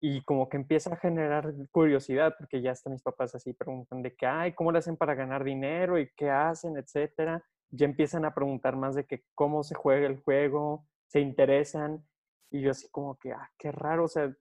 y 0.00 0.22
como 0.22 0.48
que 0.48 0.56
empieza 0.56 0.94
a 0.94 0.96
generar 0.96 1.52
curiosidad, 1.72 2.34
porque 2.38 2.62
ya 2.62 2.70
hasta 2.70 2.90
mis 2.90 3.02
papás 3.02 3.34
así 3.34 3.52
preguntan 3.52 4.02
de 4.02 4.14
que, 4.14 4.26
ay, 4.26 4.52
¿cómo 4.52 4.70
le 4.70 4.78
hacen 4.78 4.96
para 4.96 5.14
ganar 5.14 5.42
dinero 5.42 5.98
y 5.98 6.10
qué 6.16 6.30
hacen, 6.30 6.76
etcétera? 6.76 7.44
Ya 7.70 7.84
empiezan 7.86 8.24
a 8.24 8.34
preguntar 8.34 8.76
más 8.76 8.94
de 8.94 9.06
que 9.06 9.24
cómo 9.34 9.64
se 9.64 9.74
juega 9.74 10.06
el 10.06 10.20
juego, 10.22 10.86
se 11.08 11.20
interesan, 11.20 12.06
y 12.50 12.60
yo 12.62 12.70
así 12.70 12.88
como 12.90 13.18
que, 13.18 13.32
ah, 13.32 13.50
qué 13.58 13.72
raro, 13.72 14.04
o 14.04 14.08
sea, 14.08 14.32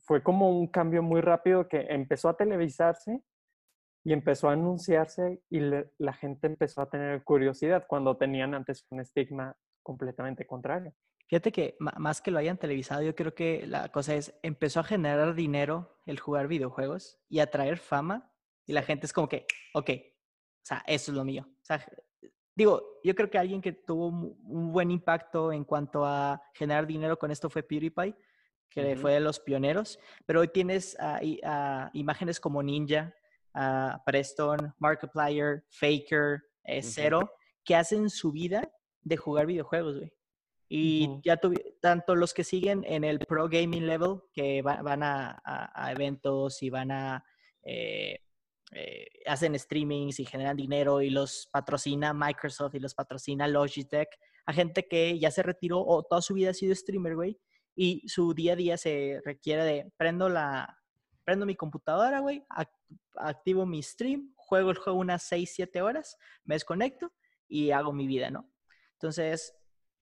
fue 0.00 0.22
como 0.22 0.50
un 0.50 0.66
cambio 0.66 1.02
muy 1.02 1.20
rápido 1.20 1.68
que 1.68 1.86
empezó 1.88 2.28
a 2.28 2.36
televisarse 2.36 3.22
y 4.04 4.12
empezó 4.12 4.48
a 4.48 4.52
anunciarse 4.52 5.40
y 5.48 5.60
la 5.60 6.12
gente 6.12 6.46
empezó 6.46 6.82
a 6.82 6.90
tener 6.90 7.22
curiosidad 7.24 7.86
cuando 7.88 8.16
tenían 8.16 8.54
antes 8.54 8.84
un 8.90 9.00
estigma 9.00 9.56
completamente 9.84 10.44
contrario. 10.44 10.92
Fíjate 11.28 11.52
que 11.52 11.76
más 11.78 12.20
que 12.20 12.32
lo 12.32 12.38
hayan 12.38 12.58
televisado, 12.58 13.02
yo 13.02 13.14
creo 13.14 13.34
que 13.34 13.66
la 13.66 13.88
cosa 13.90 14.14
es, 14.14 14.34
empezó 14.42 14.80
a 14.80 14.84
generar 14.84 15.34
dinero 15.34 15.96
el 16.06 16.18
jugar 16.18 16.48
videojuegos 16.48 17.18
y 17.28 17.38
atraer 17.38 17.78
fama 17.78 18.30
y 18.66 18.72
la 18.72 18.82
gente 18.82 19.06
es 19.06 19.12
como 19.12 19.28
que, 19.28 19.46
ok, 19.74 19.90
o 19.90 20.66
sea, 20.66 20.82
eso 20.86 21.12
es 21.12 21.16
lo 21.16 21.24
mío. 21.24 21.46
O 21.46 21.64
sea, 21.64 21.86
digo, 22.54 22.82
yo 23.02 23.14
creo 23.14 23.30
que 23.30 23.38
alguien 23.38 23.62
que 23.62 23.72
tuvo 23.72 24.08
un 24.08 24.72
buen 24.72 24.90
impacto 24.90 25.52
en 25.52 25.64
cuanto 25.64 26.04
a 26.04 26.42
generar 26.54 26.86
dinero 26.86 27.18
con 27.18 27.30
esto 27.30 27.48
fue 27.48 27.62
PewDiePie, 27.62 28.16
que 28.68 28.96
fue 28.96 29.12
de 29.12 29.20
los 29.20 29.38
pioneros, 29.38 30.00
pero 30.26 30.40
hoy 30.40 30.48
tienes 30.48 30.96
imágenes 31.92 32.40
como 32.40 32.62
Ninja, 32.62 33.14
Preston, 34.04 34.74
Markiplier, 34.78 35.64
Faker, 35.70 36.42
eh, 36.64 36.82
Zero, 36.82 37.30
que 37.64 37.76
hacen 37.76 38.10
su 38.10 38.32
vida 38.32 38.68
de 39.04 39.16
jugar 39.16 39.46
videojuegos, 39.46 39.98
güey. 39.98 40.12
Y 40.68 41.20
ya 41.22 41.36
tuve, 41.36 41.76
tanto 41.80 42.16
los 42.16 42.34
que 42.34 42.42
siguen 42.42 42.84
en 42.86 43.04
el 43.04 43.18
pro 43.20 43.48
gaming 43.48 43.86
level, 43.86 44.22
que 44.32 44.62
van 44.62 45.02
a, 45.02 45.92
eventos 45.92 46.62
y 46.62 46.70
van 46.70 46.90
a, 46.90 47.24
eh, 47.62 48.18
eh, 48.72 49.06
hacen 49.26 49.56
streamings 49.58 50.18
y 50.18 50.24
generan 50.24 50.56
dinero 50.56 51.00
y 51.00 51.10
los 51.10 51.48
patrocina 51.52 52.12
Microsoft 52.12 52.74
y 52.74 52.80
los 52.80 52.94
patrocina 52.94 53.46
Logitech, 53.46 54.08
a 54.46 54.52
gente 54.52 54.88
que 54.88 55.18
ya 55.18 55.30
se 55.30 55.42
retiró 55.42 55.84
o 55.84 56.02
toda 56.02 56.22
su 56.22 56.34
vida 56.34 56.50
ha 56.50 56.54
sido 56.54 56.74
streamer, 56.74 57.14
güey, 57.14 57.38
y 57.76 58.08
su 58.08 58.34
día 58.34 58.54
a 58.54 58.56
día 58.56 58.76
se 58.76 59.20
requiere 59.24 59.64
de, 59.64 59.92
prendo 59.96 60.28
la, 60.28 60.82
prendo 61.24 61.46
mi 61.46 61.56
computadora, 61.56 62.20
güey, 62.20 62.44
activo 63.16 63.66
mi 63.66 63.82
stream, 63.82 64.34
juego 64.36 64.70
el 64.70 64.78
juego 64.78 64.98
unas 64.98 65.22
6, 65.24 65.52
7 65.54 65.82
horas, 65.82 66.16
me 66.44 66.54
desconecto 66.54 67.12
y 67.46 67.70
hago 67.70 67.92
mi 67.92 68.06
vida, 68.06 68.30
¿no? 68.30 68.50
Entonces, 68.94 69.54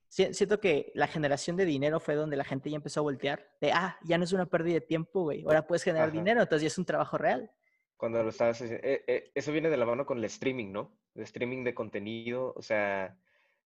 siento 0.09 0.61
que 0.61 0.93
la 0.95 1.07
generación 1.07 1.57
de 1.57 1.65
dinero 1.65 1.99
fue 1.99 2.15
donde 2.15 2.37
la 2.37 2.45
gente 2.45 2.71
ya 2.71 2.77
empezó 2.77 3.01
a 3.01 3.05
voltear. 3.05 3.49
De, 3.61 3.73
ah, 3.73 3.99
ya 4.03 4.19
no 4.19 4.25
es 4.25 4.33
una 4.33 4.47
pérdida 4.47 4.75
de 4.75 4.81
tiempo, 4.83 5.23
güey. 5.23 5.43
Ahora 5.45 5.67
puedes 5.67 5.83
generar 5.83 6.13
dinero, 6.13 6.43
entonces 6.43 6.63
ya 6.63 6.69
es 6.69 6.79
un 6.79 6.85
trabajo 6.85 7.17
real. 7.17 7.51
Cuando 7.97 8.23
lo 8.23 8.31
estabas 8.31 8.61
eh, 8.63 9.05
eh, 9.07 9.31
eso 9.35 9.53
viene 9.53 9.71
de 9.71 9.77
la 9.77 9.87
mano 9.87 10.05
con 10.05 10.19
el 10.19 10.25
streaming, 10.25 10.73
¿no? 10.73 10.99
El 11.15 11.23
streaming 11.23 11.65
de 11.65 11.75
contenido. 11.75 12.53
O 12.57 12.63
sea, 12.63 13.17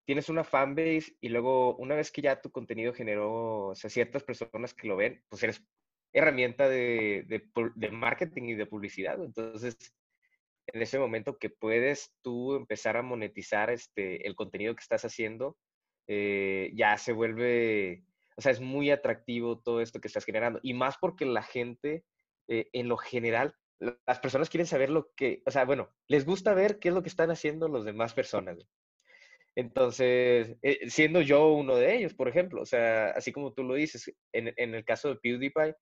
tienes 0.04 0.28
una 0.28 0.44
fanbase 0.44 1.16
y 1.20 1.30
luego, 1.30 1.74
una 1.76 1.94
vez 1.94 2.12
que 2.12 2.22
ya 2.22 2.40
tu 2.40 2.50
contenido 2.50 2.92
generó, 2.92 3.68
o 3.68 3.74
sea, 3.74 3.90
ciertas 3.90 4.22
personas 4.22 4.72
que 4.72 4.88
lo 4.88 4.96
ven, 4.96 5.22
pues 5.28 5.42
eres 5.42 5.62
herramienta 6.12 6.68
de, 6.68 7.24
de, 7.26 7.50
de 7.74 7.90
marketing 7.90 8.44
y 8.44 8.54
de 8.54 8.66
publicidad. 8.66 9.22
Entonces, 9.22 9.76
en 10.66 10.82
ese 10.82 10.98
momento 10.98 11.38
que 11.38 11.50
puedes 11.50 12.12
tú 12.22 12.54
empezar 12.54 12.96
a 12.96 13.02
monetizar 13.02 13.70
este, 13.70 14.26
el 14.26 14.34
contenido 14.34 14.74
que 14.74 14.82
estás 14.82 15.04
haciendo, 15.04 15.56
eh, 16.08 16.70
ya 16.74 16.96
se 16.98 17.12
vuelve, 17.12 18.04
o 18.36 18.40
sea, 18.40 18.52
es 18.52 18.60
muy 18.60 18.90
atractivo 18.90 19.60
todo 19.60 19.80
esto 19.80 20.00
que 20.00 20.08
estás 20.08 20.24
generando. 20.24 20.60
Y 20.62 20.74
más 20.74 20.96
porque 21.00 21.24
la 21.24 21.42
gente, 21.42 22.04
eh, 22.48 22.68
en 22.72 22.88
lo 22.88 22.96
general, 22.96 23.54
las 23.78 24.20
personas 24.20 24.48
quieren 24.48 24.66
saber 24.66 24.90
lo 24.90 25.10
que, 25.16 25.42
o 25.46 25.50
sea, 25.50 25.64
bueno, 25.64 25.90
les 26.08 26.24
gusta 26.24 26.54
ver 26.54 26.78
qué 26.78 26.88
es 26.88 26.94
lo 26.94 27.02
que 27.02 27.08
están 27.10 27.30
haciendo 27.30 27.68
los 27.68 27.84
demás 27.84 28.14
personas. 28.14 28.58
Entonces, 29.54 30.56
eh, 30.62 30.90
siendo 30.90 31.22
yo 31.22 31.48
uno 31.52 31.76
de 31.76 31.96
ellos, 31.96 32.14
por 32.14 32.28
ejemplo, 32.28 32.60
o 32.62 32.66
sea, 32.66 33.10
así 33.10 33.32
como 33.32 33.54
tú 33.54 33.64
lo 33.64 33.74
dices, 33.74 34.12
en, 34.32 34.52
en 34.56 34.74
el 34.74 34.84
caso 34.84 35.08
de 35.08 35.16
PewDiePie, 35.16 35.74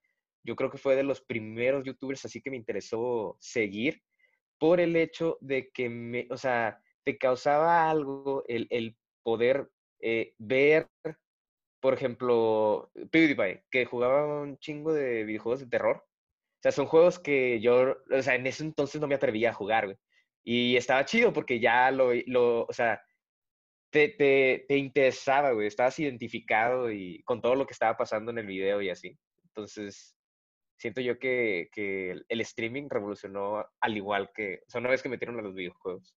yo 0.45 0.57
creo 0.57 0.70
que 0.70 0.78
fue 0.78 0.95
de 0.95 1.03
los 1.03 1.22
primeros 1.22 1.85
youtubers 1.85 2.24
así 2.24 2.41
que 2.41 2.51
me 2.51 2.57
interesó 2.57 3.37
seguir 3.41 4.01
por 4.59 4.80
el 4.80 4.96
hecho 4.96 5.38
de 5.40 5.70
que 5.70 5.88
me, 5.88 6.26
o 6.30 6.36
sea, 6.36 6.80
te 7.05 7.18
causaba 7.18 7.90
algo 7.90 8.44
el, 8.48 8.66
el 8.70 8.96
poder 9.22 9.70
eh, 10.00 10.34
ver, 10.38 10.88
por 11.80 11.94
ejemplo, 11.94 12.90
PewDiePie, 13.11 13.64
que 13.70 13.84
jugaba 13.84 14.42
un 14.42 14.59
chingo 14.59 14.92
de 14.92 15.24
videojuegos 15.24 15.61
de 15.61 15.66
terror. 15.66 15.96
O 15.96 16.62
sea, 16.62 16.72
son 16.72 16.86
juegos 16.86 17.18
que 17.18 17.61
yo, 17.61 17.96
o 18.11 18.22
sea, 18.22 18.34
en 18.36 18.46
ese 18.46 18.64
entonces 18.64 19.00
no 19.00 19.07
me 19.07 19.14
atrevía 19.16 19.50
a 19.50 19.55
jugar, 19.55 19.86
güey. 19.86 19.98
Y 20.44 20.76
estaba 20.76 21.05
chido 21.05 21.32
porque 21.32 21.61
ya 21.61 21.90
lo, 21.90 22.12
lo 22.26 22.64
o 22.64 22.72
sea, 22.72 23.02
te, 23.90 24.09
te, 24.09 24.64
te 24.68 24.76
interesaba, 24.76 25.52
güey. 25.52 25.66
Estabas 25.66 25.98
identificado 25.98 26.90
y 26.90 27.22
con 27.24 27.40
todo 27.40 27.55
lo 27.55 27.66
que 27.66 27.72
estaba 27.72 27.96
pasando 27.96 28.30
en 28.30 28.38
el 28.38 28.46
video 28.46 28.82
y 28.82 28.90
así. 28.90 29.18
Entonces, 29.44 30.13
siento 30.85 31.01
yo 31.01 31.18
que, 31.18 31.70
que, 31.72 32.11
el 32.28 32.41
streaming 32.43 32.91
revolucionó 32.91 33.64
al 33.80 33.97
igual 33.97 34.30
que, 34.35 34.61
o 34.66 34.70
sea, 34.70 34.82
una 34.82 34.91
vez 34.91 35.03
que 35.03 35.09
metieron 35.09 35.39
a 35.39 35.43
los 35.43 35.55
videojuegos. 35.55 36.14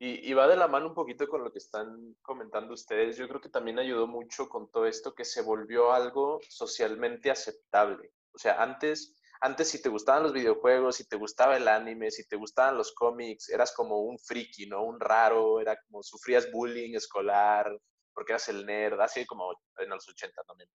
Y, 0.00 0.32
va 0.32 0.48
de 0.48 0.56
la 0.56 0.66
mano 0.66 0.88
un 0.88 0.94
poquito 0.94 1.28
con 1.28 1.44
lo 1.44 1.52
que 1.52 1.60
están 1.60 2.16
comentando 2.20 2.74
ustedes. 2.74 3.16
Yo 3.16 3.28
creo 3.28 3.40
que 3.40 3.48
también 3.48 3.78
ayudó 3.78 4.08
mucho 4.08 4.48
con 4.48 4.68
todo 4.72 4.86
esto 4.86 5.14
que 5.14 5.24
se 5.24 5.42
volvió 5.42 5.92
algo 5.92 6.40
socialmente 6.48 7.30
aceptable. 7.30 8.10
O 8.32 8.38
sea, 8.38 8.60
antes, 8.60 9.14
antes 9.40 9.70
si 9.70 9.80
te 9.80 9.88
gustaban 9.88 10.24
los 10.24 10.32
videojuegos, 10.32 10.96
si 10.96 11.06
te 11.06 11.14
gustaba 11.14 11.56
el 11.56 11.68
anime, 11.68 12.10
si 12.10 12.26
te 12.26 12.34
gustaban 12.34 12.76
los 12.76 12.92
cómics, 12.92 13.50
eras 13.50 13.72
como 13.72 14.00
un 14.00 14.18
friki, 14.18 14.66
¿no? 14.66 14.82
Un 14.82 14.98
raro, 14.98 15.60
era 15.60 15.78
como 15.86 16.02
sufrías 16.02 16.50
bullying 16.50 16.96
escolar 16.96 17.70
porque 18.12 18.32
eras 18.32 18.48
el 18.48 18.66
nerd, 18.66 19.00
así 19.00 19.24
como 19.24 19.52
en 19.78 19.90
los 19.90 20.08
80 20.08 20.42
también. 20.42 20.68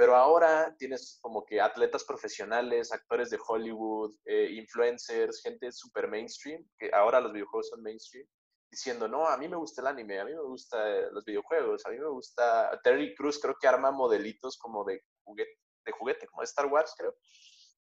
Pero 0.00 0.16
ahora 0.16 0.74
tienes 0.78 1.18
como 1.20 1.44
que 1.44 1.60
atletas 1.60 2.04
profesionales, 2.04 2.90
actores 2.90 3.28
de 3.28 3.38
Hollywood, 3.46 4.16
eh, 4.24 4.48
influencers, 4.52 5.42
gente 5.42 5.70
super 5.70 6.08
mainstream, 6.08 6.66
que 6.78 6.88
ahora 6.90 7.20
los 7.20 7.34
videojuegos 7.34 7.68
son 7.68 7.82
mainstream, 7.82 8.26
diciendo, 8.70 9.06
no, 9.08 9.28
a 9.28 9.36
mí 9.36 9.46
me 9.46 9.58
gusta 9.58 9.82
el 9.82 9.88
anime, 9.88 10.18
a 10.18 10.24
mí 10.24 10.32
me 10.34 10.40
gusta 10.40 10.82
los 11.10 11.22
videojuegos, 11.22 11.84
a 11.84 11.90
mí 11.90 11.98
me 11.98 12.08
gusta... 12.08 12.80
Terry 12.82 13.14
Cruz 13.14 13.38
creo 13.38 13.58
que 13.60 13.68
arma 13.68 13.90
modelitos 13.90 14.56
como 14.56 14.84
de 14.84 15.02
juguete, 15.22 15.58
de 15.84 15.92
juguete 15.92 16.26
como 16.28 16.40
de 16.40 16.46
Star 16.46 16.64
Wars, 16.64 16.94
creo. 16.96 17.14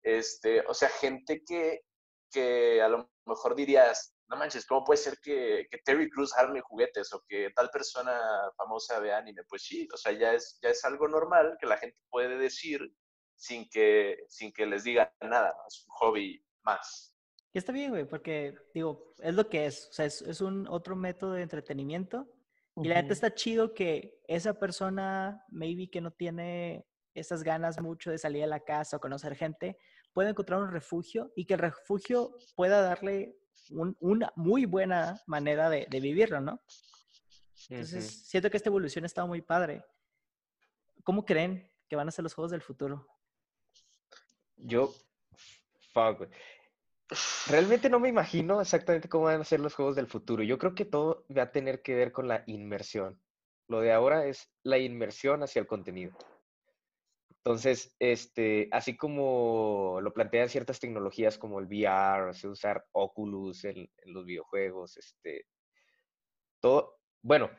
Este, 0.01 0.61
o 0.69 0.73
sea, 0.73 0.87
gente 0.87 1.43
que, 1.45 1.81
que 2.31 2.81
a 2.81 2.87
lo 2.87 3.11
mejor 3.25 3.55
dirías, 3.55 4.14
no 4.27 4.37
manches, 4.37 4.65
¿cómo 4.65 4.83
puede 4.83 4.97
ser 4.97 5.19
que, 5.21 5.67
Terry 5.83 6.09
Cruz 6.09 6.33
arme 6.35 6.61
juguetes 6.61 7.13
o 7.13 7.23
que 7.27 7.51
tal 7.55 7.69
persona 7.69 8.19
famosa 8.57 8.99
ve 8.99 9.13
anime? 9.13 9.43
Pues 9.47 9.63
sí, 9.63 9.87
o 9.93 9.97
sea, 9.97 10.11
ya 10.13 10.33
es, 10.33 10.57
ya 10.61 10.69
es 10.69 10.83
algo 10.83 11.07
normal 11.07 11.57
que 11.59 11.67
la 11.67 11.77
gente 11.77 11.97
puede 12.09 12.37
decir 12.37 12.81
sin 13.35 13.69
que, 13.69 14.23
sin 14.27 14.51
que 14.51 14.65
les 14.65 14.83
diga 14.83 15.13
nada, 15.21 15.53
es 15.67 15.85
un 15.87 15.95
hobby 15.95 16.43
más. 16.63 17.15
Y 17.53 17.57
está 17.57 17.71
bien, 17.71 17.91
güey, 17.91 18.05
porque, 18.05 18.55
digo, 18.73 19.13
es 19.19 19.33
lo 19.33 19.47
que 19.47 19.65
es, 19.65 19.87
o 19.89 19.93
sea, 19.93 20.05
es, 20.05 20.41
un 20.41 20.67
otro 20.67 20.95
método 20.95 21.33
de 21.33 21.43
entretenimiento. 21.43 22.27
Y 22.77 22.89
la 22.89 22.95
gente 22.95 23.13
está 23.13 23.33
chido 23.33 23.73
que 23.73 24.19
esa 24.27 24.55
persona, 24.55 25.41
maybe 25.47 25.89
que 25.89 26.01
no 26.01 26.11
tiene 26.11 26.85
esas 27.13 27.43
ganas 27.43 27.79
mucho 27.79 28.11
de 28.11 28.17
salir 28.17 28.43
a 28.43 28.47
la 28.47 28.59
casa 28.59 28.97
o 28.97 28.99
conocer 28.99 29.35
gente, 29.35 29.77
pueda 30.11 30.31
encontrar 30.31 30.61
un 30.61 30.71
refugio 30.71 31.31
y 31.35 31.45
que 31.45 31.53
el 31.53 31.61
refugio 31.61 32.35
pueda 32.55 32.81
darle 32.81 33.37
una 33.69 34.31
muy 34.35 34.65
buena 34.65 35.21
manera 35.25 35.69
de, 35.69 35.87
vivirlo, 36.01 36.41
¿no? 36.41 36.61
Entonces, 37.69 38.27
siento 38.27 38.49
que 38.49 38.57
esta 38.57 38.69
evolución 38.69 39.05
ha 39.05 39.07
estado 39.07 39.27
muy 39.27 39.41
padre. 39.41 39.83
¿Cómo 41.03 41.25
creen 41.25 41.71
que 41.89 41.95
van 41.95 42.07
a 42.07 42.11
ser 42.11 42.23
los 42.23 42.33
juegos 42.33 42.51
del 42.51 42.61
futuro? 42.61 43.07
Yo, 44.57 44.93
fuck, 45.93 46.27
Realmente 47.47 47.89
no 47.89 47.99
me 47.99 48.09
imagino 48.09 48.59
exactamente 48.59 49.07
cómo 49.07 49.25
van 49.25 49.41
a 49.41 49.45
ser 49.45 49.59
los 49.59 49.75
juegos 49.75 49.95
del 49.95 50.07
futuro. 50.07 50.41
Yo 50.41 50.57
creo 50.57 50.73
que 50.73 50.85
todo 50.85 51.25
va 51.35 51.43
a 51.43 51.51
tener 51.51 51.81
que 51.81 51.93
ver 51.93 52.11
con 52.11 52.27
la 52.27 52.43
inmersión. 52.47 53.21
Lo 53.67 53.79
de 53.81 53.93
ahora 53.93 54.25
es 54.25 54.51
la 54.63 54.77
inmersión 54.77 55.43
hacia 55.43 55.59
el 55.59 55.67
contenido. 55.67 56.17
Entonces, 57.45 57.95
este, 57.99 58.67
así 58.71 58.97
como 58.97 59.99
lo 60.01 60.11
plantean 60.15 60.49
ciertas 60.49 60.79
tecnologías 60.79 61.37
como 61.37 61.59
el 61.59 61.67
VR, 61.67 62.31
o 62.31 62.49
usar 62.49 62.83
Oculus 62.91 63.65
en, 63.65 63.87
los 64.05 64.25
videojuegos, 64.25 64.97
este, 64.97 65.45
todo, 66.59 66.97
bueno, 67.21 67.51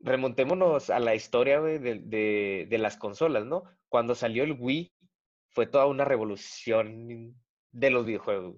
remontémonos 0.00 0.90
a 0.90 0.98
la 0.98 1.14
historia 1.14 1.62
de, 1.62 1.78
de, 1.80 2.78
las 2.78 2.98
consolas, 2.98 3.46
¿no? 3.46 3.64
Cuando 3.88 4.14
salió 4.14 4.44
el 4.44 4.52
Wii, 4.60 4.92
fue 5.52 5.66
toda 5.66 5.86
una 5.86 6.04
revolución 6.04 7.34
de 7.72 7.90
los 7.90 8.04
videojuegos. 8.04 8.56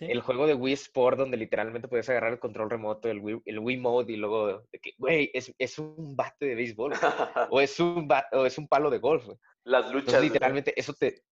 Sí. 0.00 0.06
el 0.10 0.22
juego 0.22 0.46
de 0.46 0.54
Wii 0.54 0.72
Sport 0.72 1.18
donde 1.18 1.36
literalmente 1.36 1.86
puedes 1.86 2.08
agarrar 2.08 2.32
el 2.32 2.38
control 2.38 2.70
remoto, 2.70 3.10
el 3.10 3.18
Wii, 3.18 3.42
el 3.44 3.58
Wii 3.58 3.76
Mode 3.76 4.12
y 4.14 4.16
luego, 4.16 4.62
de 4.72 4.78
que, 4.78 4.92
güey, 4.96 5.30
es, 5.34 5.54
es 5.58 5.78
un 5.78 6.16
bate 6.16 6.46
de 6.46 6.54
béisbol 6.54 6.92
o, 7.50 7.60
es 7.60 7.78
un 7.78 8.08
o 8.32 8.46
es 8.46 8.56
un 8.56 8.66
palo 8.66 8.88
de 8.88 8.96
golf. 8.96 9.26
güey. 9.26 9.36
Las 9.64 9.92
luchas. 9.92 10.22
literalmente, 10.22 10.72
eso 10.74 10.94
te 10.94 11.22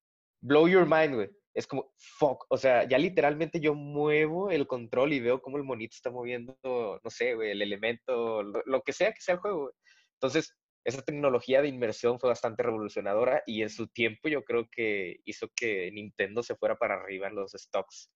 blow 0.42 0.68
your 0.68 0.86
mind, 0.86 1.14
güey. 1.14 1.30
Es 1.54 1.66
como, 1.66 1.94
fuck. 1.96 2.44
O 2.50 2.58
sea, 2.58 2.86
ya 2.86 2.98
literalmente 2.98 3.58
yo 3.58 3.74
muevo 3.74 4.50
el 4.50 4.66
control 4.66 5.14
y 5.14 5.20
veo 5.20 5.40
cómo 5.40 5.56
el 5.56 5.64
monito 5.64 5.94
está 5.94 6.10
moviendo, 6.10 6.54
no 6.62 7.10
sé, 7.10 7.34
güey, 7.34 7.52
el 7.52 7.62
elemento, 7.62 8.42
lo, 8.42 8.62
lo 8.66 8.82
que 8.82 8.92
sea 8.92 9.12
que 9.12 9.22
sea 9.22 9.36
el 9.36 9.40
juego, 9.40 9.60
güey. 9.62 9.72
Entonces, 10.20 10.54
esa 10.84 11.02
tecnología 11.02 11.62
de 11.62 11.68
inmersión 11.68 12.18
fue 12.18 12.30
bastante 12.30 12.62
revolucionadora 12.62 13.42
y 13.46 13.62
en 13.62 13.70
su 13.70 13.88
tiempo 13.88 14.28
yo 14.28 14.44
creo 14.44 14.68
que 14.70 15.16
hizo 15.24 15.48
que 15.54 15.90
Nintendo 15.92 16.42
se 16.42 16.54
fuera 16.54 16.76
para 16.76 16.94
arriba 16.94 17.28
en 17.28 17.34
los 17.34 17.52
stocks. 17.52 18.10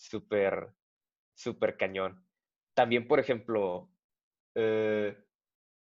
Súper, 0.00 0.72
súper 1.34 1.76
cañón. 1.76 2.26
También, 2.74 3.06
por 3.06 3.20
ejemplo, 3.20 3.92
eh, 4.54 5.14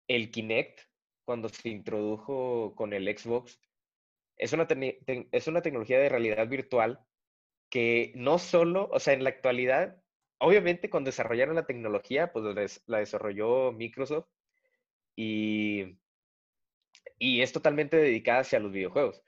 el 0.09 0.31
Kinect, 0.31 0.81
cuando 1.23 1.47
se 1.47 1.69
introdujo 1.69 2.75
con 2.75 2.91
el 2.93 3.05
Xbox, 3.17 3.61
es 4.35 4.51
una, 4.53 4.67
es 5.31 5.47
una 5.47 5.61
tecnología 5.61 5.99
de 5.99 6.09
realidad 6.09 6.49
virtual 6.49 6.99
que 7.69 8.11
no 8.15 8.39
solo, 8.39 8.89
o 8.91 8.99
sea, 8.99 9.13
en 9.13 9.23
la 9.23 9.29
actualidad, 9.31 10.03
obviamente 10.39 10.89
cuando 10.89 11.09
desarrollaron 11.09 11.55
la 11.55 11.65
tecnología, 11.67 12.33
pues 12.33 12.83
la 12.87 12.99
desarrolló 12.99 13.71
Microsoft 13.71 14.27
y, 15.15 15.97
y 17.17 17.41
es 17.41 17.53
totalmente 17.53 17.97
dedicada 17.97 18.41
hacia 18.41 18.59
los 18.59 18.71
videojuegos. 18.71 19.21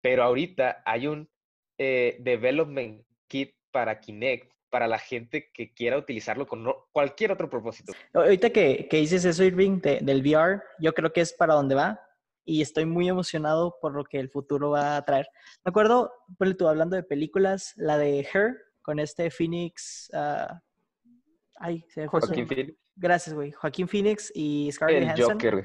Pero 0.00 0.22
ahorita 0.22 0.82
hay 0.86 1.06
un 1.08 1.30
eh, 1.78 2.18
development 2.20 3.04
kit 3.28 3.57
para 3.78 4.00
Kinect 4.00 4.50
para 4.70 4.88
la 4.88 4.98
gente 4.98 5.50
que 5.54 5.72
quiera 5.72 5.96
utilizarlo 5.96 6.46
con 6.48 6.66
cualquier 6.90 7.30
otro 7.30 7.48
propósito. 7.48 7.92
Ahorita 8.12 8.50
que, 8.50 8.88
que 8.90 8.96
dices 8.96 9.24
eso, 9.24 9.44
Irving, 9.44 9.80
de- 9.80 10.00
del 10.02 10.20
VR, 10.20 10.60
yo 10.80 10.92
creo 10.92 11.12
que 11.12 11.20
es 11.20 11.32
para 11.32 11.54
donde 11.54 11.76
va 11.76 12.00
y 12.44 12.60
estoy 12.60 12.84
muy 12.84 13.08
emocionado 13.08 13.76
por 13.80 13.94
lo 13.94 14.02
que 14.04 14.18
el 14.18 14.30
futuro 14.30 14.70
va 14.70 14.96
a 14.96 15.04
traer. 15.04 15.28
Me 15.64 15.70
acuerdo, 15.70 16.12
ponle 16.36 16.54
tú 16.54 16.66
hablando 16.66 16.96
de 16.96 17.04
películas, 17.04 17.72
la 17.76 17.96
de 17.98 18.18
Her 18.32 18.56
con 18.82 18.98
este 18.98 19.30
Phoenix. 19.30 20.10
ah, 20.12 20.60
ay, 21.60 21.84
se 21.88 22.00
me 22.02 22.08
Joaquín. 22.08 22.48
Phoenix, 22.48 22.74
Gracias, 22.96 23.32
güey. 23.34 23.52
Joaquín 23.52 23.86
Phoenix 23.86 24.32
y 24.34 24.70
Scarlett 24.72 25.02
el 25.02 25.08
Johansson. 25.10 25.32
Joker, 25.34 25.64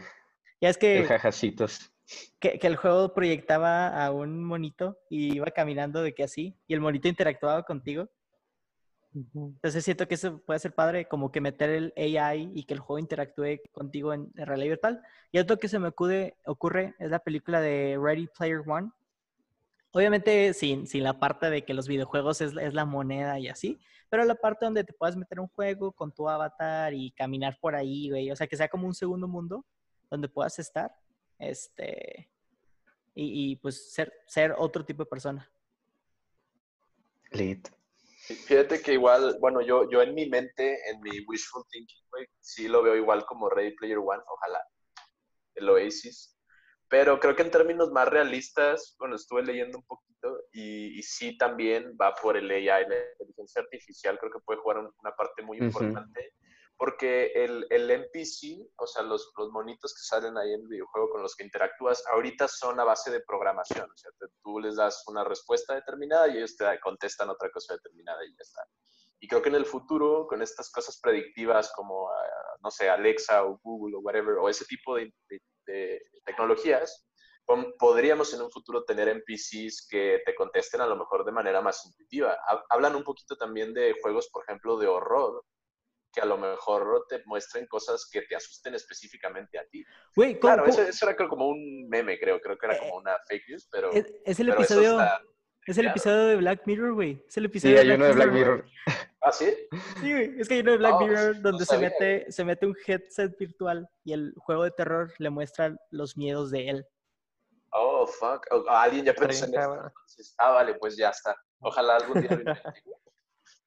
Ya 0.62 0.70
es 0.70 0.76
el 0.76 0.80
que, 0.80 1.04
jajacitos. 1.06 1.92
Que, 2.40 2.60
que 2.60 2.68
el 2.68 2.76
juego 2.76 3.14
proyectaba 3.14 3.88
a 3.88 4.12
un 4.12 4.44
monito 4.44 4.98
y 5.10 5.36
iba 5.36 5.48
caminando 5.48 6.02
de 6.02 6.14
que 6.14 6.24
así, 6.24 6.58
y 6.68 6.74
el 6.74 6.82
monito 6.82 7.08
interactuaba 7.08 7.64
contigo. 7.64 8.10
Entonces 9.14 9.86
siento 9.86 10.08
que 10.08 10.16
eso 10.16 10.40
puede 10.40 10.60
ser 10.60 10.74
padre, 10.74 11.08
como 11.08 11.32
que 11.32 11.40
meter 11.40 11.70
el 11.70 11.94
AI 11.96 12.52
y 12.56 12.64
que 12.64 12.74
el 12.74 12.80
juego 12.80 12.98
interactúe 12.98 13.60
contigo 13.72 14.12
en, 14.14 14.32
en 14.36 14.46
realidad 14.46 14.72
virtual. 14.72 15.02
Y 15.32 15.38
otro 15.38 15.58
que 15.58 15.68
se 15.68 15.78
me 15.78 15.90
acude, 15.90 16.36
ocurre 16.46 16.96
es 17.00 17.12
la 17.12 17.20
película 17.20 17.62
de 17.62 17.98
Ready 18.02 18.28
Player 18.28 18.64
One. 18.66 18.90
Obviamente 19.92 20.54
sin, 20.56 20.88
sin 20.88 21.04
la 21.04 21.20
parte 21.20 21.52
de 21.52 21.64
que 21.64 21.76
los 21.76 21.88
videojuegos 21.88 22.42
es, 22.42 22.56
es 22.58 22.74
la 22.74 22.86
moneda 22.86 23.40
y 23.40 23.48
así, 23.48 23.80
pero 24.10 24.26
la 24.26 24.36
parte 24.36 24.66
donde 24.66 24.84
te 24.84 24.94
puedas 24.94 25.16
meter 25.16 25.40
un 25.40 25.48
juego 25.50 25.92
con 25.92 26.12
tu 26.12 26.28
avatar 26.28 26.94
y 26.96 27.12
caminar 27.12 27.58
por 27.62 27.76
ahí, 27.76 28.10
güey. 28.10 28.32
O 28.32 28.36
sea, 28.36 28.48
que 28.48 28.58
sea 28.58 28.68
como 28.68 28.88
un 28.88 28.96
segundo 28.96 29.28
mundo 29.28 29.64
donde 30.10 30.30
puedas 30.30 30.58
estar, 30.58 30.92
este, 31.40 32.30
y, 33.16 33.52
y, 33.52 33.56
pues 33.58 33.92
ser, 33.94 34.12
ser 34.28 34.54
otro 34.58 34.86
tipo 34.86 35.04
de 35.04 35.10
persona. 35.10 35.52
Lit. 37.32 37.68
Fíjate 38.26 38.82
que 38.82 38.94
igual, 38.94 39.38
bueno, 39.42 39.62
yo, 39.62 39.90
yo 39.90 40.02
en 40.02 40.14
mi 40.14 40.30
mente, 40.30 40.80
en 40.90 41.02
mi 41.02 41.20
wishful 41.28 41.64
thinking, 41.70 42.04
güey, 42.10 42.26
sí 42.40 42.68
lo 42.70 42.82
veo 42.82 42.96
igual 42.96 43.26
como 43.26 43.50
Ready 43.50 43.76
Player 43.76 43.98
One, 43.98 44.22
ojalá, 44.28 44.62
el 45.56 45.70
Oasis. 45.70 46.38
Pero 46.88 47.20
creo 47.20 47.36
que 47.36 47.42
en 47.42 47.52
términos 47.52 47.92
más 47.92 48.08
realistas, 48.08 48.96
bueno, 49.00 49.16
estuve 49.16 49.44
leyendo 49.44 49.80
un 49.80 49.84
poquito 49.86 50.40
y, 50.54 50.98
y 51.00 51.04
sí 51.04 51.38
también 51.38 51.98
va 52.00 52.14
por 52.14 52.38
el 52.38 52.50
AI, 52.50 52.66
la 52.88 52.96
inteligencia 53.20 53.62
artificial, 53.62 54.18
creo 54.20 54.32
que 54.32 54.40
puede 54.46 54.60
jugar 54.62 54.78
un- 54.78 54.94
una 55.00 55.12
parte 55.16 55.42
muy 55.42 55.58
importante. 55.58 56.34
Porque 56.78 57.32
el, 57.36 57.66
el 57.70 57.90
NPC, 57.90 58.68
o 58.78 58.88
sea, 58.88 59.04
los, 59.04 59.32
los 59.38 59.50
monitos 59.52 59.94
que 59.94 60.02
salen 60.04 60.38
ahí 60.38 60.54
en 60.54 60.62
el 60.62 60.68
videojuego 60.68 61.10
con 61.12 61.22
los 61.22 61.36
que 61.36 61.44
interactúas, 61.44 62.04
ahorita 62.12 62.48
son 62.48 62.80
a 62.80 62.84
base 62.84 63.12
de 63.12 63.22
programación. 63.22 63.90
O 63.90 63.98
sea, 63.98 64.12
te- 64.20 64.28
tú 64.44 64.60
les 64.60 64.76
das 64.76 65.04
una 65.08 65.24
respuesta 65.24 65.76
determinada 65.76 66.28
y 66.28 66.38
ellos 66.38 66.56
te 66.58 66.66
contestan 66.82 67.30
otra 67.30 67.50
cosa 67.52 67.74
determinada 67.76 68.26
y 68.26 68.30
ya 68.32 68.42
está. 68.42 68.64
Y 69.20 69.28
creo 69.28 69.42
que 69.42 69.50
en 69.50 69.56
el 69.56 69.66
futuro, 69.66 70.28
con 70.28 70.42
estas 70.42 70.70
cosas 70.72 71.00
predictivas 71.00 71.72
como, 71.74 72.10
ah, 72.12 72.58
no 72.62 72.70
sé, 72.72 72.90
Alexa 72.90 73.46
o 73.46 73.60
Google 73.64 73.96
o 73.98 74.00
whatever, 74.02 74.36
o 74.38 74.50
ese 74.50 74.66
tipo 74.66 74.96
de, 74.96 75.14
de- 75.30 75.42
de 75.66 76.02
tecnologías, 76.26 77.08
podríamos 77.80 78.34
en 78.34 78.42
un 78.42 78.52
futuro 78.52 78.84
tener 78.86 79.08
NPCs 79.10 79.88
que 79.90 80.22
te 80.26 80.36
contesten 80.36 80.82
a 80.82 80.88
lo 80.88 80.96
mejor 80.96 81.26
de 81.26 81.32
manera 81.32 81.62
más 81.62 81.86
intuitiva. 81.86 82.38
Ha- 82.48 82.64
Hablan 82.70 82.96
un 82.96 83.04
poquito 83.04 83.36
también 83.38 83.74
de 83.74 83.96
juegos, 84.02 84.30
por 84.32 84.44
ejemplo, 84.44 84.78
de 84.78 84.88
horror, 84.88 85.44
que 86.14 86.22
a 86.22 86.26
lo 86.26 86.38
mejor 86.38 87.06
te 87.10 87.22
muestren 87.26 87.66
cosas 87.68 88.08
que 88.12 88.22
te 88.22 88.36
asusten 88.36 88.76
específicamente 88.76 89.58
a 89.58 89.66
ti. 89.66 89.84
Güey, 90.16 90.34
¿cómo- 90.40 90.42
Claro, 90.42 90.64
cómo- 90.64 90.74
eso, 90.74 90.84
eso 90.84 91.10
era 91.10 91.28
como 91.28 91.48
un 91.48 91.90
meme, 91.90 92.20
creo, 92.20 92.40
creo 92.40 92.58
que 92.58 92.66
era 92.68 92.78
como 92.80 92.96
una 92.98 93.18
fake 93.28 93.50
news, 93.50 93.68
pero, 93.72 93.92
es, 93.92 94.06
es 94.24 94.40
el 94.40 94.48
pero 94.50 94.62
eso 94.62 94.74
episodio... 94.76 95.02
está... 95.02 95.22
Es 95.66 95.78
el 95.78 95.84
Claro. 95.86 95.92
episodio 95.96 96.26
de 96.26 96.36
Black 96.36 96.62
Mirror, 96.66 96.94
güey. 96.94 97.24
Es 97.26 97.38
el 97.38 97.44
Sí, 97.44 97.48
episodio 97.48 97.80
hay 97.80 97.90
uno 97.92 98.04
de 98.06 98.12
Black. 98.12 98.32
Mirror. 98.34 98.66
¿Ah, 99.22 99.32
sí? 99.32 99.56
Sí, 100.02 100.12
güey. 100.12 100.36
Es 100.38 100.50
que 100.50 100.56
hay 100.56 100.60
uno 100.60 100.72
de 100.72 100.78
Black 100.78 100.94
Oh, 100.96 101.00
Mirror 101.08 101.36
no 101.38 101.42
donde 101.42 101.66
se 101.66 101.78
mete, 101.78 102.30
se 102.34 102.44
mete 102.44 102.66
un 102.66 102.76
headset 102.86 103.38
virtual 103.38 103.90
y 104.04 104.12
el 104.12 104.34
juego 104.40 104.66
de 104.66 104.72
terror 104.72 105.14
le 105.20 105.30
muestra 105.30 105.74
los 105.90 106.18
miedos 106.18 106.52
de 106.52 106.68
él. 106.68 106.86
Oh, 107.72 108.06
fuck. 108.06 108.46
Oh, 108.52 108.66
alguien 108.68 109.06
ya 109.06 109.14
pensó 109.14 109.46
en 109.46 109.54
entonces. 109.56 110.36
Ah, 110.38 110.52
vale, 110.52 110.74
pues 110.76 110.98
ya 110.98 111.12
está. 111.12 111.34
Ojalá 111.60 111.96
algún 111.96 112.22
día 112.22 112.32
lo. 112.44 112.54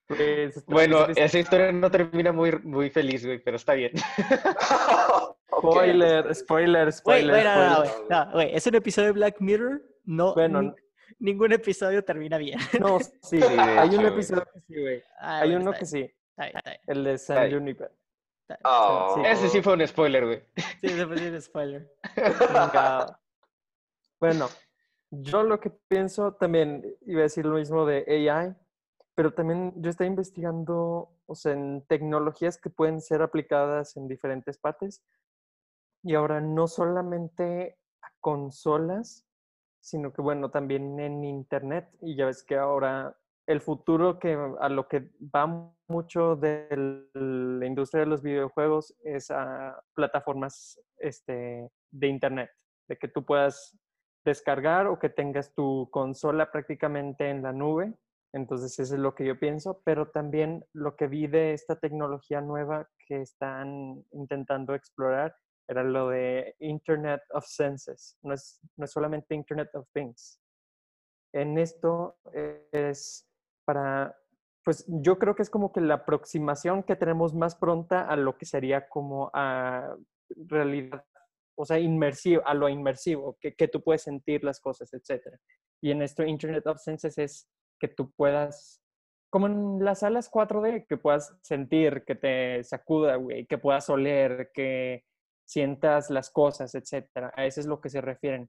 Pues, 0.06 0.64
Bueno, 0.66 1.06
esa 1.16 1.38
historia 1.38 1.72
no 1.72 1.90
termina 1.90 2.30
muy, 2.32 2.52
muy 2.62 2.90
feliz, 2.90 3.24
güey, 3.26 3.38
pero 3.42 3.56
está 3.56 3.74
bien. 3.74 3.92
Spoiler, 5.58 6.34
spoiler, 6.34 6.92
spoiler. 6.92 7.30
güey, 7.30 7.44
no, 7.44 8.26
güey. 8.30 8.32
Güey, 8.32 8.54
Es 8.56 8.66
un 8.66 8.74
episodio 8.76 9.08
de 9.08 9.12
Black 9.12 9.36
Mirror. 9.40 9.82
No, 10.04 10.34
Bueno, 10.34 10.62
ni- 10.62 10.72
ningún 11.18 11.52
episodio 11.52 12.04
termina 12.04 12.38
bien. 12.38 12.58
No, 12.80 12.98
sí, 13.22 13.40
hay 13.42 13.88
un 13.90 14.02
güey. 14.02 14.06
episodio 14.12 14.44
que 14.52 14.60
sí, 14.60 14.80
güey. 14.80 15.02
Ah, 15.18 15.40
Hay 15.40 15.48
bueno, 15.50 15.62
uno 15.62 15.72
está 15.72 15.84
que 15.86 15.92
bien, 15.98 16.08
sí, 16.08 16.14
está 16.30 16.44
bien, 16.44 16.56
está 16.56 16.70
bien, 16.70 16.80
el 16.86 17.04
de 17.04 17.18
San. 17.18 17.50
Juniper. 17.50 17.90
Oh. 18.64 19.12
Sí. 19.16 19.22
Ese 19.26 19.48
sí 19.48 19.62
fue 19.62 19.72
un 19.72 19.86
spoiler, 19.88 20.24
güey. 20.26 20.42
Sí, 20.80 20.86
ese 20.86 21.06
fue 21.06 21.16
un 21.30 21.40
spoiler. 21.42 21.90
Bueno, 24.20 24.48
yo 25.10 25.42
lo 25.42 25.60
que 25.60 25.70
pienso 25.88 26.32
también, 26.32 26.82
iba 27.06 27.20
a 27.20 27.24
decir 27.24 27.44
lo 27.44 27.56
mismo 27.56 27.84
de 27.84 28.04
AI, 28.30 28.54
pero 29.16 29.32
también 29.32 29.72
yo 29.76 29.88
estoy 29.88 30.08
investigando, 30.08 31.10
o 31.24 31.34
sea, 31.34 31.52
en 31.52 31.82
tecnologías 31.88 32.58
que 32.58 32.68
pueden 32.68 33.00
ser 33.00 33.22
aplicadas 33.22 33.96
en 33.96 34.08
diferentes 34.08 34.58
partes. 34.58 35.02
Y 36.02 36.14
ahora 36.14 36.42
no 36.42 36.68
solamente 36.68 37.78
a 38.02 38.08
consolas, 38.20 39.26
sino 39.80 40.12
que, 40.12 40.20
bueno, 40.20 40.50
también 40.50 41.00
en 41.00 41.24
Internet. 41.24 41.88
Y 42.02 42.14
ya 42.14 42.26
ves 42.26 42.44
que 42.44 42.56
ahora 42.56 43.16
el 43.46 43.62
futuro 43.62 44.18
que 44.18 44.36
a 44.60 44.68
lo 44.68 44.86
que 44.86 45.10
va 45.34 45.72
mucho 45.88 46.36
de 46.36 46.68
la 47.14 47.66
industria 47.66 48.00
de 48.00 48.10
los 48.10 48.22
videojuegos 48.22 48.94
es 49.02 49.30
a 49.30 49.82
plataformas 49.94 50.78
este, 50.98 51.70
de 51.90 52.06
Internet, 52.06 52.50
de 52.86 52.98
que 52.98 53.08
tú 53.08 53.24
puedas 53.24 53.74
descargar 54.26 54.88
o 54.88 54.98
que 54.98 55.08
tengas 55.08 55.54
tu 55.54 55.88
consola 55.90 56.50
prácticamente 56.50 57.30
en 57.30 57.42
la 57.42 57.54
nube. 57.54 57.94
Entonces, 58.32 58.78
eso 58.78 58.94
es 58.94 59.00
lo 59.00 59.14
que 59.14 59.24
yo 59.24 59.38
pienso, 59.38 59.80
pero 59.84 60.10
también 60.10 60.64
lo 60.72 60.96
que 60.96 61.06
vi 61.06 61.26
de 61.26 61.52
esta 61.52 61.76
tecnología 61.76 62.40
nueva 62.40 62.88
que 63.06 63.22
están 63.22 64.04
intentando 64.12 64.74
explorar 64.74 65.34
era 65.68 65.82
lo 65.82 66.10
de 66.10 66.54
Internet 66.60 67.22
of 67.30 67.44
Senses. 67.46 68.18
No 68.22 68.34
es, 68.34 68.60
no 68.76 68.86
solamente 68.86 69.34
Internet 69.34 69.70
of 69.74 69.88
Things. 69.92 70.40
En 71.32 71.58
esto 71.58 72.18
es 72.72 73.28
para, 73.64 74.16
pues 74.64 74.84
yo 74.88 75.18
creo 75.18 75.34
que 75.34 75.42
es 75.42 75.50
como 75.50 75.72
que 75.72 75.80
la 75.80 75.94
aproximación 75.94 76.82
que 76.82 76.96
tenemos 76.96 77.34
más 77.34 77.56
pronta 77.56 78.08
a 78.08 78.16
lo 78.16 78.38
que 78.38 78.46
sería 78.46 78.88
como 78.88 79.30
a 79.34 79.96
realidad, 80.28 81.04
o 81.56 81.64
sea, 81.64 81.78
inmersivo, 81.78 82.42
a 82.46 82.54
lo 82.54 82.68
inmersivo, 82.68 83.36
que, 83.40 83.54
que 83.54 83.68
tú 83.68 83.82
puedes 83.82 84.02
sentir 84.02 84.44
las 84.44 84.60
cosas, 84.60 84.92
etc. 84.94 85.36
Y 85.82 85.90
en 85.90 86.02
esto 86.02 86.22
Internet 86.22 86.66
of 86.66 86.80
Senses 86.80 87.18
es 87.18 87.48
que 87.78 87.88
tú 87.88 88.12
puedas, 88.12 88.82
como 89.30 89.46
en 89.46 89.84
las 89.84 90.00
salas 90.00 90.30
4D, 90.30 90.86
que 90.86 90.96
puedas 90.96 91.36
sentir, 91.42 92.04
que 92.04 92.14
te 92.14 92.64
sacuda, 92.64 93.16
güey, 93.16 93.46
que 93.46 93.58
puedas 93.58 93.88
oler, 93.90 94.50
que 94.54 95.04
sientas 95.46 96.10
las 96.10 96.30
cosas, 96.30 96.74
etcétera. 96.74 97.32
A 97.36 97.46
eso 97.46 97.60
es 97.60 97.66
lo 97.66 97.80
que 97.80 97.90
se 97.90 98.00
refieren. 98.00 98.48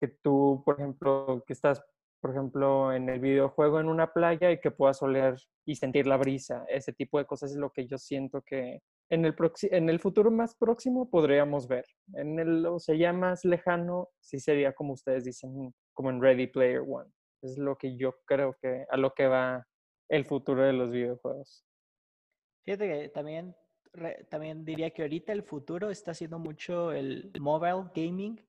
Que 0.00 0.08
tú, 0.08 0.62
por 0.64 0.80
ejemplo, 0.80 1.44
que 1.46 1.52
estás 1.52 1.82
por 2.24 2.30
ejemplo, 2.30 2.90
en 2.90 3.06
el 3.10 3.20
videojuego 3.20 3.80
en 3.80 3.86
una 3.86 4.10
playa 4.14 4.50
y 4.50 4.58
que 4.58 4.70
puedas 4.70 5.02
oler 5.02 5.36
y 5.66 5.74
sentir 5.74 6.06
la 6.06 6.16
brisa. 6.16 6.64
Ese 6.68 6.94
tipo 6.94 7.18
de 7.18 7.26
cosas 7.26 7.50
es 7.50 7.58
lo 7.58 7.68
que 7.68 7.86
yo 7.86 7.98
siento 7.98 8.40
que 8.40 8.80
en 9.10 9.26
el, 9.26 9.36
en 9.64 9.90
el 9.90 10.00
futuro 10.00 10.30
más 10.30 10.54
próximo 10.54 11.10
podríamos 11.10 11.68
ver. 11.68 11.84
En 12.14 12.38
el, 12.38 12.64
o 12.64 12.78
sea, 12.78 12.94
ya 12.94 13.12
más 13.12 13.44
lejano, 13.44 14.08
sí 14.20 14.40
sería 14.40 14.72
como 14.72 14.94
ustedes 14.94 15.26
dicen, 15.26 15.74
como 15.92 16.08
en 16.08 16.22
Ready 16.22 16.46
Player 16.46 16.80
One. 16.80 17.10
Es 17.44 17.58
lo 17.58 17.76
que 17.76 17.96
yo 17.96 18.14
creo 18.24 18.56
que 18.60 18.86
a 18.88 18.96
lo 18.96 19.12
que 19.12 19.26
va 19.26 19.66
el 20.08 20.24
futuro 20.24 20.62
de 20.62 20.72
los 20.72 20.90
videojuegos. 20.90 21.64
Fíjate 22.64 22.88
que 22.88 23.08
también, 23.10 23.54
re- 23.92 24.26
también 24.30 24.64
diría 24.64 24.90
que 24.90 25.02
ahorita 25.02 25.32
el 25.32 25.42
futuro 25.42 25.90
está 25.90 26.12
haciendo 26.12 26.38
mucho 26.38 26.92
el 26.92 27.30
mobile 27.38 27.90
gaming. 27.94 28.40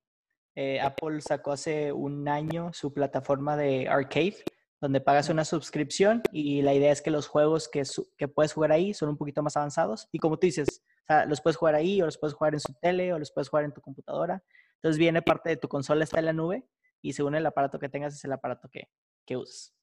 Eh, 0.55 0.79
Apple 0.79 1.19
sacó 1.19 1.51
hace 1.51 1.91
un 1.91 2.27
año 2.29 2.71
su 2.71 2.93
plataforma 2.93 3.57
de 3.57 3.89
arcade, 3.89 4.37
donde 4.79 5.01
pagas 5.01 5.29
una 5.29 5.43
suscripción 5.43 6.21
y 6.31 6.61
la 6.61 6.73
idea 6.73 6.93
es 6.93 7.01
que 7.01 7.11
los 7.11 7.27
juegos 7.27 7.67
que, 7.67 7.83
su- 7.83 8.07
que 8.15 8.29
puedes 8.29 8.53
jugar 8.53 8.71
ahí 8.71 8.93
son 8.93 9.09
un 9.09 9.17
poquito 9.17 9.43
más 9.43 9.57
avanzados. 9.57 10.07
Y 10.13 10.19
como 10.19 10.37
tú 10.39 10.47
dices, 10.47 10.67
o 10.69 11.05
sea, 11.07 11.25
los 11.25 11.41
puedes 11.41 11.57
jugar 11.57 11.75
ahí 11.75 12.01
o 12.01 12.05
los 12.05 12.17
puedes 12.17 12.33
jugar 12.33 12.53
en 12.53 12.61
su 12.61 12.73
tele 12.81 13.11
o 13.11 13.19
los 13.19 13.33
puedes 13.33 13.49
jugar 13.49 13.65
en 13.65 13.73
tu 13.73 13.81
computadora. 13.81 14.41
Entonces 14.75 14.97
viene 14.97 15.21
parte 15.21 15.49
de 15.49 15.57
tu 15.57 15.67
consola, 15.67 16.05
está 16.05 16.19
en 16.19 16.25
la 16.25 16.33
nube 16.33 16.63
y 17.05 17.13
según 17.13 17.35
el 17.35 17.45
aparato 17.45 17.77
que 17.77 17.87
tengas 17.87 18.15
es 18.15 18.25
el 18.25 18.31
aparato 18.31 18.67
que, 18.67 18.89
que 19.25 19.37
uses. 19.37 19.75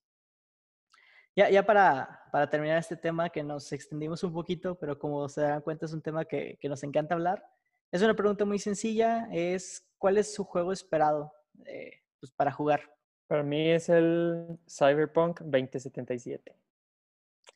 Ya, 1.36 1.48
ya 1.48 1.64
para, 1.64 2.20
para 2.32 2.50
terminar 2.50 2.78
este 2.78 2.96
tema, 2.96 3.30
que 3.30 3.42
nos 3.42 3.72
extendimos 3.72 4.22
un 4.24 4.32
poquito, 4.32 4.74
pero 4.74 4.98
como 4.98 5.28
se 5.28 5.40
dan 5.42 5.62
cuenta 5.62 5.86
es 5.86 5.92
un 5.92 6.02
tema 6.02 6.24
que, 6.24 6.58
que 6.60 6.68
nos 6.68 6.82
encanta 6.82 7.14
hablar. 7.14 7.46
Es 7.92 8.02
una 8.02 8.14
pregunta 8.14 8.44
muy 8.44 8.58
sencilla, 8.58 9.28
es 9.30 9.88
¿cuál 9.98 10.18
es 10.18 10.34
su 10.34 10.44
juego 10.44 10.72
esperado 10.72 11.32
eh, 11.64 12.02
pues, 12.18 12.32
para 12.32 12.50
jugar? 12.50 12.92
Para 13.28 13.44
mí 13.44 13.70
es 13.70 13.88
el 13.88 14.58
Cyberpunk 14.68 15.40
2077 15.42 16.54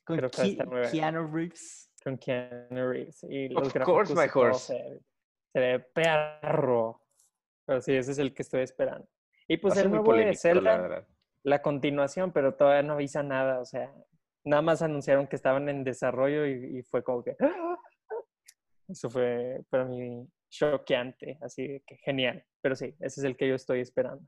Con 0.04 0.16
Creo 0.16 0.30
que 0.30 0.42
bien. 0.42 0.90
Keanu 0.90 1.26
Reeves. 1.26 1.90
con 2.04 2.16
Keanu 2.16 2.88
Reeves. 2.88 3.26
Y 3.28 3.46
Of 3.54 3.74
los 3.74 3.84
course, 3.84 4.14
gráficos 4.14 4.16
my 4.16 4.40
horse. 4.40 4.66
Se, 4.74 5.00
se 5.52 5.58
ve 5.60 5.80
perro. 5.80 7.02
Pero 7.66 7.80
sí, 7.80 7.94
ese 7.94 8.12
es 8.12 8.18
el 8.18 8.32
que 8.32 8.42
estoy 8.42 8.62
esperando. 8.62 9.08
Y 9.48 9.58
pues 9.58 9.76
el 9.76 9.90
nuevo 9.90 10.04
de 10.04 10.06
polémico, 10.06 10.30
la 10.32 10.36
Zelda, 10.36 10.76
verdad. 10.78 11.08
la 11.44 11.62
continuación, 11.62 12.32
pero 12.32 12.54
todavía 12.54 12.82
no 12.82 12.94
avisa 12.94 13.22
nada. 13.22 13.60
O 13.60 13.64
sea, 13.64 13.92
nada 14.44 14.62
más 14.62 14.82
anunciaron 14.82 15.26
que 15.26 15.36
estaban 15.36 15.68
en 15.68 15.84
desarrollo 15.84 16.46
y, 16.46 16.78
y 16.78 16.82
fue 16.82 17.02
como 17.02 17.22
que. 17.22 17.36
¡ah! 17.40 17.76
Eso 18.88 19.10
fue 19.10 19.62
para 19.68 19.84
mí 19.84 20.28
choqueante, 20.48 21.38
así 21.42 21.82
que 21.86 21.96
genial. 21.98 22.44
Pero 22.60 22.76
sí, 22.76 22.94
ese 23.00 23.20
es 23.20 23.24
el 23.24 23.36
que 23.36 23.48
yo 23.48 23.54
estoy 23.54 23.80
esperando. 23.80 24.24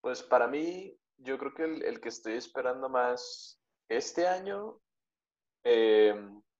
Pues 0.00 0.22
para 0.22 0.46
mí, 0.46 0.98
yo 1.16 1.38
creo 1.38 1.54
que 1.54 1.64
el, 1.64 1.82
el 1.82 2.00
que 2.00 2.10
estoy 2.10 2.34
esperando 2.34 2.90
más 2.90 3.58
este 3.88 4.26
año, 4.26 4.78
eh, 5.64 6.14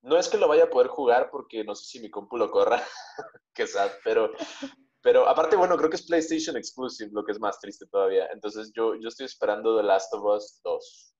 no 0.04 0.16
es 0.18 0.28
que 0.28 0.38
lo 0.38 0.48
vaya 0.48 0.64
a 0.64 0.70
poder 0.70 0.88
jugar 0.88 1.30
porque 1.30 1.64
no 1.64 1.74
sé 1.74 1.84
si 1.86 2.00
mi 2.00 2.10
compu 2.10 2.36
lo 2.36 2.50
corra, 2.50 2.82
que 3.54 3.66
sad, 3.66 3.90
pero, 4.04 4.30
pero 5.02 5.28
aparte, 5.28 5.56
bueno, 5.56 5.76
creo 5.76 5.90
que 5.90 5.96
es 5.96 6.06
PlayStation 6.06 6.56
Exclusive, 6.56 7.10
lo 7.12 7.24
que 7.24 7.32
es 7.32 7.40
más 7.40 7.58
triste 7.60 7.86
todavía. 7.86 8.26
Entonces 8.32 8.70
yo, 8.74 8.94
yo 8.94 9.08
estoy 9.08 9.26
esperando 9.26 9.76
The 9.76 9.82
Last 9.82 10.12
of 10.14 10.24
Us 10.24 10.60
2. 10.62 11.10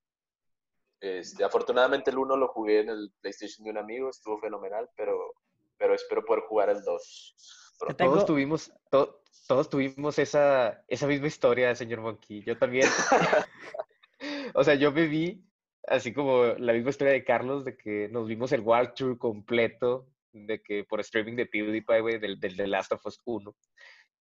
Este, 1.01 1.45
afortunadamente 1.45 2.11
el 2.11 2.19
1 2.19 2.37
lo 2.37 2.49
jugué 2.49 2.81
en 2.81 2.89
el 2.89 3.13
PlayStation 3.21 3.65
de 3.65 3.71
un 3.73 3.79
amigo, 3.79 4.09
estuvo 4.11 4.39
fenomenal, 4.39 4.89
pero, 4.97 5.35
pero 5.77 5.95
espero 5.95 6.25
poder 6.25 6.45
jugar 6.45 6.71
el 6.71 6.83
2. 6.83 7.35
pronto. 7.79 7.97
tengo- 7.97 8.13
Todos 8.15 8.27
tuvimos, 8.27 8.73
to- 8.91 9.23
todos 9.47 9.69
tuvimos 9.69 10.19
esa, 10.19 10.83
esa 10.89 11.07
misma 11.07 11.27
historia, 11.27 11.75
señor 11.75 12.01
Monkey. 12.01 12.43
Yo 12.45 12.57
también. 12.57 12.89
o 14.55 14.65
sea, 14.65 14.75
yo 14.75 14.93
me 14.93 15.07
vi 15.07 15.45
así 15.87 16.13
como 16.13 16.45
la 16.59 16.73
misma 16.73 16.91
historia 16.91 17.13
de 17.13 17.25
Carlos, 17.25 17.65
de 17.65 17.77
que 17.77 18.09
nos 18.11 18.27
vimos 18.27 18.53
el 18.53 18.61
walkthrough 18.61 19.19
completo, 19.19 20.09
de 20.33 20.61
que 20.63 20.85
por 20.85 21.01
streaming 21.01 21.37
de 21.37 21.47
PewDiePie, 21.47 22.01
güey, 22.01 22.19
del, 22.19 22.39
del 22.41 22.57
The 22.57 22.67
Last 22.67 22.93
of 22.93 23.05
Us 23.07 23.21
1. 23.25 23.55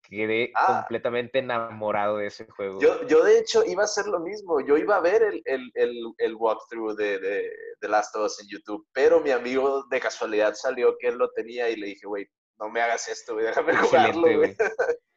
Quedé 0.06 0.52
Ah. 0.54 0.82
completamente 0.82 1.40
enamorado 1.40 2.18
de 2.18 2.28
ese 2.28 2.46
juego. 2.46 2.80
Yo, 2.82 3.08
yo 3.08 3.24
de 3.24 3.40
hecho 3.40 3.64
iba 3.66 3.84
a 3.84 3.86
hacer 3.86 4.06
lo 4.08 4.20
mismo, 4.20 4.60
yo 4.60 4.78
iba 4.78 4.98
a 4.98 5.00
ver 5.02 5.24
el, 5.24 5.42
el, 5.46 5.72
el, 5.76 5.96
el 6.18 6.36
walkthrough 6.36 6.96
de, 6.98 7.20
de, 7.20 7.50
de 7.80 7.88
Last 7.88 8.14
of 8.18 8.26
Us 8.26 8.42
en 8.42 8.48
YouTube, 8.50 8.86
pero 8.92 9.22
mi 9.22 9.32
amigo 9.32 9.86
de 9.90 10.00
casualidad 10.02 10.56
salió 10.56 10.98
que 11.00 11.08
él 11.08 11.16
lo 11.16 11.32
tenía 11.32 11.70
y 11.70 11.78
le 11.78 11.88
dije, 11.88 12.06
güey, 12.06 12.28
no 12.60 12.70
me 12.70 12.82
hagas 12.82 13.08
esto, 13.08 13.34
güey, 13.36 13.46
déjame 13.46 13.74
jugarlo, 13.78 14.28
Excelente, 14.28 14.36
güey. 14.36 14.56
güey. 14.56 14.70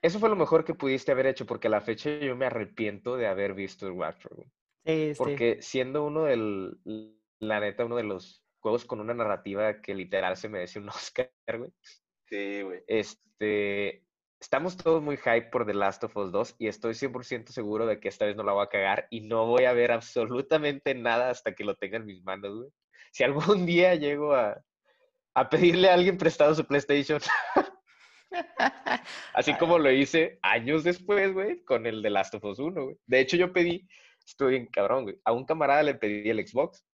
Eso 0.03 0.21
fue 0.21 0.29
lo 0.29 0.37
mejor 0.37 0.65
que 0.65 0.75
pudiste 0.75 1.11
haber 1.11 1.27
hecho, 1.27 1.47
porque 1.47 1.67
a 1.67 1.71
la 1.71 1.81
fecha 1.81 2.09
yo 2.19 2.37
me 2.37 2.47
arrepiento 2.47 3.17
de 3.17 3.27
haber 3.27 3.55
visto 3.55 3.87
el 3.89 3.93
walkthrough. 3.93 4.47
Sí. 4.87 5.13
Porque 5.19 5.59
siendo 5.61 6.05
uno 6.05 6.25
del, 6.25 6.79
la 7.39 7.61
neta, 7.61 7.85
uno 7.85 7.97
de 7.97 8.05
los 8.05 8.45
juegos 8.61 8.85
con 8.85 9.01
una 9.01 9.15
narrativa 9.15 9.81
que 9.81 9.95
literal 9.95 10.37
se 10.37 10.49
merece 10.49 10.79
un 10.79 10.89
Oscar, 10.89 11.31
güey. 11.49 11.73
Sí, 12.29 12.63
güey. 12.63 12.83
Este, 12.87 14.05
estamos 14.41 14.77
todos 14.77 15.03
muy 15.03 15.17
hype 15.17 15.49
por 15.53 15.67
The 15.67 15.75
Last 15.75 16.05
of 16.05 16.17
Us 16.17 16.33
2 16.33 16.57
y 16.59 16.69
estoy 16.69 16.95
100% 16.95 17.49
seguro 17.49 17.87
de 17.87 18.01
que 18.01 18.09
esta 18.09 18.27
vez 18.27 18.37
no 18.37 18.43
la 18.43 18.53
voy 18.53 18.65
a 18.65 18.69
cagar 18.69 19.07
y 19.11 19.21
no 19.21 19.47
voy 19.47 19.65
a 19.65 19.73
ver 19.73 19.93
absolutamente 19.93 20.95
nada 20.95 21.31
hasta 21.31 21.55
que 21.55 21.65
lo 21.65 21.77
tenga 21.77 21.99
en 21.99 22.07
mis 22.07 22.23
manos, 22.25 22.57
güey. 22.57 22.71
Si 23.13 23.25
algún 23.25 23.67
día 23.67 23.95
llego 23.95 24.35
a, 24.35 24.61
a 25.35 25.49
pedirle 25.49 25.89
a 25.89 25.95
alguien 25.95 26.19
prestado 26.19 26.55
su 26.55 26.67
PlayStation, 26.67 27.21
así 29.35 29.55
como 29.55 29.79
lo 29.79 29.91
hice 29.91 30.39
años 30.43 30.85
después, 30.85 31.33
güey, 31.33 31.63
con 31.65 31.87
el 31.87 32.03
The 32.03 32.11
Last 32.11 32.35
of 32.35 32.45
Us 32.45 32.59
1, 32.59 32.85
güey. 32.85 32.97
De 33.07 33.21
hecho, 33.21 33.37
yo 33.37 33.53
pedí, 33.53 33.87
estoy 34.27 34.53
bien 34.53 34.67
cabrón, 34.67 35.05
güey. 35.05 35.21
A 35.25 35.33
un 35.33 35.45
camarada 35.45 35.83
le 35.83 35.95
pedí 35.95 36.29
el 36.29 36.47
Xbox, 36.47 36.85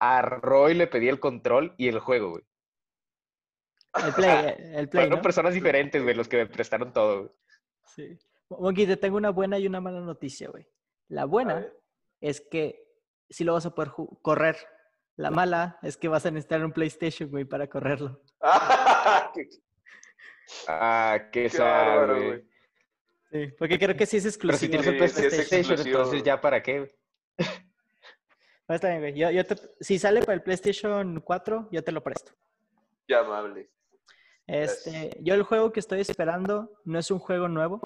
a 0.00 0.22
Roy 0.22 0.74
le 0.74 0.86
pedí 0.86 1.08
el 1.08 1.20
control 1.20 1.74
y 1.76 1.88
el 1.88 1.98
juego, 2.00 2.30
güey. 2.30 2.42
El 4.04 4.12
Play, 4.14 4.54
el 4.74 4.88
Play, 4.88 5.04
Fueron 5.04 5.18
¿no? 5.18 5.22
personas 5.22 5.52
diferentes, 5.54 6.02
güey, 6.02 6.14
los 6.14 6.26
que 6.28 6.38
me 6.38 6.46
prestaron 6.46 6.92
todo, 6.92 7.18
güey. 7.18 7.30
Sí. 7.94 8.18
Monkey, 8.48 8.86
te 8.86 8.96
tengo 8.96 9.16
una 9.16 9.30
buena 9.30 9.58
y 9.58 9.66
una 9.66 9.80
mala 9.80 10.00
noticia, 10.00 10.48
güey. 10.50 10.66
La 11.08 11.24
buena 11.26 11.66
es 12.20 12.40
que 12.50 12.86
sí 13.28 13.44
lo 13.44 13.52
vas 13.54 13.66
a 13.66 13.74
poder 13.74 13.92
correr. 14.22 14.56
La 15.16 15.30
mala 15.30 15.78
es 15.82 15.96
que 15.98 16.08
vas 16.08 16.24
a 16.24 16.30
necesitar 16.30 16.64
un 16.64 16.72
PlayStation, 16.72 17.30
güey, 17.30 17.44
para 17.44 17.68
correrlo. 17.68 18.22
Qué- 19.34 19.48
Ah, 20.68 21.28
qué, 21.32 21.48
güey. 21.48 22.26
güey. 22.28 22.44
Sí, 23.32 23.48
porque 23.58 23.78
creo 23.78 23.96
que 23.96 24.04
sí 24.06 24.18
es 24.18 24.36
Pero 24.36 24.56
si 24.56 24.66
exclusivo. 24.66 24.82
tienes 24.82 24.84
sí 24.86 25.04
es 25.04 25.12
PlayStation, 25.24 25.58
exclusivo. 25.60 25.98
entonces 25.98 26.22
ya 26.22 26.40
para 26.40 26.62
qué, 26.62 26.92
está 28.68 28.88
bien, 28.88 29.00
güey. 29.00 29.14
Yo, 29.14 29.30
yo 29.30 29.44
te- 29.44 29.56
si 29.80 29.98
sale 29.98 30.20
para 30.20 30.34
el 30.34 30.42
PlayStation 30.42 31.20
4, 31.20 31.68
yo 31.72 31.82
te 31.82 31.92
lo 31.92 32.02
presto. 32.02 32.32
Qué 33.06 33.14
amable. 33.14 33.70
Este, 34.46 35.16
yo 35.20 35.34
el 35.34 35.42
juego 35.44 35.72
que 35.72 35.80
estoy 35.80 36.00
esperando 36.00 36.70
no 36.84 36.98
es 36.98 37.10
un 37.10 37.18
juego 37.18 37.48
nuevo, 37.48 37.80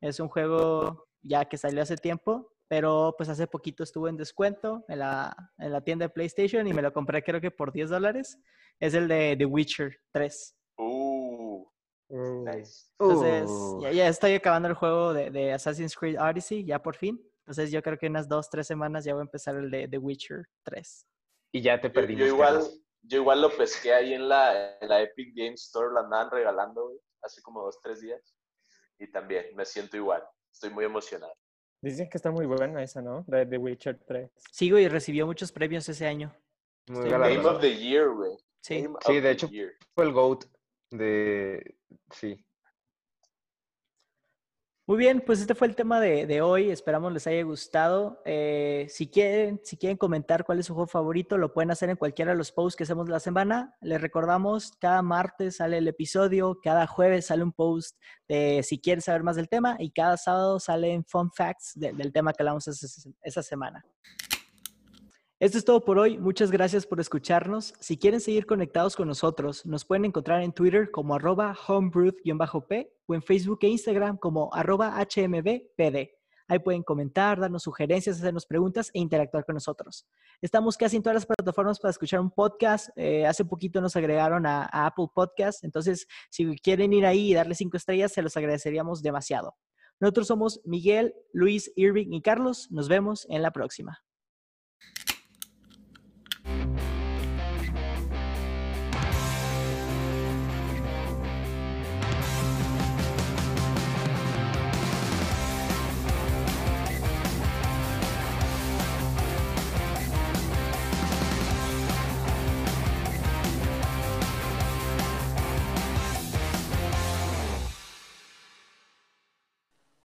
es 0.00 0.20
un 0.20 0.28
juego 0.28 1.06
ya 1.22 1.44
que 1.46 1.56
salió 1.56 1.82
hace 1.82 1.96
tiempo, 1.96 2.52
pero 2.68 3.14
pues 3.16 3.28
hace 3.28 3.46
poquito 3.46 3.82
estuvo 3.82 4.08
en 4.08 4.16
descuento 4.16 4.84
en 4.88 4.98
la, 4.98 5.34
en 5.58 5.72
la 5.72 5.80
tienda 5.82 6.04
de 6.06 6.10
PlayStation 6.10 6.66
y 6.66 6.72
me 6.74 6.82
lo 6.82 6.92
compré 6.92 7.22
creo 7.22 7.40
que 7.40 7.50
por 7.50 7.72
10 7.72 7.90
dólares. 7.90 8.38
Es 8.80 8.92
el 8.94 9.08
de 9.08 9.36
The 9.38 9.46
Witcher 9.46 9.96
3. 10.12 10.56
Uh, 10.78 10.84
Uh, 10.84 11.15
nice. 12.08 12.86
Entonces, 12.98 13.44
Uh, 13.48 13.80
ya, 13.82 13.92
ya 13.92 14.08
estoy 14.08 14.34
acabando 14.34 14.68
el 14.68 14.74
juego 14.74 15.12
de, 15.12 15.30
de 15.30 15.52
Assassin's 15.52 15.96
Creed 15.96 16.20
Odyssey, 16.20 16.64
ya 16.64 16.80
por 16.82 16.96
fin. 16.96 17.20
Entonces 17.40 17.70
yo 17.70 17.82
creo 17.82 17.96
que 17.98 18.06
en 18.06 18.12
unas 18.12 18.28
dos, 18.28 18.48
tres 18.50 18.66
semanas 18.66 19.04
ya 19.04 19.14
voy 19.14 19.20
a 19.20 19.24
empezar 19.24 19.54
el 19.56 19.70
de 19.70 19.86
The 19.88 19.98
Witcher 19.98 20.46
3. 20.64 21.06
Y 21.52 21.62
ya 21.62 21.80
te 21.80 21.88
Yo, 21.88 21.92
perdimos. 21.94 22.20
yo 22.20 22.26
igual, 22.26 22.62
yo 23.02 23.18
igual 23.20 23.40
lo 23.42 23.56
pesqué 23.56 23.92
ahí 23.92 24.14
en 24.14 24.28
la, 24.28 24.76
en 24.80 24.88
la 24.88 25.02
Epic 25.02 25.32
Game 25.34 25.54
Store, 25.54 25.94
la 25.94 26.00
andaban 26.00 26.30
regalando, 26.30 26.86
güey, 26.86 26.98
hace 27.22 27.40
como 27.42 27.62
dos, 27.62 27.78
tres 27.80 28.00
días. 28.00 28.20
Y 28.98 29.10
también 29.10 29.54
me 29.54 29.64
siento 29.64 29.96
igual. 29.96 30.24
Estoy 30.52 30.70
muy 30.70 30.84
emocionado. 30.84 31.32
Dicen 31.82 32.08
que 32.08 32.16
está 32.16 32.30
muy 32.30 32.46
buena 32.46 32.82
esa, 32.82 33.00
¿no? 33.02 33.22
De 33.28 33.46
The 33.46 33.58
Witcher 33.58 34.00
3. 34.06 34.30
Sigo 34.50 34.78
y 34.78 34.88
recibió 34.88 35.26
muchos 35.26 35.52
premios 35.52 35.88
ese 35.88 36.06
año. 36.06 36.34
Muy. 36.88 37.08
Game 37.10 37.46
of 37.46 37.60
the 37.60 37.76
Year, 37.76 38.08
güey. 38.08 38.32
Sí. 38.60 38.86
Sí, 39.06 39.20
de 39.20 39.30
hecho, 39.30 39.46
Year. 39.48 39.72
Fue 39.94 40.04
el 40.04 40.12
GOAT 40.12 40.44
de... 40.90 41.76
Sí. 42.10 42.42
Muy 44.88 44.98
bien, 44.98 45.20
pues 45.26 45.40
este 45.40 45.56
fue 45.56 45.66
el 45.66 45.74
tema 45.74 45.98
de, 46.00 46.26
de 46.28 46.42
hoy. 46.42 46.70
Esperamos 46.70 47.12
les 47.12 47.26
haya 47.26 47.42
gustado. 47.42 48.22
Eh, 48.24 48.86
si, 48.88 49.08
quieren, 49.10 49.60
si 49.64 49.76
quieren 49.76 49.96
comentar 49.96 50.44
cuál 50.44 50.60
es 50.60 50.66
su 50.66 50.74
juego 50.74 50.86
favorito, 50.86 51.38
lo 51.38 51.52
pueden 51.52 51.72
hacer 51.72 51.90
en 51.90 51.96
cualquiera 51.96 52.30
de 52.30 52.38
los 52.38 52.52
posts 52.52 52.76
que 52.76 52.84
hacemos 52.84 53.08
la 53.08 53.18
semana. 53.18 53.74
Les 53.80 54.00
recordamos, 54.00 54.70
cada 54.78 55.02
martes 55.02 55.56
sale 55.56 55.78
el 55.78 55.88
episodio, 55.88 56.60
cada 56.62 56.86
jueves 56.86 57.26
sale 57.26 57.42
un 57.42 57.50
post 57.52 57.98
de 58.28 58.62
si 58.62 58.78
quieren 58.80 59.02
saber 59.02 59.24
más 59.24 59.34
del 59.34 59.48
tema 59.48 59.74
y 59.80 59.90
cada 59.90 60.16
sábado 60.16 60.60
salen 60.60 61.04
fun 61.04 61.32
facts 61.32 61.72
de- 61.74 61.92
del 61.92 62.12
tema 62.12 62.32
que 62.32 62.44
hablamos 62.44 62.68
esa, 62.68 63.10
esa 63.22 63.42
semana. 63.42 63.84
Esto 65.38 65.58
es 65.58 65.66
todo 65.66 65.84
por 65.84 65.98
hoy. 65.98 66.16
Muchas 66.16 66.50
gracias 66.50 66.86
por 66.86 66.98
escucharnos. 66.98 67.74
Si 67.78 67.98
quieren 67.98 68.20
seguir 68.20 68.46
conectados 68.46 68.96
con 68.96 69.06
nosotros, 69.06 69.66
nos 69.66 69.84
pueden 69.84 70.06
encontrar 70.06 70.40
en 70.42 70.50
Twitter 70.50 70.90
como 70.90 71.14
arroba 71.14 71.54
homebrew-p 71.68 72.90
o 73.04 73.14
en 73.14 73.22
Facebook 73.22 73.58
e 73.60 73.68
Instagram 73.68 74.16
como 74.16 74.48
arroba 74.54 74.98
hmbpd. 74.98 76.08
Ahí 76.48 76.58
pueden 76.60 76.82
comentar, 76.82 77.38
darnos 77.38 77.64
sugerencias, 77.64 78.16
hacernos 78.16 78.46
preguntas 78.46 78.90
e 78.94 78.98
interactuar 78.98 79.44
con 79.44 79.56
nosotros. 79.56 80.06
Estamos 80.40 80.78
casi 80.78 80.96
en 80.96 81.02
todas 81.02 81.16
las 81.16 81.26
plataformas 81.26 81.80
para 81.80 81.90
escuchar 81.90 82.20
un 82.20 82.30
podcast. 82.30 82.88
Eh, 82.96 83.26
hace 83.26 83.44
poquito 83.44 83.82
nos 83.82 83.94
agregaron 83.94 84.46
a, 84.46 84.64
Apple 84.72 85.08
Podcast. 85.14 85.64
Entonces, 85.64 86.06
si 86.30 86.56
quieren 86.60 86.94
ir 86.94 87.04
ahí 87.04 87.32
y 87.32 87.34
darle 87.34 87.54
cinco 87.54 87.76
estrellas, 87.76 88.10
se 88.10 88.22
los 88.22 88.38
agradeceríamos 88.38 89.02
demasiado. 89.02 89.54
Nosotros 90.00 90.28
somos 90.28 90.62
Miguel, 90.64 91.14
Luis, 91.34 91.70
Irving 91.76 92.14
y 92.14 92.22
Carlos. 92.22 92.68
Nos 92.70 92.88
vemos 92.88 93.26
en 93.28 93.42
la 93.42 93.50
próxima. 93.50 94.05